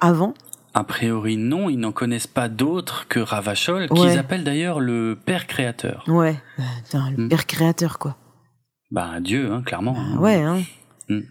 avant? 0.00 0.34
A 0.72 0.84
priori, 0.84 1.36
non, 1.36 1.68
ils 1.68 1.78
n'en 1.78 1.90
connaissent 1.90 2.28
pas 2.28 2.48
d'autres 2.48 3.08
que 3.08 3.18
Ravachol, 3.18 3.88
qu'ils 3.88 4.18
appellent 4.18 4.44
d'ailleurs 4.44 4.78
le 4.78 5.18
père 5.22 5.48
créateur. 5.48 6.04
Ouais, 6.06 6.40
le 6.92 7.24
hmm. 7.24 7.28
père 7.28 7.46
créateur, 7.46 7.98
quoi. 7.98 8.16
Bah, 8.92 9.20
Dieu, 9.20 9.50
hein, 9.50 9.62
clairement. 9.62 9.94
Bah, 9.94 10.20
ouais, 10.20 10.42
hein. 10.42 10.62
Hmm. 11.08 11.22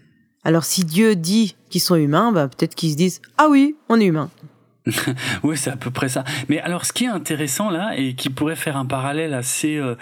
Alors, 0.44 0.64
si 0.64 0.84
Dieu 0.84 1.16
dit 1.16 1.56
qu'ils 1.70 1.80
sont 1.80 1.96
humains, 1.96 2.32
bah, 2.32 2.48
peut-être 2.48 2.74
qu'ils 2.74 2.92
se 2.92 2.96
disent 2.96 3.22
Ah 3.38 3.48
oui, 3.50 3.76
on 3.88 3.98
est 3.98 4.06
humain. 4.06 4.30
oui, 5.42 5.56
c'est 5.56 5.70
à 5.70 5.76
peu 5.76 5.90
près 5.90 6.08
ça. 6.08 6.24
Mais 6.48 6.60
alors, 6.60 6.84
ce 6.84 6.92
qui 6.92 7.04
est 7.04 7.08
intéressant 7.08 7.70
là, 7.70 7.92
et 7.96 8.14
qui 8.14 8.30
pourrait 8.30 8.56
faire 8.56 8.76
un 8.76 8.86
parallèle 8.86 9.34
assez 9.34 9.76
euh, 9.76 9.96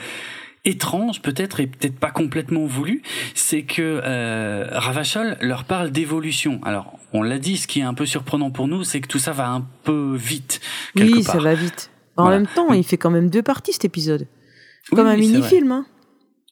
étrange 0.64 1.22
peut-être, 1.22 1.60
et 1.60 1.66
peut-être 1.66 1.98
pas 1.98 2.10
complètement 2.10 2.64
voulu, 2.66 3.02
c'est 3.34 3.62
que 3.62 4.00
euh, 4.04 4.66
Ravachol 4.70 5.36
leur 5.40 5.64
parle 5.64 5.90
d'évolution. 5.90 6.60
Alors, 6.64 6.98
on 7.12 7.22
l'a 7.22 7.38
dit, 7.38 7.56
ce 7.56 7.66
qui 7.66 7.80
est 7.80 7.84
un 7.84 7.94
peu 7.94 8.06
surprenant 8.06 8.50
pour 8.50 8.68
nous, 8.68 8.84
c'est 8.84 9.00
que 9.00 9.08
tout 9.08 9.18
ça 9.18 9.32
va 9.32 9.48
un 9.48 9.66
peu 9.84 10.14
vite. 10.16 10.60
Oui, 10.96 11.22
ça 11.22 11.38
va 11.38 11.54
vite. 11.54 11.90
En 12.16 12.28
même 12.30 12.46
temps, 12.48 12.72
il 12.72 12.84
fait 12.84 12.96
quand 12.96 13.10
même 13.10 13.30
deux 13.30 13.42
parties 13.42 13.72
cet 13.72 13.84
épisode. 13.84 14.26
Comme 14.90 15.06
un 15.06 15.16
mini-film. 15.16 15.70
Hein. 15.70 15.86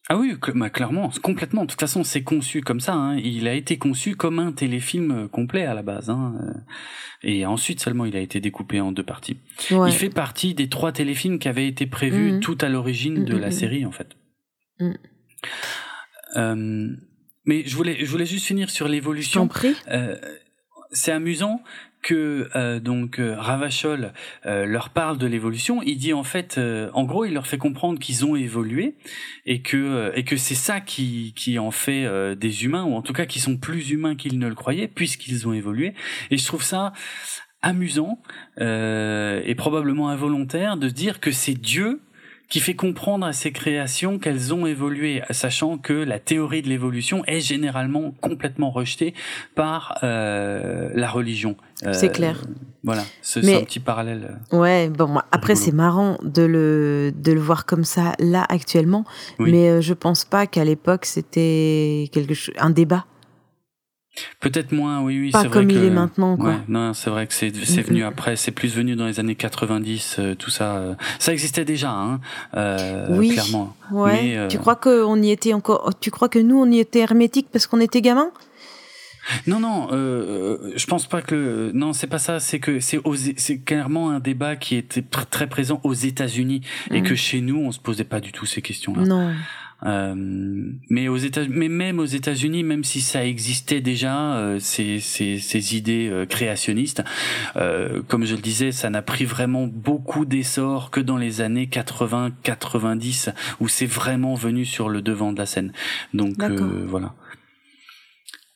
Ah 0.09 0.17
oui, 0.17 0.35
bah, 0.55 0.71
clairement, 0.71 1.11
complètement. 1.23 1.63
De 1.63 1.71
toute 1.71 1.81
façon, 1.81 2.05
c'est 2.05 2.23
conçu 2.23 2.61
comme 2.61 2.79
ça. 2.79 2.95
Hein. 2.95 3.17
Il 3.17 3.49
a 3.49 3.55
été 3.55 3.77
conçu 3.77 4.15
comme 4.15 4.39
un 4.39 4.53
téléfilm 4.53 5.11
euh, 5.11 5.29
complet 5.29 5.65
à 5.65 5.75
la 5.75 5.83
base. 5.83 6.11
Hein. 6.11 6.35
Euh, 6.41 6.61
et 7.23 7.45
ensuite 7.45 7.81
seulement, 7.81 8.05
il 8.05 8.17
a 8.17 8.21
été 8.21 8.41
découpé 8.41 8.81
en 8.81 8.93
deux 8.93 9.03
parties. 9.03 9.39
Il 9.71 9.93
fait 9.93 10.11
partie 10.11 10.55
des 10.55 10.69
trois 10.69 10.93
téléfilms 10.93 11.41
qui 11.41 11.49
avaient 11.49 11.67
été 11.67 11.87
prévus 11.87 12.33
mhm. 12.33 12.41
tout 12.41 12.59
à 12.61 12.69
l'origine 12.69 13.25
de 13.25 13.35
mhm, 13.35 13.41
la 13.41 13.51
série, 13.51 13.85
en 13.85 13.91
fait. 13.91 14.17
Euh, 16.37 16.89
mais 17.45 17.63
je 17.65 17.77
voulais, 17.77 17.97
je 18.01 18.11
voulais 18.11 18.27
juste 18.27 18.47
finir 18.47 18.71
sur 18.71 18.89
l'évolution. 18.89 19.49
Euh, 19.89 20.17
c'est 20.91 21.13
amusant 21.13 21.63
que 22.07 22.49
euh, 22.55 22.79
donc 22.79 23.19
euh, 23.19 23.35
Ravachol 23.37 24.13
euh, 24.47 24.65
leur 24.65 24.91
parle 24.91 25.19
de 25.19 25.27
l'évolution, 25.27 25.83
il 25.83 25.99
dit 25.99 26.13
en 26.13 26.23
fait, 26.23 26.59
en 26.93 27.03
gros, 27.03 27.25
il 27.25 27.35
leur 27.35 27.49
fait 27.49 27.59
comprendre 27.59 27.99
qu'ils 27.99 28.25
ont 28.25 28.37
évolué 28.37 28.95
et 29.45 29.61
que 29.61 30.13
et 30.15 30.23
que 30.23 30.37
c'est 30.37 30.55
ça 30.55 30.81
qui 30.81 31.33
qui 31.35 31.59
en 31.59 31.73
fait 31.73 32.07
des 32.37 32.65
humains 32.65 32.85
ou 32.85 32.95
en 32.95 33.03
tout 33.03 33.13
cas 33.13 33.27
qui 33.27 33.41
sont 33.41 33.57
plus 33.57 33.91
humains 33.91 34.15
qu'ils 34.15 34.39
ne 34.39 34.47
le 34.47 34.55
croyaient 34.55 34.87
puisqu'ils 34.87 35.49
ont 35.49 35.53
évolué. 35.53 35.95
Et 36.31 36.39
je 36.39 36.47
trouve 36.47 36.63
ça 36.63 36.93
amusant 37.61 38.23
et 38.61 39.55
probablement 39.57 40.09
involontaire 40.09 40.77
de 40.77 40.89
dire 40.89 41.19
que 41.19 41.33
c'est 41.33 41.55
Dieu 41.55 42.01
qui 42.49 42.61
fait 42.61 42.75
comprendre 42.75 43.27
à 43.27 43.33
ces 43.33 43.51
créations 43.51 44.19
qu'elles 44.19 44.55
ont 44.55 44.67
évolué, 44.67 45.23
sachant 45.31 45.79
que 45.79 45.93
la 45.93 46.19
théorie 46.19 46.63
de 46.63 46.69
l'évolution 46.69 47.25
est 47.27 47.41
généralement 47.41 48.13
complètement 48.21 48.71
rejetée 48.71 49.15
par 49.55 49.99
euh, 50.03 50.91
la 50.95 51.09
religion. 51.09 51.57
Euh, 51.85 51.93
c'est 51.93 52.11
clair. 52.11 52.43
Voilà, 52.85 53.03
c'est 53.21 53.55
un 53.55 53.65
petit 53.65 53.81
parallèle. 53.81 54.39
Euh, 54.53 54.59
ouais, 54.59 54.89
bon, 54.89 55.19
après 55.33 55.57
c'est 55.57 55.73
marrant 55.73 56.19
de 56.23 56.43
le 56.43 57.13
de 57.17 57.33
le 57.33 57.41
voir 57.41 57.67
comme 57.67 57.85
ça 57.85 58.13
là 58.21 58.47
actuellement, 58.49 59.05
mais 59.41 59.69
euh, 59.69 59.81
je 59.81 59.93
pense 59.93 60.25
pas 60.25 60.47
qu'à 60.47 60.65
l'époque 60.65 61.05
c'était 61.05 62.09
quelque 62.13 62.35
chose, 62.35 62.55
un 62.59 62.71
débat. 62.71 63.05
Peut-être 64.41 64.73
moins, 64.73 65.03
oui, 65.03 65.21
oui. 65.21 65.31
Pas 65.31 65.45
comme 65.45 65.71
il 65.71 65.85
est 65.85 65.91
maintenant, 65.91 66.37
quoi. 66.37 66.57
non, 66.69 66.95
c'est 66.95 67.11
vrai 67.11 67.27
que 67.27 67.35
c'est 67.35 67.55
c'est 67.65 67.83
venu 67.83 68.05
après, 68.05 68.37
c'est 68.37 68.51
plus 68.51 68.75
venu 68.75 68.97
dans 68.97 69.07
les 69.07 69.21
années 69.21 69.35
90, 69.35 70.17
euh, 70.19 70.35
tout 70.35 70.51
ça. 70.51 70.77
Euh, 70.77 70.95
ça 71.19 71.33
existait 71.33 71.65
déjà, 71.65 71.91
hein, 71.91 72.21
euh, 72.57 73.07
oui. 73.11 73.31
clairement. 73.31 73.75
Ouais. 73.91 74.47
Tu 74.49 74.59
crois 74.59 74.77
qu'on 74.77 75.23
y 75.23 75.31
était 75.31 75.53
encore 75.53 75.91
Tu 76.01 76.11
crois 76.11 76.29
que 76.29 76.39
nous 76.39 76.59
on 76.61 76.71
y 76.71 76.79
était 76.79 77.01
hermétique 77.01 77.49
parce 77.53 77.67
qu'on 77.67 77.81
était 77.81 78.01
gamin 78.01 78.31
non, 79.47 79.61
non, 79.61 79.89
euh, 79.93 80.73
je 80.77 80.87
pense 80.87 81.07
pas 81.07 81.23
que 81.23 81.71
non, 81.75 81.93
c'est 81.93 82.07
pas 82.07 82.19
ça. 82.19 82.41
C'est 82.41 82.61
que 82.61 82.81
c'est 82.81 83.01
c'est 83.37 83.59
clairement 83.59 84.11
un 84.11 84.21
débat 84.21 84.57
qui 84.57 84.77
était 84.77 85.03
très 85.03 85.49
présent 85.49 85.81
aux 85.85 85.95
États-Unis 85.95 86.63
et 86.91 87.01
mm. 87.01 87.05
que 87.05 87.15
chez 87.15 87.41
nous 87.41 87.59
on 87.59 87.73
se 87.73 87.81
posait 87.81 88.05
pas 88.05 88.21
du 88.21 88.33
tout 88.33 88.47
ces 88.47 88.63
questions-là. 88.63 89.05
Non. 89.05 89.35
Euh, 89.85 90.15
mais 90.89 91.09
aux 91.09 91.19
États, 91.19 91.47
mais 91.49 91.69
même 91.69 91.99
aux 91.99 92.07
États-Unis, 92.07 92.63
même 92.63 92.83
si 92.83 93.01
ça 93.01 93.25
existait 93.25 93.81
déjà, 93.81 94.37
euh, 94.37 94.59
ces, 94.59 95.01
ces, 95.01 95.39
ces, 95.39 95.77
idées 95.77 96.09
euh, 96.09 96.25
créationnistes, 96.25 97.05
comme 98.09 98.25
je 98.25 98.35
le 98.35 98.41
disais, 98.41 98.73
ça 98.73 98.91
n'a 98.91 99.03
pris 99.03 99.25
vraiment 99.25 99.67
beaucoup 99.67 100.25
d'essor 100.25 100.91
que 100.91 101.01
dans 101.01 101.17
les 101.17 101.41
années 101.41 101.67
80-90, 101.67 103.35
où 103.61 103.69
c'est 103.69 103.87
vraiment 103.87 104.35
venu 104.35 104.65
sur 104.65 104.89
le 104.89 105.03
devant 105.03 105.33
de 105.33 105.39
la 105.39 105.47
scène. 105.47 105.73
Donc 106.15 106.43
voilà. 106.43 107.15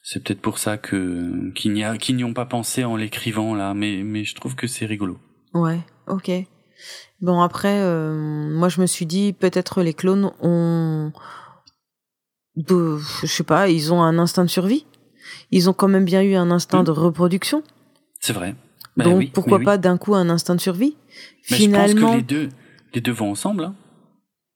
C'est 0.03 0.25
peut-être 0.25 0.41
pour 0.41 0.59
ça 0.59 0.77
que 0.77 1.53
qu'ils 1.55 1.73
n'y 1.73 1.85
a 1.85 1.97
qu'ils 1.97 2.17
n'y 2.17 2.25
ont 2.25 2.33
pas 2.33 2.47
pensé 2.47 2.83
en 2.83 2.97
l'écrivant 2.97 3.55
là, 3.55 3.75
mais 3.75 4.03
mais 4.03 4.25
je 4.25 4.35
trouve 4.35 4.57
que 4.57 4.67
c'est 4.67 4.87
rigolo. 4.87 5.19
Ouais, 5.55 5.79
ok. 6.09 6.33
Bon 7.21 7.41
après, 7.43 7.81
euh, 7.81 8.49
moi 8.51 8.69
je 8.69 8.81
me 8.81 8.87
suis 8.87 9.07
dit 9.07 9.33
peut-être 9.33 9.83
les 9.83 9.93
clones 9.93 10.33
ont, 10.41 11.13
de, 12.57 12.99
je 13.23 13.27
sais 13.27 13.45
pas, 13.45 13.69
ils 13.69 13.93
ont 13.93 14.03
un 14.03 14.19
instinct 14.19 14.45
de 14.45 14.51
survie. 14.51 14.87
Ils 15.51 15.69
ont 15.69 15.73
quand 15.73 15.89
même 15.89 16.05
bien 16.05 16.23
eu 16.23 16.35
un 16.35 16.51
instinct 16.51 16.83
de 16.83 16.91
reproduction. 16.91 17.63
C'est 18.21 18.33
vrai. 18.33 18.55
Ben 18.97 19.05
Donc 19.05 19.33
pourquoi 19.33 19.61
pas 19.61 19.79
d'un 19.79 19.99
coup 19.99 20.15
un 20.15 20.29
instinct 20.31 20.55
de 20.55 20.61
survie? 20.61 20.97
Finalement, 21.43 21.87
je 21.87 21.93
pense 22.01 22.11
que 22.13 22.17
les 22.17 22.23
deux, 22.23 22.49
les 22.95 23.01
deux 23.01 23.13
vont 23.13 23.31
ensemble. 23.31 23.65
Hein. 23.65 23.75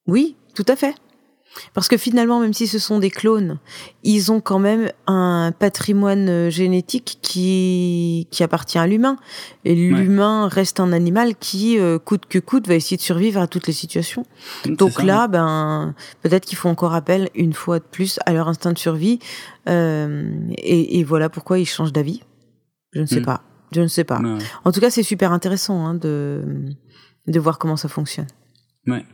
Oui, 0.06 0.36
tout 0.54 0.64
à 0.68 0.76
fait. 0.76 0.94
Parce 1.72 1.88
que 1.88 1.96
finalement, 1.96 2.40
même 2.40 2.52
si 2.52 2.66
ce 2.66 2.78
sont 2.78 2.98
des 2.98 3.10
clones, 3.10 3.58
ils 4.02 4.32
ont 4.32 4.40
quand 4.40 4.58
même 4.58 4.90
un 5.06 5.52
patrimoine 5.56 6.28
euh, 6.28 6.50
génétique 6.50 7.18
qui, 7.22 8.28
qui 8.30 8.42
appartient 8.42 8.78
à 8.78 8.86
l'humain. 8.86 9.16
Et 9.64 9.74
l'humain 9.74 10.48
reste 10.48 10.80
un 10.80 10.92
animal 10.92 11.36
qui, 11.36 11.78
euh, 11.78 11.98
coûte 11.98 12.26
que 12.26 12.38
coûte, 12.38 12.68
va 12.68 12.74
essayer 12.74 12.96
de 12.96 13.02
survivre 13.02 13.40
à 13.40 13.46
toutes 13.46 13.66
les 13.66 13.72
situations. 13.72 14.24
Donc 14.66 15.02
là, 15.02 15.28
ben, 15.28 15.94
peut-être 16.22 16.44
qu'il 16.44 16.58
faut 16.58 16.68
encore 16.68 16.94
appel, 16.94 17.30
une 17.34 17.52
fois 17.52 17.78
de 17.78 17.84
plus, 17.84 18.18
à 18.26 18.32
leur 18.32 18.48
instinct 18.48 18.72
de 18.72 18.78
survie. 18.78 19.18
Euh, 19.68 20.30
et, 20.58 20.98
et, 20.98 21.04
voilà 21.04 21.28
pourquoi 21.28 21.58
ils 21.58 21.66
changent 21.66 21.92
d'avis. 21.92 22.22
Je 22.92 23.00
ne 23.00 23.06
sais 23.06 23.20
hmm. 23.20 23.26
pas. 23.26 23.42
Je 23.72 23.80
ne 23.80 23.88
sais 23.88 24.04
pas. 24.04 24.20
En 24.64 24.70
tout 24.70 24.80
cas, 24.80 24.90
c'est 24.90 25.02
super 25.02 25.32
intéressant 25.32 25.84
hein, 25.84 25.94
de, 25.94 26.42
de 27.26 27.40
voir 27.40 27.58
comment 27.58 27.76
ça 27.76 27.88
fonctionne. 27.88 28.28
Ouais. 28.86 29.04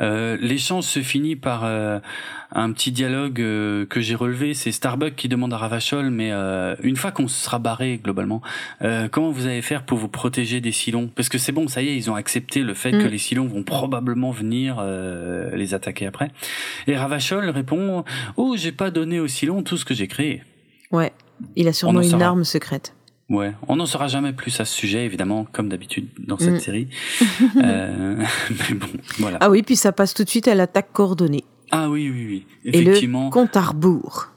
Euh, 0.00 0.36
l'échange 0.40 0.84
se 0.84 1.00
finit 1.00 1.36
par 1.36 1.64
euh, 1.64 1.98
un 2.52 2.72
petit 2.72 2.92
dialogue 2.92 3.40
euh, 3.40 3.86
que 3.86 4.00
j'ai 4.00 4.14
relevé. 4.14 4.54
C'est 4.54 4.72
Starbuck 4.72 5.14
qui 5.14 5.28
demande 5.28 5.52
à 5.52 5.56
Ravachol, 5.56 6.10
mais 6.10 6.32
une 6.82 6.96
fois 6.96 7.12
qu'on 7.12 7.28
sera 7.28 7.58
barré 7.58 8.00
globalement, 8.02 8.42
comment 9.10 9.30
vous 9.30 9.46
allez 9.46 9.62
faire 9.62 9.84
pour 9.84 9.98
vous 9.98 10.08
protéger 10.08 10.60
des 10.60 10.72
Silons? 10.72 11.10
Parce 11.14 11.28
que 11.28 11.38
c'est 11.38 11.52
bon, 11.52 11.68
ça 11.68 11.82
y 11.82 11.88
est, 11.88 11.96
ils 11.96 12.10
ont 12.10 12.14
accepté 12.14 12.62
le 12.62 12.74
fait 12.74 12.92
que 12.92 13.06
mm. 13.06 13.10
les 13.10 13.18
Silons 13.18 13.46
vont 13.46 13.62
probablement 13.62 14.30
venir 14.30 14.82
les 15.52 15.74
attaquer 15.74 16.06
après. 16.06 16.30
Et 16.86 16.96
Ravachol 16.96 17.48
répond 17.50 18.04
Oh, 18.36 18.54
j'ai 18.56 18.72
pas 18.72 18.90
donné 18.90 19.20
aux 19.20 19.28
Silons 19.28 19.62
tout 19.62 19.76
ce 19.76 19.84
que 19.84 19.94
j'ai 19.94 20.08
créé. 20.08 20.42
Ouais, 20.92 21.12
il 21.56 21.68
a 21.68 21.72
sûrement 21.72 22.00
une 22.00 22.22
arme 22.22 22.44
secrète. 22.44 22.95
Ouais, 23.28 23.54
on 23.66 23.76
n'en 23.76 23.86
saura 23.86 24.06
jamais 24.06 24.32
plus 24.32 24.60
à 24.60 24.64
ce 24.64 24.74
sujet, 24.74 25.04
évidemment, 25.04 25.46
comme 25.50 25.68
d'habitude 25.68 26.08
dans 26.18 26.38
cette 26.38 26.54
mm. 26.54 26.60
série. 26.60 26.88
euh, 27.56 28.22
mais 28.50 28.74
bon, 28.74 28.86
voilà. 29.18 29.38
Ah 29.40 29.50
oui, 29.50 29.62
puis 29.62 29.74
ça 29.74 29.92
passe 29.92 30.14
tout 30.14 30.22
de 30.22 30.28
suite 30.28 30.46
à 30.46 30.54
l'attaque 30.54 30.92
coordonnée. 30.92 31.44
Ah 31.72 31.90
oui, 31.90 32.08
oui, 32.08 32.26
oui. 32.26 32.46
Effectivement. 32.64 33.22
Et 33.22 33.24
le 33.24 33.30
compte 33.30 33.56
à 33.56 33.62
rebours. 33.62 34.28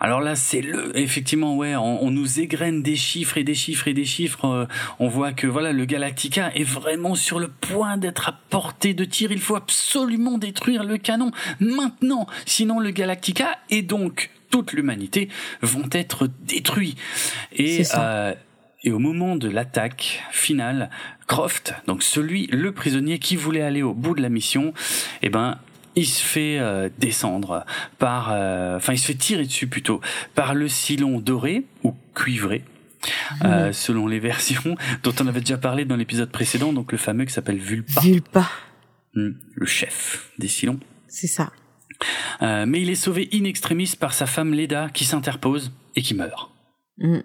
Alors 0.00 0.20
là, 0.20 0.36
c'est 0.36 0.60
le, 0.60 0.96
effectivement, 0.96 1.56
ouais, 1.56 1.74
on, 1.76 2.10
nous 2.10 2.40
égrène 2.40 2.82
des 2.82 2.96
chiffres 2.96 3.36
et 3.36 3.44
des 3.44 3.54
chiffres 3.54 3.88
et 3.88 3.94
des 3.94 4.04
chiffres. 4.04 4.44
Euh, 4.44 4.66
on 4.98 5.08
voit 5.08 5.32
que 5.32 5.46
voilà, 5.46 5.72
le 5.72 5.84
Galactica 5.84 6.52
est 6.54 6.64
vraiment 6.64 7.14
sur 7.14 7.40
le 7.40 7.48
point 7.48 7.96
d'être 7.96 8.28
à 8.28 8.38
portée 8.50 8.94
de 8.94 9.04
tir. 9.04 9.32
Il 9.32 9.40
faut 9.40 9.56
absolument 9.56 10.38
détruire 10.38 10.84
le 10.84 10.98
canon 10.98 11.32
maintenant, 11.60 12.26
sinon 12.46 12.78
le 12.78 12.90
Galactica 12.90 13.58
est 13.70 13.82
donc 13.82 14.30
toute 14.50 14.72
l'humanité 14.72 15.28
vont 15.62 15.88
être 15.92 16.28
détruits. 16.42 16.96
Et, 17.52 17.82
euh, 17.94 18.34
et 18.82 18.92
au 18.92 18.98
moment 18.98 19.36
de 19.36 19.48
l'attaque 19.48 20.22
finale, 20.30 20.90
Croft, 21.26 21.74
donc 21.86 22.02
celui, 22.02 22.46
le 22.46 22.72
prisonnier 22.72 23.18
qui 23.18 23.36
voulait 23.36 23.62
aller 23.62 23.82
au 23.82 23.92
bout 23.92 24.14
de 24.14 24.22
la 24.22 24.30
mission, 24.30 24.72
eh 25.22 25.28
ben, 25.28 25.58
il 25.98 26.06
se 26.06 26.22
fait 26.22 26.58
euh, 26.58 26.88
descendre 26.98 27.64
par, 27.98 28.30
euh, 28.32 28.76
enfin, 28.76 28.92
il 28.92 28.98
se 28.98 29.06
fait 29.06 29.14
tirer 29.14 29.44
dessus 29.44 29.66
plutôt 29.66 30.00
par 30.34 30.54
le 30.54 30.68
silon 30.68 31.20
doré 31.20 31.64
ou 31.84 31.94
cuivré. 32.14 32.64
Euh, 33.44 33.72
selon 33.72 34.08
les 34.08 34.18
versions 34.18 34.76
dont 35.04 35.14
on 35.20 35.28
avait 35.28 35.40
déjà 35.40 35.56
parlé 35.56 35.84
dans 35.84 35.94
l'épisode 35.94 36.30
précédent, 36.30 36.72
donc 36.72 36.90
le 36.90 36.98
fameux 36.98 37.24
qui 37.24 37.32
s'appelle 37.32 37.58
Vulpa. 37.58 38.00
Vulpa. 38.00 38.48
Hmm, 39.14 39.30
le 39.54 39.66
chef 39.66 40.30
des 40.38 40.48
Silons. 40.48 40.80
C'est 41.06 41.28
ça. 41.28 41.52
Mais 42.40 42.82
il 42.82 42.90
est 42.90 42.94
sauvé 42.94 43.28
in 43.32 43.44
extremis 43.44 43.94
par 43.98 44.14
sa 44.14 44.26
femme 44.26 44.54
Leda 44.54 44.88
qui 44.92 45.04
s'interpose 45.04 45.72
et 45.96 46.02
qui 46.02 46.14
meurt. 46.14 46.50
Mm. 46.98 47.20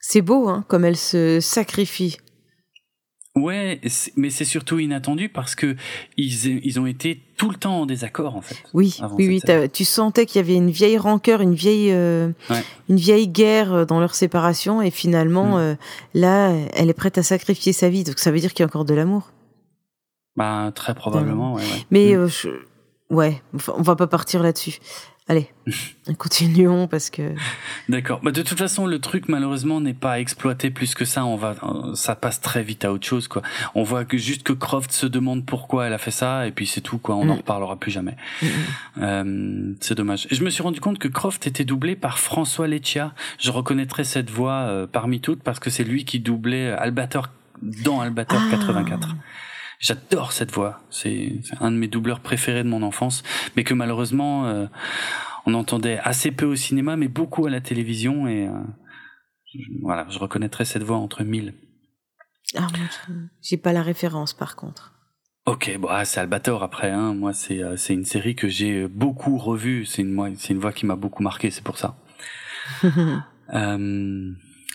C'est 0.00 0.22
beau, 0.22 0.48
hein, 0.48 0.64
comme 0.66 0.84
elle 0.84 0.96
se 0.96 1.38
sacrifie. 1.40 2.16
Ouais, 3.36 3.80
mais 4.16 4.28
c'est 4.28 4.44
surtout 4.44 4.80
inattendu 4.80 5.28
parce 5.28 5.54
que 5.54 5.76
ils, 6.16 6.64
ils 6.64 6.80
ont 6.80 6.86
été 6.86 7.20
tout 7.36 7.48
le 7.48 7.56
temps 7.56 7.82
en 7.82 7.86
désaccord 7.86 8.34
en 8.34 8.40
fait. 8.40 8.56
Oui, 8.74 8.98
oui, 9.12 9.40
oui. 9.46 9.68
Tu 9.72 9.84
sentais 9.84 10.26
qu'il 10.26 10.40
y 10.40 10.44
avait 10.44 10.56
une 10.56 10.70
vieille 10.70 10.98
rancœur, 10.98 11.40
une 11.40 11.54
vieille, 11.54 11.92
euh, 11.92 12.30
une 12.88 12.96
vieille 12.96 13.28
guerre 13.28 13.72
euh, 13.72 13.84
dans 13.84 14.00
leur 14.00 14.16
séparation, 14.16 14.82
et 14.82 14.90
finalement, 14.90 15.58
mm. 15.58 15.76
là, 16.14 16.52
elle 16.74 16.90
est 16.90 16.94
prête 16.94 17.18
à 17.18 17.22
sacrifier 17.22 17.72
sa 17.72 17.88
vie. 17.88 18.02
Donc 18.02 18.18
ça 18.18 18.32
veut 18.32 18.40
dire 18.40 18.52
qu'il 18.52 18.64
y 18.64 18.64
a 18.64 18.66
encore 18.66 18.84
de 18.84 18.94
l'amour. 18.94 19.30
Bah 20.34 20.72
très 20.74 20.94
probablement. 20.94 21.54
Ouais, 21.54 21.62
Mais 21.90 22.16
mm. 22.16 22.26
je, 22.26 22.48
Ouais, 23.10 23.42
on 23.76 23.82
va 23.82 23.96
pas 23.96 24.06
partir 24.06 24.40
là-dessus. 24.40 24.78
Allez, 25.30 25.48
continuons 26.18 26.88
parce 26.88 27.08
que. 27.08 27.36
D'accord. 27.88 28.18
Bah, 28.20 28.32
de 28.32 28.42
toute 28.42 28.58
façon, 28.58 28.84
le 28.84 28.98
truc 28.98 29.28
malheureusement 29.28 29.80
n'est 29.80 29.94
pas 29.94 30.18
exploité 30.18 30.70
plus 30.70 30.96
que 30.96 31.04
ça. 31.04 31.24
On 31.24 31.36
va, 31.36 31.54
ça 31.94 32.16
passe 32.16 32.40
très 32.40 32.64
vite 32.64 32.84
à 32.84 32.92
autre 32.92 33.06
chose, 33.06 33.28
quoi. 33.28 33.42
On 33.76 33.84
voit 33.84 34.04
que 34.04 34.18
juste 34.18 34.42
que 34.42 34.52
Croft 34.52 34.90
se 34.90 35.06
demande 35.06 35.46
pourquoi 35.46 35.86
elle 35.86 35.92
a 35.92 35.98
fait 35.98 36.10
ça, 36.10 36.48
et 36.48 36.50
puis 36.50 36.66
c'est 36.66 36.80
tout, 36.80 36.98
quoi. 36.98 37.14
On 37.14 37.26
n'en 37.26 37.34
mm. 37.34 37.38
reparlera 37.38 37.76
plus 37.76 37.92
jamais. 37.92 38.16
Mm, 38.42 38.46
mm. 38.46 39.02
Euh, 39.02 39.72
c'est 39.78 39.94
dommage. 39.94 40.26
Et 40.32 40.34
je 40.34 40.42
me 40.42 40.50
suis 40.50 40.64
rendu 40.64 40.80
compte 40.80 40.98
que 40.98 41.06
Croft 41.06 41.46
était 41.46 41.64
doublé 41.64 41.94
par 41.94 42.18
François 42.18 42.66
Leccia. 42.66 43.14
Je 43.38 43.52
reconnaîtrais 43.52 44.02
cette 44.02 44.30
voix 44.30 44.62
euh, 44.62 44.88
parmi 44.90 45.20
toutes 45.20 45.44
parce 45.44 45.60
que 45.60 45.70
c'est 45.70 45.84
lui 45.84 46.04
qui 46.04 46.18
doublait 46.18 46.72
Albator 46.72 47.28
dans 47.62 48.00
Albator 48.00 48.40
84. 48.50 49.14
J'adore 49.80 50.32
cette 50.32 50.52
voix. 50.52 50.82
C'est 50.90 51.40
un 51.58 51.72
de 51.72 51.76
mes 51.76 51.88
doubleurs 51.88 52.20
préférés 52.20 52.62
de 52.62 52.68
mon 52.68 52.82
enfance, 52.82 53.22
mais 53.56 53.64
que 53.64 53.72
malheureusement 53.72 54.46
euh, 54.46 54.66
on 55.46 55.54
entendait 55.54 55.98
assez 56.04 56.30
peu 56.30 56.44
au 56.44 56.54
cinéma, 56.54 56.96
mais 56.96 57.08
beaucoup 57.08 57.46
à 57.46 57.50
la 57.50 57.62
télévision. 57.62 58.28
Et 58.28 58.46
euh, 58.46 58.52
voilà, 59.80 60.06
je 60.10 60.18
reconnaîtrais 60.18 60.66
cette 60.66 60.82
voix 60.82 60.98
entre 60.98 61.24
mille. 61.24 61.54
Ah, 62.56 62.66
j'ai 63.42 63.56
pas 63.56 63.72
la 63.72 63.82
référence 63.82 64.34
par 64.34 64.54
contre. 64.54 64.92
Ok, 65.46 65.74
bon, 65.78 65.88
ah, 65.90 66.04
c'est 66.04 66.20
Albator 66.20 66.62
après. 66.62 66.90
Hein. 66.90 67.14
Moi, 67.14 67.32
c'est 67.32 67.62
euh, 67.62 67.76
c'est 67.76 67.94
une 67.94 68.04
série 68.04 68.34
que 68.34 68.48
j'ai 68.48 68.86
beaucoup 68.86 69.38
revue. 69.38 69.86
C'est 69.86 70.02
une 70.02 70.36
c'est 70.36 70.52
une 70.52 70.60
voix 70.60 70.72
qui 70.72 70.84
m'a 70.84 70.96
beaucoup 70.96 71.22
marqué. 71.22 71.50
C'est 71.50 71.64
pour 71.64 71.78
ça. 71.78 71.96
euh, 73.54 74.32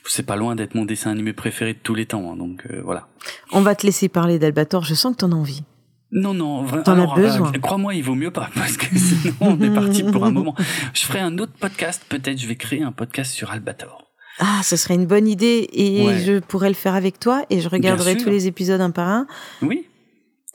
c'est 0.07 0.25
pas 0.25 0.35
loin 0.35 0.55
d'être 0.55 0.75
mon 0.75 0.85
dessin 0.85 1.11
animé 1.11 1.33
préféré 1.33 1.73
de 1.73 1.79
tous 1.79 1.95
les 1.95 2.05
temps, 2.05 2.31
hein, 2.31 2.37
donc 2.37 2.65
euh, 2.69 2.81
voilà. 2.83 3.07
On 3.51 3.61
va 3.61 3.75
te 3.75 3.85
laisser 3.85 4.09
parler 4.09 4.39
d'Albator, 4.39 4.83
je 4.83 4.93
sens 4.93 5.13
que 5.13 5.17
t'en 5.17 5.31
as 5.31 5.35
envie. 5.35 5.63
Non, 6.11 6.33
non, 6.33 6.63
vraiment. 6.63 7.11
as 7.11 7.15
besoin. 7.15 7.51
Euh, 7.53 7.59
crois-moi, 7.59 7.95
il 7.95 8.03
vaut 8.03 8.15
mieux 8.15 8.31
pas, 8.31 8.49
parce 8.55 8.77
que 8.77 8.97
sinon 8.97 9.33
on 9.41 9.61
est 9.61 9.73
parti 9.73 10.03
pour 10.03 10.25
un 10.25 10.31
moment. 10.31 10.55
Je 10.93 11.03
ferai 11.03 11.19
un 11.19 11.37
autre 11.37 11.53
podcast, 11.59 12.03
peut-être 12.07 12.39
je 12.39 12.47
vais 12.47 12.55
créer 12.55 12.83
un 12.83 12.91
podcast 12.91 13.31
sur 13.31 13.51
Albator. 13.51 14.03
Ah, 14.39 14.61
ce 14.63 14.75
serait 14.75 14.95
une 14.95 15.05
bonne 15.05 15.27
idée, 15.27 15.69
et 15.71 16.19
je 16.19 16.39
pourrais 16.39 16.69
le 16.69 16.75
faire 16.75 16.93
avec 16.93 17.19
toi, 17.19 17.45
et 17.49 17.61
je 17.61 17.69
regarderai 17.69 18.17
tous 18.17 18.29
les 18.29 18.47
épisodes 18.47 18.81
un 18.81 18.91
par 18.91 19.07
un. 19.07 19.27
Oui, 19.61 19.87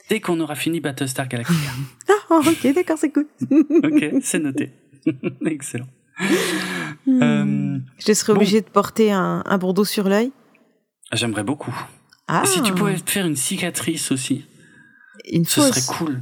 dès 0.09 0.19
qu'on 0.19 0.39
aura 0.39 0.55
fini 0.55 0.79
Battlestar 0.79 1.27
Galactica. 1.27 1.71
ah, 2.29 2.41
ok, 2.45 2.73
d'accord, 2.75 2.97
c'est 2.99 3.11
cool. 3.11 3.27
ok, 3.49 4.21
c'est 4.21 4.39
noté. 4.39 4.71
Excellent. 5.45 5.87
Euh, 7.07 7.79
je 7.97 8.13
serais 8.13 8.33
obligé 8.33 8.61
de 8.61 8.67
porter 8.67 9.11
un, 9.11 9.43
un 9.45 9.57
bourdeau 9.57 9.85
sur 9.85 10.07
l'œil 10.07 10.31
J'aimerais 11.13 11.43
beaucoup. 11.43 11.75
Ah. 12.27 12.43
si 12.45 12.61
tu 12.61 12.73
pouvais 12.73 12.95
te 12.95 13.09
faire 13.09 13.25
une 13.25 13.35
cicatrice 13.35 14.11
aussi, 14.11 14.45
une 15.29 15.45
ce 15.45 15.61
serait 15.61 15.97
cool. 15.97 16.21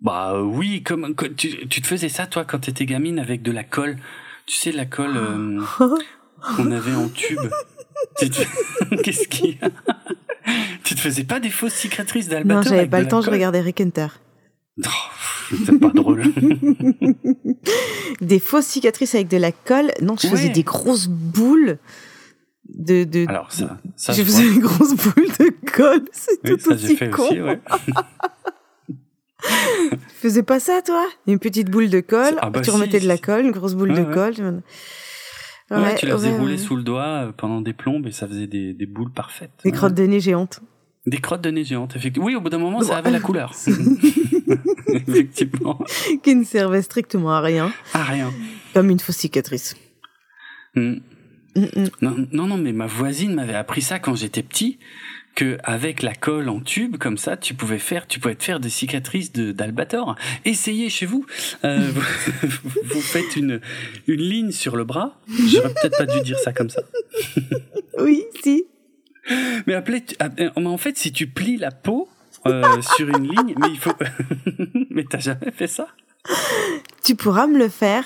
Bah 0.00 0.40
oui, 0.42 0.82
comme, 0.82 1.14
tu, 1.36 1.68
tu, 1.68 1.82
te 1.82 1.86
faisais 1.86 2.08
ça 2.08 2.26
toi 2.26 2.44
quand 2.46 2.60
t'étais 2.60 2.86
gamine 2.86 3.18
avec 3.18 3.42
de 3.42 3.52
la 3.52 3.64
colle. 3.64 3.98
Tu 4.46 4.56
sais 4.56 4.72
la 4.72 4.86
colle 4.86 5.16
euh, 5.16 5.60
qu'on 6.56 6.70
avait 6.70 6.94
en 6.94 7.08
tube. 7.08 7.38
Qu'est-ce 8.18 9.28
qu'il 9.28 9.50
y 9.50 9.58
a? 9.62 9.70
Tu 10.84 10.94
te 10.94 11.00
faisais 11.00 11.24
pas 11.24 11.38
des 11.38 11.50
fausses 11.50 11.74
cicatrices 11.74 12.28
d'Albator 12.28 12.64
Non, 12.64 12.68
j'avais 12.68 12.88
pas 12.88 13.00
le 13.00 13.08
temps, 13.08 13.20
je 13.20 13.30
regardais 13.30 13.60
Rick 13.60 13.80
Hunter. 13.82 14.08
C'est 15.64 15.78
pas 15.78 15.90
drôle. 15.90 16.22
des 18.20 18.38
fausses 18.38 18.66
cicatrices 18.66 19.14
avec 19.14 19.28
de 19.28 19.36
la 19.36 19.52
colle. 19.52 19.90
Non, 20.02 20.16
je 20.20 20.28
faisais 20.28 20.48
des 20.48 20.62
grosses 20.62 21.08
boules 21.08 21.78
de, 22.68 23.04
de. 23.04 23.26
Alors 23.28 23.50
ça, 23.52 23.80
ça 23.96 24.12
je, 24.12 24.22
faisais 24.22 24.48
des 24.48 24.60
grosses 24.60 24.94
boules 24.94 25.28
de 25.38 25.70
colle. 25.72 26.04
C'est 26.12 26.42
tout 26.42 26.58
ça, 26.58 26.74
aussi 26.74 26.96
con. 26.96 27.24
Aussi, 27.24 27.40
ouais. 27.40 27.60
tu 28.88 29.96
faisais 30.08 30.42
pas 30.42 30.60
ça, 30.60 30.82
toi? 30.82 31.04
Une 31.26 31.38
petite 31.38 31.70
boule 31.70 31.90
de 31.90 32.00
colle, 32.00 32.36
ah 32.40 32.50
bah 32.50 32.60
tu 32.60 32.70
remettais 32.70 33.00
de 33.00 33.08
la 33.08 33.18
colle, 33.18 33.46
une 33.46 33.52
grosse 33.52 33.74
boule 33.74 33.94
de 33.94 34.04
colle. 34.04 34.62
Ouais, 35.70 35.94
tu 35.94 36.06
la 36.06 36.14
faisais 36.14 36.36
rouler 36.36 36.58
sous 36.58 36.74
le 36.74 36.82
doigt 36.82 37.26
euh, 37.26 37.32
pendant 37.32 37.60
des 37.60 37.72
plombes 37.72 38.04
et 38.08 38.10
ça 38.10 38.26
faisait 38.26 38.48
des, 38.48 38.74
des 38.74 38.86
boules 38.86 39.12
parfaites. 39.12 39.52
Des 39.62 39.70
crottes 39.70 39.94
de 39.94 40.02
nez 40.02 40.18
géantes. 40.18 40.60
Des 41.10 41.18
crottes 41.18 41.42
de 41.42 41.50
nez 41.50 41.64
géantes, 41.64 41.96
effectivement. 41.96 42.26
Oui, 42.26 42.36
au 42.36 42.40
bout 42.40 42.50
d'un 42.50 42.58
moment, 42.58 42.80
ça 42.82 42.96
avait 42.96 43.10
la 43.10 43.18
couleur. 43.18 43.52
effectivement. 44.86 45.76
Qui 46.22 46.36
ne 46.36 46.44
servait 46.44 46.82
strictement 46.82 47.32
à 47.32 47.40
rien. 47.40 47.72
À 47.92 48.04
rien. 48.04 48.32
Comme 48.74 48.90
une 48.90 49.00
fausse 49.00 49.16
cicatrice. 49.16 49.74
Hmm. 50.76 50.98
Mm, 51.56 51.62
mm. 51.62 51.88
Non, 52.00 52.28
non, 52.30 52.46
non, 52.46 52.56
mais 52.58 52.72
ma 52.72 52.86
voisine 52.86 53.34
m'avait 53.34 53.56
appris 53.56 53.82
ça 53.82 53.98
quand 53.98 54.14
j'étais 54.14 54.44
petit, 54.44 54.78
que 55.34 55.58
avec 55.64 56.02
la 56.02 56.14
colle 56.14 56.48
en 56.48 56.60
tube 56.60 56.96
comme 56.96 57.18
ça, 57.18 57.36
tu 57.36 57.54
pouvais 57.54 57.80
faire, 57.80 58.06
tu 58.06 58.20
pouvais 58.20 58.36
te 58.36 58.44
faire 58.44 58.60
des 58.60 58.70
cicatrices 58.70 59.32
de 59.32 59.50
d'albator. 59.50 60.14
Essayez 60.44 60.90
chez 60.90 61.06
vous. 61.06 61.26
Euh, 61.64 61.90
vous, 62.84 63.00
faites 63.00 63.34
une 63.34 63.60
une 64.06 64.20
ligne 64.20 64.52
sur 64.52 64.76
le 64.76 64.84
bras. 64.84 65.20
J'aurais 65.28 65.74
peut-être 65.74 65.98
pas 65.98 66.06
dû 66.06 66.20
dire 66.20 66.38
ça 66.38 66.52
comme 66.52 66.70
ça. 66.70 66.82
oui, 67.98 68.22
si. 68.44 68.66
Mais 69.66 69.74
appelez, 69.74 70.04
ah, 70.18 70.28
euh, 70.38 70.50
en 70.56 70.78
fait, 70.78 70.96
si 70.96 71.12
tu 71.12 71.26
plies 71.26 71.56
la 71.56 71.70
peau 71.70 72.08
euh, 72.46 72.80
sur 72.96 73.08
une 73.08 73.28
ligne, 73.28 73.54
mais 73.58 73.68
il 73.68 73.78
faut. 73.78 73.92
mais 74.90 75.04
t'as 75.04 75.18
jamais 75.18 75.50
fait 75.52 75.66
ça? 75.66 75.88
Tu 77.04 77.14
pourras 77.14 77.46
me 77.46 77.58
le 77.58 77.68
faire. 77.68 78.04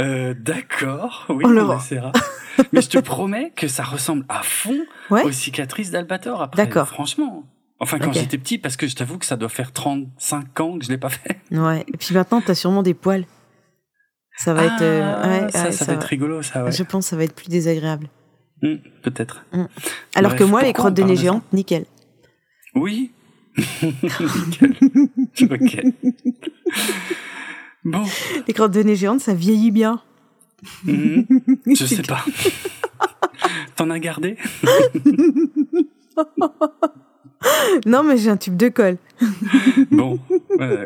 Euh, 0.00 0.34
D'accord, 0.36 1.26
oui, 1.28 1.44
on, 1.46 1.56
on 1.56 1.78
essaiera. 1.78 2.12
mais 2.72 2.82
je 2.82 2.88
te 2.88 2.98
promets 2.98 3.52
que 3.54 3.68
ça 3.68 3.84
ressemble 3.84 4.24
à 4.28 4.42
fond 4.42 4.80
aux 5.10 5.32
cicatrices 5.32 5.90
d'Albator 5.90 6.42
après. 6.42 6.64
D'accord. 6.64 6.88
Franchement. 6.88 7.44
Enfin, 7.80 7.98
quand 7.98 8.12
j'étais 8.12 8.38
petit, 8.38 8.56
parce 8.56 8.76
que 8.76 8.86
je 8.86 8.94
t'avoue 8.94 9.18
que 9.18 9.26
ça 9.26 9.36
doit 9.36 9.48
faire 9.48 9.72
35 9.72 10.60
ans 10.60 10.78
que 10.78 10.84
je 10.84 10.90
l'ai 10.90 10.98
pas 10.98 11.10
fait. 11.10 11.40
Ouais. 11.50 11.84
Et 11.92 11.96
puis 11.96 12.14
maintenant, 12.14 12.40
t'as 12.40 12.54
sûrement 12.54 12.82
des 12.82 12.94
poils. 12.94 13.26
Ça 14.36 14.54
va 14.54 14.64
être. 14.64 14.80
ouais, 14.80 15.50
ça, 15.52 15.70
ça, 15.70 15.84
va 15.84 15.92
être 15.94 16.04
rigolo, 16.04 16.42
ça. 16.42 16.64
Ouais. 16.64 16.72
Je 16.72 16.82
pense 16.82 17.04
que 17.04 17.10
ça 17.10 17.16
va 17.16 17.24
être 17.24 17.34
plus 17.34 17.48
désagréable. 17.48 18.08
Hmm, 18.64 18.76
peut-être. 19.02 19.44
Hmm. 19.52 19.66
Alors 20.14 20.36
que 20.36 20.44
moi, 20.44 20.62
les 20.62 20.72
crottes 20.72 20.94
de 20.94 21.02
nez 21.02 21.16
géantes, 21.16 21.44
nickel. 21.52 21.84
Oui. 22.74 23.12
nickel. 23.82 24.74
ok. 25.50 25.84
Bon. 27.84 28.02
Les 28.48 28.54
crottes 28.54 28.72
de 28.72 28.82
nez 28.82 28.96
géantes, 28.96 29.20
ça 29.20 29.34
vieillit 29.34 29.70
bien. 29.70 30.00
Hmm. 30.84 31.24
Je 31.66 31.84
sais 31.84 32.02
pas. 32.02 32.24
T'en 33.76 33.90
as 33.90 33.98
gardé? 33.98 34.38
Non, 37.84 38.02
mais 38.02 38.16
j'ai 38.16 38.30
un 38.30 38.38
tube 38.38 38.56
de 38.56 38.68
colle. 38.68 38.96
bon, 39.90 40.18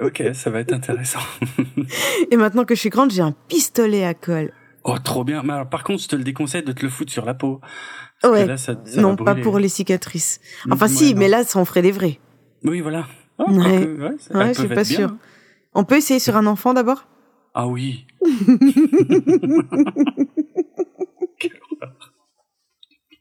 ok, 0.02 0.22
ça 0.34 0.50
va 0.50 0.58
être 0.58 0.72
intéressant. 0.72 1.20
Et 2.32 2.36
maintenant 2.36 2.64
que 2.64 2.74
je 2.74 2.80
suis 2.80 2.88
grande, 2.88 3.12
j'ai 3.12 3.22
un 3.22 3.34
pistolet 3.46 4.04
à 4.04 4.14
colle. 4.14 4.52
Oh, 4.90 4.96
trop 4.98 5.22
bien. 5.22 5.42
Mais 5.42 5.52
alors, 5.52 5.68
par 5.68 5.84
contre, 5.84 6.02
je 6.02 6.08
te 6.08 6.16
le 6.16 6.24
déconseille 6.24 6.62
de 6.62 6.72
te 6.72 6.82
le 6.82 6.88
foutre 6.88 7.12
sur 7.12 7.26
la 7.26 7.34
peau. 7.34 7.60
Ouais. 8.24 8.46
non, 8.96 9.16
pas 9.16 9.34
pour 9.34 9.58
les 9.58 9.68
cicatrices. 9.68 10.40
Enfin, 10.70 10.88
si, 10.88 11.14
mais 11.14 11.28
là, 11.28 11.44
ça 11.44 11.58
en 11.58 11.66
ferait 11.66 11.82
des 11.82 11.92
vrais. 11.92 12.18
Oui, 12.64 12.80
voilà. 12.80 13.06
Oh, 13.38 13.50
ouais, 13.50 13.86
ouais, 14.34 14.54
je 14.54 14.58
suis 14.60 14.68
pas 14.68 14.84
sûre. 14.84 15.14
On 15.74 15.84
peut 15.84 15.96
essayer 15.96 16.18
sur 16.18 16.36
un 16.36 16.46
enfant 16.46 16.72
d'abord? 16.72 17.06
Ah 17.54 17.66
oui. 17.68 18.06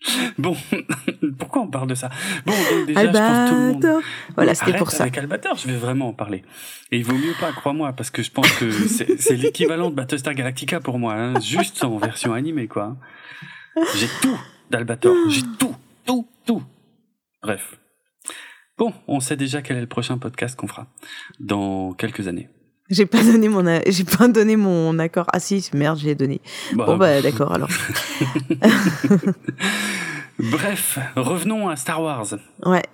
Bon, 0.38 0.56
pourquoi 1.40 1.64
on 1.64 1.68
parle 1.68 1.88
de 1.88 1.96
ça? 1.96 2.10
Bon, 2.46 2.54
donc 2.54 2.88
déjà, 2.88 3.02
je 3.02 3.12
pense 3.12 3.50
tout 3.50 3.56
le 3.56 3.74
monde... 3.74 4.04
Voilà, 4.36 4.56
c'était 4.56 4.78
pour 4.78 4.92
ça. 4.92 5.04
Avec 5.04 5.18
Albator, 5.18 5.56
je 5.56 5.68
vais 5.68 5.78
vraiment 5.78 6.10
en 6.10 6.14
parler. 6.14 6.44
Et 6.92 6.98
il 6.98 7.04
vaut 7.04 7.16
mieux 7.16 7.34
pas, 7.40 7.52
crois-moi, 7.52 7.94
parce 7.94 8.10
que 8.10 8.24
je 8.24 8.32
pense 8.32 8.52
que 8.54 8.70
c'est 8.72 9.36
l'équivalent 9.36 9.90
de 9.90 9.96
Battlestar 9.96 10.34
Galactica 10.34 10.80
pour 10.80 11.00
moi, 11.00 11.14
hein, 11.14 11.40
juste 11.40 11.84
en 11.84 11.98
version 11.98 12.34
animée, 12.34 12.68
quoi. 12.68 12.96
J'ai 13.96 14.08
tout 14.22 14.40
d'Albator, 14.70 15.16
j'ai 15.30 15.44
tout, 15.60 15.76
tout, 16.06 16.28
tout. 16.46 16.64
Bref. 17.42 17.78
Bon, 18.78 18.94
on 19.08 19.20
sait 19.20 19.38
déjà 19.38 19.62
quel 19.62 19.78
est 19.78 19.82
le 19.82 19.88
prochain 19.88 20.18
podcast 20.18 20.56
qu'on 20.56 20.68
fera 20.68 20.88
dans 21.40 21.94
quelques 21.94 22.28
années. 22.28 22.50
J'ai 22.90 23.06
pas 23.06 23.22
donné 23.24 23.50
mon 23.50 23.82
j'ai 23.88 24.04
pas 24.04 24.28
donné 24.28 24.56
mon 24.56 24.98
accord. 25.00 25.28
Ah 25.34 25.40
si, 25.40 25.70
merde, 25.74 26.00
j'ai 26.00 26.16
donné. 26.16 26.42
Bah, 26.74 26.86
bon 26.86 26.98
bah 26.98 27.22
d'accord 27.22 27.52
alors. 27.52 27.70
Bref, 30.40 31.00
revenons 31.16 31.68
à 31.68 31.76
Star 31.76 32.02
Wars. 32.02 32.28
Ouais. 32.66 32.86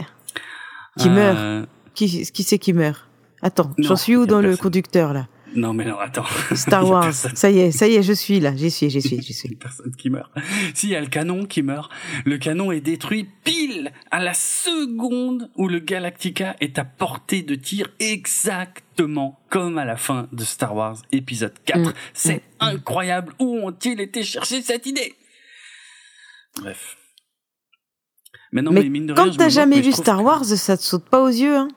Qui 0.97 1.09
meurt. 1.09 1.37
Euh, 1.37 1.65
qui 1.93 2.25
qui 2.31 2.43
c'est 2.43 2.57
qui 2.57 2.73
meurt? 2.73 3.07
Attends, 3.41 3.71
j'en 3.77 3.95
suis 3.95 4.15
où 4.15 4.25
dans 4.25 4.41
le 4.41 4.57
conducteur 4.57 5.13
là? 5.13 5.27
Non, 5.55 5.73
mais 5.73 5.85
non, 5.85 5.99
attends. 5.99 6.25
Star 6.55 6.89
Wars. 6.89 7.13
Ça 7.13 7.49
y 7.49 7.59
est, 7.59 7.71
ça 7.71 7.87
y 7.87 7.95
est, 7.95 8.03
je 8.03 8.13
suis 8.13 8.39
là. 8.39 8.55
J'y 8.55 8.71
suis, 8.71 8.89
j'y 8.89 9.01
suis, 9.01 9.21
j'y 9.21 9.33
suis. 9.33 9.49
Une 9.51 9.57
personne 9.57 9.95
qui 9.95 10.09
meurt. 10.09 10.31
Si, 10.73 10.87
il 10.87 10.89
y 10.91 10.95
a 10.95 11.01
le 11.01 11.07
canon 11.07 11.45
qui 11.45 11.61
meurt. 11.61 11.91
Le 12.25 12.37
canon 12.37 12.71
est 12.71 12.81
détruit 12.81 13.27
pile 13.43 13.91
à 14.11 14.19
la 14.19 14.33
seconde 14.33 15.49
où 15.55 15.67
le 15.67 15.79
Galactica 15.79 16.55
est 16.59 16.79
à 16.79 16.85
portée 16.85 17.41
de 17.41 17.55
tir 17.55 17.89
exactement 17.99 19.39
comme 19.49 19.77
à 19.77 19.85
la 19.85 19.97
fin 19.97 20.27
de 20.31 20.43
Star 20.43 20.75
Wars 20.75 20.97
épisode 21.11 21.53
4. 21.65 21.79
Mm. 21.79 21.93
C'est 22.13 22.35
mm. 22.35 22.41
incroyable. 22.59 23.33
Où 23.39 23.59
ont-ils 23.59 23.99
été 23.99 24.23
chercher 24.23 24.61
cette 24.61 24.85
idée? 24.85 25.15
Bref. 26.61 26.97
Mais 28.51 28.61
non, 28.61 28.71
mais, 28.71 28.83
mine 28.83 29.07
de 29.07 29.13
rien, 29.13 29.25
quand 29.25 29.35
t'as 29.35 29.49
jamais 29.49 29.81
vu 29.81 29.91
Star 29.91 30.23
Wars, 30.23 30.45
ça 30.45 30.77
te 30.77 30.83
saute 30.83 31.05
pas 31.05 31.23
aux 31.23 31.27
yeux, 31.27 31.55
hein? 31.55 31.69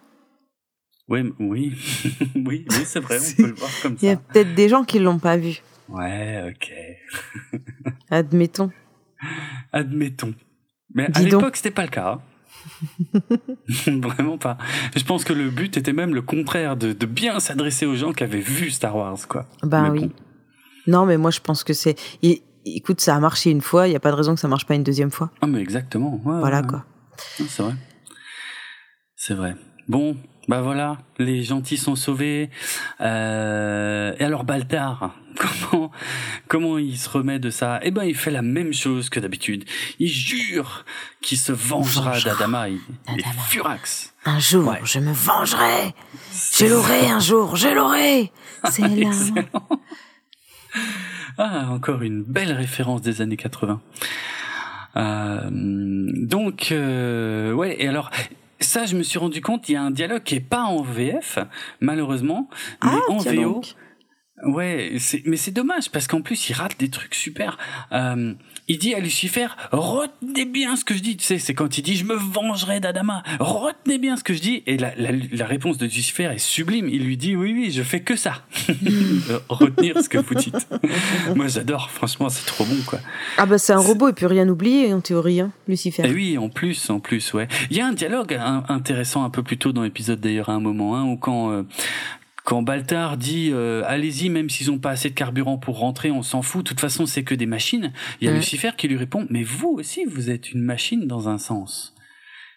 Oui, 1.09 1.33
oui, 1.39 1.73
oui, 2.35 2.67
oui 2.69 2.85
c'est 2.85 3.01
vrai, 3.01 3.19
on 3.21 3.37
peut 3.43 3.49
le 3.49 3.55
voir 3.55 3.71
comme 3.83 3.97
ça. 3.97 4.07
Il 4.07 4.09
y 4.09 4.13
a 4.13 4.17
peut-être 4.17 4.55
des 4.55 4.69
gens 4.69 4.85
qui 4.85 4.99
l'ont 4.99 5.19
pas 5.19 5.37
vu. 5.37 5.63
Ouais, 5.89 6.53
ok. 6.53 7.61
Admettons. 8.11 8.73
Admettons. 9.73 10.35
Mais 10.95 11.09
à 11.15 11.23
l'époque, 11.23 11.57
c'était 11.57 11.71
pas 11.71 11.83
le 11.83 11.89
cas. 11.91 12.19
Hein. 12.19 13.21
Vraiment 13.87 14.39
pas. 14.39 14.59
Je 14.97 15.05
pense 15.05 15.25
que 15.25 15.33
le 15.33 15.51
but 15.51 15.77
était 15.77 15.93
même 15.93 16.15
le 16.15 16.23
contraire, 16.23 16.77
de, 16.77 16.93
de 16.93 17.07
bien 17.07 17.39
s'adresser 17.39 17.87
aux 17.87 17.95
gens 17.95 18.13
qui 18.13 18.25
avaient 18.25 18.41
vu 18.41 18.71
Star 18.71 18.97
Wars, 18.97 19.29
quoi. 19.29 19.47
Bah 19.63 19.91
oui. 19.91 20.11
Non, 20.87 21.07
mais 21.07 21.17
moi 21.19 21.31
je 21.31 21.41
pense 21.41 21.63
que 21.63 21.73
c'est. 21.73 21.97
Écoute, 22.65 23.01
ça 23.01 23.15
a 23.15 23.21
marché 23.21 23.51
une 23.51 23.61
fois, 23.61 23.87
il 23.87 23.91
n'y 23.91 23.97
a 23.97 24.01
pas 24.01 24.11
de 24.11 24.17
raison 24.17 24.35
que 24.35 24.41
ça 24.41 24.49
marche 24.49 24.67
pas 24.67 24.75
une 24.75 24.83
deuxième 24.83 25.13
fois. 25.13 25.31
Ah, 25.41 25.47
mais 25.47 25.61
exactement. 25.61 26.21
voilà 26.25 26.63
quoi. 26.63 26.85
C'est 27.17 27.63
vrai. 27.63 27.75
C'est 29.15 29.35
vrai. 29.35 29.55
Bon, 29.89 30.17
bah 30.49 30.61
voilà, 30.61 30.99
les 31.19 31.43
gentils 31.43 31.77
sont 31.77 31.97
sauvés. 31.97 32.51
Euh, 33.01 34.15
et 34.19 34.25
alors 34.25 34.45
Baltar, 34.45 35.15
comment 35.37 35.91
comment 36.47 36.79
il 36.79 36.97
se 36.97 37.09
remet 37.09 37.39
de 37.39 37.51
ça? 37.51 37.81
Eh 37.83 37.91
ben, 37.91 38.05
il 38.05 38.15
fait 38.15 38.31
la 38.31 38.43
même 38.43 38.73
chose 38.73 39.09
que 39.09 39.19
d'habitude. 39.19 39.65
Il 39.99 40.09
jure 40.09 40.85
qu'il 41.21 41.39
se 41.39 41.53
vengera 41.53 42.21
d'Adama. 42.21 42.69
Il, 42.69 42.79
furax. 43.49 44.15
Un 44.25 44.39
jour, 44.39 44.75
je 44.85 45.01
me 45.01 45.13
vengerai. 45.13 45.95
Je 46.55 46.67
l'aurai 46.67 47.11
un 47.11 47.21
jour, 47.21 47.57
je 47.57 47.69
l'aurai. 47.69 48.33
C'est 48.71 48.83
là. 48.89 49.11
ah, 51.39 51.67
encore 51.71 52.03
une 52.03 52.23
belle 52.23 52.53
référence 52.53 53.03
des 53.03 53.21
années 53.21 53.37
80. 53.37 53.81
Euh, 54.97 55.41
donc, 55.51 56.69
euh, 56.73 57.53
ouais. 57.53 57.77
Et 57.79 57.89
alors, 57.89 58.11
ça, 58.61 58.87
je 58.87 58.97
me 58.97 59.03
suis 59.03 59.19
rendu 59.19 59.41
compte, 59.41 59.69
il 59.69 59.73
y 59.73 59.77
a 59.77 59.83
un 59.83 59.91
dialogue 59.91 60.23
qui 60.23 60.37
est 60.37 60.41
pas 60.41 60.63
en 60.63 60.83
VF, 60.83 61.39
malheureusement, 61.81 62.49
mais 62.83 62.91
ah, 62.93 63.13
en 63.13 63.19
VO. 63.19 63.63
Ouais, 64.45 64.99
mais 65.25 65.37
c'est 65.39 65.51
dommage 65.51 65.91
parce 65.91 66.07
qu'en 66.07 66.21
plus 66.21 66.51
il 66.51 66.53
rate 66.53 66.79
des 66.79 66.91
trucs 66.91 67.15
super. 67.15 67.57
Euh, 67.93 68.35
il 68.69 68.79
dit 68.79 68.95
à 68.95 69.01
Lucifer, 69.01 69.47
retenez 69.73 70.45
bien 70.45 70.77
ce 70.77 70.85
que 70.85 70.95
je 70.95 71.01
dis. 71.01 71.17
Tu 71.17 71.25
sais, 71.25 71.39
c'est 71.39 71.55
quand 71.55 71.79
il 71.79 71.83
dit 71.83 71.97
je 71.97 72.05
me 72.05 72.15
vengerai 72.15 72.81
d'Adama. 72.81 73.23
Retenez 73.41 73.97
bien 73.97 74.17
ce 74.17 74.25
que 74.25 74.35
je 74.35 74.41
dis. 74.41 74.63
Et 74.67 74.77
la, 74.77 74.95
la, 74.97 75.11
la, 75.13 75.47
réponse 75.47 75.79
de 75.79 75.87
Lucifer 75.87 76.25
est 76.25 76.39
sublime. 76.39 76.87
Il 76.91 77.05
lui 77.05 77.17
dit 77.17 77.35
oui 77.35 77.55
oui, 77.55 77.71
je 77.71 77.83
fais 77.83 78.01
que 78.01 78.15
ça. 78.15 78.43
Retenir 79.49 80.03
ce 80.03 80.11
que 80.11 80.19
vous 80.19 80.35
dites. 80.35 80.69
Moi 81.35 81.49
j'adore. 81.49 81.91
Franchement, 81.91 82.29
c'est 82.29 82.45
trop 82.45 82.65
bon 82.65 82.83
quoi. 82.87 82.99
Ah 83.39 83.47
bah 83.47 83.57
c'est 83.57 83.73
un 83.73 83.79
robot, 83.79 84.11
il 84.11 84.15
peut 84.15 84.27
rien 84.27 84.47
oublier 84.49 84.93
en 84.93 85.01
théorie, 85.01 85.41
hein, 85.41 85.51
Lucifer. 85.67 86.07
Et 86.07 86.13
oui, 86.13 86.37
en 86.37 86.51
plus, 86.51 86.91
en 86.91 87.01
plus, 87.01 87.33
ouais. 87.33 87.49
Il 87.71 87.77
y 87.77 87.81
a 87.81 87.87
un 87.87 87.95
dialogue 87.95 88.39
intéressant 88.69 89.25
un 89.25 89.31
peu 89.31 89.43
plus 89.43 89.57
tôt 89.57 89.73
dans 89.73 89.83
l'épisode 89.83 90.21
d'ailleurs 90.21 90.51
à 90.51 90.53
un 90.53 90.61
moment, 90.61 90.95
hein, 90.95 91.05
où 91.05 91.17
quand 91.17 91.53
euh, 91.53 91.63
quand 92.47 92.63
Baltar 92.63 93.17
dit 93.17 93.51
euh, 93.53 93.83
allez-y, 93.87 94.31
même 94.31 94.49
s'ils 94.49 94.71
ont 94.71 94.79
pas 94.79 94.91
assez 94.91 95.11
de 95.11 95.15
carburant 95.15 95.59
pour 95.59 95.81
rentrer, 95.81 96.13
on 96.13 96.23
s'en 96.23 96.43
fout. 96.43 96.65
De 96.65 96.69
toute 96.69 96.81
façon, 96.81 97.05
c'est 97.05 97.25
que 97.25 97.35
des 97.35 97.45
machines. 97.45 97.93
Il 98.21 98.29
y 98.29 98.31
a 98.31 98.35
Lucifer 98.35 98.71
qui 98.77 98.87
lui 98.87 98.97
répond 98.97 99.27
mais 99.29 99.43
vous 99.43 99.71
aussi, 99.71 100.05
vous 100.05 100.31
êtes 100.31 100.53
une 100.53 100.63
machine 100.63 101.09
dans 101.09 101.29
un 101.29 101.39
sens. 101.39 101.93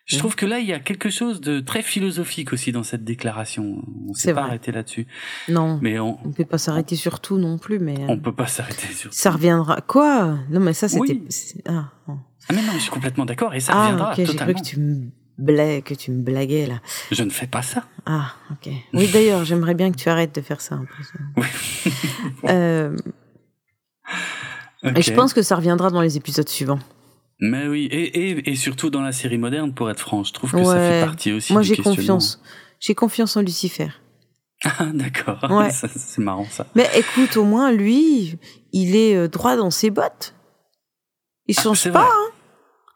Je 0.05 0.17
trouve 0.17 0.35
que 0.35 0.45
là, 0.45 0.59
il 0.59 0.67
y 0.67 0.73
a 0.73 0.79
quelque 0.79 1.09
chose 1.09 1.39
de 1.39 1.59
très 1.59 1.83
philosophique 1.83 2.51
aussi 2.53 2.71
dans 2.71 2.81
cette 2.81 3.03
déclaration. 3.03 3.83
On 4.07 4.13
s'est 4.13 4.33
pas 4.33 4.43
arrêté 4.43 4.71
là-dessus. 4.71 5.05
Non. 5.47 5.79
Mais 5.81 5.99
on 5.99 6.19
ne 6.23 6.33
peut 6.33 6.45
pas 6.45 6.57
s'arrêter 6.57 6.95
sur 6.95 7.19
tout 7.19 7.37
non 7.37 7.57
plus. 7.59 7.79
Mais 7.79 7.95
on 8.07 8.17
peut 8.17 8.33
pas 8.33 8.47
s'arrêter 8.47 8.87
sur. 8.93 9.13
Ça 9.13 9.31
reviendra. 9.31 9.81
Quoi? 9.81 10.39
Non, 10.49 10.59
mais 10.59 10.73
ça 10.73 10.87
c'était. 10.87 11.21
Ah, 11.67 11.91
ah, 12.07 12.13
mais 12.53 12.61
non, 12.63 12.73
je 12.73 12.79
suis 12.79 12.91
complètement 12.91 13.25
d'accord 13.25 13.53
et 13.53 13.59
ça 13.59 13.73
ah, 13.75 13.83
reviendra 13.83 14.13
okay, 14.13 14.23
totalement. 14.23 14.53
Cru 14.53 14.63
que 14.63 14.67
tu 14.67 14.79
me 14.79 15.09
que 15.45 15.93
tu 15.93 16.11
me 16.11 16.21
blaguais 16.21 16.65
là. 16.65 16.81
Je 17.11 17.23
ne 17.23 17.29
fais 17.29 17.47
pas 17.47 17.61
ça. 17.61 17.85
Ah, 18.05 18.33
ok. 18.51 18.71
Oui, 18.93 19.09
d'ailleurs, 19.11 19.45
j'aimerais 19.45 19.75
bien 19.75 19.91
que 19.91 19.97
tu 19.97 20.09
arrêtes 20.09 20.35
de 20.35 20.41
faire 20.41 20.61
ça 20.61 20.75
un 20.75 20.85
peu. 20.85 21.41
Oui. 21.41 21.91
euh... 22.49 22.95
Et 24.95 25.01
je 25.01 25.13
pense 25.13 25.33
que 25.33 25.41
ça 25.41 25.55
reviendra 25.55 25.89
dans 25.89 26.01
les 26.01 26.17
épisodes 26.17 26.47
suivants. 26.47 26.79
Mais 27.41 27.67
oui, 27.67 27.85
et, 27.85 28.31
et, 28.31 28.49
et, 28.49 28.55
surtout 28.55 28.89
dans 28.89 29.01
la 29.01 29.13
série 29.13 29.37
moderne, 29.37 29.73
pour 29.73 29.89
être 29.89 29.99
franc, 29.99 30.23
je 30.25 30.33
trouve 30.33 30.51
que 30.51 30.63
ça 30.63 30.75
fait 30.75 31.05
partie 31.05 31.31
aussi 31.31 31.53
Moi, 31.53 31.61
j'ai 31.61 31.77
confiance. 31.77 32.41
J'ai 32.79 32.95
confiance 32.95 33.37
en 33.37 33.41
Lucifer. 33.41 33.89
Ah, 34.65 34.87
d'accord. 34.93 35.39
Ouais. 35.49 35.69
c'est 35.71 36.17
marrant 36.17 36.45
ça. 36.51 36.67
Mais 36.75 36.85
écoute, 36.97 37.37
au 37.37 37.45
moins, 37.45 37.71
lui, 37.71 38.37
il 38.73 38.93
est 38.93 39.15
euh, 39.15 39.29
droit 39.29 39.55
dans 39.55 39.71
ses 39.71 39.89
bottes. 39.89 40.35
Il 41.47 41.55
ah, 41.57 41.61
change 41.61 41.89
pas, 41.91 42.09
hein. 42.11 42.31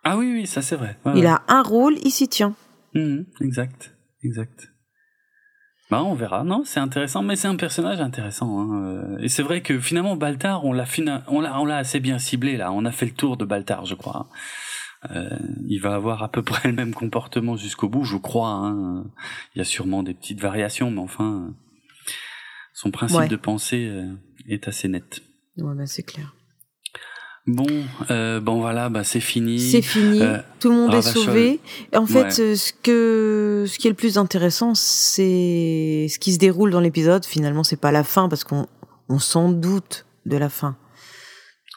Ah 0.03 0.17
oui, 0.17 0.31
oui, 0.31 0.47
ça 0.47 0.61
c'est 0.61 0.75
vrai. 0.75 0.97
il 1.15 1.25
a 1.25 1.43
un 1.47 1.61
rôle, 1.61 1.95
il 2.03 2.11
s'y 2.11 2.27
tient. 2.27 2.55
Mhm, 2.93 3.25
exact, 3.41 3.95
exact. 4.23 4.69
Bah, 5.89 6.03
on 6.03 6.15
verra. 6.15 6.43
Non, 6.43 6.63
c'est 6.65 6.79
intéressant, 6.79 7.21
mais 7.21 7.35
c'est 7.35 7.47
un 7.47 7.55
personnage 7.55 8.01
intéressant. 8.01 8.59
Hein. 8.59 8.83
Euh, 8.83 9.17
et 9.19 9.29
c'est 9.29 9.43
vrai 9.43 9.61
que 9.61 9.79
finalement, 9.79 10.15
Baltar, 10.15 10.65
on 10.65 10.73
l'a, 10.73 10.85
on 11.27 11.39
l'a, 11.39 11.59
on 11.59 11.65
l'a 11.65 11.77
assez 11.77 11.99
bien 11.99 12.17
ciblé 12.17 12.57
là. 12.57 12.71
On 12.71 12.85
a 12.85 12.91
fait 12.91 13.05
le 13.05 13.11
tour 13.11 13.37
de 13.37 13.45
Baltar, 13.45 13.85
je 13.85 13.93
crois. 13.93 14.27
Euh, 15.11 15.29
il 15.67 15.79
va 15.79 15.95
avoir 15.95 16.23
à 16.23 16.31
peu 16.31 16.41
près 16.41 16.69
le 16.69 16.73
même 16.73 16.93
comportement 16.93 17.57
jusqu'au 17.57 17.89
bout, 17.89 18.05
je 18.05 18.17
crois. 18.17 18.49
Hein. 18.49 19.03
Il 19.53 19.59
y 19.59 19.61
a 19.61 19.65
sûrement 19.65 20.01
des 20.01 20.13
petites 20.13 20.39
variations, 20.39 20.89
mais 20.89 21.01
enfin, 21.01 21.53
son 22.73 22.89
principe 22.91 23.29
de 23.29 23.35
pensée 23.35 23.87
euh, 23.87 24.11
est 24.47 24.67
assez 24.67 24.87
net. 24.87 25.21
Ouais, 25.57 25.75
bah, 25.75 25.85
c'est 25.85 26.03
clair. 26.03 26.33
Bon, 27.45 27.67
euh, 28.09 28.39
bon 28.39 28.61
voilà, 28.61 28.87
bah 28.87 29.03
c'est 29.03 29.19
fini. 29.19 29.59
C'est 29.59 29.81
fini. 29.81 30.21
Euh, 30.21 30.37
tout 30.61 30.69
le 30.69 30.75
monde 30.75 30.93
est 30.93 31.01
sauvé. 31.01 31.59
en 31.93 32.05
fait, 32.05 32.39
euh, 32.39 32.55
ce 32.55 32.71
que, 32.71 33.65
ce 33.67 33.77
qui 33.77 33.87
est 33.87 33.89
le 33.89 33.97
plus 33.97 34.17
intéressant, 34.17 34.75
c'est 34.75 36.07
ce 36.09 36.19
qui 36.19 36.33
se 36.33 36.39
déroule 36.39 36.71
dans 36.71 36.79
l'épisode. 36.79 37.25
Finalement, 37.25 37.65
c'est 37.65 37.79
pas 37.79 37.91
la 37.91 38.05
fin 38.05 38.29
parce 38.29 38.45
qu'on, 38.45 38.67
on 39.09 39.19
s'en 39.19 39.51
doute 39.51 40.05
de 40.25 40.37
la 40.37 40.47
fin. 40.47 40.77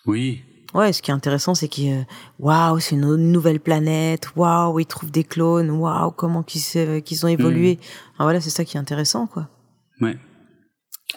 Oui. 0.06 0.42
Ouais, 0.72 0.92
ce 0.92 1.02
qui 1.02 1.10
est 1.10 1.14
intéressant, 1.14 1.56
c'est 1.56 1.68
qu'ils, 1.68 2.06
waouh, 2.38 2.78
c'est 2.78 2.94
une 2.94 3.16
nouvelle 3.16 3.58
planète. 3.58 4.28
Waouh, 4.36 4.78
ils 4.78 4.86
trouvent 4.86 5.10
des 5.10 5.24
clones. 5.24 5.70
Waouh, 5.70 6.12
comment 6.12 6.44
qu'ils, 6.44 7.02
qu'ils 7.02 7.26
ont 7.26 7.28
évolué. 7.28 7.74
Mm. 7.74 7.78
Ah, 8.18 8.22
voilà, 8.22 8.40
c'est 8.40 8.50
ça 8.50 8.64
qui 8.64 8.76
est 8.76 8.80
intéressant, 8.80 9.26
quoi. 9.26 9.48
Ouais. 10.00 10.16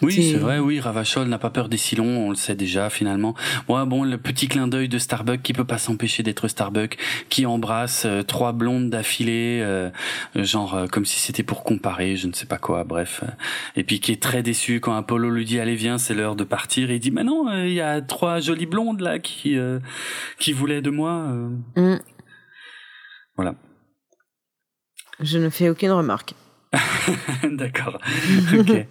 Oui, 0.02 0.30
c'est 0.30 0.38
vrai, 0.38 0.60
oui, 0.60 0.78
Ravachol 0.78 1.26
n'a 1.26 1.38
pas 1.38 1.50
peur 1.50 1.68
des 1.68 1.76
Silons, 1.76 2.26
on 2.26 2.30
le 2.30 2.36
sait 2.36 2.54
déjà 2.54 2.90
finalement. 2.90 3.34
Ouais, 3.68 3.84
bon, 3.84 4.04
le 4.04 4.16
petit 4.18 4.46
clin 4.46 4.68
d'œil 4.68 4.88
de 4.88 4.98
Starbuck 4.98 5.42
qui 5.42 5.52
peut 5.52 5.64
pas 5.64 5.78
s'empêcher 5.78 6.22
d'être 6.22 6.46
Starbuck, 6.46 6.96
qui 7.28 7.44
embrasse 7.44 8.04
euh, 8.06 8.22
trois 8.22 8.52
blondes 8.52 8.88
d'affilée, 8.88 9.60
euh, 9.62 9.90
genre 10.36 10.74
euh, 10.74 10.86
comme 10.86 11.04
si 11.04 11.18
c'était 11.18 11.42
pour 11.42 11.64
comparer, 11.64 12.14
je 12.14 12.28
ne 12.28 12.32
sais 12.32 12.46
pas 12.46 12.56
quoi, 12.56 12.84
bref. 12.84 13.24
Et 13.74 13.82
puis 13.82 13.98
qui 13.98 14.12
est 14.12 14.22
très 14.22 14.44
déçu 14.44 14.78
quand 14.78 14.94
Apollo 14.94 15.28
lui 15.28 15.44
dit 15.44 15.58
allez 15.58 15.74
viens, 15.74 15.98
c'est 15.98 16.14
l'heure 16.14 16.36
de 16.36 16.44
partir, 16.44 16.90
et 16.90 16.94
il 16.94 17.00
dit 17.00 17.10
mais 17.10 17.24
non, 17.24 17.52
il 17.64 17.72
y 17.74 17.80
a 17.80 18.00
trois 18.00 18.38
jolies 18.40 18.66
blondes 18.66 19.00
là 19.00 19.18
qui 19.18 19.58
qui 20.38 20.52
voulaient 20.52 20.82
de 20.82 20.90
moi. 20.90 21.26
Mm. 21.76 21.96
Voilà. 23.36 23.54
Je 25.18 25.36
ne 25.36 25.50
fais 25.50 25.68
aucune 25.68 25.90
remarque. 25.90 26.34
D'accord. 27.50 27.98
ok. 28.56 28.70
Et 28.70 28.86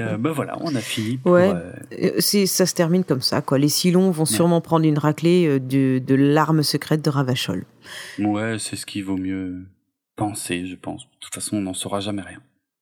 euh, 0.00 0.16
ben 0.16 0.30
voilà, 0.30 0.56
on 0.60 0.74
a 0.74 0.80
fini. 0.80 1.18
ouais. 1.24 1.52
Euh, 1.52 2.12
c'est 2.20 2.46
ça 2.46 2.66
se 2.66 2.74
termine 2.74 3.04
comme 3.04 3.20
ça, 3.20 3.42
quoi. 3.42 3.58
Les 3.58 3.68
Silons 3.68 4.10
vont 4.10 4.24
sûrement 4.26 4.60
prendre 4.60 4.86
une 4.86 4.98
raclée 4.98 5.46
euh, 5.46 5.58
de, 5.58 5.98
de 5.98 6.14
l'arme 6.14 6.62
secrète 6.62 7.04
de 7.04 7.10
Ravachol. 7.10 7.64
Ouais, 8.18 8.58
c'est 8.58 8.76
ce 8.76 8.86
qu'il 8.86 9.04
vaut 9.04 9.16
mieux 9.16 9.66
penser, 10.16 10.66
je 10.66 10.76
pense. 10.76 11.02
De 11.04 11.08
toute 11.20 11.34
façon, 11.34 11.56
on 11.56 11.62
n'en 11.62 11.74
saura 11.74 12.00
jamais 12.00 12.22
rien. 12.22 12.40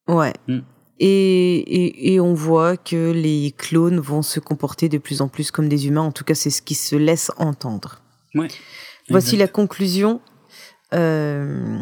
Ouais. 0.09 0.35
Hmm. 0.47 0.61
Et, 0.99 1.57
et, 1.57 2.15
et, 2.15 2.21
on 2.21 2.35
voit 2.35 2.77
que 2.77 3.11
les 3.13 3.53
clones 3.57 3.99
vont 3.99 4.23
se 4.23 4.41
comporter 4.41 4.89
de 4.89 4.99
plus 4.99 5.21
en 5.21 5.29
plus 5.29 5.51
comme 5.51 5.69
des 5.69 5.89
humains. 5.89 6.03
En 6.03 6.13
tout 6.13 6.23
cas, 6.23 6.35
c'est 6.35 6.51
ce 6.51 6.63
qui 6.63 6.75
se 6.75 6.95
laisse 6.95 7.33
entendre. 7.39 8.03
Ouais. 8.35 8.49
Voici 9.09 9.37
la 9.37 9.49
conclusion 9.49 10.21
euh, 10.95 11.81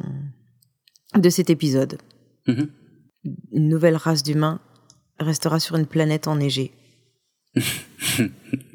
de 1.17 1.29
cet 1.29 1.51
épisode. 1.51 1.99
Mhm. 2.47 2.69
Une 3.53 3.69
nouvelle 3.69 3.97
race 3.97 4.23
d'humains 4.23 4.61
restera 5.19 5.61
sur 5.61 5.77
une 5.77 5.87
planète 5.87 6.27
enneigée. 6.27 6.73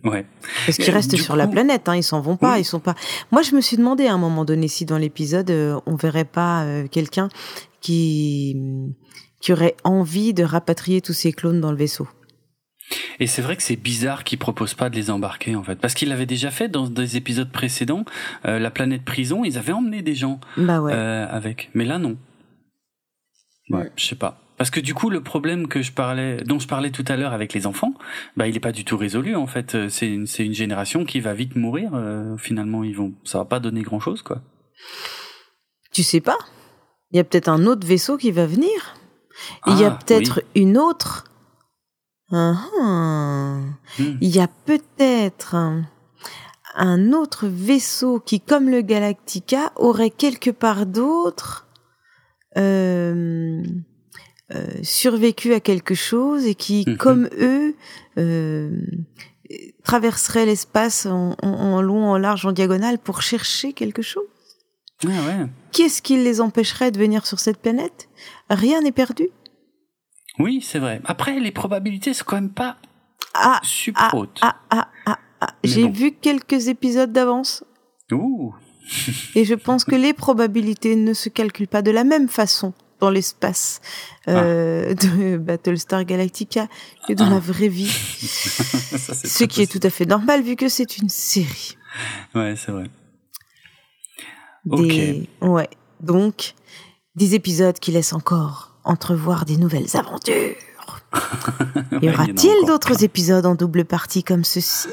ouais. 0.03 0.25
Parce 0.65 0.77
qu'ils 0.77 0.93
restent 0.93 1.17
sur 1.17 1.35
la 1.35 1.47
planète, 1.47 1.87
hein, 1.87 1.95
ils 1.95 2.03
s'en 2.03 2.21
vont 2.21 2.37
pas, 2.37 2.59
ils 2.59 2.65
sont 2.65 2.79
pas. 2.79 2.95
Moi, 3.31 3.41
je 3.41 3.55
me 3.55 3.61
suis 3.61 3.77
demandé 3.77 4.07
à 4.07 4.13
un 4.13 4.17
moment 4.17 4.45
donné 4.45 4.67
si 4.67 4.85
dans 4.85 4.97
l'épisode 4.97 5.49
euh, 5.49 5.79
on 5.85 5.95
verrait 5.95 6.25
pas 6.25 6.63
euh, 6.65 6.87
quelqu'un 6.87 7.29
qui 7.81 8.55
qui 9.41 9.53
aurait 9.53 9.75
envie 9.83 10.33
de 10.33 10.43
rapatrier 10.43 11.01
tous 11.01 11.13
ces 11.13 11.31
clones 11.31 11.61
dans 11.61 11.71
le 11.71 11.77
vaisseau. 11.77 12.07
Et 13.19 13.27
c'est 13.27 13.41
vrai 13.41 13.55
que 13.55 13.63
c'est 13.63 13.75
bizarre 13.75 14.23
qu'ils 14.23 14.39
proposent 14.39 14.73
pas 14.73 14.89
de 14.89 14.95
les 14.95 15.09
embarquer 15.09 15.55
en 15.55 15.63
fait, 15.63 15.75
parce 15.75 15.93
qu'ils 15.93 16.09
l'avaient 16.09 16.25
déjà 16.25 16.51
fait 16.51 16.67
dans 16.67 16.87
des 16.87 17.17
épisodes 17.17 17.51
précédents. 17.51 18.05
Euh, 18.45 18.59
la 18.59 18.71
planète 18.71 19.03
prison, 19.03 19.43
ils 19.43 19.57
avaient 19.57 19.71
emmené 19.71 20.01
des 20.01 20.15
gens 20.15 20.39
bah 20.57 20.81
ouais. 20.81 20.93
avec, 20.93 21.69
mais 21.73 21.85
là 21.85 21.97
non. 21.97 22.17
Ouais, 23.69 23.91
je 23.95 24.05
sais 24.05 24.15
pas. 24.15 24.39
Parce 24.57 24.69
que 24.69 24.79
du 24.79 24.93
coup, 24.93 25.09
le 25.09 25.21
problème 25.21 25.67
que 25.67 25.81
je 25.81 25.91
parlais, 25.91 26.37
dont 26.37 26.59
je 26.59 26.67
parlais 26.67 26.91
tout 26.91 27.03
à 27.07 27.17
l'heure 27.17 27.33
avec 27.33 27.53
les 27.53 27.67
enfants, 27.67 27.93
bah, 28.37 28.47
il 28.47 28.55
est 28.55 28.61
pas 28.61 28.71
du 28.71 28.85
tout 28.85 28.95
résolu 28.97 29.35
en 29.35 29.47
fait. 29.47 29.75
Euh, 29.75 29.89
c'est 29.89 30.07
une, 30.07 30.27
c'est 30.27 30.45
une 30.45 30.53
génération 30.53 31.03
qui 31.03 31.19
va 31.19 31.33
vite 31.33 31.55
mourir. 31.55 31.91
Euh, 31.93 32.37
finalement, 32.37 32.83
ils 32.83 32.95
vont, 32.95 33.13
ça 33.25 33.39
va 33.39 33.45
pas 33.45 33.59
donner 33.59 33.81
grand 33.81 33.99
chose, 33.99 34.21
quoi. 34.21 34.41
Tu 35.91 36.03
sais 36.03 36.21
pas? 36.21 36.37
Il 37.11 37.17
y 37.17 37.19
a 37.19 37.23
peut-être 37.23 37.49
un 37.49 37.65
autre 37.65 37.85
vaisseau 37.85 38.17
qui 38.17 38.31
va 38.31 38.45
venir. 38.45 38.95
Il 39.67 39.77
y 39.77 39.83
a 39.83 39.91
Ah, 39.91 39.99
peut-être 40.05 40.41
une 40.55 40.77
autre. 40.77 41.25
Ah, 42.31 42.55
ah. 42.81 43.59
Hmm. 43.99 44.17
Il 44.21 44.29
y 44.33 44.39
a 44.39 44.47
peut-être 44.47 45.55
un, 45.55 45.83
un 46.75 47.11
autre 47.11 47.47
vaisseau 47.47 48.19
qui, 48.19 48.39
comme 48.39 48.69
le 48.69 48.81
Galactica, 48.81 49.73
aurait 49.75 50.09
quelque 50.09 50.49
part 50.49 50.85
d'autre 50.85 51.64
euh, 52.57 53.63
euh, 54.53 54.67
survécu 54.83 55.53
à 55.53 55.59
quelque 55.59 55.95
chose 55.95 56.45
et 56.45 56.55
qui, 56.55 56.83
Mhm. 56.87 56.97
comme 56.97 57.29
eux, 57.39 57.75
euh, 58.17 58.71
traverserait 59.83 60.45
l'espace 60.45 61.05
en, 61.05 61.35
en- 61.41 61.47
en 61.49 61.81
long, 61.81 62.05
en 62.09 62.17
large, 62.17 62.45
en 62.45 62.51
diagonale 62.51 62.97
pour 62.97 63.21
chercher 63.21 63.73
quelque 63.73 64.01
chose? 64.01 64.23
Ah 65.03 65.07
ouais. 65.09 65.45
Qu'est-ce 65.71 66.01
qui 66.01 66.17
les 66.17 66.41
empêcherait 66.41 66.91
de 66.91 66.97
venir 66.99 67.25
sur 67.27 67.39
cette 67.39 67.57
planète? 67.57 68.07
Rien 68.49 68.81
n'est 68.81 68.91
perdu? 68.93 69.27
Oui, 70.39 70.61
c'est 70.61 70.79
vrai. 70.79 71.01
Après, 71.05 71.39
les 71.39 71.51
probabilités 71.51 72.13
sont 72.13 72.23
quand 72.25 72.35
même 72.37 72.49
pas 72.53 72.77
Ah, 73.33 73.59
super 73.63 74.09
ah, 74.13 74.15
hautes. 74.17 74.39
ah, 74.41 74.55
ah, 74.69 74.87
ah, 75.05 75.19
ah. 75.41 75.47
J'ai 75.63 75.83
bon. 75.85 75.91
vu 75.91 76.11
quelques 76.13 76.67
épisodes 76.69 77.11
d'avance 77.11 77.63
Ouh. 78.11 78.53
Et 79.35 79.45
je 79.45 79.53
pense 79.55 79.83
que 79.85 79.95
les 79.95 80.13
probabilités 80.13 80.95
ne 80.95 81.13
se 81.13 81.29
calculent 81.29 81.67
pas 81.67 81.81
de 81.81 81.91
la 81.91 82.03
même 82.03 82.27
façon 82.29 82.73
dans 82.99 83.09
l'espace 83.09 83.81
euh, 84.29 84.93
de 84.93 85.37
Battlestar 85.37 86.05
Galactica 86.05 86.67
que 87.07 87.13
dans 87.13 87.25
Ah. 87.27 87.31
la 87.31 87.39
vraie 87.39 87.67
vie. 87.67 87.87
Ça, 88.19 89.13
Ce 89.13 89.43
qui 89.43 89.61
est 89.61 89.71
tout 89.71 89.81
à 89.83 89.89
fait 89.89 90.05
normal 90.05 90.41
vu 90.43 90.55
que 90.55 90.69
c'est 90.69 90.97
une 90.97 91.09
série. 91.09 91.77
Ouais, 92.33 92.55
c'est 92.55 92.71
vrai. 92.71 92.85
Des... 94.65 95.27
Ouais. 95.41 95.69
Donc, 96.01 96.53
des 97.15 97.35
épisodes 97.35 97.77
qui 97.79 97.91
laissent 97.91 98.13
encore 98.13 98.75
entrevoir 98.83 99.45
des 99.45 99.57
nouvelles 99.57 99.95
aventures. 99.95 100.55
Y 102.01 102.09
aura-t-il 102.09 102.65
d'autres 102.67 103.03
épisodes 103.03 103.45
en 103.45 103.55
double 103.55 103.85
partie 103.85 104.23
comme 104.23 104.43
ceci? 104.43 104.87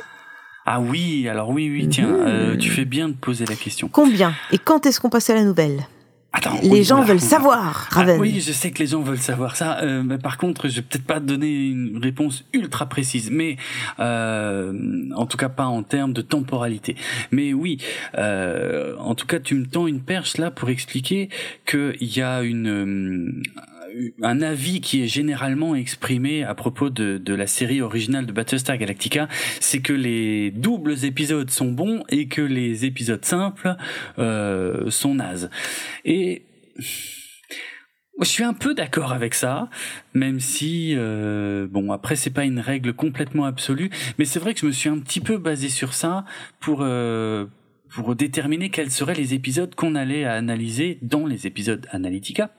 Ah 0.64 0.80
oui, 0.80 1.28
alors 1.28 1.50
oui, 1.50 1.68
oui, 1.70 1.88
tiens, 1.88 2.06
Mhm. 2.08 2.24
euh, 2.26 2.56
tu 2.56 2.70
fais 2.70 2.84
bien 2.84 3.08
de 3.08 3.14
poser 3.14 3.44
la 3.46 3.56
question. 3.56 3.88
Combien 3.88 4.34
Et 4.52 4.58
quand 4.58 4.86
est-ce 4.86 5.00
qu'on 5.00 5.10
passe 5.10 5.28
à 5.30 5.34
la 5.34 5.44
nouvelle? 5.44 5.86
Attends, 6.34 6.58
Les 6.62 6.70
oui, 6.70 6.82
gens 6.84 6.96
voilà. 6.96 7.10
veulent 7.10 7.20
savoir, 7.20 7.88
Ah, 7.90 7.94
Raven. 7.96 8.18
oui, 8.18 8.40
je 8.40 8.52
sais 8.52 8.70
que 8.70 8.78
les 8.78 8.86
gens 8.86 9.02
veulent 9.02 9.18
savoir 9.18 9.54
ça. 9.54 9.80
euh, 9.82 10.02
mais 10.02 10.16
par 10.16 10.38
contre, 10.38 10.66
je 10.68 10.76
vais 10.76 10.82
peut-être 10.82 11.04
pas 11.04 11.20
donner 11.20 11.66
une 11.68 11.98
réponse 12.02 12.44
ultra 12.54 12.86
précise, 12.88 13.30
mais 13.30 13.58
euh, 14.00 14.72
en 15.14 15.26
tout 15.26 15.36
cas 15.36 15.50
pas 15.50 15.66
en 15.66 15.82
termes 15.82 16.14
de 16.14 16.22
temporalité. 16.22 16.96
Mais 17.32 17.52
oui, 17.52 17.78
euh, 18.16 18.96
en 18.98 19.14
tout 19.14 19.26
cas, 19.26 19.40
tu 19.40 19.54
me 19.56 19.66
tends 19.66 19.86
une 19.86 20.00
perche 20.00 20.38
là 20.38 20.50
pour 20.50 20.70
expliquer 20.70 21.28
qu'il 21.66 21.96
y 22.00 22.22
a 22.22 22.42
une 22.42 22.68
euh, 22.68 23.42
un 24.22 24.42
avis 24.42 24.80
qui 24.80 25.02
est 25.02 25.06
généralement 25.06 25.74
exprimé 25.74 26.44
à 26.44 26.54
propos 26.54 26.90
de, 26.90 27.18
de 27.18 27.34
la 27.34 27.46
série 27.46 27.80
originale 27.80 28.26
de 28.26 28.32
Battlestar 28.32 28.76
Galactica, 28.76 29.28
c'est 29.60 29.80
que 29.80 29.92
les 29.92 30.50
doubles 30.50 31.04
épisodes 31.04 31.50
sont 31.50 31.72
bons 31.72 32.04
et 32.08 32.28
que 32.28 32.42
les 32.42 32.84
épisodes 32.84 33.24
simples 33.24 33.76
euh, 34.18 34.90
sont 34.90 35.14
nazes. 35.14 35.50
Et 36.04 36.42
je 38.20 38.28
suis 38.28 38.44
un 38.44 38.54
peu 38.54 38.74
d'accord 38.74 39.12
avec 39.12 39.34
ça, 39.34 39.68
même 40.14 40.40
si 40.40 40.94
euh, 40.96 41.66
bon 41.68 41.92
après 41.92 42.16
c'est 42.16 42.30
pas 42.30 42.44
une 42.44 42.60
règle 42.60 42.92
complètement 42.92 43.44
absolue, 43.44 43.90
mais 44.18 44.24
c'est 44.24 44.38
vrai 44.38 44.54
que 44.54 44.60
je 44.60 44.66
me 44.66 44.72
suis 44.72 44.88
un 44.88 44.98
petit 44.98 45.20
peu 45.20 45.38
basé 45.38 45.68
sur 45.68 45.94
ça 45.94 46.24
pour 46.60 46.80
euh, 46.82 47.46
pour 47.88 48.14
déterminer 48.14 48.70
quels 48.70 48.90
seraient 48.90 49.14
les 49.14 49.34
épisodes 49.34 49.74
qu'on 49.74 49.94
allait 49.94 50.24
analyser 50.24 50.98
dans 51.02 51.26
les 51.26 51.46
épisodes 51.46 51.86
Analytica. 51.90 52.50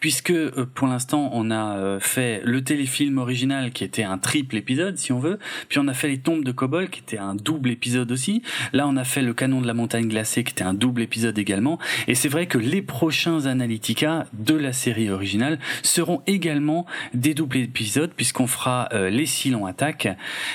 Puisque 0.00 0.30
euh, 0.30 0.66
pour 0.74 0.86
l'instant 0.88 1.30
on 1.32 1.50
a 1.50 1.76
euh, 1.76 2.00
fait 2.00 2.42
le 2.44 2.62
téléfilm 2.62 3.18
original 3.18 3.72
qui 3.72 3.84
était 3.84 4.04
un 4.04 4.18
triple 4.18 4.56
épisode 4.56 4.98
si 4.98 5.12
on 5.12 5.18
veut, 5.18 5.38
puis 5.68 5.78
on 5.78 5.88
a 5.88 5.94
fait 5.94 6.08
les 6.08 6.18
tombes 6.18 6.44
de 6.44 6.52
Kobol 6.52 6.88
qui 6.88 7.00
était 7.00 7.18
un 7.18 7.34
double 7.34 7.70
épisode 7.70 8.12
aussi, 8.12 8.42
là 8.72 8.86
on 8.88 8.96
a 8.96 9.04
fait 9.04 9.22
le 9.22 9.34
canon 9.34 9.60
de 9.60 9.66
la 9.66 9.74
montagne 9.74 10.08
glacée 10.08 10.44
qui 10.44 10.52
était 10.52 10.64
un 10.64 10.74
double 10.74 11.02
épisode 11.02 11.38
également, 11.38 11.78
et 12.08 12.14
c'est 12.14 12.28
vrai 12.28 12.46
que 12.46 12.58
les 12.58 12.82
prochains 12.82 13.46
Analytica 13.46 14.26
de 14.32 14.54
la 14.54 14.72
série 14.72 15.10
originale 15.10 15.58
seront 15.82 16.22
également 16.26 16.86
des 17.14 17.34
doubles 17.34 17.58
épisodes 17.58 18.12
puisqu'on 18.14 18.46
fera 18.46 18.88
euh, 18.92 19.10
les 19.10 19.26
Silons 19.26 19.66
attaque 19.66 20.08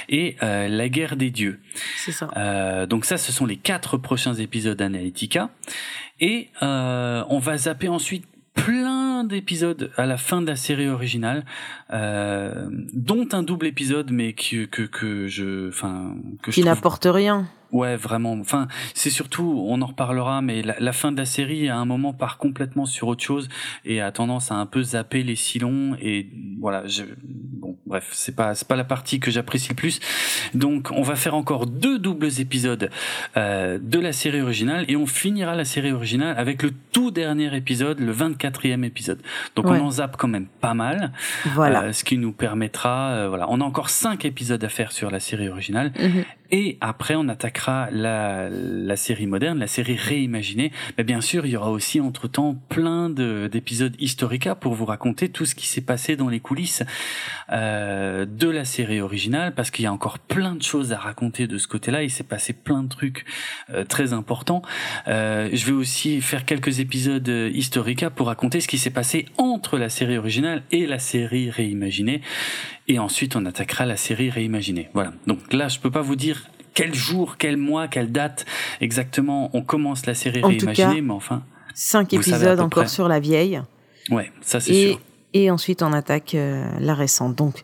et 0.10 0.36
euh, 0.42 0.68
la 0.68 0.90
guerre 0.90 1.16
des 1.16 1.30
dieux. 1.30 1.60
C'est 1.98 2.12
ça. 2.12 2.30
Euh, 2.38 2.86
donc 2.86 3.06
ça, 3.06 3.18
ce 3.18 3.32
sont 3.32 3.46
les 3.46 3.58
quatre 3.58 3.98
prochains 3.98 4.34
épisodes 4.34 4.78
d'Analytica. 4.78 5.50
Et 6.22 6.50
euh, 6.62 7.24
on 7.30 7.40
va 7.40 7.58
zapper 7.58 7.88
ensuite 7.88 8.26
plein 8.54 9.24
d'épisodes 9.24 9.92
à 9.98 10.06
la 10.06 10.18
fin 10.18 10.42
de 10.42 10.48
la 10.48 10.56
série 10.56 10.90
originale, 10.90 11.46
euh, 11.92 12.68
dont 12.94 13.28
un 13.32 13.44
double 13.44 13.68
épisode, 13.68 14.12
mais 14.12 14.34
que 14.34 14.66
que, 14.66 14.84
que 14.84 15.28
je, 15.28 15.70
enfin, 15.70 16.16
que 16.42 16.52
Qui 16.52 16.64
n'apporte 16.64 17.08
rien. 17.10 17.48
Ouais, 17.72 17.96
vraiment. 17.96 18.34
Enfin, 18.34 18.68
c'est 18.94 19.10
surtout, 19.10 19.64
on 19.68 19.82
en 19.82 19.86
reparlera, 19.88 20.42
mais 20.42 20.62
la, 20.62 20.76
la 20.80 20.94
fin 20.94 21.12
de 21.12 21.18
la 21.18 21.26
série, 21.26 21.70
à 21.70 21.78
un 21.78 21.86
moment, 21.86 22.14
part 22.14 22.38
complètement 22.38 22.86
sur 22.86 23.08
autre 23.08 23.24
chose 23.24 23.48
et 23.86 24.02
a 24.02 24.12
tendance 24.12 24.52
à 24.52 24.56
un 24.56 24.66
peu 24.66 24.84
zapper 24.84 25.24
les 25.24 25.36
silons. 25.36 25.96
Et 26.02 26.28
voilà, 26.60 26.86
je, 26.88 27.04
bon, 27.24 27.78
bref, 27.86 28.10
c'est 28.12 28.36
pas, 28.36 28.56
c'est 28.56 28.68
pas 28.68 28.76
la 28.76 28.84
partie 28.84 29.20
que 29.20 29.32
j'apprécie 29.32 29.70
le 29.70 29.76
plus. 29.76 30.00
Donc, 30.54 30.90
on 30.92 31.02
va 31.02 31.16
faire 31.16 31.36
encore 31.36 31.66
deux 31.66 31.98
doubles 32.00 32.40
épisodes 32.40 32.90
euh, 33.38 33.80
de 33.82 34.00
la 34.00 34.12
série 34.12 34.42
originale 34.42 34.86
et 34.88 34.96
on 34.96 35.06
finira 35.06 35.56
la 35.56 35.66
série 35.66 35.92
originale 35.92 36.36
avec 36.38 36.64
le 36.64 36.72
tout 36.92 37.12
dernier 37.12 37.56
épisode, 37.56 38.00
le 38.00 38.14
24e 38.14 38.84
épisode. 38.84 39.20
Donc, 39.56 39.66
Ouais. 39.68 39.80
on 39.80 39.86
en 39.86 39.92
zappe 39.92 40.18
quand 40.18 40.28
même 40.28 40.48
pas 40.60 40.74
mal. 40.74 41.12
Voilà. 41.54 41.84
Euh, 41.84 41.92
ce 41.94 42.04
qui 42.04 42.18
nous 42.18 42.32
permettra, 42.34 43.12
euh, 43.12 43.30
voilà, 43.30 43.46
on 43.50 43.62
a 43.62 43.64
encore 43.64 43.90
cinq 43.90 44.26
épisodes 44.26 44.64
à 44.64 44.70
faire 44.70 44.92
sur 44.92 45.10
la 45.10 45.20
série 45.20 45.48
originale. 45.50 45.94
Mhm. 46.00 46.24
Et 46.52 46.78
après, 46.82 47.16
on 47.16 47.30
attaquera 47.30 47.90
la, 47.92 48.50
série 48.98 49.26
moderne, 49.26 49.58
la 49.58 49.68
série 49.68 49.96
réimaginée. 49.96 50.72
Mais 50.98 51.06
bien 51.06 51.22
sûr, 51.22 51.46
il 51.46 51.54
y 51.54 51.58
aura 51.58 51.72
aussi 51.72 52.02
entre-temps 52.02 52.56
plein 52.68 53.10
de- 53.10 53.48
d'épisodes 53.50 53.96
historica 54.00 54.54
pour 54.54 54.74
vous 54.74 54.86
raconter 54.86 55.30
tout 55.30 55.46
ce 55.46 55.56
qui 55.56 55.66
s'est 55.66 55.82
passé 55.82 56.18
dans 56.18 56.28
les 56.28 56.42
coulisses 56.42 56.84
euh, 57.54 58.11
de 58.26 58.50
la 58.50 58.66
série 58.66 59.02
originale, 59.02 59.54
parce 59.54 59.72
qu'il 59.72 59.84
y 59.84 59.88
a 59.88 59.94
encore 59.94 60.20
plein 60.20 60.56
de 60.56 60.62
choses 60.64 60.94
à 60.94 60.98
raconter 60.98 61.48
de 61.48 61.58
ce 61.58 61.68
côté-là. 61.68 62.04
Il 62.04 62.10
s'est 62.10 62.24
passé 62.24 62.54
plein 62.54 62.84
de 62.84 62.90
trucs 62.90 63.26
euh, 63.72 63.84
très 63.84 64.14
importants. 64.14 64.62
Euh, 65.08 65.50
je 65.52 65.66
vais 65.66 65.72
aussi 65.72 66.22
faire 66.22 66.46
quelques 66.46 66.80
épisodes 66.80 67.28
euh, 67.30 67.50
historica 67.54 68.10
pour 68.10 68.28
raconter 68.28 68.62
ce 68.62 68.68
qui 68.68 68.78
s'est 68.78 68.90
passé 68.90 69.26
entre 69.38 69.78
la 69.78 69.90
série 69.90 70.18
originale 70.18 70.64
et 70.72 70.86
la 70.86 71.00
série 71.00 71.50
réimaginée. 71.50 72.22
Et 72.88 73.00
ensuite, 73.00 73.36
on 73.36 73.46
attaquera 73.46 73.86
la 73.86 73.98
série 73.98 74.30
réimaginée. 74.30 74.90
Voilà. 74.94 75.14
Donc 75.28 75.54
là, 75.54 75.68
je 75.68 75.80
peux 75.80 75.92
pas 75.92 76.02
vous 76.02 76.16
dire 76.16 76.48
quel 76.74 76.94
jour, 76.94 77.38
quel 77.38 77.58
mois, 77.58 77.88
quelle 77.88 78.12
date 78.12 78.46
exactement 78.80 79.50
on 79.54 79.62
commence 79.62 80.06
la 80.06 80.14
série 80.14 80.40
En 80.40 80.50
tout 80.50 80.66
réimaginée, 80.66 80.96
cas, 80.96 81.02
mais 81.02 81.14
enfin, 81.14 81.44
Cinq 81.74 82.14
épisodes 82.14 82.60
encore 82.60 82.84
près. 82.84 82.92
sur 82.92 83.08
la 83.08 83.20
vieille. 83.20 83.62
ouais, 84.10 84.32
ça 84.42 84.60
c'est 84.60 84.74
sûr. 84.74 85.00
et 85.34 85.52
ensuite, 85.52 85.84
on 85.84 85.94
attaque 85.94 86.36
euh, 86.36 86.66
la 86.80 86.94
récente. 86.94 87.36
Donc, 87.36 87.62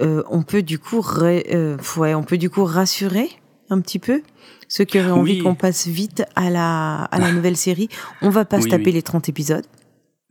euh, 0.00 0.22
on 0.30 0.42
peut 0.42 0.62
du 0.62 0.78
coup, 0.78 1.02
euh, 1.22 1.76
ouais, 1.96 2.14
on 2.14 2.22
peut 2.22 2.38
du 2.38 2.50
coup 2.50 2.64
rassurer 2.64 3.28
un 3.70 3.80
petit 3.80 3.98
peu 3.98 4.22
ceux 4.68 4.84
qui 4.84 4.98
auraient 4.98 5.10
envie 5.10 5.34
Oui. 5.34 5.42
qu'on 5.42 5.54
passe 5.54 5.86
vite 5.86 6.24
à 6.34 6.48
la, 6.50 7.04
à 7.04 7.18
la 7.18 7.32
nouvelle 7.32 7.56
série. 7.56 7.88
On 8.22 8.30
va 8.30 8.44
pas 8.44 8.60
se 8.60 8.68
taper 8.68 8.86
oui. 8.86 8.92
les 8.92 9.02
30 9.02 9.28
épisodes. 9.28 9.66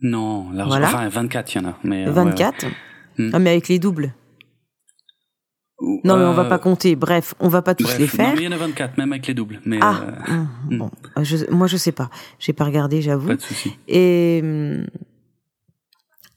Non, 0.00 0.50
large... 0.50 0.68
Voilà. 0.68 0.88
enfin 0.88 1.08
24, 1.08 1.54
il 1.54 1.58
y 1.62 1.64
en 1.64 1.68
a. 1.68 1.78
Mais, 1.84 2.02
euh, 2.02 2.12
ouais, 2.12 2.18
ouais. 2.18 2.24
24. 2.24 2.66
Hmm. 3.18 3.30
Ah, 3.32 3.38
mais 3.38 3.50
avec 3.50 3.68
les 3.68 3.78
doubles. 3.78 4.14
Non, 6.04 6.16
mais 6.16 6.24
on 6.24 6.32
va 6.32 6.44
pas 6.44 6.58
compter. 6.58 6.94
Bref, 6.96 7.34
on 7.40 7.48
va 7.48 7.62
pas 7.62 7.74
tous 7.74 7.84
bref, 7.84 7.98
les 7.98 8.06
faire. 8.06 8.34
il 8.36 8.42
y 8.42 8.48
en 8.48 8.52
a 8.52 8.56
24, 8.56 8.98
même 8.98 9.12
avec 9.12 9.26
les 9.26 9.34
doubles. 9.34 9.60
Mais 9.64 9.78
Ah, 9.80 10.02
euh, 10.28 10.32
hum, 10.32 10.48
hmm. 10.70 10.78
bon, 10.78 10.90
je, 11.22 11.50
moi 11.50 11.66
je 11.66 11.76
sais 11.76 11.92
pas, 11.92 12.08
j'ai 12.38 12.52
pas 12.52 12.64
regardé, 12.64 13.02
j'avoue. 13.02 13.28
pas 13.28 13.36
de 13.36 13.40
souci. 13.40 13.72
Et 13.88 14.40
hum, 14.42 14.86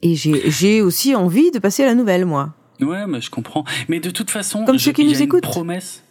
et 0.01 0.13
j'ai 0.15 0.81
aussi 0.81 1.15
envie 1.15 1.49
de 1.49 1.57
passer 1.57 1.83
à 1.83 1.87
la 1.87 1.95
nouvelle, 1.95 2.25
moi, 2.25 2.53
Ouais, 2.81 3.05
mais 3.07 3.21
je 3.21 3.29
comprends. 3.29 3.63
Mais 3.87 3.99
de 3.99 4.09
toute 4.09 4.29
façon, 4.31 4.65
Comme 4.65 4.77
je- 4.77 4.83
ceux 4.85 4.91
qui 4.91 5.03
y 5.03 5.05
nous 5.05 5.13
a 5.13 5.17
une 5.17 5.23
écoutent. 5.23 5.43
promesse. 5.43 6.03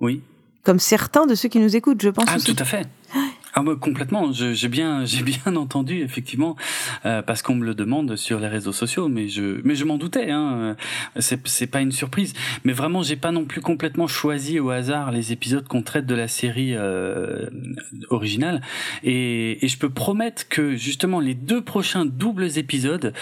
Oui. 0.00 0.22
comme 0.64 0.78
certains 0.78 1.26
de 1.26 1.34
ceux 1.34 1.48
qui 1.48 1.58
nous 1.58 1.74
écoutent, 1.74 2.00
je 2.00 2.08
pense. 2.08 2.24
Ah, 2.28 2.36
aussi. 2.36 2.54
tout 2.54 2.62
à 2.62 2.64
fait. 2.64 2.86
Ah, 3.54 3.62
bah, 3.62 3.74
complètement. 3.78 4.32
J'ai 4.32 4.68
bien, 4.68 5.04
bien 5.24 5.56
entendu 5.56 6.00
effectivement, 6.00 6.56
euh, 7.04 7.20
parce 7.22 7.42
qu'on 7.42 7.54
me 7.54 7.66
le 7.66 7.74
demande 7.74 8.16
sur 8.16 8.40
les 8.40 8.48
réseaux 8.48 8.72
sociaux, 8.72 9.08
mais 9.08 9.28
je, 9.28 9.60
mais 9.64 9.74
je 9.74 9.84
m'en 9.84 9.98
doutais. 9.98 10.30
Hein. 10.30 10.76
C'est, 11.18 11.46
c'est 11.46 11.66
pas 11.66 11.80
une 11.80 11.92
surprise. 11.92 12.32
Mais 12.64 12.72
vraiment, 12.72 13.02
j'ai 13.02 13.16
pas 13.16 13.30
non 13.30 13.44
plus 13.44 13.60
complètement 13.60 14.06
choisi 14.06 14.58
au 14.58 14.70
hasard 14.70 15.12
les 15.12 15.32
épisodes 15.32 15.66
qu'on 15.68 15.82
traite 15.82 16.06
de 16.06 16.14
la 16.14 16.28
série 16.28 16.74
euh, 16.74 17.50
originale. 18.08 18.62
Et, 19.02 19.64
et 19.64 19.68
je 19.68 19.78
peux 19.78 19.90
promettre 19.90 20.48
que 20.48 20.76
justement 20.76 21.20
les 21.20 21.34
deux 21.34 21.62
prochains 21.62 22.06
doubles 22.06 22.58
épisodes 22.58 23.12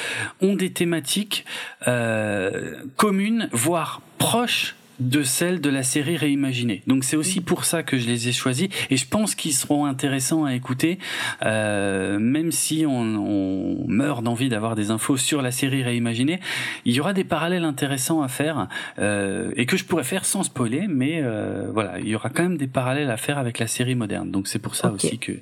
ont 0.41 0.55
des 0.55 0.73
thématiques 0.73 1.45
euh, 1.89 2.77
communes, 2.97 3.49
voire 3.53 4.01
proches 4.19 4.77
de 5.01 5.23
celles 5.23 5.61
de 5.61 5.71
la 5.71 5.83
série 5.83 6.17
réimaginée. 6.17 6.83
Donc 6.87 7.05
c'est 7.05 7.17
aussi 7.17 7.41
pour 7.41 7.65
ça 7.65 7.83
que 7.83 7.99
je 7.99 8.07
les 8.07 8.29
ai 8.29 8.33
choisis 8.33 8.69
et 8.91 8.97
je 8.97 9.07
pense 9.07 9.35
qu'ils 9.35 9.55
seront 9.55 9.87
intéressants 9.87 10.45
à 10.45 10.55
écouter, 10.55 10.99
euh, 11.43 12.19
même 12.19 12.53
si 12.53 12.85
on, 12.87 13.01
on 13.01 13.89
meurt 13.89 14.23
d'envie 14.23 14.49
d'avoir 14.49 14.77
des 14.77 14.91
infos 14.91 15.17
sur 15.17 15.43
la 15.43 15.51
série 15.51 15.83
réimaginée. 15.83 16.41
Il 16.85 16.95
y 16.95 17.01
aura 17.01 17.13
des 17.13 17.25
parallèles 17.25 17.65
intéressants 17.65 18.23
à 18.23 18.29
faire 18.29 18.69
euh, 18.99 19.53
et 19.57 19.67
que 19.67 19.77
je 19.77 19.85
pourrais 19.85 20.05
faire 20.05 20.25
sans 20.25 20.43
spoiler, 20.43 20.87
mais 20.89 21.21
euh, 21.23 21.71
voilà, 21.73 21.99
il 21.99 22.09
y 22.09 22.15
aura 22.15 22.29
quand 22.31 22.43
même 22.43 22.59
des 22.59 22.69
parallèles 22.69 23.11
à 23.11 23.17
faire 23.17 23.39
avec 23.39 23.59
la 23.59 23.67
série 23.67 23.95
moderne. 23.95 24.31
Donc 24.31 24.49
c'est 24.49 24.59
pour 24.59 24.75
ça 24.75 24.91
aussi 24.91 25.19
que, 25.19 25.33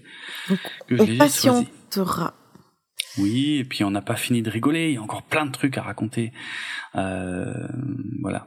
que 0.86 0.96
je 0.96 1.02
les 1.02 1.14
ai 1.14 1.28
choisis. 1.28 1.66
Oui, 3.18 3.56
et 3.58 3.64
puis 3.64 3.84
on 3.84 3.90
n'a 3.90 4.02
pas 4.02 4.16
fini 4.16 4.42
de 4.42 4.50
rigoler, 4.50 4.88
il 4.90 4.94
y 4.94 4.96
a 4.96 5.02
encore 5.02 5.22
plein 5.22 5.46
de 5.46 5.50
trucs 5.50 5.76
à 5.76 5.82
raconter. 5.82 6.32
Euh, 6.94 7.66
voilà. 8.20 8.46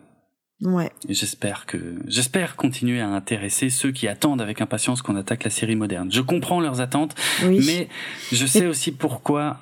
Ouais. 0.61 0.91
J'espère 1.09 1.65
que 1.65 1.95
j'espère 2.07 2.55
continuer 2.55 3.01
à 3.01 3.07
intéresser 3.07 3.69
ceux 3.69 3.91
qui 3.91 4.07
attendent 4.07 4.41
avec 4.41 4.61
impatience 4.61 5.01
qu'on 5.01 5.15
attaque 5.15 5.43
la 5.43 5.49
série 5.49 5.75
moderne. 5.75 6.11
Je 6.11 6.21
comprends 6.21 6.59
leurs 6.59 6.81
attentes, 6.81 7.15
mais 7.43 7.89
je 8.31 8.45
sais 8.45 8.67
aussi 8.67 8.91
pourquoi 8.91 9.59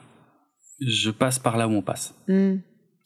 je 0.82 1.10
passe 1.10 1.40
par 1.40 1.58
là 1.58 1.68
où 1.68 1.72
on 1.72 1.82
passe. 1.82 2.14
Hmm. 2.28 2.58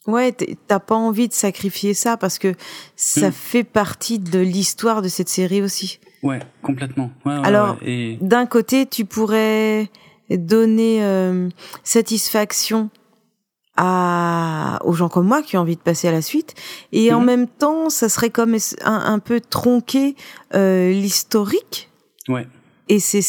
Ouais, 0.06 0.32
t'as 0.32 0.80
pas 0.80 0.96
envie 0.96 1.28
de 1.28 1.32
sacrifier 1.32 1.94
ça 1.94 2.16
parce 2.16 2.38
que 2.38 2.54
ça 2.96 3.30
hmm. 3.30 3.32
fait 3.32 3.64
partie 3.64 4.18
de 4.18 4.40
l'histoire 4.40 5.00
de 5.00 5.08
cette 5.08 5.28
série 5.28 5.62
aussi. 5.62 5.98
Ouais, 6.22 6.40
complètement. 6.62 7.10
Alors, 7.24 7.78
d'un 8.20 8.46
côté, 8.46 8.86
tu 8.86 9.04
pourrais 9.04 9.88
donner 10.30 11.04
euh, 11.04 11.48
satisfaction 11.84 12.90
à 13.76 14.80
aux 14.84 14.92
gens 14.92 15.08
comme 15.08 15.26
moi 15.26 15.42
qui 15.42 15.56
ont 15.56 15.60
envie 15.60 15.76
de 15.76 15.80
passer 15.80 16.08
à 16.08 16.12
la 16.12 16.22
suite. 16.22 16.54
Et 16.92 17.12
en 17.12 17.20
mhm. 17.20 17.26
même 17.26 17.48
temps 17.48 17.90
ça 17.90 18.08
serait 18.08 18.30
comme 18.30 18.56
un, 18.84 19.18
peu 19.18 19.40
tronquer 19.40 20.16
euh, 20.54 20.90
l'historique. 20.92 21.90
Ouais. 22.28 22.46
Et 22.88 23.00
c'est 23.00 23.22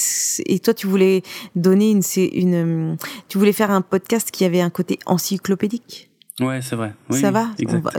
et 0.46 0.60
toi 0.60 0.74
tu 0.74 0.88
voulais 0.88 1.24
donner 1.56 1.92
une 1.92 2.02
c'est 2.02 2.26
une 2.26 2.98
tu 3.30 3.38
voulais 3.38 3.54
faire 3.54 3.72
un 3.72 3.82
podcast 3.82 4.30
qui 4.32 4.44
avait 4.46 4.62
un 4.62 4.70
côté 4.70 5.00
encyclopédique. 5.06 6.10
Ouais 6.40 6.62
c'est 6.62 6.76
vrai. 6.76 6.94
Ça 7.12 7.32
va, 7.32 7.48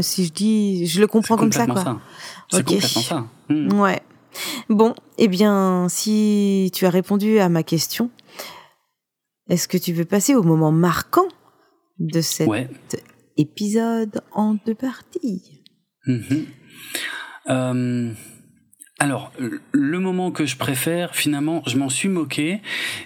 si 0.01 0.27
je 0.27 0.33
dis 0.33 0.87
je 0.87 1.01
le 1.01 1.07
comprends 1.07 1.37
comme 1.37 1.53
ça 1.53 1.67
quoi. 1.67 2.01
c'est 2.51 2.65
complètement 2.65 3.03
ça. 3.03 3.25
Hmm. 3.49 3.81
ouais. 3.81 4.01
Bon 4.69 4.95
eh 5.17 5.29
bien 5.29 5.87
si 5.89 6.71
tu 6.75 6.85
as 6.85 6.91
répondu 6.91 7.39
à 7.39 7.49
ma 7.49 7.63
question 7.63 8.11
est-ce 9.49 9.69
que 9.69 9.79
tu 9.79 9.93
veux 9.93 10.05
passer 10.05 10.35
au 10.35 10.43
moment 10.43 10.73
marquant 10.73 11.29
de 11.99 12.21
cet 12.21 13.03
épisode 13.37 14.21
en 14.33 14.55
deux 14.67 14.75
parties 14.75 15.63
mm-hmm. 16.07 16.45
euh, 17.49 18.13
alors, 18.99 19.31
le 19.73 19.99
moment 20.01 20.31
que 20.31 20.47
je 20.47 20.57
préfère, 20.57 21.15
finalement, 21.15 21.63
je 21.67 21.77
m'en 21.77 21.91
suis 21.91 22.09
moqué, 22.09 22.63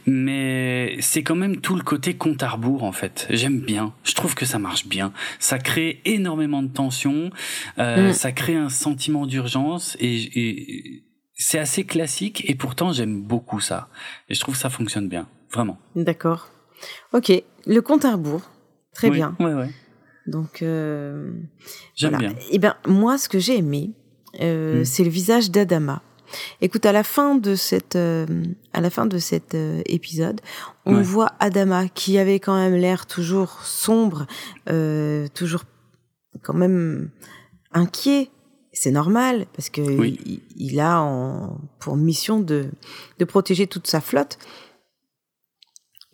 mais 0.06 0.96
c'est 1.00 1.24
quand 1.24 1.34
même 1.34 1.60
tout 1.60 1.74
le 1.74 1.82
côté 1.82 2.14
compte 2.14 2.44
à 2.44 2.50
rebours, 2.50 2.84
en 2.84 2.92
fait. 2.92 3.26
J'aime 3.30 3.58
bien. 3.58 3.92
Je 4.04 4.14
trouve 4.14 4.36
que 4.36 4.46
ça 4.46 4.60
marche 4.60 4.86
bien. 4.86 5.12
Ça 5.40 5.58
crée 5.58 6.00
énormément 6.04 6.62
de 6.62 6.68
tension. 6.68 7.30
Euh, 7.78 8.10
mm. 8.10 8.12
Ça 8.12 8.30
crée 8.30 8.54
un 8.54 8.68
sentiment 8.68 9.26
d'urgence 9.26 9.96
et, 9.98 10.14
et 10.38 11.04
c'est 11.34 11.58
assez 11.58 11.84
classique 11.84 12.48
et 12.48 12.54
pourtant 12.54 12.92
j'aime 12.92 13.22
beaucoup 13.22 13.60
ça. 13.60 13.88
Et 14.28 14.34
je 14.34 14.40
trouve 14.40 14.54
que 14.54 14.60
ça 14.60 14.70
fonctionne 14.70 15.08
bien. 15.08 15.28
Vraiment. 15.50 15.78
D'accord. 15.96 16.50
Ok. 17.12 17.32
Le 17.66 17.80
compte 17.80 18.04
à 18.04 18.12
rebours. 18.12 18.42
Très 18.94 19.10
bien. 19.10 19.36
Ouais, 19.40 19.54
ouais. 19.54 19.70
Donc, 20.26 20.62
euh, 20.62 21.32
j'aime 21.94 22.16
bien. 22.18 22.34
Eh 22.50 22.58
bien, 22.58 22.76
moi, 22.86 23.18
ce 23.18 23.28
que 23.28 23.38
j'ai 23.38 23.56
aimé, 23.56 23.92
euh, 24.40 24.82
hmm. 24.82 24.84
c'est 24.84 25.04
le 25.04 25.10
visage 25.10 25.50
d'Adama. 25.50 26.02
Écoute, 26.60 26.86
à 26.86 26.92
la 26.92 27.02
fin 27.02 27.34
de 27.34 27.54
cette, 27.54 27.96
euh, 27.96 28.26
à 28.72 28.80
la 28.80 28.90
fin 28.90 29.06
de 29.06 29.18
cet 29.18 29.54
euh, 29.54 29.82
épisode, 29.86 30.40
on 30.86 31.02
voit 31.02 31.32
Adama 31.40 31.88
qui 31.88 32.18
avait 32.18 32.40
quand 32.40 32.56
même 32.56 32.74
l'air 32.74 33.06
toujours 33.06 33.62
sombre, 33.62 34.26
euh, 34.68 35.26
toujours 35.34 35.64
quand 36.42 36.54
même 36.54 37.10
inquiet. 37.72 38.30
C'est 38.72 38.92
normal 38.92 39.46
parce 39.56 39.68
que 39.68 39.80
il, 39.80 40.40
il, 40.56 40.78
a 40.78 41.00
en, 41.02 41.60
pour 41.80 41.96
mission 41.96 42.38
de, 42.38 42.70
de 43.18 43.24
protéger 43.24 43.66
toute 43.66 43.88
sa 43.88 44.00
flotte 44.00 44.38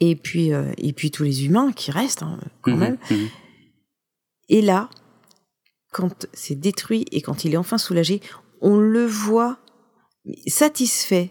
et 0.00 0.16
puis 0.16 0.52
euh, 0.52 0.72
et 0.78 0.92
puis 0.92 1.10
tous 1.10 1.22
les 1.22 1.46
humains 1.46 1.72
qui 1.72 1.90
restent 1.90 2.22
hein, 2.22 2.38
quand 2.62 2.72
mhm, 2.72 2.78
même. 2.78 2.98
Mhm. 3.10 3.28
Et 4.48 4.62
là, 4.62 4.90
quand 5.92 6.26
c'est 6.32 6.54
détruit 6.54 7.06
et 7.10 7.20
quand 7.20 7.44
il 7.44 7.54
est 7.54 7.56
enfin 7.56 7.78
soulagé, 7.78 8.20
on 8.60 8.76
le 8.78 9.06
voit 9.06 9.58
satisfait. 10.46 11.30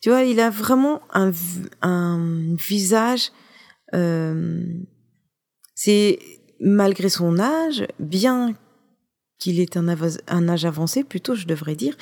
Tu 0.00 0.08
vois, 0.08 0.22
il 0.22 0.40
a 0.40 0.50
vraiment 0.50 1.02
un, 1.12 1.30
un 1.82 2.54
visage. 2.56 3.32
Euh, 3.94 4.62
c'est 5.74 6.18
malgré 6.60 7.08
son 7.08 7.38
âge, 7.38 7.86
bien 7.98 8.54
qu'il 9.38 9.60
ait 9.60 9.76
un, 9.76 9.88
un, 10.28 10.48
âge 10.48 10.64
avancé, 10.64 11.04
plutôt 11.04 11.34
je 11.34 11.46
devrais 11.46 11.74
dire. 11.74 11.96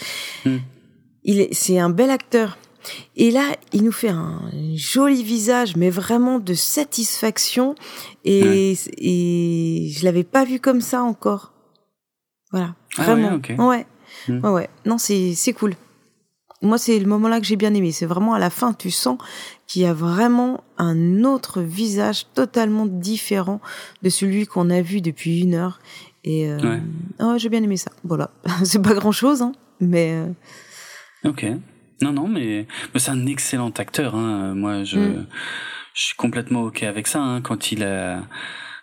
Mhm. 0.45 0.61
Il 1.25 1.41
est, 1.41 1.55
c'est 1.55 1.79
un 1.79 1.91
bel 1.91 2.11
acteur. 2.11 2.59
Et 3.17 3.31
là, 3.31 3.57
il 3.73 3.85
nous 3.85 3.93
fait 3.93 4.09
un 4.09 4.51
joli 4.75 5.23
visage, 5.23 5.77
mais 5.77 5.91
vraiment 5.91 6.39
de 6.39 6.55
satisfaction. 6.55 7.75
Et, 8.25 8.77
et 8.99 9.91
je 9.91 10.05
l'avais 10.05 10.25
pas 10.25 10.45
vu 10.45 10.61
comme 10.61 10.81
ça 10.81 11.03
encore. 11.03 11.53
Voilà, 12.51 12.75
ah 12.97 13.03
vraiment. 13.03 13.41
ouais, 13.59 13.87
hmm. 14.29 14.41
ouais, 14.45 14.51
ouais, 14.51 14.71
Non, 14.87 14.97
c'est 14.99 15.35
c'est 15.35 15.53
cool. 15.53 15.75
Moi, 16.61 16.79
c'est 16.79 16.99
le 16.99 17.07
moment-là 17.07 17.41
que 17.41 17.47
j'ai 17.47 17.57
bien 17.57 17.73
aimé. 17.75 17.93
C'est 17.93 18.07
vraiment 18.07 18.35
à 18.35 18.39
la 18.39 18.51
fin, 18.51 18.73
tu 18.73 18.91
sens 18.91 19.19
qu'il 19.67 19.83
y 19.83 19.85
a 19.85 19.93
vraiment 19.93 20.65
un 20.77 21.23
autre 21.23 21.61
visage 21.61 22.27
totalement 22.35 22.87
différent 22.87 23.61
de 24.03 24.09
celui 24.09 24.47
qu'on 24.47 24.71
a 24.71 24.83
vu 24.83 25.01
depuis 25.01 25.41
une 25.41 25.55
heure. 25.55 25.79
Et 26.25 26.51
euh, 26.51 26.59
ouais. 26.59 26.83
oh, 27.21 27.35
j'ai 27.37 27.49
bien 27.49 27.63
aimé 27.63 27.77
ça. 27.77 27.93
Voilà, 28.03 28.31
c'est 28.65 28.83
pas 28.83 28.95
grand-chose, 28.95 29.43
hein, 29.43 29.53
mais. 29.81 30.15
Euh... 30.15 31.29
Ok. 31.29 31.47
Non, 32.01 32.13
non, 32.13 32.29
mais, 32.29 32.67
mais 32.95 33.01
c'est 33.01 33.11
un 33.11 33.27
excellent 33.27 33.71
acteur. 33.71 34.15
Hein. 34.15 34.55
Moi, 34.55 34.85
je, 34.85 34.99
mm. 34.99 35.27
je 35.95 36.03
suis 36.03 36.17
complètement 36.17 36.63
ok 36.63 36.83
avec 36.85 37.07
ça. 37.07 37.21
Hein. 37.21 37.41
Quand 37.41 37.73
il 37.73 37.83
a, 37.83 38.23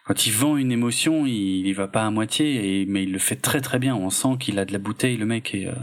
quand 0.06 0.26
il 0.26 0.34
vend 0.34 0.58
une 0.58 0.72
émotion, 0.72 1.26
il, 1.26 1.66
il 1.66 1.74
va 1.74 1.88
pas 1.88 2.06
à 2.06 2.12
moitié, 2.12 2.82
et, 2.82 2.86
mais 2.86 3.04
il 3.04 3.12
le 3.12 3.20
fait 3.20 3.38
très 3.38 3.62
très 3.62 3.80
bien. 3.80 3.96
On 3.96 4.10
sent 4.10 4.38
qu'il 4.40 4.60
a 4.60 4.66
de 4.66 4.74
la 4.74 4.80
bouteille, 4.80 5.18
le 5.18 5.26
mec. 5.26 5.56
Et 5.56 5.68
euh... 5.68 5.74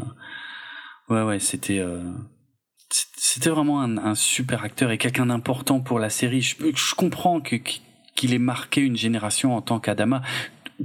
ouais, 1.09 1.23
ouais, 1.23 1.39
c'était. 1.39 1.79
Euh... 1.79 2.03
C'était 3.17 3.49
vraiment 3.49 3.81
un, 3.81 3.97
un, 3.97 4.15
super 4.15 4.65
acteur 4.65 4.91
et 4.91 4.99
quelqu'un 4.99 5.25
d'important 5.25 5.81
pour 5.81 5.99
la 5.99 6.11
série. 6.11 6.43
Je, 6.43 6.57
je 6.75 6.95
comprends 6.95 7.41
que 7.41 7.57
qu'il 8.15 8.35
ait 8.35 8.39
marqué 8.39 8.83
une 8.83 8.97
génération 8.97 9.57
en 9.57 9.63
tant 9.63 9.81
qu'Adama 9.81 10.21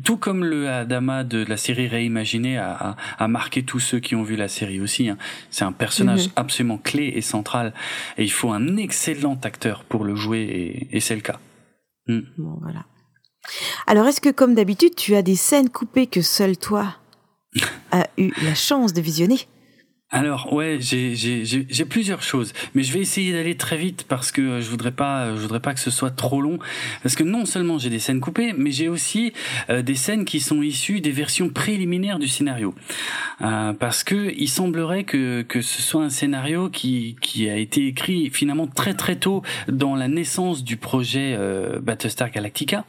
tout 0.04 0.18
comme 0.18 0.44
le 0.44 0.70
Adama 0.70 1.24
de 1.24 1.44
la 1.44 1.58
série 1.58 1.88
réimaginée 1.88 2.58
a, 2.58 2.96
a, 3.18 3.28
marqué 3.28 3.64
tous 3.64 3.80
ceux 3.80 4.00
qui 4.00 4.16
ont 4.16 4.24
vu 4.24 4.36
la 4.36 4.48
série 4.48 4.80
aussi. 4.80 5.10
Hein. 5.10 5.18
C'est 5.50 5.66
un 5.66 5.72
personnage 5.72 6.28
mhm. 6.28 6.34
absolument 6.36 6.78
clé 6.78 7.14
et 7.16 7.22
central, 7.22 7.74
et 8.18 8.24
il 8.24 8.32
faut 8.32 8.52
un 8.52 8.78
excellent 8.78 9.40
acteur 9.44 9.84
pour 9.84 10.04
le 10.04 10.16
jouer, 10.16 10.42
et, 10.42 10.98
et 10.98 11.00
c'est 11.00 11.16
le 11.16 11.22
cas. 11.22 11.40
Hmm. 12.08 12.22
Bon, 12.38 12.58
voilà. 12.62 12.86
Alors, 13.86 14.08
est-ce 14.08 14.22
que, 14.22 14.30
comme 14.30 14.56
d'habitude, 14.56 14.96
tu 14.96 15.16
as 15.16 15.22
des 15.22 15.36
scènes 15.36 15.70
coupées 15.70 16.08
que 16.08 16.22
seul 16.22 16.58
toi 16.58 16.96
as 17.92 18.08
eu 18.18 18.32
la 18.44 18.56
chance 18.56 18.94
de 18.94 19.02
visionner? 19.02 19.40
Alors 20.10 20.54
ouais, 20.54 20.78
j'ai 20.80 21.86
plusieurs 21.86 22.22
choses, 22.22 22.54
mais 22.74 22.84
je 22.84 22.94
vais 22.94 23.02
essayer 23.02 23.34
d'aller 23.34 23.56
très 23.58 23.76
vite 23.76 24.06
parce 24.08 24.32
que 24.32 24.62
je 24.62 24.70
voudrais 24.70 24.94
pas 24.94 25.36
je 25.36 25.42
voudrais 25.42 25.60
pas 25.60 25.74
que 25.74 25.82
ce 25.82 25.92
soit 25.92 26.12
trop 26.12 26.42
long 26.42 26.60
parce 27.04 27.16
que 27.16 27.26
non 27.26 27.46
seulement 27.46 27.78
j'ai 27.78 27.90
des 27.90 28.00
scènes 28.00 28.22
coupées, 28.22 28.54
mais 28.58 28.72
j'ai 28.72 28.88
aussi 28.88 29.34
euh, 29.70 29.82
des 29.82 29.96
scènes 29.96 30.24
qui 30.24 30.40
sont 30.40 30.62
issues 30.62 31.02
des 31.02 31.12
versions 31.12 31.50
préliminaires 31.50 32.20
du 32.20 32.30
scénario. 32.30 32.74
Euh, 33.42 33.74
parce 33.74 34.06
que 34.06 34.34
il 34.38 34.48
semblerait 34.48 35.04
que 35.04 35.42
que 35.42 35.62
ce 35.62 35.82
soit 35.82 36.04
un 36.04 36.10
scénario 36.10 36.70
qui 36.70 37.18
qui 37.22 37.50
a 37.50 37.58
été 37.58 37.86
écrit 37.88 38.30
finalement 38.30 38.68
très 38.68 38.94
très 38.94 39.18
tôt 39.18 39.44
dans 39.68 39.98
la 39.98 40.08
naissance 40.08 40.64
du 40.64 40.78
projet 40.78 41.36
euh, 41.38 41.80
Battlestar 41.82 42.32
Galactica 42.32 42.86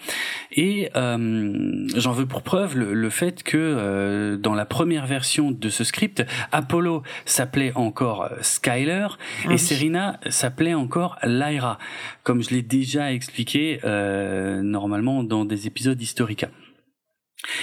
et 0.53 0.89
euh, 0.95 1.89
j'en 1.97 2.13
veux 2.13 2.27
pour 2.27 2.43
preuve 2.43 2.79
le 2.79 3.11
fait 3.11 3.43
que 3.43 4.39
dans 4.41 4.55
la 4.55 4.65
première 4.65 5.07
version 5.07 5.51
de 5.51 5.69
ce 5.69 5.83
script, 5.83 6.25
Apollo 6.53 7.03
s'appelait 7.25 7.73
encore 7.75 8.23
euh, 8.25 8.37
Skyler 8.43 9.09
et 9.45 9.55
ah 9.55 9.59
Serena 9.59 10.21
s'appelait 10.29 10.75
encore 10.75 11.19
Lyra, 11.23 11.79
comme 12.23 12.43
je 12.43 12.51
l'ai 12.51 12.63
déjà 12.63 13.13
expliqué 13.13 13.81
euh, 13.85 14.63
normalement 14.63 15.23
dans 15.23 15.45
des 15.45 15.67
épisodes 15.67 16.01
historiques. 16.01 16.47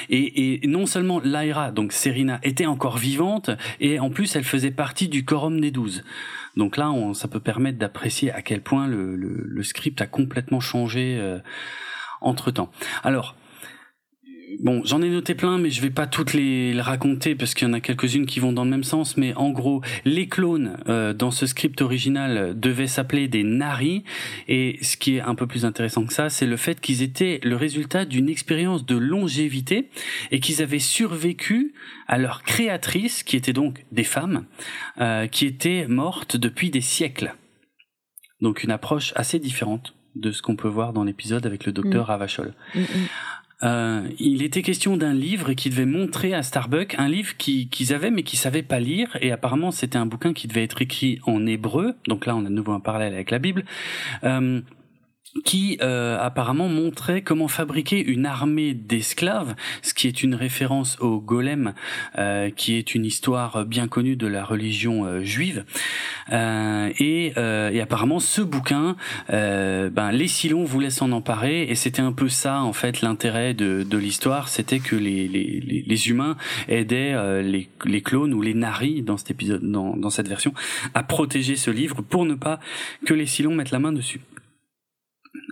Et, 0.09 0.63
et, 0.63 0.67
non 0.67 0.85
seulement 0.85 1.19
Lyra, 1.19 1.71
donc 1.71 1.91
Serena, 1.91 2.39
était 2.43 2.65
encore 2.65 2.97
vivante, 2.97 3.51
et 3.79 3.99
en 3.99 4.09
plus 4.09 4.35
elle 4.35 4.43
faisait 4.43 4.71
partie 4.71 5.09
du 5.09 5.25
quorum 5.25 5.59
des 5.59 5.71
douze. 5.71 6.03
Donc 6.55 6.77
là, 6.77 6.91
on, 6.91 7.13
ça 7.13 7.27
peut 7.27 7.39
permettre 7.39 7.77
d'apprécier 7.77 8.31
à 8.31 8.41
quel 8.41 8.61
point 8.61 8.87
le, 8.87 9.15
le, 9.15 9.43
le, 9.45 9.63
script 9.63 10.01
a 10.01 10.07
complètement 10.07 10.61
changé 10.61 11.17
euh, 11.19 11.39
entre 12.21 12.51
temps. 12.51 12.71
Alors, 13.03 13.35
bon, 14.59 14.81
j'en 14.85 15.01
ai 15.01 15.09
noté 15.09 15.35
plein, 15.35 15.57
mais 15.57 15.69
je 15.69 15.81
vais 15.81 15.89
pas 15.89 16.07
toutes 16.07 16.33
les, 16.33 16.79
raconter 16.79 17.35
parce 17.35 17.53
qu'il 17.53 17.67
y 17.67 17.71
en 17.71 17.73
a 17.73 17.79
quelques-unes 17.79 18.25
qui 18.25 18.39
vont 18.39 18.51
dans 18.51 18.63
le 18.63 18.69
même 18.69 18.83
sens. 18.83 19.17
Mais 19.17 19.33
en 19.35 19.49
gros, 19.51 19.81
les 20.03 20.27
clones 20.27 20.77
euh, 20.87 21.13
dans 21.13 21.31
ce 21.31 21.45
script 21.45 21.81
original 21.81 22.59
devaient 22.59 22.87
s'appeler 22.87 23.27
des 23.27 23.43
Nari. 23.43 24.03
Et 24.47 24.77
ce 24.81 24.97
qui 24.97 25.17
est 25.17 25.21
un 25.21 25.35
peu 25.35 25.47
plus 25.47 25.65
intéressant 25.65 26.05
que 26.05 26.13
ça, 26.13 26.29
c'est 26.29 26.45
le 26.45 26.57
fait 26.57 26.79
qu'ils 26.81 27.01
étaient 27.01 27.39
le 27.43 27.55
résultat 27.55 28.05
d'une 28.05 28.29
expérience 28.29 28.85
de 28.85 28.95
longévité 28.95 29.89
et 30.31 30.39
qu'ils 30.39 30.61
avaient 30.61 30.79
survécu 30.79 31.73
à 32.07 32.17
leur 32.17 32.43
créatrice, 32.43 33.23
qui 33.23 33.35
était 33.35 33.53
donc 33.53 33.85
des 33.91 34.03
femmes, 34.03 34.45
euh, 34.99 35.27
qui 35.27 35.45
étaient 35.45 35.87
mortes 35.87 36.37
depuis 36.37 36.69
des 36.69 36.81
siècles. 36.81 37.35
Donc 38.41 38.63
une 38.63 38.71
approche 38.71 39.13
assez 39.15 39.39
différente 39.39 39.95
de 40.15 40.31
ce 40.31 40.41
qu'on 40.41 40.55
peut 40.55 40.67
voir 40.67 40.93
dans 40.93 41.03
l'épisode 41.03 41.45
avec 41.45 41.65
le 41.65 41.71
docteur 41.71 42.05
mm. 42.05 42.07
Ravachol. 42.07 42.53
Mm, 42.73 42.79
mm. 42.81 42.85
Euh, 43.63 44.07
il 44.19 44.41
était 44.43 44.61
question 44.61 44.97
d'un 44.97 45.13
livre 45.13 45.53
qui 45.53 45.69
devait 45.69 45.85
montrer 45.85 46.33
à 46.33 46.43
Starbuck 46.43 46.95
un 46.97 47.07
livre 47.07 47.35
qu'ils 47.37 47.93
avaient 47.93 48.11
mais 48.11 48.23
qu'ils 48.23 48.39
savaient 48.39 48.63
pas 48.63 48.79
lire. 48.79 49.17
Et 49.21 49.31
apparemment 49.31 49.71
c'était 49.71 49.97
un 49.97 50.05
bouquin 50.05 50.33
qui 50.33 50.47
devait 50.47 50.63
être 50.63 50.81
écrit 50.81 51.19
en 51.25 51.45
hébreu. 51.45 51.95
Donc 52.07 52.25
là 52.25 52.35
on 52.35 52.41
a 52.41 52.49
de 52.49 52.49
nouveau 52.49 52.73
un 52.73 52.79
parallèle 52.79 53.13
avec 53.13 53.31
la 53.31 53.39
Bible. 53.39 53.65
Euh, 54.23 54.61
qui 55.43 55.77
euh, 55.81 56.17
apparemment 56.19 56.69
montrait 56.69 57.21
comment 57.21 57.47
fabriquer 57.47 58.03
une 58.03 58.25
armée 58.25 58.73
d'esclaves, 58.73 59.55
ce 59.81 59.93
qui 59.93 60.07
est 60.07 60.23
une 60.23 60.33
référence 60.33 60.97
au 61.01 61.19
golem, 61.19 61.73
euh, 62.17 62.49
qui 62.49 62.75
est 62.75 62.95
une 62.95 63.05
histoire 63.05 63.65
bien 63.65 63.87
connue 63.87 64.15
de 64.15 64.27
la 64.27 64.45
religion 64.45 65.05
euh, 65.05 65.23
juive. 65.23 65.65
Et, 66.31 67.33
et, 67.35 67.81
apparemment, 67.81 68.19
ce 68.19 68.41
bouquin, 68.41 68.95
ben, 69.29 70.11
les 70.11 70.27
Silons 70.27 70.63
voulaient 70.63 70.89
s'en 70.89 71.11
emparer, 71.11 71.63
et 71.63 71.75
c'était 71.75 72.01
un 72.01 72.11
peu 72.11 72.29
ça 72.29 72.61
en 72.61 72.73
fait 72.73 73.01
l'intérêt 73.01 73.53
de, 73.53 73.97
l'histoire, 73.97 74.47
c'était 74.49 74.79
que 74.79 74.95
les, 74.95 75.27
les, 75.27 76.09
humains 76.09 76.35
aidaient 76.67 77.41
les, 77.43 77.69
les 77.85 78.01
clones 78.01 78.33
ou 78.33 78.41
les 78.41 78.53
naris 78.53 79.01
dans 79.01 79.17
cet 79.17 79.31
épisode, 79.31 79.61
dans, 79.63 79.95
dans 79.95 80.09
cette 80.09 80.27
version, 80.27 80.53
à 80.93 81.03
protéger 81.03 81.55
ce 81.55 81.71
livre 81.71 82.01
pour 82.01 82.25
ne 82.25 82.35
pas 82.35 82.59
que 83.05 83.13
les 83.13 83.25
Silons 83.25 83.53
mettent 83.53 83.71
la 83.71 83.79
main 83.79 83.93
dessus 83.93 84.21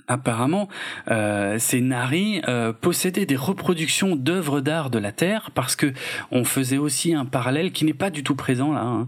apparemment, 0.08 0.68
euh, 1.10 1.58
ces 1.60 1.82
Nari 1.82 2.42
euh, 2.48 2.74
possédaient 2.74 3.26
des 3.26 3.36
reproductions 3.36 4.16
d'œuvres 4.16 4.62
d'art 4.62 4.90
de 4.90 5.00
la 5.00 5.12
Terre 5.12 5.52
parce 5.54 5.76
que 5.76 5.94
on 6.32 6.44
faisait 6.44 6.78
aussi 6.78 7.14
un 7.14 7.26
parallèle 7.26 7.72
qui 7.72 7.86
n'est 7.86 7.94
pas 7.94 8.10
du 8.10 8.24
tout 8.24 8.36
présent 8.36 8.74
là. 8.74 8.82
Hein. 8.82 9.08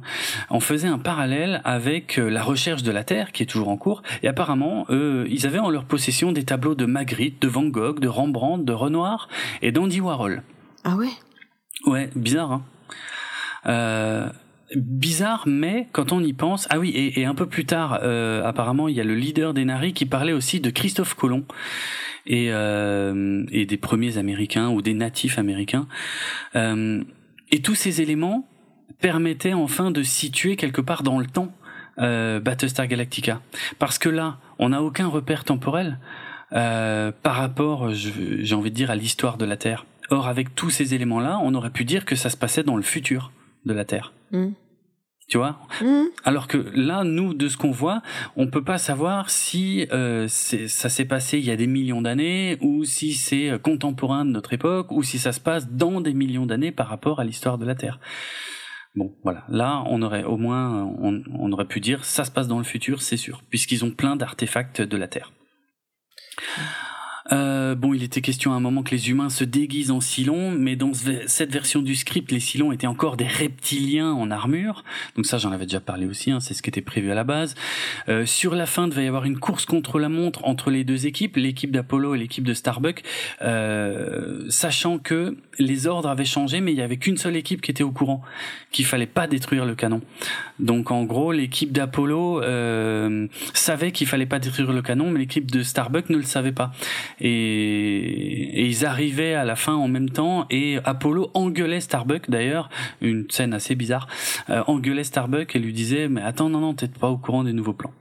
On 0.50 0.60
faisait 0.60 0.88
un 0.88 1.00
parallèle 1.00 1.62
avec 1.64 2.18
euh, 2.18 2.30
la 2.30 2.44
recherche 2.44 2.84
de 2.84 2.92
la 2.92 3.04
Terre 3.04 3.32
qui 3.32 3.44
est 3.44 3.48
toujours 3.48 3.70
en 3.70 3.78
cours 3.78 4.04
et 4.24 4.28
apparemment 4.28 4.86
eux, 4.90 5.26
ils 5.30 5.46
avaient 5.46 5.60
en 5.60 5.70
leur 5.70 5.86
possession 5.86 6.32
des 6.32 6.44
tableaux 6.44 6.76
de 6.76 6.86
Magritte, 6.86 7.42
de 7.42 7.48
Van 7.48 7.66
Gogh, 7.66 8.00
de 8.00 8.08
Rembrandt, 8.08 8.66
de 8.66 8.74
Renoir 8.74 9.28
et 9.62 9.72
d'Andy 9.72 10.00
Warhol. 10.02 10.44
Ah 10.84 10.96
ouais? 10.96 11.10
Ouais, 11.86 12.10
bizarre. 12.16 12.52
Hein 12.52 12.64
euh, 13.68 14.30
bizarre, 14.76 15.44
mais 15.46 15.88
quand 15.92 16.12
on 16.12 16.24
y 16.24 16.34
pense, 16.34 16.68
ah 16.70 16.80
oui, 16.80 16.92
et, 16.96 17.26
un 17.26 17.36
peu 17.36 17.46
plus 17.46 17.66
tard, 17.66 18.00
euh, 18.04 18.44
apparemment, 18.44 18.88
il 18.88 18.96
y 18.96 19.02
a 19.02 19.04
le 19.04 19.16
leader 19.16 19.54
des 19.54 19.66
Nari 19.66 19.94
qui 19.94 20.06
parlait 20.06 20.34
aussi 20.34 20.60
de 20.60 20.70
Christophe 20.70 21.14
Colomb 21.14 21.46
et, 22.26 22.48
euh, 22.50 23.44
des 23.46 23.78
premiers 23.78 24.18
Américains 24.18 24.70
ou 24.70 24.82
des 24.82 24.94
natifs 24.94 25.38
américains. 25.38 25.88
Euh, 26.56 27.04
et 27.52 27.62
tous 27.62 27.76
ces 27.76 28.02
éléments 28.02 28.48
permettaient 29.00 29.54
enfin 29.54 29.92
de 29.92 30.04
situer 30.04 30.56
quelque 30.56 30.82
part 30.82 31.04
dans 31.04 31.20
le 31.20 31.28
temps 31.28 31.54
euh, 32.00 32.40
Battlestar 32.40 32.88
Galactica, 32.88 33.42
parce 33.80 33.98
que 33.98 34.10
là, 34.10 34.40
on 34.60 34.70
n'a 34.70 34.82
aucun 34.82 35.08
repère 35.08 35.44
temporel 35.44 36.00
par 36.52 37.36
rapport, 37.36 37.92
j'ai 37.92 38.56
envie 38.56 38.70
de 38.70 38.76
dire, 38.76 38.90
à 38.90 38.96
l'histoire 38.96 39.38
de 39.38 39.44
la 39.44 39.58
Terre. 39.58 39.86
Or, 40.10 40.30
avec 40.30 40.56
tous 40.56 40.70
ces 40.70 40.94
éléments-là, 40.94 41.38
on 41.44 41.54
aurait 41.54 41.72
pu 41.72 41.84
dire 41.84 42.06
que 42.06 42.16
ça 42.16 42.30
se 42.30 42.38
passait 42.38 42.64
dans 42.64 42.78
le 42.78 42.84
futur 42.84 43.34
de 43.66 43.74
la 43.74 43.84
Terre. 43.84 44.14
Mm. 44.32 44.52
Tu 45.28 45.38
vois? 45.38 45.60
Mm. 45.82 46.04
Alors 46.24 46.48
que 46.48 46.58
là, 46.76 47.04
nous, 47.04 47.34
de 47.34 47.48
ce 47.48 47.58
qu'on 47.58 47.72
voit, 47.72 48.02
on 48.36 48.48
peut 48.48 48.64
pas 48.64 48.78
savoir 48.78 49.30
si 49.30 49.88
euh, 49.92 50.28
ça 50.28 50.90
s'est 50.90 51.06
passé 51.06 51.40
il 51.40 51.46
y 51.46 51.52
a 51.52 51.56
des 51.56 51.68
millions 51.68 52.02
d'années, 52.02 52.58
ou 52.62 52.84
si 52.84 53.14
c'est 53.14 53.60
contemporain 53.62 54.24
de 54.26 54.32
notre 54.32 54.54
époque, 54.54 54.92
ou 54.92 55.02
si 55.02 55.18
ça 55.18 55.32
se 55.32 55.40
passe 55.40 55.70
dans 55.70 56.00
des 56.02 56.14
millions 56.14 56.46
d'années 56.46 56.72
par 56.72 56.88
rapport 56.88 57.20
à 57.20 57.24
l'histoire 57.24 57.58
de 57.58 57.66
la 57.66 57.76
Terre. 57.76 58.00
Bon, 58.96 59.14
voilà. 59.24 59.44
Là, 59.50 59.84
on 59.88 60.02
aurait 60.04 60.24
au 60.24 60.38
moins, 60.38 60.84
on, 60.84 61.22
on 61.34 61.52
aurait 61.52 61.68
pu 61.68 61.82
dire, 61.82 62.06
ça 62.06 62.24
se 62.24 62.32
passe 62.32 62.48
dans 62.48 62.60
le 62.60 62.64
futur, 62.64 63.02
c'est 63.02 63.18
sûr, 63.18 63.42
puisqu'ils 63.50 63.84
ont 63.84 63.92
plein 63.92 64.16
d'artefacts 64.16 64.82
de 64.82 64.96
la 64.98 65.08
Terre. 65.08 65.34
Euh, 67.32 67.74
bon, 67.74 67.94
il 67.94 68.04
était 68.04 68.22
question 68.22 68.54
à 68.54 68.56
un 68.56 68.60
moment 68.60 68.84
que 68.84 68.92
les 68.92 69.10
humains 69.10 69.30
se 69.30 69.44
déguisent 69.44 69.92
en 69.92 70.00
Silons, 70.00 70.52
mais 70.52 70.76
dans 70.76 70.92
cette 71.26 71.52
version 71.52 71.82
du 71.82 71.96
script, 71.96 72.32
les 72.32 72.40
Silons 72.40 72.72
étaient 72.72 72.88
encore 72.88 73.18
des 73.18 73.26
reptiliens 73.26 74.12
en 74.12 74.30
armure. 74.30 74.84
Donc 75.16 75.26
ça, 75.26 75.38
j'en 75.38 75.52
avais 75.52 75.66
déjà 75.66 75.80
parlé 75.80 76.06
aussi, 76.06 76.32
hein, 76.32 76.40
c'est 76.40 76.54
ce 76.54 76.62
qui 76.62 76.70
était 76.70 76.82
prévu 76.82 77.12
à 77.12 77.16
la 77.16 77.24
base. 77.24 77.56
Euh, 78.10 78.26
sur 78.26 78.54
la 78.54 78.66
fin, 78.66 78.86
il 78.86 78.92
devait 78.92 79.06
y 79.06 79.08
avoir 79.08 79.26
une 79.26 79.40
course 79.40 79.66
contre 79.66 80.00
la 80.00 80.10
montre 80.10 80.46
entre 80.46 80.70
les 80.70 80.84
deux 80.84 81.08
équipes, 81.08 81.38
l'équipe 81.38 81.72
d'Apollo 81.72 82.14
et 82.16 82.18
l'équipe 82.18 82.44
de 82.44 82.54
Starbuck, 82.54 83.02
euh, 83.42 84.46
sachant 84.50 85.00
que 85.00 85.38
les 85.58 85.88
ordres 85.88 86.10
avaient 86.10 86.26
changé, 86.26 86.62
mais 86.62 86.74
il 86.74 86.78
y 86.78 86.82
avait 86.82 86.98
qu'une 86.98 87.18
seule 87.18 87.36
équipe 87.36 87.62
qui 87.62 87.72
était 87.72 87.84
au 87.84 87.92
courant, 87.92 88.22
qu'il 88.72 88.86
fallait 88.86 89.06
pas 89.08 89.26
détruire 89.26 89.66
le 89.66 89.76
canon. 89.76 90.02
Donc 90.60 90.92
en 90.92 91.04
gros, 91.04 91.32
l'équipe 91.32 91.72
d'Apollo 91.72 92.42
euh, 92.42 93.28
savait 93.54 93.92
qu'il 93.92 94.08
fallait 94.08 94.26
pas 94.26 94.40
détruire 94.40 94.72
le 94.72 94.82
canon, 94.82 95.10
mais 95.10 95.20
l'équipe 95.20 95.50
de 95.50 95.64
Starbuck 95.64 96.10
ne 96.10 96.18
le 96.18 96.24
savait 96.24 96.52
pas 96.52 96.72
et, 97.22 98.66
ils 98.68 98.86
arrivaient 98.86 99.34
à 99.34 99.46
la 99.46 99.56
fin 99.56 99.74
en 99.74 99.88
même 99.88 100.10
temps. 100.10 100.46
Et 100.50 100.78
Apollo 100.84 101.32
engueulait 101.34 101.82
Starbuck 101.82 102.30
d'ailleurs 102.30 102.70
une 103.02 103.30
scène 103.30 103.54
assez 103.54 103.76
bizarre. 103.76 104.08
Euh, 104.50 104.64
engueulait 104.68 105.04
Starbuck 105.04 105.56
et 105.56 105.60
lui 105.60 105.74
disait 105.74 106.08
mais 106.08 106.22
attends 106.22 106.50
non 106.50 106.60
non 106.60 106.74
t'es 106.74 106.88
pas 106.88 107.10
au 107.10 107.18
courant 107.18 107.44
des 107.44 107.54
nouveaux 107.54 107.74
plans. 107.74 107.94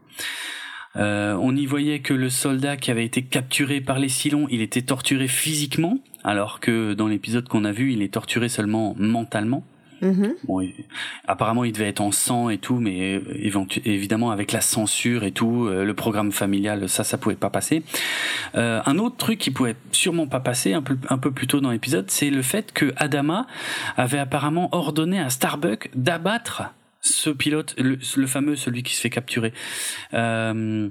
Euh, 0.97 1.37
on 1.41 1.57
y 1.57 1.67
voyait 1.67 2.01
que 2.01 2.15
le 2.15 2.31
soldat 2.31 2.77
qui 2.77 2.91
avait 2.91 3.05
été 3.05 3.23
capturé 3.23 3.81
par 3.81 3.99
les 3.99 4.09
Silons, 4.09 4.47
il 4.51 4.63
était 4.63 4.83
torturé 4.83 5.27
physiquement, 5.27 5.99
alors 6.23 6.61
que 6.61 6.95
dans 6.95 7.09
l'épisode 7.09 7.49
qu'on 7.49 7.65
a 7.65 7.73
vu, 7.73 7.93
il 7.93 8.03
est 8.03 8.15
torturé 8.15 8.49
seulement 8.49 8.95
mentalement. 8.97 9.65
Mm-hmm. 10.03 10.35
Bon, 10.45 10.67
apparemment, 11.27 11.65
il 11.65 11.73
devait 11.73 11.89
être 11.89 12.01
en 12.01 12.13
sang 12.13 12.51
et 12.51 12.59
tout, 12.59 12.77
mais 12.77 13.15
euh, 13.17 13.67
évidemment 13.85 14.31
avec 14.31 14.53
la 14.53 14.61
censure 14.61 15.25
et 15.25 15.33
tout, 15.33 15.67
euh, 15.67 15.85
le 15.85 15.95
programme 15.95 16.33
familial, 16.33 16.89
ça, 16.89 17.05
ça 17.05 17.19
pouvait 17.19 17.37
pas 17.37 17.51
passer. 17.51 17.83
Euh, 18.55 18.81
un 18.85 18.99
autre 18.99 19.17
truc 19.17 19.39
qui 19.39 19.51
pouvait 19.51 19.77
sûrement 19.93 20.27
pas 20.27 20.41
passer 20.41 20.73
un 20.73 20.83
peu 20.83 20.97
un 21.09 21.19
peu 21.19 21.31
plus 21.31 21.47
tôt 21.47 21.61
dans 21.61 21.71
l'épisode, 21.71 22.11
c'est 22.11 22.31
le 22.31 22.43
fait 22.43 22.73
que 22.73 22.93
Adama 22.97 23.47
avait 23.97 24.19
apparemment 24.19 24.69
ordonné 24.73 25.19
à 25.21 25.31
Starbuck 25.31 25.91
d'abattre 25.95 26.63
ce 27.01 27.31
pilote, 27.31 27.75
le, 27.79 27.99
le, 28.17 28.27
fameux 28.27 28.57
celui 28.57 28.83
qui 28.83 28.95
se 28.95 29.01
fait 29.01 29.11
capturer. 29.11 29.53
Euh, 30.15 30.89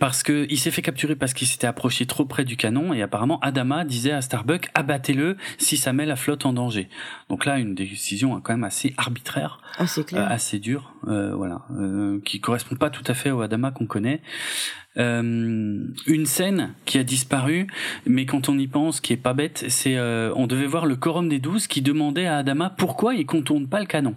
parce 0.00 0.22
que 0.22 0.46
il 0.50 0.58
s'est 0.58 0.70
fait 0.70 0.82
capturer 0.82 1.16
parce 1.16 1.34
qu'il 1.34 1.46
s'était 1.46 1.66
approché 1.66 2.06
trop 2.06 2.24
près 2.24 2.44
du 2.44 2.56
canon 2.56 2.92
et 2.92 3.02
apparemment 3.02 3.38
Adama 3.40 3.84
disait 3.84 4.12
à 4.12 4.22
Starbuck 4.22 4.68
abattez-le 4.74 5.36
si 5.58 5.76
ça 5.76 5.92
met 5.92 6.06
la 6.06 6.16
flotte 6.16 6.46
en 6.46 6.52
danger. 6.52 6.88
Donc 7.28 7.44
là 7.44 7.58
une 7.58 7.74
décision 7.74 8.40
quand 8.40 8.52
même 8.52 8.64
assez 8.64 8.94
arbitraire, 8.96 9.60
assez, 9.78 10.04
clair. 10.04 10.22
Euh, 10.22 10.34
assez 10.34 10.58
dure, 10.58 10.94
euh, 11.08 11.34
voilà, 11.34 11.62
euh, 11.78 12.20
qui 12.24 12.40
correspond 12.40 12.76
pas 12.76 12.90
tout 12.90 13.04
à 13.06 13.14
fait 13.14 13.30
au 13.30 13.40
Adama 13.40 13.70
qu'on 13.70 13.86
connaît. 13.86 14.20
Euh, 14.98 15.22
une 16.06 16.26
scène 16.26 16.74
qui 16.84 16.98
a 16.98 17.04
disparu, 17.04 17.66
mais 18.06 18.26
quand 18.26 18.48
on 18.48 18.58
y 18.58 18.66
pense, 18.66 19.00
qui 19.00 19.12
est 19.12 19.16
pas 19.18 19.32
bête, 19.32 19.64
c'est 19.68 19.96
euh, 19.96 20.32
on 20.36 20.46
devait 20.46 20.66
voir 20.66 20.84
le 20.84 20.96
quorum 20.96 21.28
des 21.28 21.38
douze 21.38 21.66
qui 21.66 21.80
demandait 21.80 22.26
à 22.26 22.38
Adama 22.38 22.70
pourquoi 22.70 23.14
il 23.14 23.24
contourne 23.24 23.66
pas 23.66 23.80
le 23.80 23.86
canon. 23.86 24.14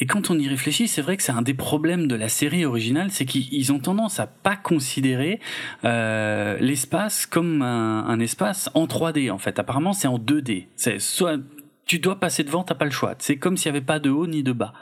Et 0.00 0.06
quand 0.06 0.30
on 0.30 0.38
y 0.38 0.48
réfléchit, 0.48 0.88
c'est 0.88 1.02
vrai 1.02 1.18
que 1.18 1.22
c'est 1.22 1.32
un 1.32 1.42
des 1.42 1.54
problèmes 1.54 2.08
de 2.08 2.14
la 2.14 2.30
série 2.30 2.64
originale, 2.64 3.10
c'est 3.10 3.26
qu'ils 3.26 3.72
ont 3.72 3.78
tendance 3.78 4.18
à 4.18 4.26
pas 4.26 4.56
considérer 4.56 5.40
euh, 5.84 6.56
l'espace 6.58 7.26
comme 7.26 7.60
un, 7.60 8.06
un, 8.06 8.18
espace 8.18 8.70
en 8.74 8.86
3D 8.86 9.30
en 9.30 9.38
fait. 9.38 9.58
Apparemment, 9.58 9.92
c'est 9.92 10.08
en 10.08 10.18
2D. 10.18 10.68
C'est 10.74 10.98
soit 10.98 11.38
tu 11.84 11.98
dois 11.98 12.18
passer 12.18 12.44
devant, 12.44 12.64
t'as 12.64 12.74
pas 12.74 12.86
le 12.86 12.90
choix. 12.90 13.14
C'est 13.18 13.36
comme 13.36 13.56
s'il 13.56 13.66
y 13.66 13.68
avait 13.68 13.84
pas 13.84 13.98
de 13.98 14.10
haut 14.10 14.26
ni 14.26 14.42
de 14.42 14.52
bas. 14.52 14.72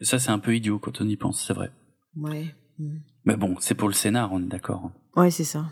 Et 0.00 0.04
ça, 0.04 0.18
c'est 0.18 0.30
un 0.30 0.38
peu 0.38 0.54
idiot 0.56 0.78
quand 0.78 1.00
on 1.00 1.08
y 1.08 1.16
pense, 1.16 1.44
c'est 1.46 1.54
vrai. 1.54 1.70
Ouais. 2.16 2.54
Mais 3.24 3.36
bon, 3.36 3.56
c'est 3.60 3.74
pour 3.74 3.88
le 3.88 3.94
scénar, 3.94 4.32
on 4.32 4.42
est 4.42 4.48
d'accord. 4.48 4.90
Ouais, 5.14 5.30
c'est 5.30 5.44
ça. 5.44 5.66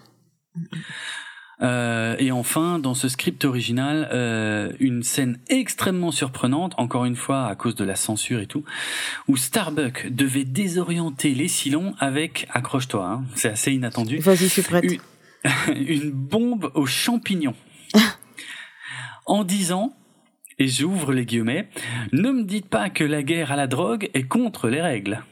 Euh, 1.62 2.16
et 2.18 2.32
enfin, 2.32 2.78
dans 2.78 2.94
ce 2.94 3.08
script 3.08 3.44
original, 3.44 4.08
euh, 4.12 4.72
une 4.80 5.02
scène 5.02 5.38
extrêmement 5.48 6.10
surprenante, 6.10 6.74
encore 6.78 7.04
une 7.04 7.16
fois 7.16 7.46
à 7.46 7.54
cause 7.54 7.74
de 7.74 7.84
la 7.84 7.96
censure 7.96 8.40
et 8.40 8.46
tout, 8.46 8.64
où 9.28 9.36
Starbuck 9.36 10.08
devait 10.10 10.44
désorienter 10.44 11.34
les 11.34 11.48
Silons 11.48 11.94
avec, 11.98 12.48
accroche-toi, 12.52 13.06
hein, 13.06 13.24
c'est 13.34 13.50
assez 13.50 13.72
inattendu. 13.72 14.18
Vas-y, 14.18 14.36
je 14.36 14.46
suis 14.46 14.62
prête. 14.62 14.84
Une, 14.84 15.00
une 15.76 16.10
bombe 16.10 16.70
aux 16.74 16.86
champignons. 16.86 17.54
en 19.26 19.44
disant, 19.44 19.94
et 20.58 20.68
j'ouvre 20.68 21.12
les 21.12 21.24
guillemets, 21.24 21.68
ne 22.12 22.30
me 22.30 22.44
dites 22.44 22.68
pas 22.68 22.90
que 22.90 23.04
la 23.04 23.22
guerre 23.22 23.52
à 23.52 23.56
la 23.56 23.66
drogue 23.66 24.10
est 24.14 24.24
contre 24.28 24.68
les 24.68 24.80
règles. 24.80 25.22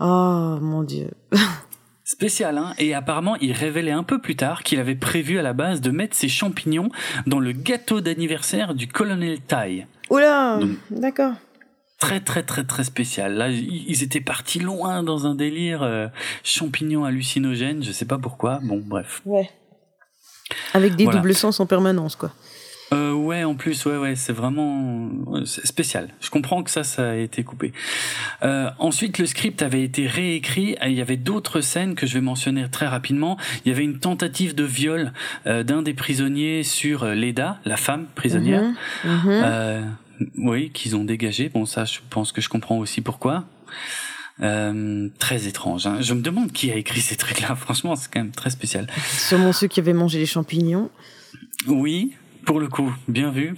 Oh 0.00 0.58
mon 0.60 0.84
dieu. 0.84 1.10
Spécial, 2.08 2.56
hein 2.56 2.72
Et 2.78 2.94
apparemment, 2.94 3.36
il 3.36 3.52
révélait 3.52 3.90
un 3.90 4.02
peu 4.02 4.18
plus 4.18 4.34
tard 4.34 4.62
qu'il 4.62 4.80
avait 4.80 4.94
prévu 4.94 5.38
à 5.38 5.42
la 5.42 5.52
base 5.52 5.82
de 5.82 5.90
mettre 5.90 6.16
ses 6.16 6.30
champignons 6.30 6.88
dans 7.26 7.38
le 7.38 7.52
gâteau 7.52 8.00
d'anniversaire 8.00 8.74
du 8.74 8.88
colonel 8.88 9.40
Tai. 9.42 9.86
Oula 10.08 10.58
D'accord. 10.90 11.34
Très 11.98 12.20
très 12.20 12.42
très 12.44 12.64
très 12.64 12.84
spécial. 12.84 13.34
Là, 13.34 13.50
ils 13.50 14.02
étaient 14.02 14.22
partis 14.22 14.58
loin 14.58 15.02
dans 15.02 15.26
un 15.26 15.34
délire 15.34 15.82
euh, 15.82 16.06
champignons 16.44 17.04
hallucinogènes, 17.04 17.84
je 17.84 17.92
sais 17.92 18.06
pas 18.06 18.16
pourquoi. 18.16 18.60
Bon, 18.62 18.82
bref. 18.82 19.20
Ouais. 19.26 19.50
Avec 20.72 20.96
des 20.96 21.04
doubles 21.04 21.34
sens 21.34 21.60
en 21.60 21.66
permanence, 21.66 22.16
quoi. 22.16 22.32
Euh, 22.92 23.12
ouais, 23.12 23.44
en 23.44 23.54
plus, 23.54 23.84
ouais, 23.84 23.96
ouais, 23.96 24.16
c'est 24.16 24.32
vraiment 24.32 25.10
spécial. 25.44 26.08
Je 26.20 26.30
comprends 26.30 26.62
que 26.62 26.70
ça, 26.70 26.84
ça 26.84 27.10
a 27.10 27.14
été 27.14 27.44
coupé. 27.44 27.72
Euh, 28.42 28.70
ensuite, 28.78 29.18
le 29.18 29.26
script 29.26 29.62
avait 29.62 29.82
été 29.82 30.06
réécrit. 30.06 30.76
Il 30.84 30.92
y 30.92 31.00
avait 31.00 31.16
d'autres 31.16 31.60
scènes 31.60 31.94
que 31.94 32.06
je 32.06 32.14
vais 32.14 32.20
mentionner 32.20 32.68
très 32.70 32.86
rapidement. 32.86 33.36
Il 33.64 33.68
y 33.68 33.74
avait 33.74 33.84
une 33.84 33.98
tentative 33.98 34.54
de 34.54 34.64
viol 34.64 35.12
euh, 35.46 35.62
d'un 35.62 35.82
des 35.82 35.94
prisonniers 35.94 36.62
sur 36.62 37.02
euh, 37.02 37.14
Leda, 37.14 37.58
la 37.64 37.76
femme 37.76 38.06
prisonnière. 38.14 38.62
Mhm, 39.04 39.12
mhm. 39.12 39.20
Euh, 39.26 39.82
oui, 40.38 40.70
qu'ils 40.70 40.96
ont 40.96 41.04
dégagé. 41.04 41.48
Bon, 41.48 41.66
ça, 41.66 41.84
je 41.84 41.98
pense 42.08 42.32
que 42.32 42.40
je 42.40 42.48
comprends 42.48 42.78
aussi 42.78 43.00
pourquoi. 43.00 43.44
Euh, 44.40 45.08
très 45.18 45.48
étrange. 45.48 45.86
Hein. 45.86 45.98
Je 46.00 46.14
me 46.14 46.22
demande 46.22 46.52
qui 46.52 46.70
a 46.70 46.76
écrit 46.76 47.00
ces 47.00 47.16
trucs-là. 47.16 47.54
Franchement, 47.56 47.96
c'est 47.96 48.10
quand 48.12 48.20
même 48.20 48.30
très 48.30 48.50
spécial. 48.50 48.86
Sûrement 49.10 49.52
ceux 49.52 49.66
qui 49.66 49.80
avaient 49.80 49.92
mangé 49.92 50.18
les 50.18 50.26
champignons. 50.26 50.90
Oui, 51.66 52.12
pour 52.44 52.60
le 52.60 52.68
coup, 52.68 52.94
bien 53.08 53.30
vu. 53.30 53.54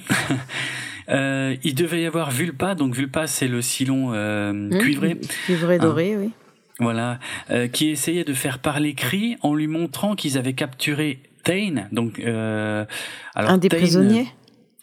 euh, 1.08 1.56
il 1.62 1.74
devait 1.74 2.02
y 2.02 2.06
avoir 2.06 2.30
Vulpa, 2.30 2.74
donc 2.74 2.94
Vulpa 2.94 3.26
c'est 3.26 3.48
le 3.48 3.62
silon 3.62 4.12
euh, 4.12 4.52
mmh, 4.52 4.78
cuivré. 4.78 5.20
Cuivré 5.44 5.78
doré, 5.78 6.16
oui. 6.16 6.30
Voilà, 6.78 7.18
euh, 7.50 7.68
qui 7.68 7.90
essayait 7.90 8.24
de 8.24 8.32
faire 8.32 8.58
parler 8.58 8.94
Cree 8.94 9.36
en 9.42 9.54
lui 9.54 9.66
montrant 9.66 10.16
qu'ils 10.16 10.38
avaient 10.38 10.54
capturé 10.54 11.22
Tain, 11.44 11.88
donc 11.92 12.20
alors, 12.20 12.86
un 13.34 13.58
des 13.58 13.68
prisonniers. 13.68 14.26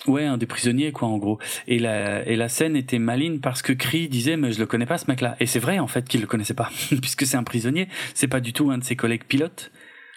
Ouais, 0.06 0.26
un 0.26 0.38
des 0.38 0.46
prisonniers 0.46 0.92
quoi 0.92 1.08
en 1.08 1.18
gros. 1.18 1.40
Et 1.68 1.80
la 1.80 2.26
et 2.28 2.36
la 2.36 2.50
scène 2.50 2.76
était 2.76 3.00
maligne 3.00 3.40
parce 3.40 3.62
que 3.62 3.74
Cree 3.74 4.08
disait 4.08 4.38
mais 4.38 4.52
je 4.52 4.60
le 4.60 4.66
connais 4.66 4.86
pas 4.86 4.98
ce 4.98 5.06
mec-là. 5.10 5.36
Et 5.40 5.46
c'est 5.46 5.60
vrai 5.60 5.80
en 5.80 5.88
fait 5.88 6.08
qu'il 6.08 6.22
le 6.22 6.28
connaissait 6.28 6.54
pas 6.54 6.70
puisque 7.02 7.26
c'est 7.26 7.38
un 7.38 7.44
prisonnier, 7.44 7.90
c'est 8.14 8.28
pas 8.28 8.40
du 8.40 8.54
tout 8.54 8.72
un 8.72 8.78
de 8.78 8.84
ses 8.84 8.96
collègues 8.96 9.26
pilotes. 9.26 9.72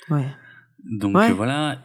Ouais. 0.08 0.26
Donc 0.84 1.16
voilà, 1.36 1.78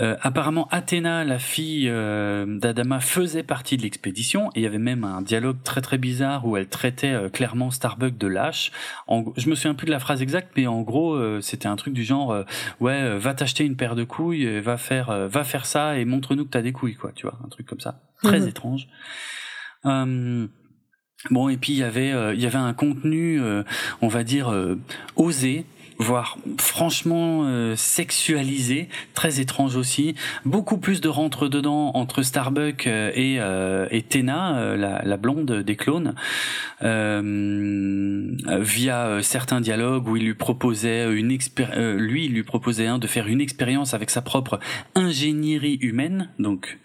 euh, 0.00 0.16
apparemment, 0.20 0.68
Athéna, 0.70 1.24
la 1.24 1.38
fille 1.38 1.88
euh, 1.88 2.46
d'Adama, 2.46 3.00
faisait 3.00 3.42
partie 3.42 3.76
de 3.76 3.82
l'expédition. 3.82 4.50
Et 4.54 4.60
il 4.60 4.62
y 4.62 4.66
avait 4.66 4.78
même 4.78 5.04
un 5.04 5.22
dialogue 5.22 5.58
très 5.64 5.80
très 5.80 5.98
bizarre 5.98 6.46
où 6.46 6.56
elle 6.56 6.68
traitait 6.68 7.12
euh, 7.12 7.28
clairement 7.28 7.70
Starbuck 7.70 8.16
de 8.16 8.26
lâche. 8.26 8.70
En, 9.06 9.24
je 9.36 9.48
me 9.48 9.54
souviens 9.54 9.74
plus 9.74 9.86
de 9.86 9.90
la 9.90 9.98
phrase 9.98 10.22
exacte, 10.22 10.52
mais 10.56 10.66
en 10.66 10.82
gros, 10.82 11.18
c'était 11.40 11.68
un 11.68 11.76
truc 11.76 11.94
du 11.94 12.04
genre 12.04 12.44
ouais, 12.80 13.18
va 13.18 13.34
t'acheter 13.34 13.64
une 13.64 13.76
paire 13.76 13.96
de 13.96 14.04
couilles, 14.04 14.60
va 14.60 14.76
faire 14.76 15.28
va 15.28 15.44
faire 15.44 15.66
ça 15.66 15.98
et 15.98 16.04
montre-nous 16.04 16.44
que 16.44 16.50
t'as 16.50 16.62
des 16.62 16.72
couilles, 16.72 16.96
quoi. 16.96 17.12
Tu 17.14 17.26
vois, 17.26 17.38
un 17.44 17.48
truc 17.48 17.66
comme 17.66 17.80
ça, 17.80 18.00
très 18.22 18.40
mhm. 18.40 18.48
étrange. 18.48 18.88
Bon 21.30 21.48
et 21.48 21.56
puis 21.56 21.72
il 21.72 21.78
y 21.78 21.82
avait 21.82 22.34
il 22.34 22.40
y 22.40 22.46
avait 22.46 22.58
un 22.58 22.72
contenu 22.74 23.40
on 24.00 24.08
va 24.08 24.22
dire 24.24 24.52
osé 25.16 25.66
voire 25.98 26.38
franchement 26.58 27.44
euh, 27.44 27.74
sexualisé, 27.76 28.88
très 29.14 29.40
étrange 29.40 29.76
aussi. 29.76 30.14
Beaucoup 30.44 30.78
plus 30.78 31.00
de 31.00 31.08
rentre 31.08 31.48
dedans 31.48 31.92
entre 31.94 32.22
Starbuck 32.22 32.86
euh, 32.86 33.10
et, 33.14 33.36
euh, 33.40 33.88
et 33.90 34.02
Tena, 34.02 34.76
la, 34.76 35.02
la, 35.04 35.16
blonde 35.16 35.62
des 35.62 35.76
clones, 35.76 36.14
via 36.80 36.82
certains 39.22 39.60
dialogues 39.60 40.08
où 40.08 40.16
il 40.16 40.24
lui 40.24 40.34
proposait 40.34 41.12
une 41.12 41.36
lui 41.98 42.24
il 42.24 42.32
lui 42.32 42.44
proposait 42.44 42.86
un 42.86 42.98
de 42.98 43.06
faire 43.06 43.26
une 43.26 43.40
expérience 43.40 43.94
avec 43.94 44.10
sa 44.10 44.22
propre 44.22 44.60
ingénierie 44.94 45.78
humaine, 45.80 46.30
donc 46.38 46.78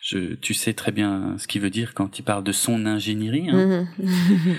je, 0.00 0.34
tu 0.34 0.54
sais 0.54 0.72
très 0.72 0.92
bien 0.92 1.34
ce 1.38 1.46
qu'il 1.46 1.60
veut 1.60 1.70
dire 1.70 1.94
quand 1.94 2.18
il 2.18 2.22
parle 2.22 2.44
de 2.44 2.52
son 2.52 2.86
ingénierie. 2.86 3.48
Hein. 3.50 3.86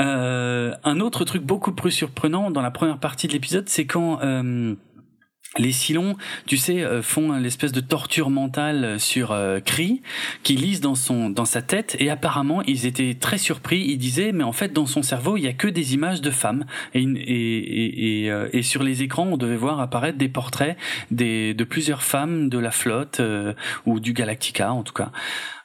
Euh, 0.00 0.74
un 0.84 1.00
autre 1.00 1.24
truc 1.24 1.42
beaucoup 1.42 1.72
plus 1.72 1.90
surprenant 1.90 2.50
dans 2.50 2.62
la 2.62 2.70
première 2.70 2.98
partie 2.98 3.28
de 3.28 3.32
l'épisode, 3.32 3.68
c'est 3.68 3.86
quand 3.86 4.20
euh, 4.22 4.74
les 5.58 5.72
Silons, 5.72 6.16
tu 6.46 6.56
sais, 6.56 6.82
euh, 6.82 7.02
font 7.02 7.32
l'espèce 7.32 7.72
de 7.72 7.80
torture 7.80 8.30
mentale 8.30 8.98
sur 8.98 9.32
euh, 9.32 9.60
Cree, 9.60 10.02
qui 10.42 10.56
lisent 10.56 10.80
dans 10.80 10.94
son 10.94 11.30
dans 11.30 11.44
sa 11.44 11.62
tête, 11.62 11.96
et 12.00 12.10
apparemment 12.10 12.62
ils 12.62 12.86
étaient 12.86 13.14
très 13.14 13.38
surpris. 13.38 13.84
Ils 13.86 13.98
disaient, 13.98 14.32
mais 14.32 14.44
en 14.44 14.52
fait 14.52 14.72
dans 14.72 14.86
son 14.86 15.02
cerveau 15.02 15.36
il 15.36 15.44
y 15.44 15.48
a 15.48 15.52
que 15.52 15.68
des 15.68 15.94
images 15.94 16.20
de 16.20 16.30
femmes, 16.30 16.64
et 16.94 17.02
et 17.02 18.24
et, 18.24 18.30
euh, 18.30 18.48
et, 18.52 18.62
sur 18.62 18.82
les 18.82 19.02
écrans 19.02 19.26
on 19.30 19.36
devait 19.36 19.56
voir 19.56 19.80
apparaître 19.80 20.18
des 20.18 20.28
portraits 20.28 20.76
des 21.10 21.54
de 21.54 21.64
plusieurs 21.64 22.02
femmes 22.02 22.48
de 22.48 22.58
la 22.58 22.70
flotte 22.70 23.20
ou 23.86 24.00
du 24.00 24.12
Galactica 24.12 24.72
en 24.72 24.82
tout 24.82 24.94
cas, 24.94 25.10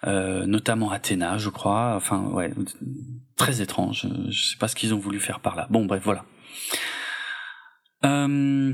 notamment 0.05 0.91
Athéna, 0.91 1.37
je 1.37 1.49
crois. 1.49 1.93
Enfin 1.95 2.23
ouais, 2.31 2.51
très 3.39 3.61
étrange. 3.61 4.07
Je 4.29 4.49
sais 4.49 4.57
pas 4.57 4.67
ce 4.67 4.75
qu'ils 4.75 4.93
ont 4.93 4.99
voulu 4.99 5.19
faire 5.19 5.39
par 5.39 5.55
là. 5.55 5.65
Bon 5.71 5.85
bref 5.85 6.03
voilà. 6.03 6.25
Euh, 8.05 8.73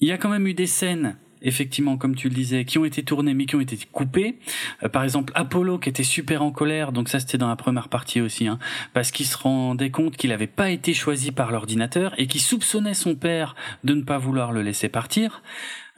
il 0.00 0.08
y 0.08 0.12
a 0.12 0.18
quand 0.18 0.28
même 0.28 0.46
eu 0.46 0.54
des 0.54 0.66
scènes 0.66 1.16
effectivement, 1.44 1.98
comme 1.98 2.14
tu 2.14 2.28
le 2.28 2.34
disais, 2.34 2.64
qui 2.64 2.78
ont 2.78 2.84
été 2.84 3.02
tournées 3.02 3.34
mais 3.34 3.46
qui 3.46 3.54
ont 3.54 3.60
été 3.60 3.78
coupées. 3.92 4.38
Euh, 4.82 4.88
par 4.88 5.04
exemple, 5.04 5.32
Apollo 5.36 5.78
qui 5.78 5.88
était 5.88 6.02
super 6.02 6.42
en 6.42 6.50
colère, 6.50 6.90
donc 6.90 7.08
ça 7.08 7.20
c'était 7.20 7.38
dans 7.38 7.48
la 7.48 7.56
première 7.56 7.88
partie 7.88 8.20
aussi, 8.20 8.48
hein, 8.48 8.58
parce 8.92 9.10
qu'il 9.10 9.26
se 9.26 9.36
rendait 9.36 9.90
compte 9.90 10.16
qu'il 10.16 10.30
n'avait 10.30 10.46
pas 10.46 10.70
été 10.70 10.94
choisi 10.94 11.32
par 11.32 11.52
l'ordinateur 11.52 12.14
et 12.18 12.26
qui 12.26 12.38
soupçonnait 12.38 12.94
son 12.94 13.14
père 13.14 13.54
de 13.84 13.94
ne 13.94 14.02
pas 14.02 14.18
vouloir 14.18 14.52
le 14.52 14.62
laisser 14.62 14.88
partir. 14.88 15.42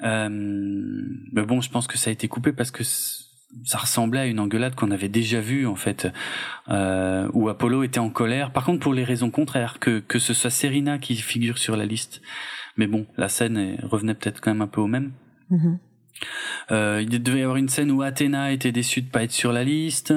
Euh, 0.02 0.28
mais 0.30 1.42
bon, 1.42 1.60
je 1.60 1.70
pense 1.70 1.86
que 1.86 1.96
ça 1.96 2.10
a 2.10 2.12
été 2.12 2.28
coupé 2.28 2.52
parce 2.52 2.70
que 2.70 2.82
ça 3.64 3.78
ressemblait 3.78 4.20
à 4.20 4.26
une 4.26 4.40
engueulade 4.40 4.74
qu'on 4.74 4.90
avait 4.90 5.08
déjà 5.08 5.40
vue 5.40 5.66
en 5.66 5.76
fait, 5.76 6.08
euh, 6.68 7.28
où 7.32 7.48
Apollo 7.48 7.84
était 7.84 8.00
en 8.00 8.10
colère. 8.10 8.52
Par 8.52 8.64
contre, 8.64 8.80
pour 8.80 8.94
les 8.94 9.04
raisons 9.04 9.30
contraires, 9.30 9.78
que 9.78 10.00
que 10.00 10.18
ce 10.18 10.34
soit 10.34 10.50
Serena 10.50 10.98
qui 10.98 11.16
figure 11.16 11.58
sur 11.58 11.76
la 11.76 11.86
liste 11.86 12.20
mais 12.76 12.86
bon, 12.86 13.06
la 13.16 13.28
scène 13.28 13.78
revenait 13.82 14.14
peut-être 14.14 14.40
quand 14.40 14.50
même 14.50 14.62
un 14.62 14.66
peu 14.66 14.80
au 14.80 14.86
même. 14.86 15.12
Mm-hmm. 15.50 15.78
Euh, 16.70 17.00
il 17.02 17.22
devait 17.22 17.40
y 17.40 17.42
avoir 17.42 17.56
une 17.56 17.68
scène 17.68 17.90
où 17.90 18.02
Athéna 18.02 18.52
était 18.52 18.72
déçue 18.72 19.02
de 19.02 19.08
pas 19.08 19.22
être 19.22 19.32
sur 19.32 19.52
la 19.52 19.64
liste. 19.64 20.14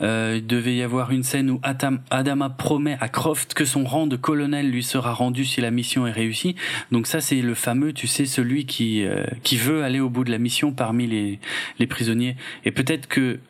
Euh, 0.00 0.36
il 0.38 0.46
devait 0.46 0.74
y 0.76 0.82
avoir 0.82 1.10
une 1.10 1.22
scène 1.22 1.50
où 1.50 1.60
Adama 1.62 2.50
promet 2.50 2.96
à 3.00 3.08
Croft 3.08 3.54
que 3.54 3.64
son 3.64 3.84
rang 3.84 4.06
de 4.06 4.16
colonel 4.16 4.70
lui 4.70 4.82
sera 4.82 5.12
rendu 5.12 5.44
si 5.44 5.60
la 5.60 5.70
mission 5.70 6.06
est 6.06 6.12
réussie. 6.12 6.56
Donc 6.90 7.06
ça, 7.06 7.20
c'est 7.20 7.40
le 7.42 7.54
fameux, 7.54 7.92
tu 7.92 8.06
sais, 8.06 8.24
celui 8.24 8.66
qui 8.66 9.04
euh, 9.04 9.24
qui 9.42 9.56
veut 9.56 9.82
aller 9.82 10.00
au 10.00 10.08
bout 10.08 10.24
de 10.24 10.30
la 10.30 10.38
mission 10.38 10.72
parmi 10.72 11.06
les 11.06 11.40
les 11.78 11.86
prisonniers. 11.86 12.36
Et 12.64 12.70
peut-être 12.70 13.06
que 13.08 13.40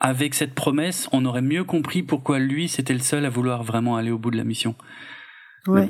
avec 0.00 0.34
cette 0.34 0.54
promesse, 0.54 1.08
on 1.12 1.24
aurait 1.24 1.42
mieux 1.42 1.64
compris 1.64 2.02
pourquoi 2.02 2.38
lui 2.38 2.68
c'était 2.68 2.92
le 2.92 2.98
seul 3.00 3.24
à 3.24 3.30
vouloir 3.30 3.62
vraiment 3.62 3.96
aller 3.96 4.10
au 4.10 4.18
bout 4.18 4.30
de 4.30 4.36
la 4.36 4.44
mission. 4.44 4.74
Ouais. 5.68 5.88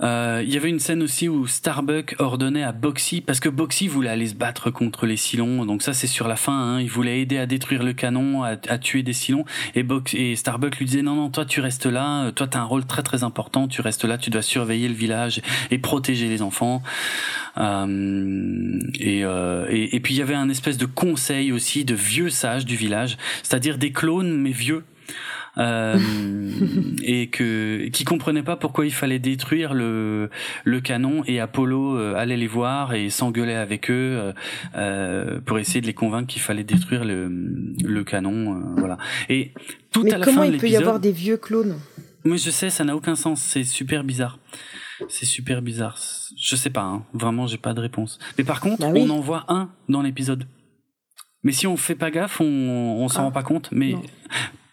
Euh, 0.00 0.42
il 0.44 0.52
y 0.52 0.56
avait 0.56 0.70
une 0.70 0.80
scène 0.80 1.02
aussi 1.02 1.28
où 1.28 1.46
Starbuck 1.46 2.16
ordonnait 2.18 2.64
à 2.64 2.72
Boxy, 2.72 3.20
parce 3.20 3.38
que 3.38 3.48
Boxy 3.48 3.86
voulait 3.86 4.10
aller 4.10 4.26
se 4.26 4.34
battre 4.34 4.70
contre 4.70 5.06
les 5.06 5.16
Silons, 5.16 5.64
donc 5.64 5.82
ça 5.82 5.92
c'est 5.92 6.08
sur 6.08 6.26
la 6.26 6.34
fin, 6.34 6.52
hein, 6.52 6.80
il 6.80 6.90
voulait 6.90 7.20
aider 7.20 7.38
à 7.38 7.46
détruire 7.46 7.84
le 7.84 7.92
canon, 7.92 8.42
à, 8.42 8.56
tuer 8.78 9.04
des 9.04 9.12
Silons, 9.12 9.44
et, 9.76 9.86
et 10.14 10.36
Starbuck 10.36 10.78
lui 10.78 10.86
disait 10.86 11.02
non 11.02 11.14
non 11.14 11.30
toi 11.30 11.44
tu 11.44 11.60
restes 11.60 11.86
là, 11.86 12.32
toi 12.32 12.48
t'as 12.48 12.60
un 12.60 12.64
rôle 12.64 12.84
très 12.86 13.02
très 13.02 13.22
important, 13.22 13.68
tu 13.68 13.80
restes 13.82 14.04
là, 14.04 14.18
tu 14.18 14.30
dois 14.30 14.42
surveiller 14.42 14.88
le 14.88 14.94
village 14.94 15.40
et 15.70 15.78
protéger 15.78 16.28
les 16.28 16.42
enfants. 16.42 16.82
Euh, 17.56 18.80
et, 18.98 19.24
euh, 19.24 19.66
et, 19.70 19.94
et 19.94 20.00
puis 20.00 20.14
il 20.14 20.16
y 20.18 20.22
avait 20.22 20.34
un 20.34 20.48
espèce 20.48 20.76
de 20.76 20.86
conseil 20.86 21.52
aussi 21.52 21.84
de 21.84 21.94
vieux 21.94 22.30
sages 22.30 22.64
du 22.64 22.74
village, 22.74 23.16
c'est-à-dire 23.44 23.78
des 23.78 23.92
clones 23.92 24.36
mais 24.36 24.50
vieux 24.50 24.84
euh, 25.58 25.98
et 27.02 27.28
que 27.28 27.88
qui 27.88 28.04
comprenaient 28.04 28.42
pas 28.42 28.56
pourquoi 28.56 28.86
il 28.86 28.92
fallait 28.92 29.18
détruire 29.18 29.74
le 29.74 30.30
le 30.64 30.80
canon 30.80 31.22
et 31.26 31.40
Apollo 31.40 31.96
euh, 31.96 32.14
allait 32.16 32.36
les 32.36 32.46
voir 32.46 32.94
et 32.94 33.10
s'engueulait 33.10 33.54
avec 33.54 33.90
eux 33.90 33.94
euh, 34.18 34.32
euh, 34.76 35.40
pour 35.40 35.58
essayer 35.58 35.80
de 35.80 35.86
les 35.86 35.94
convaincre 35.94 36.26
qu'il 36.26 36.42
fallait 36.42 36.64
détruire 36.64 37.04
le 37.04 37.28
le 37.82 38.04
canon 38.04 38.74
voilà. 38.76 38.98
Et 39.28 39.52
tout 39.92 40.02
Mais 40.02 40.14
à 40.14 40.18
la 40.18 40.24
comment 40.24 40.42
fin 40.42 40.46
il 40.46 40.58
peut 40.58 40.68
y 40.68 40.76
avoir 40.76 41.00
des 41.00 41.12
vieux 41.12 41.36
clones? 41.36 41.78
Mais 42.24 42.38
je 42.38 42.50
sais 42.50 42.70
ça 42.70 42.84
n'a 42.84 42.96
aucun 42.96 43.14
sens 43.14 43.40
c'est 43.40 43.64
super 43.64 44.04
bizarre. 44.04 44.38
C'est 45.08 45.26
super 45.26 45.60
bizarre. 45.60 45.98
Je 46.40 46.56
sais 46.56 46.70
pas 46.70 46.82
hein. 46.82 47.04
vraiment 47.12 47.46
j'ai 47.46 47.58
pas 47.58 47.74
de 47.74 47.80
réponse. 47.80 48.18
Mais 48.38 48.44
par 48.44 48.60
contre 48.60 48.80
bah 48.80 48.92
on 48.94 49.10
en 49.10 49.20
voit 49.20 49.44
un 49.48 49.70
dans 49.88 50.02
l'épisode. 50.02 50.46
Mais 51.42 51.52
si 51.52 51.66
on 51.66 51.76
fait 51.76 51.94
pas 51.94 52.10
gaffe, 52.10 52.40
on, 52.40 52.44
on 52.44 53.08
s'en 53.08 53.20
ah. 53.20 53.24
rend 53.24 53.30
pas 53.30 53.42
compte. 53.42 53.68
Mais 53.70 53.94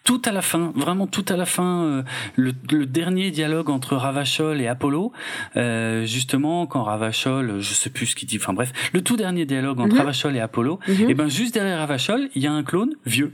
tout 0.04 0.22
à 0.26 0.32
la 0.32 0.42
fin, 0.42 0.74
vraiment 0.76 1.08
tout 1.08 1.26
à 1.30 1.38
la 1.38 1.46
fin, 1.46 1.84
euh, 1.84 2.04
le, 2.36 2.54
le, 2.72 2.86
dernier 2.86 3.32
dialogue 3.32 3.70
entre 3.70 3.96
Ravachol 3.96 4.60
et 4.60 4.68
Apollo, 4.68 5.12
euh, 5.58 6.06
justement 6.06 6.66
quand 6.66 6.84
Ravachol, 6.84 7.60
je 7.60 7.74
sais 7.74 7.90
plus 7.90 8.08
ce 8.08 8.16
qu'il 8.16 8.28
dit, 8.28 8.38
enfin 8.38 8.54
bref, 8.54 8.72
le 8.94 9.02
tout 9.02 9.16
dernier 9.16 9.46
dialogue 9.46 9.80
entre 9.80 9.96
mm 9.96 10.00
Ravachol 10.00 10.36
et 10.36 10.40
Apollo, 10.40 10.80
mhm. 10.88 11.10
et 11.10 11.14
ben 11.14 11.28
juste 11.28 11.54
derrière 11.54 11.80
Ravachol, 11.80 12.30
il 12.36 12.42
y 12.42 12.48
a 12.48 12.52
un 12.52 12.64
clone 12.64 12.96
vieux. 13.06 13.34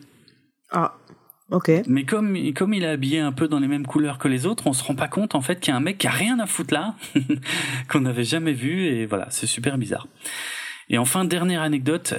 Ah. 0.71 0.95
Ok. 1.49 1.71
Mais 1.87 2.03
comme, 2.03 2.37
comme 2.53 2.73
il 2.73 2.83
est 2.83 2.87
habillé 2.87 3.19
un 3.19 3.31
peu 3.31 3.47
dans 3.47 3.59
les 3.59 3.69
mêmes 3.69 3.87
couleurs 3.87 4.17
que 4.17 4.27
les 4.27 4.45
autres, 4.45 4.67
on 4.67 4.73
se 4.73 4.83
rend 4.83 4.95
pas 4.95 5.07
compte 5.07 5.33
en 5.33 5.41
fait 5.41 5.61
qu'il 5.61 5.71
y 5.71 5.73
a 5.73 5.77
un 5.77 5.81
mec 5.81 5.97
qui 5.97 6.07
a 6.07 6.11
rien 6.11 6.39
à 6.39 6.45
foutre 6.45 6.73
là, 6.73 6.95
qu'on 7.89 8.01
n'avait 8.01 8.25
jamais 8.25 8.51
vu, 8.51 8.85
et 8.85 9.05
voilà, 9.05 9.27
c'est 9.29 9.47
super 9.47 9.77
bizarre. 9.77 10.07
Et 10.89 10.97
enfin, 10.97 11.25
dernière 11.25 11.61
anecdote, 11.61 12.13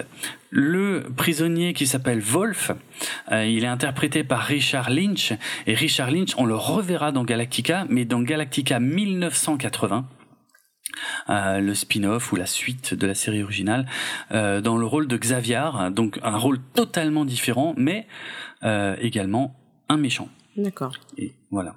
le 0.51 1.07
prisonnier 1.17 1.73
qui 1.73 1.87
s'appelle 1.87 2.21
Wolf, 2.21 2.73
euh, 3.33 3.47
il 3.47 3.65
est 3.65 3.69
interprété 3.69 4.25
par 4.25 4.41
Richard 4.41 4.91
Lynch, 4.91 5.33
et 5.67 5.75
Richard 5.75 6.11
Lynch, 6.11 6.35
on 6.37 6.45
le 6.45 6.55
reverra 6.55 7.13
dans 7.13 7.25
Galactica, 7.25 7.87
mais 7.89 8.05
dans 8.05 8.21
Galactica 8.21 8.79
1980. 8.79 10.07
Euh, 11.29 11.61
le 11.61 11.75
spin-off 11.75 12.33
ou 12.33 12.37
la 12.37 12.47
suite 12.47 12.95
de 12.95 13.07
la 13.07 13.15
série 13.15 13.43
originale 13.43 13.87
euh, 14.33 14.61
dans 14.61 14.77
le 14.77 14.87
rôle 14.87 15.07
de 15.07 15.17
Xavier, 15.17 15.71
donc 15.93 16.19
un 16.23 16.37
rôle 16.37 16.59
totalement 16.75 17.25
différent, 17.25 17.75
mais 17.77 18.07
également 19.01 19.55
un 19.89 19.97
méchant. 19.97 20.29
D'accord. 20.57 20.97
Et 21.17 21.33
voilà. 21.51 21.77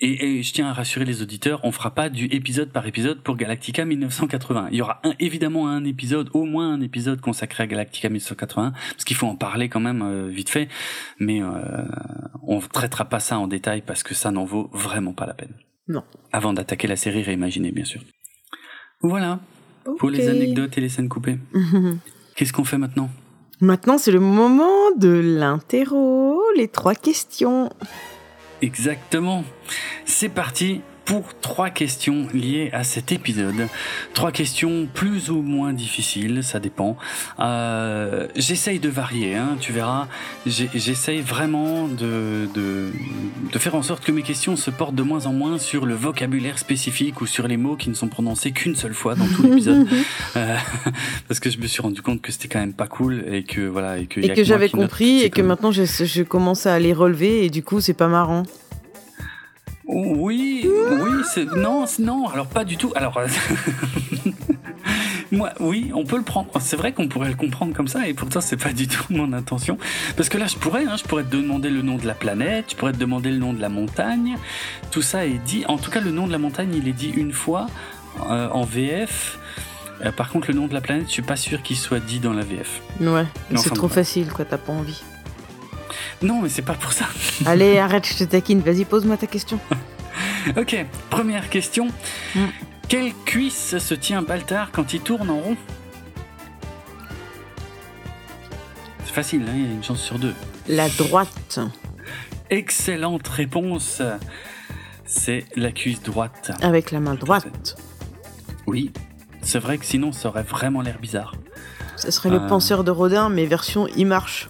Et, 0.00 0.38
et, 0.38 0.42
je 0.42 0.52
tiens 0.52 0.66
à 0.68 0.72
rassurer 0.72 1.04
les 1.04 1.22
auditeurs, 1.22 1.60
on 1.62 1.70
fera 1.70 1.94
pas 1.94 2.08
du 2.08 2.24
épisode 2.26 2.70
par 2.70 2.84
épisode 2.86 3.22
pour 3.22 3.36
Galactica 3.36 3.84
1980. 3.84 4.68
Il 4.72 4.78
y 4.78 4.82
aura 4.82 5.00
un, 5.04 5.14
évidemment 5.20 5.68
un 5.68 5.84
épisode, 5.84 6.30
au 6.34 6.44
moins 6.44 6.72
un 6.72 6.80
épisode 6.80 7.20
consacré 7.20 7.62
à 7.62 7.66
Galactica 7.68 8.08
1980, 8.08 8.72
parce 8.90 9.04
qu'il 9.04 9.16
faut 9.16 9.28
en 9.28 9.36
parler 9.36 9.68
quand 9.68 9.78
même 9.78 10.02
euh, 10.02 10.28
vite 10.28 10.50
fait, 10.50 10.68
mais 11.20 11.40
euh, 11.40 11.48
on 12.42 12.58
traitera 12.58 13.04
pas 13.04 13.20
ça 13.20 13.38
en 13.38 13.46
détail 13.46 13.82
parce 13.86 14.02
que 14.02 14.14
ça 14.14 14.32
n'en 14.32 14.44
vaut 14.44 14.68
vraiment 14.72 15.12
pas 15.12 15.26
la 15.26 15.34
peine. 15.34 15.54
Non. 15.86 16.02
Avant 16.32 16.52
d'attaquer 16.52 16.88
la 16.88 16.96
série 16.96 17.22
réimaginée, 17.22 17.70
bien 17.70 17.84
sûr. 17.84 18.00
Voilà, 19.00 19.38
okay. 19.86 19.98
pour 19.98 20.10
les 20.10 20.28
anecdotes 20.28 20.76
et 20.76 20.80
les 20.80 20.88
scènes 20.88 21.08
coupées. 21.08 21.38
Qu'est-ce 22.34 22.52
qu'on 22.52 22.64
fait 22.64 22.78
maintenant? 22.78 23.10
Maintenant, 23.60 23.98
c'est 23.98 24.10
le 24.10 24.18
moment 24.20 24.90
de 24.96 25.08
l'interro, 25.08 26.42
les 26.56 26.66
trois 26.66 26.96
questions. 26.96 27.70
Exactement. 28.62 29.44
C'est 30.04 30.28
parti 30.28 30.82
pour 31.04 31.38
trois 31.40 31.70
questions 31.70 32.26
liées 32.32 32.70
à 32.72 32.84
cet 32.84 33.12
épisode. 33.12 33.68
Trois 34.14 34.32
questions 34.32 34.88
plus 34.92 35.30
ou 35.30 35.42
moins 35.42 35.72
difficiles, 35.72 36.42
ça 36.42 36.60
dépend. 36.60 36.96
Euh, 37.40 38.26
j'essaye 38.36 38.78
de 38.78 38.88
varier, 38.88 39.34
hein, 39.34 39.56
tu 39.60 39.72
verras. 39.72 40.08
J'essaye 40.46 41.20
vraiment 41.20 41.88
de, 41.88 42.48
de, 42.54 42.90
de, 43.52 43.58
faire 43.58 43.74
en 43.74 43.82
sorte 43.82 44.04
que 44.04 44.12
mes 44.12 44.22
questions 44.22 44.56
se 44.56 44.70
portent 44.70 44.94
de 44.94 45.02
moins 45.02 45.26
en 45.26 45.32
moins 45.32 45.58
sur 45.58 45.84
le 45.86 45.94
vocabulaire 45.94 46.58
spécifique 46.58 47.20
ou 47.20 47.26
sur 47.26 47.48
les 47.48 47.56
mots 47.56 47.76
qui 47.76 47.90
ne 47.90 47.94
sont 47.94 48.08
prononcés 48.08 48.52
qu'une 48.52 48.76
seule 48.76 48.94
fois 48.94 49.14
dans 49.14 49.26
tout 49.26 49.42
l'épisode. 49.46 49.86
euh, 50.36 50.56
parce 51.28 51.40
que 51.40 51.50
je 51.50 51.58
me 51.58 51.66
suis 51.66 51.82
rendu 51.82 52.00
compte 52.02 52.22
que 52.22 52.32
c'était 52.32 52.48
quand 52.48 52.60
même 52.60 52.72
pas 52.72 52.86
cool 52.86 53.24
et 53.30 53.44
que 53.44 53.60
voilà 53.60 53.98
et 53.98 54.06
que, 54.06 54.20
et 54.20 54.32
que, 54.32 54.44
j'avais 54.44 54.68
compris 54.68 55.22
et 55.22 55.30
que 55.30 55.36
comme... 55.36 55.46
maintenant 55.46 55.72
je, 55.72 55.84
je 55.84 56.22
commence 56.22 56.66
à 56.66 56.78
les 56.78 56.92
relever 56.92 57.44
et 57.44 57.50
du 57.50 57.62
coup 57.62 57.80
c'est 57.80 57.94
pas 57.94 58.08
marrant. 58.08 58.44
Oui, 59.86 60.66
oui, 60.66 61.22
c'est 61.32 61.44
non, 61.44 61.84
non, 61.98 62.28
alors 62.28 62.46
pas 62.46 62.64
du 62.64 62.76
tout. 62.76 62.92
Alors 62.96 63.20
moi, 65.32 65.52
oui, 65.60 65.90
on 65.94 66.04
peut 66.04 66.16
le 66.16 66.22
prendre. 66.22 66.48
C'est 66.60 66.76
vrai 66.76 66.92
qu'on 66.92 67.08
pourrait 67.08 67.28
le 67.28 67.34
comprendre 67.34 67.74
comme 67.74 67.88
ça, 67.88 68.08
et 68.08 68.14
pourtant 68.14 68.40
c'est 68.40 68.56
pas 68.56 68.72
du 68.72 68.88
tout 68.88 69.04
mon 69.10 69.32
intention. 69.32 69.78
Parce 70.16 70.28
que 70.28 70.38
là, 70.38 70.46
je 70.46 70.56
pourrais, 70.56 70.86
hein, 70.86 70.96
je 70.96 71.04
pourrais 71.04 71.24
te 71.24 71.36
demander 71.36 71.70
le 71.70 71.82
nom 71.82 71.96
de 71.96 72.06
la 72.06 72.14
planète, 72.14 72.66
je 72.70 72.76
pourrais 72.76 72.92
te 72.92 72.98
demander 72.98 73.30
le 73.30 73.38
nom 73.38 73.52
de 73.52 73.60
la 73.60 73.68
montagne. 73.68 74.36
Tout 74.90 75.02
ça 75.02 75.26
est 75.26 75.40
dit. 75.44 75.64
En 75.68 75.76
tout 75.76 75.90
cas, 75.90 76.00
le 76.00 76.10
nom 76.10 76.26
de 76.26 76.32
la 76.32 76.38
montagne, 76.38 76.74
il 76.74 76.88
est 76.88 76.92
dit 76.92 77.10
une 77.10 77.32
fois 77.32 77.66
euh, 78.30 78.48
en 78.50 78.64
VF. 78.64 79.38
Euh, 80.04 80.12
par 80.12 80.30
contre, 80.30 80.50
le 80.50 80.54
nom 80.54 80.66
de 80.66 80.74
la 80.74 80.80
planète, 80.80 81.06
je 81.06 81.12
suis 81.12 81.22
pas 81.22 81.36
sûr 81.36 81.62
qu'il 81.62 81.76
soit 81.76 82.00
dit 82.00 82.20
dans 82.20 82.32
la 82.32 82.42
VF. 82.42 82.80
Ouais, 83.00 83.26
c'est 83.56 83.74
trop 83.74 83.88
facile, 83.88 84.28
quoi. 84.28 84.44
T'as 84.44 84.58
pas 84.58 84.72
envie. 84.72 85.02
Non, 86.22 86.40
mais 86.42 86.48
c'est 86.48 86.62
pas 86.62 86.74
pour 86.74 86.92
ça. 86.92 87.06
Allez, 87.46 87.78
arrête, 87.78 88.06
je 88.06 88.18
te 88.18 88.24
taquine. 88.24 88.60
Vas-y, 88.60 88.84
pose-moi 88.84 89.16
ta 89.16 89.26
question. 89.26 89.58
ok, 90.56 90.86
première 91.10 91.48
question. 91.48 91.88
Mm. 92.34 92.44
Quelle 92.88 93.12
cuisse 93.24 93.78
se 93.78 93.94
tient 93.94 94.22
Baltar 94.22 94.70
quand 94.72 94.92
il 94.92 95.00
tourne 95.00 95.30
en 95.30 95.40
rond? 95.40 95.56
C'est 99.04 99.14
facile, 99.14 99.42
hein, 99.48 99.52
il 99.54 99.66
y 99.66 99.68
a 99.68 99.72
une 99.72 99.84
chance 99.84 100.02
sur 100.02 100.18
deux. 100.18 100.34
La 100.68 100.88
droite. 100.88 101.58
Excellente 102.50 103.26
réponse. 103.28 104.02
C'est 105.06 105.44
la 105.56 105.72
cuisse 105.72 106.02
droite. 106.02 106.52
Avec 106.62 106.90
la 106.90 107.00
main 107.00 107.14
droite. 107.14 107.76
Oui, 108.66 108.92
c'est 109.42 109.58
vrai 109.58 109.78
que 109.78 109.84
sinon 109.84 110.12
ça 110.12 110.28
aurait 110.28 110.42
vraiment 110.42 110.80
l'air 110.80 110.98
bizarre. 110.98 111.34
Ça 111.96 112.10
serait 112.10 112.30
euh... 112.30 112.40
le 112.40 112.46
penseur 112.46 112.84
de 112.84 112.90
Rodin, 112.90 113.28
mais 113.28 113.46
version 113.46 113.86
il 113.96 114.06
marche. 114.06 114.48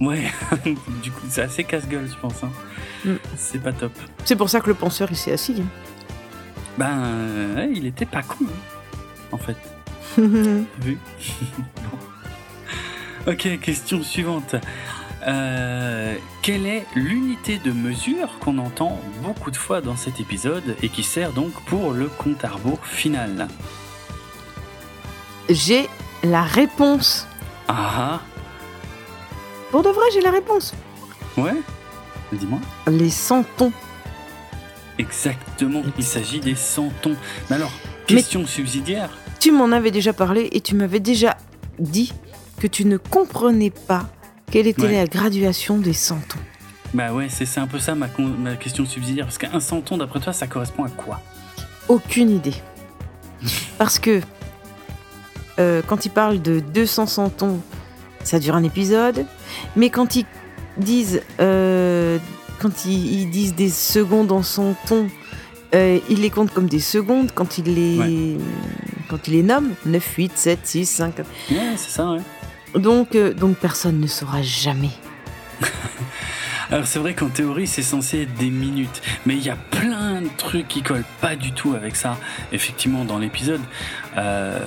Ouais, 0.00 0.24
du 1.02 1.10
coup, 1.10 1.26
c'est 1.28 1.42
assez 1.42 1.64
casse-gueule, 1.64 2.08
je 2.08 2.20
pense. 2.20 2.44
Hein. 2.44 2.50
Mm. 3.04 3.14
C'est 3.36 3.62
pas 3.62 3.72
top. 3.72 3.92
C'est 4.24 4.36
pour 4.36 4.50
ça 4.50 4.60
que 4.60 4.68
le 4.68 4.74
penseur, 4.74 5.08
il 5.10 5.16
s'est 5.16 5.32
assis. 5.32 5.56
Hein. 5.60 5.66
Ben, 6.78 7.04
euh, 7.04 7.72
il 7.74 7.86
était 7.86 8.06
pas 8.06 8.22
con, 8.22 8.44
hein, 8.44 8.96
en 9.32 9.38
fait. 9.38 9.56
Vu. 10.18 10.98
bon. 11.76 13.32
Ok, 13.32 13.58
question 13.60 14.02
suivante. 14.02 14.56
Euh, 15.26 16.14
quelle 16.42 16.66
est 16.66 16.86
l'unité 16.94 17.58
de 17.58 17.72
mesure 17.72 18.38
qu'on 18.38 18.58
entend 18.58 19.00
beaucoup 19.22 19.50
de 19.50 19.56
fois 19.56 19.80
dans 19.80 19.96
cet 19.96 20.20
épisode 20.20 20.76
et 20.82 20.88
qui 20.88 21.02
sert 21.02 21.32
donc 21.32 21.52
pour 21.64 21.92
le 21.92 22.06
compte 22.06 22.44
à 22.44 22.50
rebours 22.50 22.84
final? 22.86 23.48
J'ai 25.48 25.88
la 26.22 26.42
réponse. 26.42 27.26
Ah 27.66 28.20
pour 29.70 29.82
de 29.82 29.88
vrai, 29.88 30.04
j'ai 30.12 30.20
la 30.20 30.30
réponse. 30.30 30.74
Ouais 31.36 31.54
Dis-moi. 32.32 32.58
Les 32.88 33.10
centons. 33.10 33.72
Exactement, 34.98 35.82
il 35.98 36.04
s'agit 36.04 36.40
des 36.40 36.54
centons. 36.54 37.16
Mais 37.48 37.56
alors, 37.56 37.72
question 38.06 38.40
Mais 38.40 38.46
subsidiaire. 38.46 39.10
Tu 39.38 39.52
m'en 39.52 39.70
avais 39.72 39.90
déjà 39.90 40.12
parlé 40.12 40.48
et 40.52 40.60
tu 40.60 40.74
m'avais 40.74 41.00
déjà 41.00 41.36
dit 41.78 42.12
que 42.58 42.66
tu 42.66 42.86
ne 42.86 42.96
comprenais 42.96 43.70
pas 43.70 44.08
quelle 44.50 44.66
était 44.66 44.82
ouais. 44.82 44.92
la 44.92 45.06
graduation 45.06 45.78
des 45.78 45.92
centons. 45.92 46.38
Bah 46.94 47.12
ouais, 47.12 47.28
c'est 47.28 47.58
un 47.58 47.66
peu 47.66 47.78
ça 47.78 47.94
ma, 47.94 48.08
ma 48.18 48.56
question 48.56 48.86
subsidiaire. 48.86 49.26
Parce 49.26 49.38
qu'un 49.38 49.60
centon, 49.60 49.98
d'après 49.98 50.20
toi, 50.20 50.32
ça 50.32 50.46
correspond 50.46 50.84
à 50.84 50.88
quoi? 50.88 51.20
Aucune 51.88 52.30
idée. 52.30 52.54
Parce 53.78 53.98
que 53.98 54.20
euh, 55.58 55.82
quand 55.86 56.06
il 56.06 56.10
parle 56.10 56.40
de 56.40 56.60
200 56.60 57.06
centons, 57.06 57.60
ça 58.26 58.38
dure 58.38 58.54
un 58.54 58.64
épisode. 58.64 59.24
Mais 59.76 59.90
quand 59.90 60.16
ils 60.16 60.26
disent, 60.76 61.22
euh, 61.40 62.18
quand 62.60 62.84
ils, 62.84 63.20
ils, 63.20 63.30
disent 63.30 63.54
des 63.54 63.70
secondes 63.70 64.32
en 64.32 64.42
son 64.42 64.74
ton, 64.86 65.08
euh, 65.74 65.98
ils 66.08 66.20
les 66.20 66.30
comptent 66.30 66.52
comme 66.52 66.68
des 66.68 66.80
secondes 66.80 67.30
quand 67.34 67.58
ils 67.58 67.74
les, 67.74 67.98
ouais. 67.98 68.44
quand 69.08 69.28
ils 69.28 69.34
les 69.34 69.42
nomment. 69.42 69.74
9, 69.84 70.04
8, 70.04 70.32
7, 70.34 70.58
6, 70.62 70.86
5. 70.86 71.18
Ouais, 71.18 71.24
c'est 71.76 71.90
ça, 71.90 72.10
ouais. 72.10 72.20
Donc, 72.80 73.14
euh, 73.14 73.32
donc 73.32 73.56
personne 73.56 74.00
ne 74.00 74.06
saura 74.06 74.42
jamais. 74.42 74.90
Alors 76.68 76.86
c'est 76.86 76.98
vrai 76.98 77.14
qu'en 77.14 77.28
théorie 77.28 77.68
c'est 77.68 77.82
censé 77.82 78.22
être 78.22 78.34
des 78.34 78.50
minutes, 78.50 79.00
mais 79.24 79.34
il 79.34 79.44
y 79.44 79.50
a 79.50 79.56
plein 79.56 80.20
de 80.20 80.28
trucs 80.36 80.66
qui 80.66 80.82
collent 80.82 81.04
pas 81.20 81.36
du 81.36 81.52
tout 81.52 81.74
avec 81.74 81.94
ça. 81.94 82.18
Effectivement 82.50 83.04
dans 83.04 83.18
l'épisode, 83.18 83.60
euh, 84.16 84.58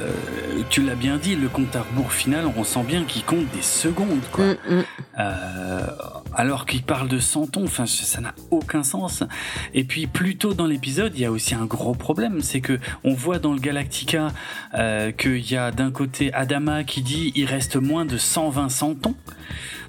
tu 0.70 0.82
l'as 0.82 0.96
bien 0.96 1.18
dit, 1.18 1.36
le 1.36 1.50
compte 1.50 1.76
à 1.76 1.82
rebours 1.82 2.14
final, 2.14 2.46
on 2.56 2.64
sent 2.64 2.84
bien 2.84 3.04
qu'il 3.04 3.24
compte 3.24 3.50
des 3.52 3.62
secondes, 3.62 4.22
quoi. 4.32 4.46
Mm 4.46 4.58
-hmm. 4.70 4.84
euh, 5.20 5.88
alors 6.36 6.66
qu'il 6.66 6.84
parle 6.84 7.08
de 7.08 7.20
centons, 7.20 7.64
enfin 7.64 7.86
ça 7.86 8.22
n'a 8.22 8.34
aucun 8.52 8.84
sens. 8.84 9.24
Et 9.74 9.84
puis 9.84 10.08
plus 10.08 10.38
tôt 10.38 10.54
dans 10.54 10.68
l'épisode, 10.68 11.14
il 11.16 11.22
y 11.22 11.26
a 11.26 11.32
aussi 11.32 11.56
un 11.56 11.66
gros 11.66 11.96
problème, 11.96 12.42
c'est 12.42 12.62
que 12.62 12.80
on 13.04 13.14
voit 13.14 13.40
dans 13.40 13.54
le 13.54 13.60
Galactica 13.60 14.32
euh, 14.76 15.12
qu'il 15.12 15.52
y 15.52 15.58
a 15.58 15.72
d'un 15.72 15.92
côté 15.92 16.32
Adama 16.34 16.84
qui 16.84 17.02
dit 17.02 17.32
il 17.36 17.46
reste 17.46 17.76
moins 17.78 18.06
de 18.06 18.18
120 18.18 18.70
centons. 18.70 19.16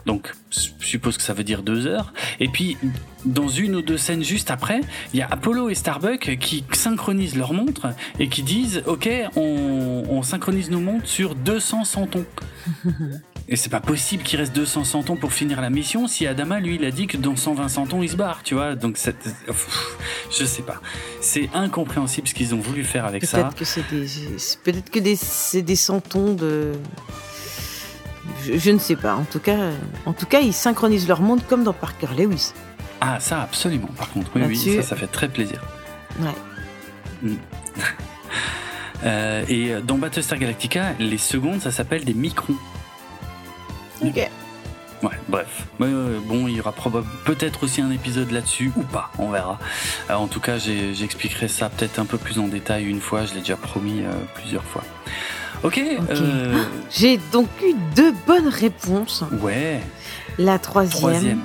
Donc, 0.07 0.33
je 0.51 0.87
suppose 0.87 1.17
que 1.19 1.23
ça 1.23 1.35
veut 1.35 1.45
dire 1.45 1.63
deux 1.63 1.87
heures. 1.87 2.13
Et 2.41 2.49
puis, 2.49 2.77
dans 3.25 3.49
une 3.49 3.77
ou 3.77 3.83
deux 3.83 3.99
scènes 3.99 4.25
juste 4.25 4.51
après, 4.51 4.81
il 5.13 5.19
y 5.19 5.23
a 5.23 5.29
Apollo 5.31 5.69
et 5.69 5.75
Starbuck 5.75 6.37
qui 6.39 6.65
synchronisent 6.73 7.37
leurs 7.37 7.53
montres 7.53 7.89
et 8.19 8.29
qui 8.29 8.43
disent 8.43 8.83
Ok, 8.87 9.09
on, 9.37 10.05
on 10.09 10.23
synchronise 10.23 10.71
nos 10.71 10.81
montres 10.81 11.07
sur 11.07 11.35
200 11.35 11.85
centons. 11.85 12.27
Et 13.53 13.57
c'est 13.57 13.69
pas 13.69 13.81
possible 13.81 14.23
qu'il 14.23 14.39
reste 14.39 14.55
200 14.55 14.85
centons 14.85 15.17
pour 15.17 15.33
finir 15.33 15.61
la 15.61 15.71
mission 15.71 16.07
si 16.07 16.25
Adama, 16.25 16.61
lui, 16.61 16.77
il 16.77 16.85
a 16.85 16.93
dit 16.93 17.09
que 17.09 17.17
dans 17.17 17.35
120 17.35 17.69
centons, 17.69 18.01
il 18.01 18.09
se 18.09 18.15
barre, 18.15 18.45
tu 18.45 18.55
vois. 18.55 18.77
Donc, 18.77 18.97
je 20.31 20.45
sais 20.45 20.63
pas. 20.63 20.81
C'est 21.21 21.51
incompréhensible 21.53 22.29
ce 22.29 22.35
qu'ils 22.35 22.55
ont 22.55 22.61
voulu 22.61 22.85
faire 22.85 23.05
avec 23.07 23.23
peut 23.23 23.27
ça. 23.27 23.39
Peut-être 23.39 23.57
que 23.57 23.65
c'est 23.65 23.91
des, 23.91 24.07
peut-être 24.63 24.91
que 24.91 25.01
c'est 25.17 25.63
des 25.63 25.75
centons 25.75 26.35
de. 26.35 26.75
Je, 28.45 28.57
je, 28.57 28.71
ne 28.71 28.79
sais 28.79 28.95
pas. 28.95 29.17
En 29.17 29.25
tout 29.25 29.41
cas, 29.41 29.71
en 30.07 30.13
tout 30.13 30.27
cas, 30.27 30.39
ils 30.41 30.53
synchronisent 30.53 31.09
leur 31.09 31.21
monde 31.21 31.41
comme 31.49 31.65
dans 31.65 31.73
Parker 31.73 32.09
Lewis. 32.17 32.53
Ah, 33.01 33.19
ça, 33.21 33.43
absolument. 33.43 33.89
Par 33.97 34.11
contre, 34.11 34.31
oui, 34.35 34.43
oui, 34.47 34.77
ça, 34.77 34.83
ça 34.83 34.97
fait 34.97 35.07
très 35.07 35.29
plaisir. 35.29 35.61
Ouais. 36.21 37.31
Mm. 37.31 37.35
euh, 39.05 39.45
et 39.49 39.75
dans 39.83 39.99
Battlestar 39.99 40.39
Galactica, 40.39 40.93
les 40.99 41.19
secondes, 41.19 41.61
ça 41.61 41.71
s'appelle 41.71 42.05
des 42.05 42.15
microns. 42.15 42.57
Ok. 44.03 44.31
Ouais, 45.03 45.19
bref. 45.29 45.67
Euh, 45.81 46.19
bon, 46.25 46.47
il 46.47 46.57
y 46.57 46.61
aura 46.61 46.75
peut-être 47.25 47.65
aussi 47.65 47.81
un 47.81 47.91
épisode 47.91 48.31
là-dessus 48.31 48.71
ou 48.77 48.83
pas, 48.83 49.11
on 49.19 49.31
verra. 49.31 49.59
Euh, 50.11 50.15
en 50.15 50.27
tout 50.27 50.41
cas, 50.41 50.59
j'expliquerai 50.59 51.49
ça 51.49 51.71
peut-être 51.71 51.99
un 51.99 52.05
peu 52.05 52.19
plus 52.19 52.39
en 52.39 52.49
détail 52.49 52.85
une 52.85 53.01
fois, 53.01 53.25
je 53.25 53.35
l'ai 53.35 53.41
déjà 53.41 53.57
promis 53.57 54.03
euh, 54.03 54.11
plusieurs 54.35 54.65
fois. 54.65 54.85
Ok. 55.63 55.83
J'ai 56.91 57.19
donc 57.33 57.49
eu 57.63 57.75
deux 57.97 58.13
bonnes 58.27 58.49
réponses. 58.49 59.25
Ouais. 59.41 59.81
La 60.39 60.59
troisième. 60.59 61.01
Troisième 61.01 61.41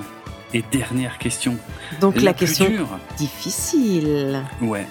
et 0.56 0.64
dernière 0.72 1.18
question. 1.18 1.58
Donc 2.00 2.22
la, 2.22 2.32
question 2.32 2.70
difficile. 3.18 4.42
Ouais. 4.62 4.86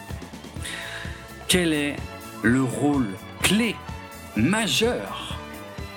Quel 1.47 1.73
est 1.73 1.95
le 2.43 2.61
rôle 2.61 3.07
clé 3.41 3.75
majeur 4.35 5.39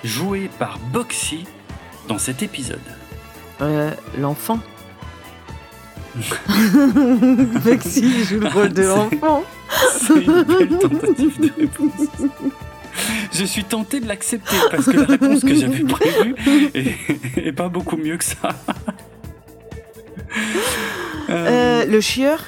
joué 0.04 0.48
par 0.58 0.78
Boxy 0.90 1.44
dans 2.08 2.16
cet 2.16 2.42
épisode? 2.42 2.80
Euh, 3.60 3.90
L'enfant. 4.18 4.58
Boxy 7.64 8.24
joue 8.24 8.40
le 8.40 8.48
rôle 8.48 8.72
de 8.72 8.84
l'enfant. 8.84 9.44
C'est 9.98 10.24
une 10.24 10.42
belle 10.44 10.78
tentative 10.78 11.40
de 11.40 11.52
réponse. 11.60 12.08
Je 13.32 13.44
suis 13.44 13.64
tenté 13.64 14.00
de 14.00 14.08
l'accepter 14.08 14.56
parce 14.70 14.86
que 14.86 14.96
la 14.96 15.04
réponse 15.04 15.40
que 15.42 15.54
j'avais 15.54 15.84
prévue 15.84 16.34
est, 17.36 17.52
pas 17.52 17.68
beaucoup 17.68 17.96
mieux 17.96 18.16
que 18.16 18.24
ça. 18.24 18.48
Le 21.88 22.00
chieur 22.00 22.44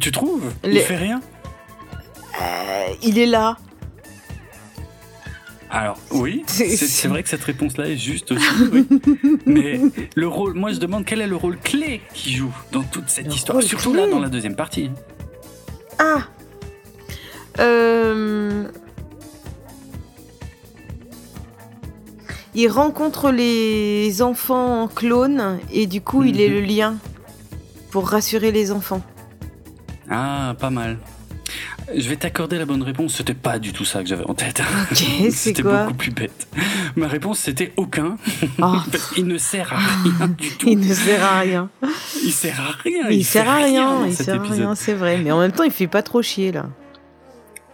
Tu 0.00 0.10
trouves 0.10 0.52
Il 0.64 0.78
fait 0.80 0.96
rien 0.96 1.20
euh, 2.40 2.86
Il 3.02 3.18
est 3.18 3.26
là. 3.26 3.56
Alors 5.70 5.98
oui, 6.12 6.44
c'est 6.46 7.08
vrai 7.08 7.22
que 7.22 7.28
cette 7.28 7.42
réponse-là 7.42 7.88
est 7.88 7.96
juste 7.96 8.32
aussi. 8.32 8.44
Mais 9.46 9.80
le 10.14 10.28
rôle, 10.28 10.54
moi 10.54 10.72
je 10.72 10.78
demande 10.78 11.04
quel 11.04 11.20
est 11.20 11.26
le 11.26 11.36
rôle 11.36 11.58
clé 11.58 12.00
qu'il 12.12 12.36
joue 12.36 12.54
dans 12.70 12.82
toute 12.82 13.08
cette 13.08 13.34
histoire, 13.34 13.62
surtout 13.62 13.94
là 13.94 14.06
dans 14.06 14.20
la 14.20 14.28
deuxième 14.28 14.56
partie. 14.56 14.90
Ah. 15.98 16.28
Euh... 17.60 18.68
Il 22.56 22.68
rencontre 22.68 23.32
les 23.32 24.22
enfants 24.22 24.82
en 24.82 24.88
clone 24.88 25.58
et 25.72 25.88
du 25.88 26.00
coup 26.00 26.22
il 26.22 26.40
est 26.40 26.48
mhm. 26.48 26.54
le 26.54 26.60
lien 26.60 26.96
pour 27.94 28.08
rassurer 28.08 28.50
les 28.50 28.72
enfants. 28.72 29.02
Ah, 30.10 30.56
pas 30.58 30.70
mal. 30.70 30.98
Je 31.96 32.08
vais 32.08 32.16
t'accorder 32.16 32.58
la 32.58 32.66
bonne 32.66 32.82
réponse. 32.82 33.14
C'était 33.14 33.34
pas 33.34 33.60
du 33.60 33.72
tout 33.72 33.84
ça 33.84 34.02
que 34.02 34.08
j'avais 34.08 34.24
en 34.24 34.34
tête. 34.34 34.60
c'était 35.30 35.62
beaucoup 35.62 35.94
plus 35.94 36.10
bête. 36.10 36.48
Ma 36.96 37.06
réponse 37.06 37.38
c'était 37.38 37.72
aucun. 37.76 38.16
Oh. 38.60 38.78
il 39.16 39.28
ne 39.28 39.38
sert 39.38 39.72
à 39.72 39.76
rien 39.76 40.26
du 40.26 40.48
tout. 40.56 40.68
Il 40.68 40.80
ne 40.80 40.92
sert 40.92 41.24
à 41.24 41.38
rien. 41.38 41.70
Il 42.24 42.32
sert 42.32 42.60
à 42.60 42.72
rien. 42.82 43.10
Il, 43.10 43.24
sert 43.24 43.48
à 43.48 43.58
rien. 43.58 44.06
il 44.08 44.12
sert 44.16 44.42
à 44.42 44.44
rien, 44.44 44.74
c'est 44.74 44.94
vrai. 44.94 45.18
Mais 45.18 45.30
en 45.30 45.38
même 45.38 45.52
temps, 45.52 45.62
il 45.62 45.70
fait 45.70 45.86
pas 45.86 46.02
trop 46.02 46.20
chier 46.20 46.50
là. 46.50 46.66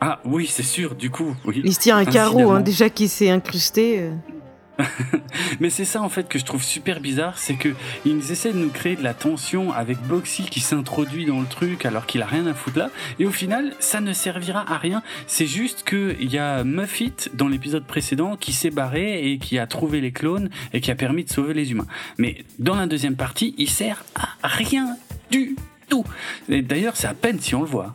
Ah 0.02 0.20
oui, 0.26 0.46
c'est 0.52 0.62
sûr. 0.62 0.96
Du 0.96 1.08
coup, 1.08 1.34
oui. 1.46 1.62
Il 1.64 1.72
se 1.72 1.80
tient 1.80 1.96
un 1.96 2.04
carreau 2.04 2.50
hein, 2.50 2.60
déjà 2.60 2.90
qui 2.90 3.08
s'est 3.08 3.30
incrusté. 3.30 4.10
Mais 5.60 5.70
c'est 5.70 5.84
ça 5.84 6.02
en 6.02 6.08
fait 6.08 6.28
que 6.28 6.38
je 6.38 6.44
trouve 6.44 6.62
super 6.62 7.00
bizarre, 7.00 7.38
c'est 7.38 7.54
que 7.54 7.70
ils 8.04 8.32
essaient 8.32 8.52
de 8.52 8.58
nous 8.58 8.70
créer 8.70 8.96
de 8.96 9.02
la 9.02 9.14
tension 9.14 9.72
avec 9.72 9.98
Boxy 10.02 10.44
qui 10.44 10.60
s'introduit 10.60 11.26
dans 11.26 11.40
le 11.40 11.46
truc 11.46 11.84
alors 11.84 12.06
qu'il 12.06 12.22
a 12.22 12.26
rien 12.26 12.46
à 12.46 12.54
foutre 12.54 12.78
là, 12.78 12.90
et 13.18 13.26
au 13.26 13.30
final 13.30 13.74
ça 13.80 14.00
ne 14.00 14.12
servira 14.12 14.64
à 14.72 14.78
rien. 14.78 15.02
C'est 15.26 15.46
juste 15.46 15.82
que 15.84 16.16
il 16.20 16.32
y 16.32 16.38
a 16.38 16.64
Muffit 16.64 17.14
dans 17.34 17.48
l'épisode 17.48 17.84
précédent 17.84 18.36
qui 18.36 18.52
s'est 18.52 18.70
barré 18.70 19.30
et 19.30 19.38
qui 19.38 19.58
a 19.58 19.66
trouvé 19.66 20.00
les 20.00 20.12
clones 20.12 20.50
et 20.72 20.80
qui 20.80 20.90
a 20.90 20.94
permis 20.94 21.24
de 21.24 21.30
sauver 21.30 21.54
les 21.54 21.70
humains. 21.72 21.86
Mais 22.18 22.44
dans 22.58 22.74
la 22.74 22.86
deuxième 22.86 23.16
partie, 23.16 23.54
il 23.58 23.70
sert 23.70 24.04
à 24.42 24.48
rien 24.48 24.96
du 25.30 25.56
tout. 25.88 26.04
D'ailleurs, 26.48 26.96
c'est 26.96 27.08
à 27.08 27.14
peine 27.14 27.40
si 27.40 27.54
on 27.54 27.60
le 27.60 27.66
voit. 27.66 27.92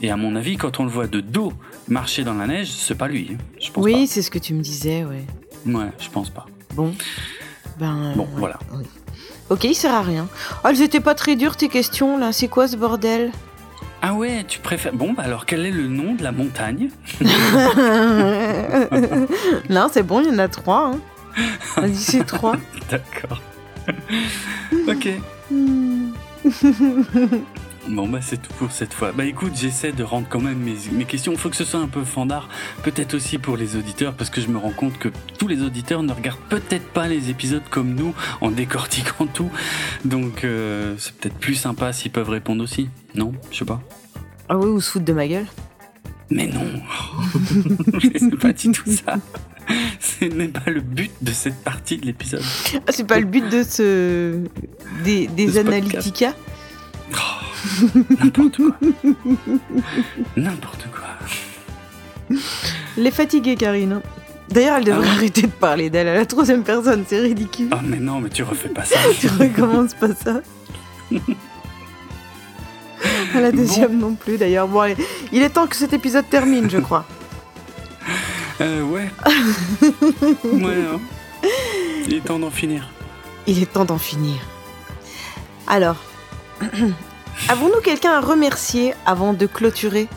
Et 0.00 0.10
à 0.10 0.16
mon 0.16 0.36
avis, 0.36 0.56
quand 0.56 0.78
on 0.78 0.84
le 0.84 0.90
voit 0.90 1.08
de 1.08 1.20
dos 1.20 1.52
marcher 1.88 2.22
dans 2.22 2.34
la 2.34 2.46
neige, 2.46 2.70
c'est 2.70 2.96
pas 2.96 3.08
lui. 3.08 3.30
Hein. 3.32 3.38
Je 3.60 3.70
pense 3.70 3.84
oui, 3.84 4.06
c'est 4.06 4.22
ce 4.22 4.30
que 4.30 4.38
tu 4.38 4.54
me 4.54 4.60
disais, 4.60 5.04
ouais. 5.04 5.24
Ouais, 5.66 5.88
je 5.98 6.08
pense 6.10 6.30
pas. 6.30 6.46
Bon. 6.74 6.94
Ben. 7.78 8.12
Bon, 8.16 8.28
voilà. 8.36 8.58
Ok, 9.50 9.64
il 9.64 9.74
sert 9.74 9.94
à 9.94 10.02
rien. 10.02 10.28
Oh, 10.64 10.68
elles 10.68 10.82
étaient 10.82 11.00
pas 11.00 11.14
très 11.14 11.36
dures 11.36 11.56
tes 11.56 11.68
questions 11.68 12.18
là. 12.18 12.32
C'est 12.32 12.48
quoi 12.48 12.68
ce 12.68 12.76
bordel? 12.76 13.32
Ah 14.02 14.14
ouais, 14.14 14.44
tu 14.46 14.60
préfères. 14.60 14.92
Bon, 14.92 15.12
bah 15.12 15.24
alors 15.24 15.46
quel 15.46 15.66
est 15.66 15.70
le 15.72 15.88
nom 15.88 16.14
de 16.14 16.22
la 16.22 16.32
montagne? 16.32 16.90
Non, 19.70 19.88
c'est 19.92 20.02
bon, 20.02 20.20
il 20.20 20.28
y 20.28 20.30
en 20.30 20.38
a 20.38 20.48
trois. 20.48 20.92
Hein. 20.94 20.98
Vas-y, 21.76 21.94
c'est 21.96 22.24
trois. 22.24 22.56
D'accord. 22.90 23.40
ok. 24.88 25.08
Bon 27.88 28.06
bah 28.06 28.18
c'est 28.20 28.40
tout 28.40 28.52
pour 28.58 28.70
cette 28.70 28.92
fois. 28.92 29.12
Bah 29.12 29.24
écoute, 29.24 29.52
j'essaie 29.54 29.92
de 29.92 30.02
rendre 30.02 30.26
quand 30.28 30.40
même 30.40 30.58
mes, 30.58 30.76
mes 30.92 31.04
questions. 31.04 31.32
Il 31.32 31.38
faut 31.38 31.48
que 31.48 31.56
ce 31.56 31.64
soit 31.64 31.80
un 31.80 31.88
peu 31.88 32.04
fandard, 32.04 32.48
peut-être 32.82 33.14
aussi 33.14 33.38
pour 33.38 33.56
les 33.56 33.76
auditeurs, 33.76 34.14
parce 34.14 34.28
que 34.30 34.40
je 34.40 34.48
me 34.48 34.58
rends 34.58 34.72
compte 34.72 34.98
que 34.98 35.08
tous 35.38 35.48
les 35.48 35.62
auditeurs 35.62 36.02
ne 36.02 36.12
regardent 36.12 36.38
peut-être 36.50 36.86
pas 36.88 37.08
les 37.08 37.30
épisodes 37.30 37.62
comme 37.70 37.94
nous, 37.94 38.14
en 38.40 38.50
décortiquant 38.50 39.26
tout. 39.26 39.50
Donc 40.04 40.44
euh, 40.44 40.94
c'est 40.98 41.14
peut-être 41.14 41.38
plus 41.38 41.54
sympa 41.54 41.92
s'ils 41.92 42.12
peuvent 42.12 42.28
répondre 42.30 42.62
aussi. 42.62 42.90
Non? 43.14 43.32
Je 43.50 43.58
sais 43.58 43.64
pas. 43.64 43.80
Ah 44.48 44.58
oui, 44.58 44.66
ou 44.66 44.80
se 44.80 44.90
foutre 44.90 45.04
de 45.04 45.12
ma 45.12 45.26
gueule 45.26 45.46
Mais 46.30 46.46
non 46.46 46.64
C'est 48.00 48.38
pas 48.38 48.52
du 48.52 48.70
tout 48.70 48.90
ça 48.90 49.16
ce 50.00 50.24
n'est 50.24 50.48
pas 50.48 50.70
le 50.70 50.80
but 50.80 51.10
de 51.22 51.32
cette 51.32 51.62
partie 51.62 51.98
de 51.98 52.06
l'épisode. 52.06 52.42
Ah, 52.86 52.90
c'est 52.92 53.06
pas 53.06 53.18
le 53.18 53.26
but 53.26 53.48
de 53.48 53.62
ce 53.62 54.40
des, 55.04 55.26
des 55.26 55.58
Analytica? 55.58 56.34
N'importe 58.22 58.56
quoi. 58.56 58.76
N'importe 60.36 60.86
quoi. 60.90 62.36
Les 62.96 63.10
fatiguer, 63.10 63.56
Karine. 63.56 64.00
D'ailleurs, 64.50 64.78
elle 64.78 64.84
devrait 64.84 65.08
ah 65.08 65.12
arrêter 65.12 65.42
de 65.42 65.48
parler 65.48 65.90
d'elle 65.90 66.08
à 66.08 66.14
la 66.14 66.24
troisième 66.24 66.62
personne, 66.62 67.04
c'est 67.06 67.20
ridicule. 67.20 67.68
Ah, 67.70 67.80
mais 67.84 67.98
non, 67.98 68.20
mais 68.20 68.30
tu 68.30 68.42
refais 68.42 68.70
pas 68.70 68.84
ça. 68.84 68.98
tu 69.20 69.28
recommences 69.28 69.94
pas 69.94 70.14
ça. 70.14 70.40
à 73.34 73.40
la 73.40 73.52
deuxième 73.52 73.98
non 73.98 74.14
plus, 74.14 74.38
d'ailleurs. 74.38 74.68
Bon, 74.68 74.80
allez, 74.80 74.96
il 75.32 75.42
est 75.42 75.50
temps 75.50 75.66
que 75.66 75.76
cet 75.76 75.92
épisode 75.92 76.28
termine, 76.30 76.70
je 76.70 76.78
crois. 76.78 77.04
Euh, 78.60 78.82
ouais. 78.82 79.08
ouais, 80.42 80.84
hein. 80.92 80.98
Il 82.08 82.14
est 82.14 82.24
temps 82.24 82.40
d'en 82.40 82.50
finir. 82.50 82.90
Il 83.46 83.62
est 83.62 83.72
temps 83.72 83.84
d'en 83.84 83.98
finir. 83.98 84.34
Alors, 85.68 85.94
Avons-nous 87.48 87.80
quelqu'un 87.82 88.12
à 88.12 88.20
remercier 88.20 88.94
avant 89.06 89.32
de 89.32 89.46
clôturer? 89.46 90.08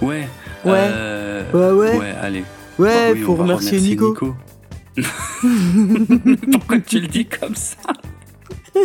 Ouais. 0.00 0.28
Ouais. 0.64 0.88
Euh, 0.92 1.44
ouais, 1.52 1.70
ouais. 1.90 1.98
Ouais, 1.98 2.14
allez. 2.20 2.44
Ouais, 2.78 3.16
faut 3.16 3.34
remercier, 3.34 3.80
Nico. 3.80 4.14
Pourquoi 6.52 6.78
tu 6.86 7.00
le 7.00 7.06
dis 7.06 7.26
comme 7.26 7.54
ça? 7.54 7.76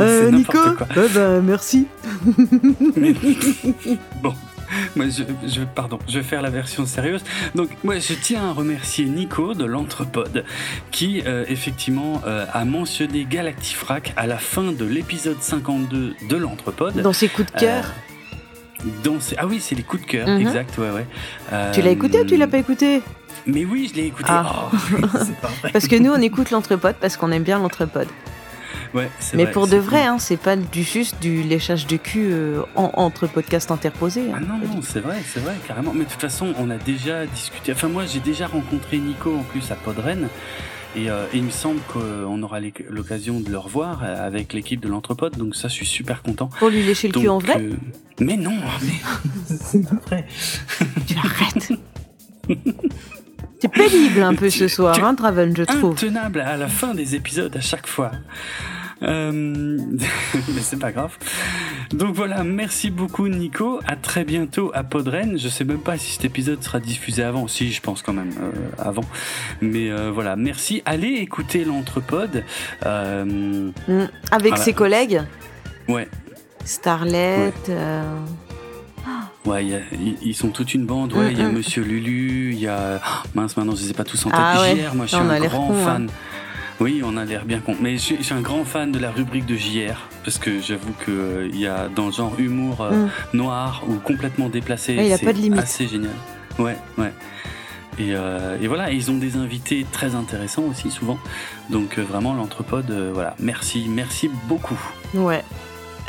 Euh, 0.00 0.30
Nico 0.30 0.56
Ouais, 0.96 1.08
bah, 1.12 1.40
merci. 1.42 1.88
Bon, 4.22 4.32
moi, 4.96 5.06
je, 5.08 5.62
pardon, 5.62 5.98
je 6.08 6.18
vais 6.18 6.24
faire 6.24 6.42
la 6.42 6.50
version 6.50 6.86
sérieuse. 6.86 7.22
Donc, 7.54 7.70
moi, 7.82 7.98
je 7.98 8.14
tiens 8.14 8.48
à 8.48 8.52
remercier 8.52 9.06
Nico 9.06 9.54
de 9.54 9.64
l'Entrepode 9.64 10.44
qui, 10.90 11.22
euh, 11.26 11.44
effectivement, 11.48 12.22
euh, 12.26 12.46
a 12.52 12.64
mentionné 12.64 13.26
Galactifrac 13.28 14.12
à 14.16 14.26
la 14.26 14.38
fin 14.38 14.72
de 14.72 14.84
l'épisode 14.84 15.40
52 15.40 16.14
de 16.28 16.36
l'Entrepode. 16.36 17.00
Dans 17.00 17.12
ses 17.12 17.28
coups 17.28 17.52
de 17.52 17.58
cœur 17.58 17.84
euh, 17.84 18.88
dans 19.02 19.18
Ah 19.38 19.46
oui, 19.46 19.60
c'est 19.60 19.74
les 19.74 19.82
coups 19.82 20.02
de 20.02 20.06
cœur, 20.06 20.28
mhm. 20.28 20.40
exact, 20.40 20.76
ouais, 20.78 20.90
ouais. 20.90 21.06
Tu 21.72 21.80
l'as 21.80 21.90
écouté 21.90 22.20
ou 22.20 22.24
tu 22.24 22.36
l'as 22.36 22.46
pas 22.46 22.58
écouté? 22.58 23.02
Mais 23.46 23.64
oui, 23.64 23.90
je 23.90 24.00
l'ai 24.00 24.06
écouté. 24.06 24.28
Ah. 24.28 24.70
Oh, 24.72 25.06
parce 25.72 25.86
que 25.86 25.96
nous, 25.96 26.10
on 26.10 26.20
écoute 26.20 26.50
l'entrepode 26.50 26.96
parce 27.00 27.16
qu'on 27.16 27.30
aime 27.30 27.42
bien 27.42 27.58
l'entrepode. 27.58 28.08
Mais 29.34 29.46
pour 29.46 29.66
de 29.66 29.76
vrai, 29.76 30.04
hein, 30.04 30.18
c'est 30.18 30.36
pas 30.36 30.56
du 30.56 30.82
juste 30.82 31.16
du 31.20 31.42
léchage 31.42 31.86
de 31.86 31.96
cul 31.96 32.28
euh, 32.30 32.62
entre 32.74 33.26
podcasts 33.26 33.70
interposés. 33.70 34.30
Hein. 34.32 34.38
Ah 34.38 34.40
non, 34.40 34.58
non, 34.58 34.80
c'est 34.82 35.00
vrai, 35.00 35.16
c'est 35.26 35.40
vrai, 35.40 35.54
carrément. 35.66 35.92
Mais 35.92 36.04
de 36.04 36.10
toute 36.10 36.20
façon, 36.20 36.54
on 36.58 36.70
a 36.70 36.76
déjà 36.76 37.26
discuté. 37.26 37.72
Enfin, 37.72 37.88
moi, 37.88 38.04
j'ai 38.06 38.20
déjà 38.20 38.46
rencontré 38.46 38.98
Nico 38.98 39.36
en 39.36 39.42
plus 39.42 39.70
à 39.70 39.74
Podren. 39.74 40.28
Et, 40.96 41.10
euh, 41.10 41.26
et, 41.32 41.38
il 41.38 41.42
me 41.42 41.50
semble 41.50 41.80
qu'on 41.92 42.40
aura 42.42 42.60
l'occasion 42.88 43.40
de 43.40 43.50
le 43.50 43.58
revoir 43.58 44.02
euh, 44.04 44.26
avec 44.26 44.52
l'équipe 44.52 44.80
de 44.80 44.88
l'Entrepode, 44.88 45.36
donc 45.36 45.56
ça, 45.56 45.66
je 45.66 45.74
suis 45.74 45.86
super 45.86 46.22
content. 46.22 46.48
Pour 46.58 46.68
lui 46.68 46.84
lécher 46.84 47.08
le 47.08 47.14
cul 47.14 47.28
en 47.28 47.38
vrai 47.38 47.68
Mais 48.20 48.36
non, 48.36 48.56
mais 48.82 49.56
c'est 49.60 49.82
pas 49.82 49.96
vrai. 50.06 50.26
Tu 51.06 51.16
arrêtes 51.18 51.72
C'est 53.60 53.68
pénible 53.68 54.22
un 54.22 54.34
peu 54.34 54.50
ce 54.50 54.68
soir, 54.68 55.02
hein, 55.02 55.14
Traven, 55.14 55.56
je 55.56 55.62
trouve. 55.62 55.92
Intenable 55.92 56.40
à 56.40 56.56
la 56.56 56.68
fin 56.68 56.94
des 56.94 57.14
épisodes 57.14 57.56
à 57.56 57.60
chaque 57.60 57.86
fois. 57.86 58.10
Euh, 59.02 59.32
mais 60.34 60.60
c'est 60.60 60.78
pas 60.78 60.92
grave. 60.92 61.16
Donc 61.92 62.14
voilà, 62.14 62.44
merci 62.44 62.90
beaucoup 62.90 63.28
Nico. 63.28 63.80
À 63.86 63.96
très 63.96 64.24
bientôt 64.24 64.70
à 64.74 64.84
Podren. 64.84 65.38
Je 65.38 65.48
sais 65.48 65.64
même 65.64 65.80
pas 65.80 65.98
si 65.98 66.12
cet 66.12 66.24
épisode 66.24 66.62
sera 66.62 66.80
diffusé 66.80 67.22
avant. 67.22 67.48
Si, 67.48 67.72
je 67.72 67.80
pense 67.80 68.02
quand 68.02 68.12
même 68.12 68.32
euh, 68.40 68.52
avant. 68.78 69.04
Mais 69.60 69.90
euh, 69.90 70.10
voilà, 70.12 70.36
merci. 70.36 70.82
Allez 70.84 71.14
écouter 71.14 71.64
l'Entrepode. 71.64 72.44
Mm. 72.84 73.70
Avec 74.30 74.58
ses 74.58 74.72
collègues. 74.72 75.22
Ouais. 75.88 76.08
Starlet. 76.64 77.52
Ouais, 77.68 77.76
ils 79.46 80.34
sont 80.34 80.48
toute 80.48 80.74
une 80.74 80.86
bande. 80.86 81.12
Ouais, 81.12 81.32
il 81.32 81.38
y 81.38 81.42
a 81.42 81.48
Monsieur 81.48 81.82
Lulu, 81.82 82.52
il 82.52 82.60
y 82.60 82.68
a 82.68 83.00
oh, 83.04 83.28
mince 83.34 83.56
maintenant 83.56 83.74
je 83.74 83.82
sais 83.82 83.94
pas 83.94 84.04
tous 84.04 84.24
en 84.26 84.30
tête. 84.30 84.38
Ah, 84.38 84.94
moi 84.94 85.06
je 85.06 85.14
suis 85.14 85.24
un 85.24 85.40
grand 85.40 85.72
fan. 85.72 86.08
Oui, 86.80 87.02
on 87.04 87.16
a 87.16 87.24
l'air 87.24 87.44
bien 87.44 87.60
con. 87.60 87.76
Mais 87.80 87.92
je 87.92 88.14
suis, 88.14 88.34
un 88.34 88.40
grand 88.40 88.64
fan 88.64 88.90
de 88.90 88.98
la 88.98 89.10
rubrique 89.10 89.46
de 89.46 89.56
JR 89.56 90.08
parce 90.24 90.38
que 90.38 90.60
j'avoue 90.60 90.92
que 91.06 91.10
euh, 91.10 91.48
il 91.52 91.58
y 91.58 91.66
a 91.66 91.88
dans 91.88 92.06
le 92.06 92.12
genre 92.12 92.34
humour 92.38 92.80
euh, 92.80 92.90
mm. 92.90 93.10
noir 93.34 93.84
ou 93.88 93.94
complètement 93.94 94.48
déplacé, 94.48 94.96
c'est 94.96 95.58
assez 95.58 95.86
génial. 95.86 96.10
Ouais, 96.58 96.76
ouais. 96.98 97.12
Et, 97.96 98.12
euh, 98.16 98.58
et, 98.60 98.66
voilà, 98.66 98.90
ils 98.90 99.12
ont 99.12 99.16
des 99.16 99.36
invités 99.36 99.86
très 99.92 100.16
intéressants 100.16 100.64
aussi 100.64 100.90
souvent. 100.90 101.18
Donc 101.70 101.98
vraiment 101.98 102.34
l'entrepode, 102.34 102.90
voilà, 103.12 103.36
merci, 103.38 103.86
merci 103.88 104.28
beaucoup. 104.48 104.78
Ouais. 105.14 105.44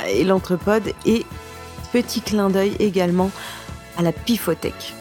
Et 0.09 0.23
l'entrepode 0.23 0.93
et 1.05 1.25
petit 1.95 2.19
clin 2.19 2.49
d'œil 2.49 2.75
également 2.79 3.31
à 3.97 4.01
la 4.01 4.11
Pifothèque. 4.11 4.93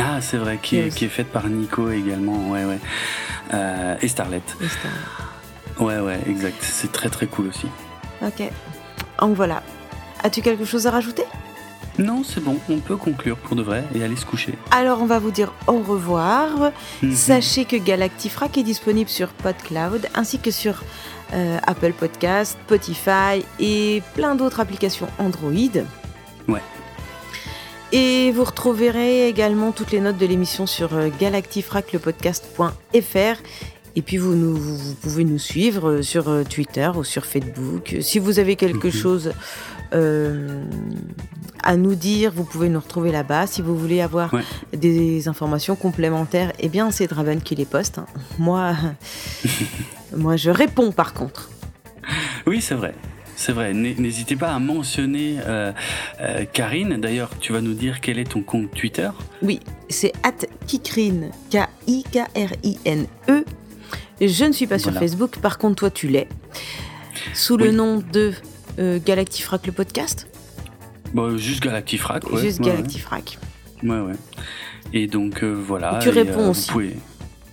Ah, 0.00 0.20
c'est 0.20 0.36
vrai, 0.36 0.58
qui, 0.60 0.78
est, 0.78 0.92
qui 0.92 1.04
est 1.04 1.08
faite 1.08 1.28
par 1.28 1.46
Nico 1.46 1.90
également, 1.90 2.50
ouais, 2.50 2.64
ouais. 2.64 2.80
Euh, 3.54 3.94
et 4.02 4.08
Starlet. 4.08 4.42
Ouais, 5.78 6.00
ouais, 6.00 6.18
exact. 6.26 6.56
C'est 6.60 6.90
très 6.90 7.08
très 7.08 7.28
cool 7.28 7.46
aussi. 7.46 7.68
Ok. 8.20 8.50
Donc 9.20 9.36
voilà. 9.36 9.62
As-tu 10.24 10.42
quelque 10.42 10.64
chose 10.64 10.88
à 10.88 10.90
rajouter? 10.90 11.22
Non, 11.98 12.24
c'est 12.24 12.42
bon, 12.42 12.58
on 12.68 12.78
peut 12.78 12.96
conclure 12.96 13.36
pour 13.36 13.54
de 13.54 13.62
vrai 13.62 13.84
et 13.94 14.02
aller 14.02 14.16
se 14.16 14.26
coucher. 14.26 14.54
Alors 14.72 15.00
on 15.00 15.06
va 15.06 15.20
vous 15.20 15.30
dire 15.30 15.52
au 15.68 15.78
revoir. 15.78 16.72
Mhm. 17.02 17.14
Sachez 17.14 17.64
que 17.64 17.76
Galactifrac 17.76 18.58
est 18.58 18.64
disponible 18.64 19.08
sur 19.08 19.28
PodCloud 19.28 20.08
ainsi 20.14 20.40
que 20.40 20.50
sur 20.50 20.82
euh, 21.32 21.58
Apple 21.66 21.92
Podcast, 21.92 22.56
Spotify 22.66 23.44
et 23.58 24.02
plein 24.14 24.36
d'autres 24.36 24.60
applications 24.60 25.08
Android. 25.18 25.50
Ouais. 26.48 26.62
Et 27.92 28.32
vous 28.32 28.44
retrouverez 28.44 29.28
également 29.28 29.72
toutes 29.72 29.90
les 29.90 30.00
notes 30.00 30.18
de 30.18 30.26
l'émission 30.26 30.66
sur 30.66 30.94
euh, 30.94 31.08
galactifraclepodcast.fr. 31.18 33.42
Et 33.96 34.02
puis 34.02 34.18
vous, 34.18 34.34
nous, 34.34 34.54
vous, 34.54 34.94
pouvez 34.94 35.24
nous 35.24 35.38
suivre 35.38 35.90
euh, 35.90 36.02
sur 36.02 36.26
Twitter 36.48 36.90
ou 36.94 37.02
sur 37.02 37.26
Facebook. 37.26 37.96
Si 38.00 38.18
vous 38.18 38.38
avez 38.38 38.56
quelque 38.56 38.86
mhm. 38.86 38.92
chose 38.92 39.32
à 41.62 41.76
nous 41.76 41.94
dire, 41.94 42.32
vous 42.34 42.44
pouvez 42.44 42.68
nous 42.68 42.80
retrouver 42.80 43.10
là-bas. 43.10 43.46
Si 43.46 43.62
vous 43.62 43.76
voulez 43.76 44.00
avoir 44.00 44.34
des 44.72 45.28
informations 45.28 45.74
complémentaires, 45.74 46.52
eh 46.60 46.68
bien 46.68 46.90
c'est 46.90 47.06
Draven 47.06 47.40
qui 47.40 47.54
les 47.54 47.64
poste. 47.64 47.98
Hein. 47.98 48.06
Moi, 48.38 48.74
moi 50.14 50.36
je 50.36 50.50
réponds 50.50 50.92
par 50.92 51.14
contre. 51.14 51.50
Oui, 52.46 52.60
c'est 52.60 52.74
vrai. 52.74 52.94
C'est 53.36 53.52
vrai. 53.52 53.74
N'hésitez 53.74 54.34
pas 54.34 54.54
à 54.54 54.58
mentionner 54.58 55.36
euh, 55.46 55.72
euh, 56.20 56.44
Karine. 56.50 56.98
D'ailleurs, 56.98 57.30
tu 57.38 57.52
vas 57.52 57.60
nous 57.60 57.74
dire 57.74 58.00
quel 58.00 58.18
est 58.18 58.24
ton 58.32 58.42
compte 58.42 58.70
Twitter. 58.70 59.10
Oui, 59.42 59.60
c'est 59.90 60.12
Kikrine, 60.66 61.30
K-I-K-R-I-N-E. 61.50 63.44
Je 64.20 64.44
ne 64.44 64.52
suis 64.52 64.66
pas 64.66 64.78
sur 64.78 64.94
Facebook, 64.94 65.38
par 65.38 65.58
contre, 65.58 65.76
toi, 65.76 65.90
tu 65.90 66.08
l'es. 66.08 66.28
Sous 67.34 67.58
le 67.58 67.72
nom 67.72 68.02
de 68.12 68.32
euh, 68.78 68.98
Galactifrac, 69.04 69.66
le 69.66 69.72
podcast 69.72 70.28
bah, 71.12 71.36
Juste 71.36 71.62
Galactifrac, 71.62 72.30
ouais. 72.30 72.40
Juste 72.40 72.62
Galactifrac. 72.62 73.38
Ouais, 73.82 74.00
ouais. 74.00 74.14
Et 74.94 75.06
donc, 75.06 75.44
voilà. 75.44 75.98
tu 76.00 76.08
réponds 76.08 76.50
aussi. 76.50 76.70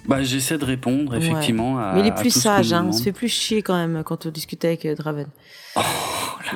Bah, 0.06 0.22
j'essaie 0.22 0.58
de 0.58 0.66
répondre, 0.66 1.16
effectivement. 1.16 1.80
À, 1.80 1.94
Mais 1.94 2.02
il 2.02 2.08
est 2.08 2.16
plus 2.16 2.30
sage, 2.30 2.74
hein. 2.74 2.86
on 2.88 2.92
se 2.92 3.04
fait 3.04 3.14
plus 3.14 3.30
chier 3.30 3.62
quand 3.62 3.76
même 3.76 4.04
quand 4.04 4.26
on 4.26 4.30
discute 4.30 4.64
avec 4.66 4.86
euh, 4.86 4.96
Draven. 4.96 5.28
Oh, 5.76 5.82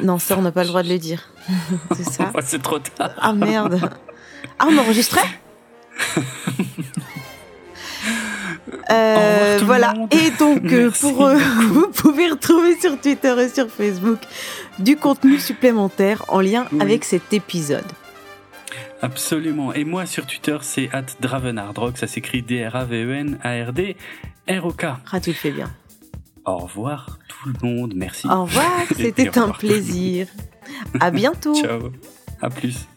non, 0.04 0.20
ça, 0.20 0.38
on 0.38 0.42
n'a 0.42 0.52
pas 0.52 0.64
le 0.64 0.70
droit 0.70 0.84
de 0.84 0.90
le 0.90 0.98
dire. 0.98 1.30
c'est 1.96 2.04
ça. 2.04 2.32
c'est 2.42 2.62
trop 2.62 2.80
tard. 2.80 3.12
Ah 3.18 3.34
merde. 3.34 3.80
Ah, 4.60 4.68
on 4.70 4.78
enregistrait 4.78 5.28
euh, 8.92 9.60
voilà. 9.64 9.94
Et 10.12 10.30
donc, 10.38 10.72
euh, 10.72 10.92
pour 10.92 11.26
euh, 11.26 11.36
vous 11.70 11.88
pouvez 11.88 12.30
retrouver 12.30 12.80
sur 12.80 13.00
Twitter 13.00 13.34
et 13.40 13.50
sur 13.50 13.70
Facebook 13.70 14.20
du 14.80 14.96
contenu 14.96 15.40
supplémentaire 15.40 16.24
en 16.28 16.42
lien 16.42 16.66
avec 16.80 17.04
cet 17.04 17.34
épisode. 17.34 17.86
Absolument. 19.02 19.74
Et 19.74 19.84
moi 19.84 20.06
sur 20.06 20.26
Twitter, 20.26 20.58
c'est 20.62 20.90
at 20.94 21.04
Dravenardrock. 21.22 21.98
Ça 21.98 22.08
s'écrit 22.08 22.42
D-R-A-V-E-N-A-R-D-R-O-K. 22.42 24.86
Ah, 25.12 25.20
tu 25.20 25.32
le 25.32 25.36
fais 25.36 25.52
bien. 25.52 25.70
Au 26.46 26.58
revoir 26.58 27.20
tout 27.28 27.50
le 27.50 27.68
monde. 27.68 27.94
Merci. 27.96 28.28
Au 28.28 28.44
revoir. 28.44 28.72
C'était 28.96 29.38
un 29.38 29.50
plaisir. 29.50 30.28
À 31.00 31.12
bientôt. 31.12 31.56
Ciao. 31.56 31.92
À 32.42 32.50
plus. 32.50 32.88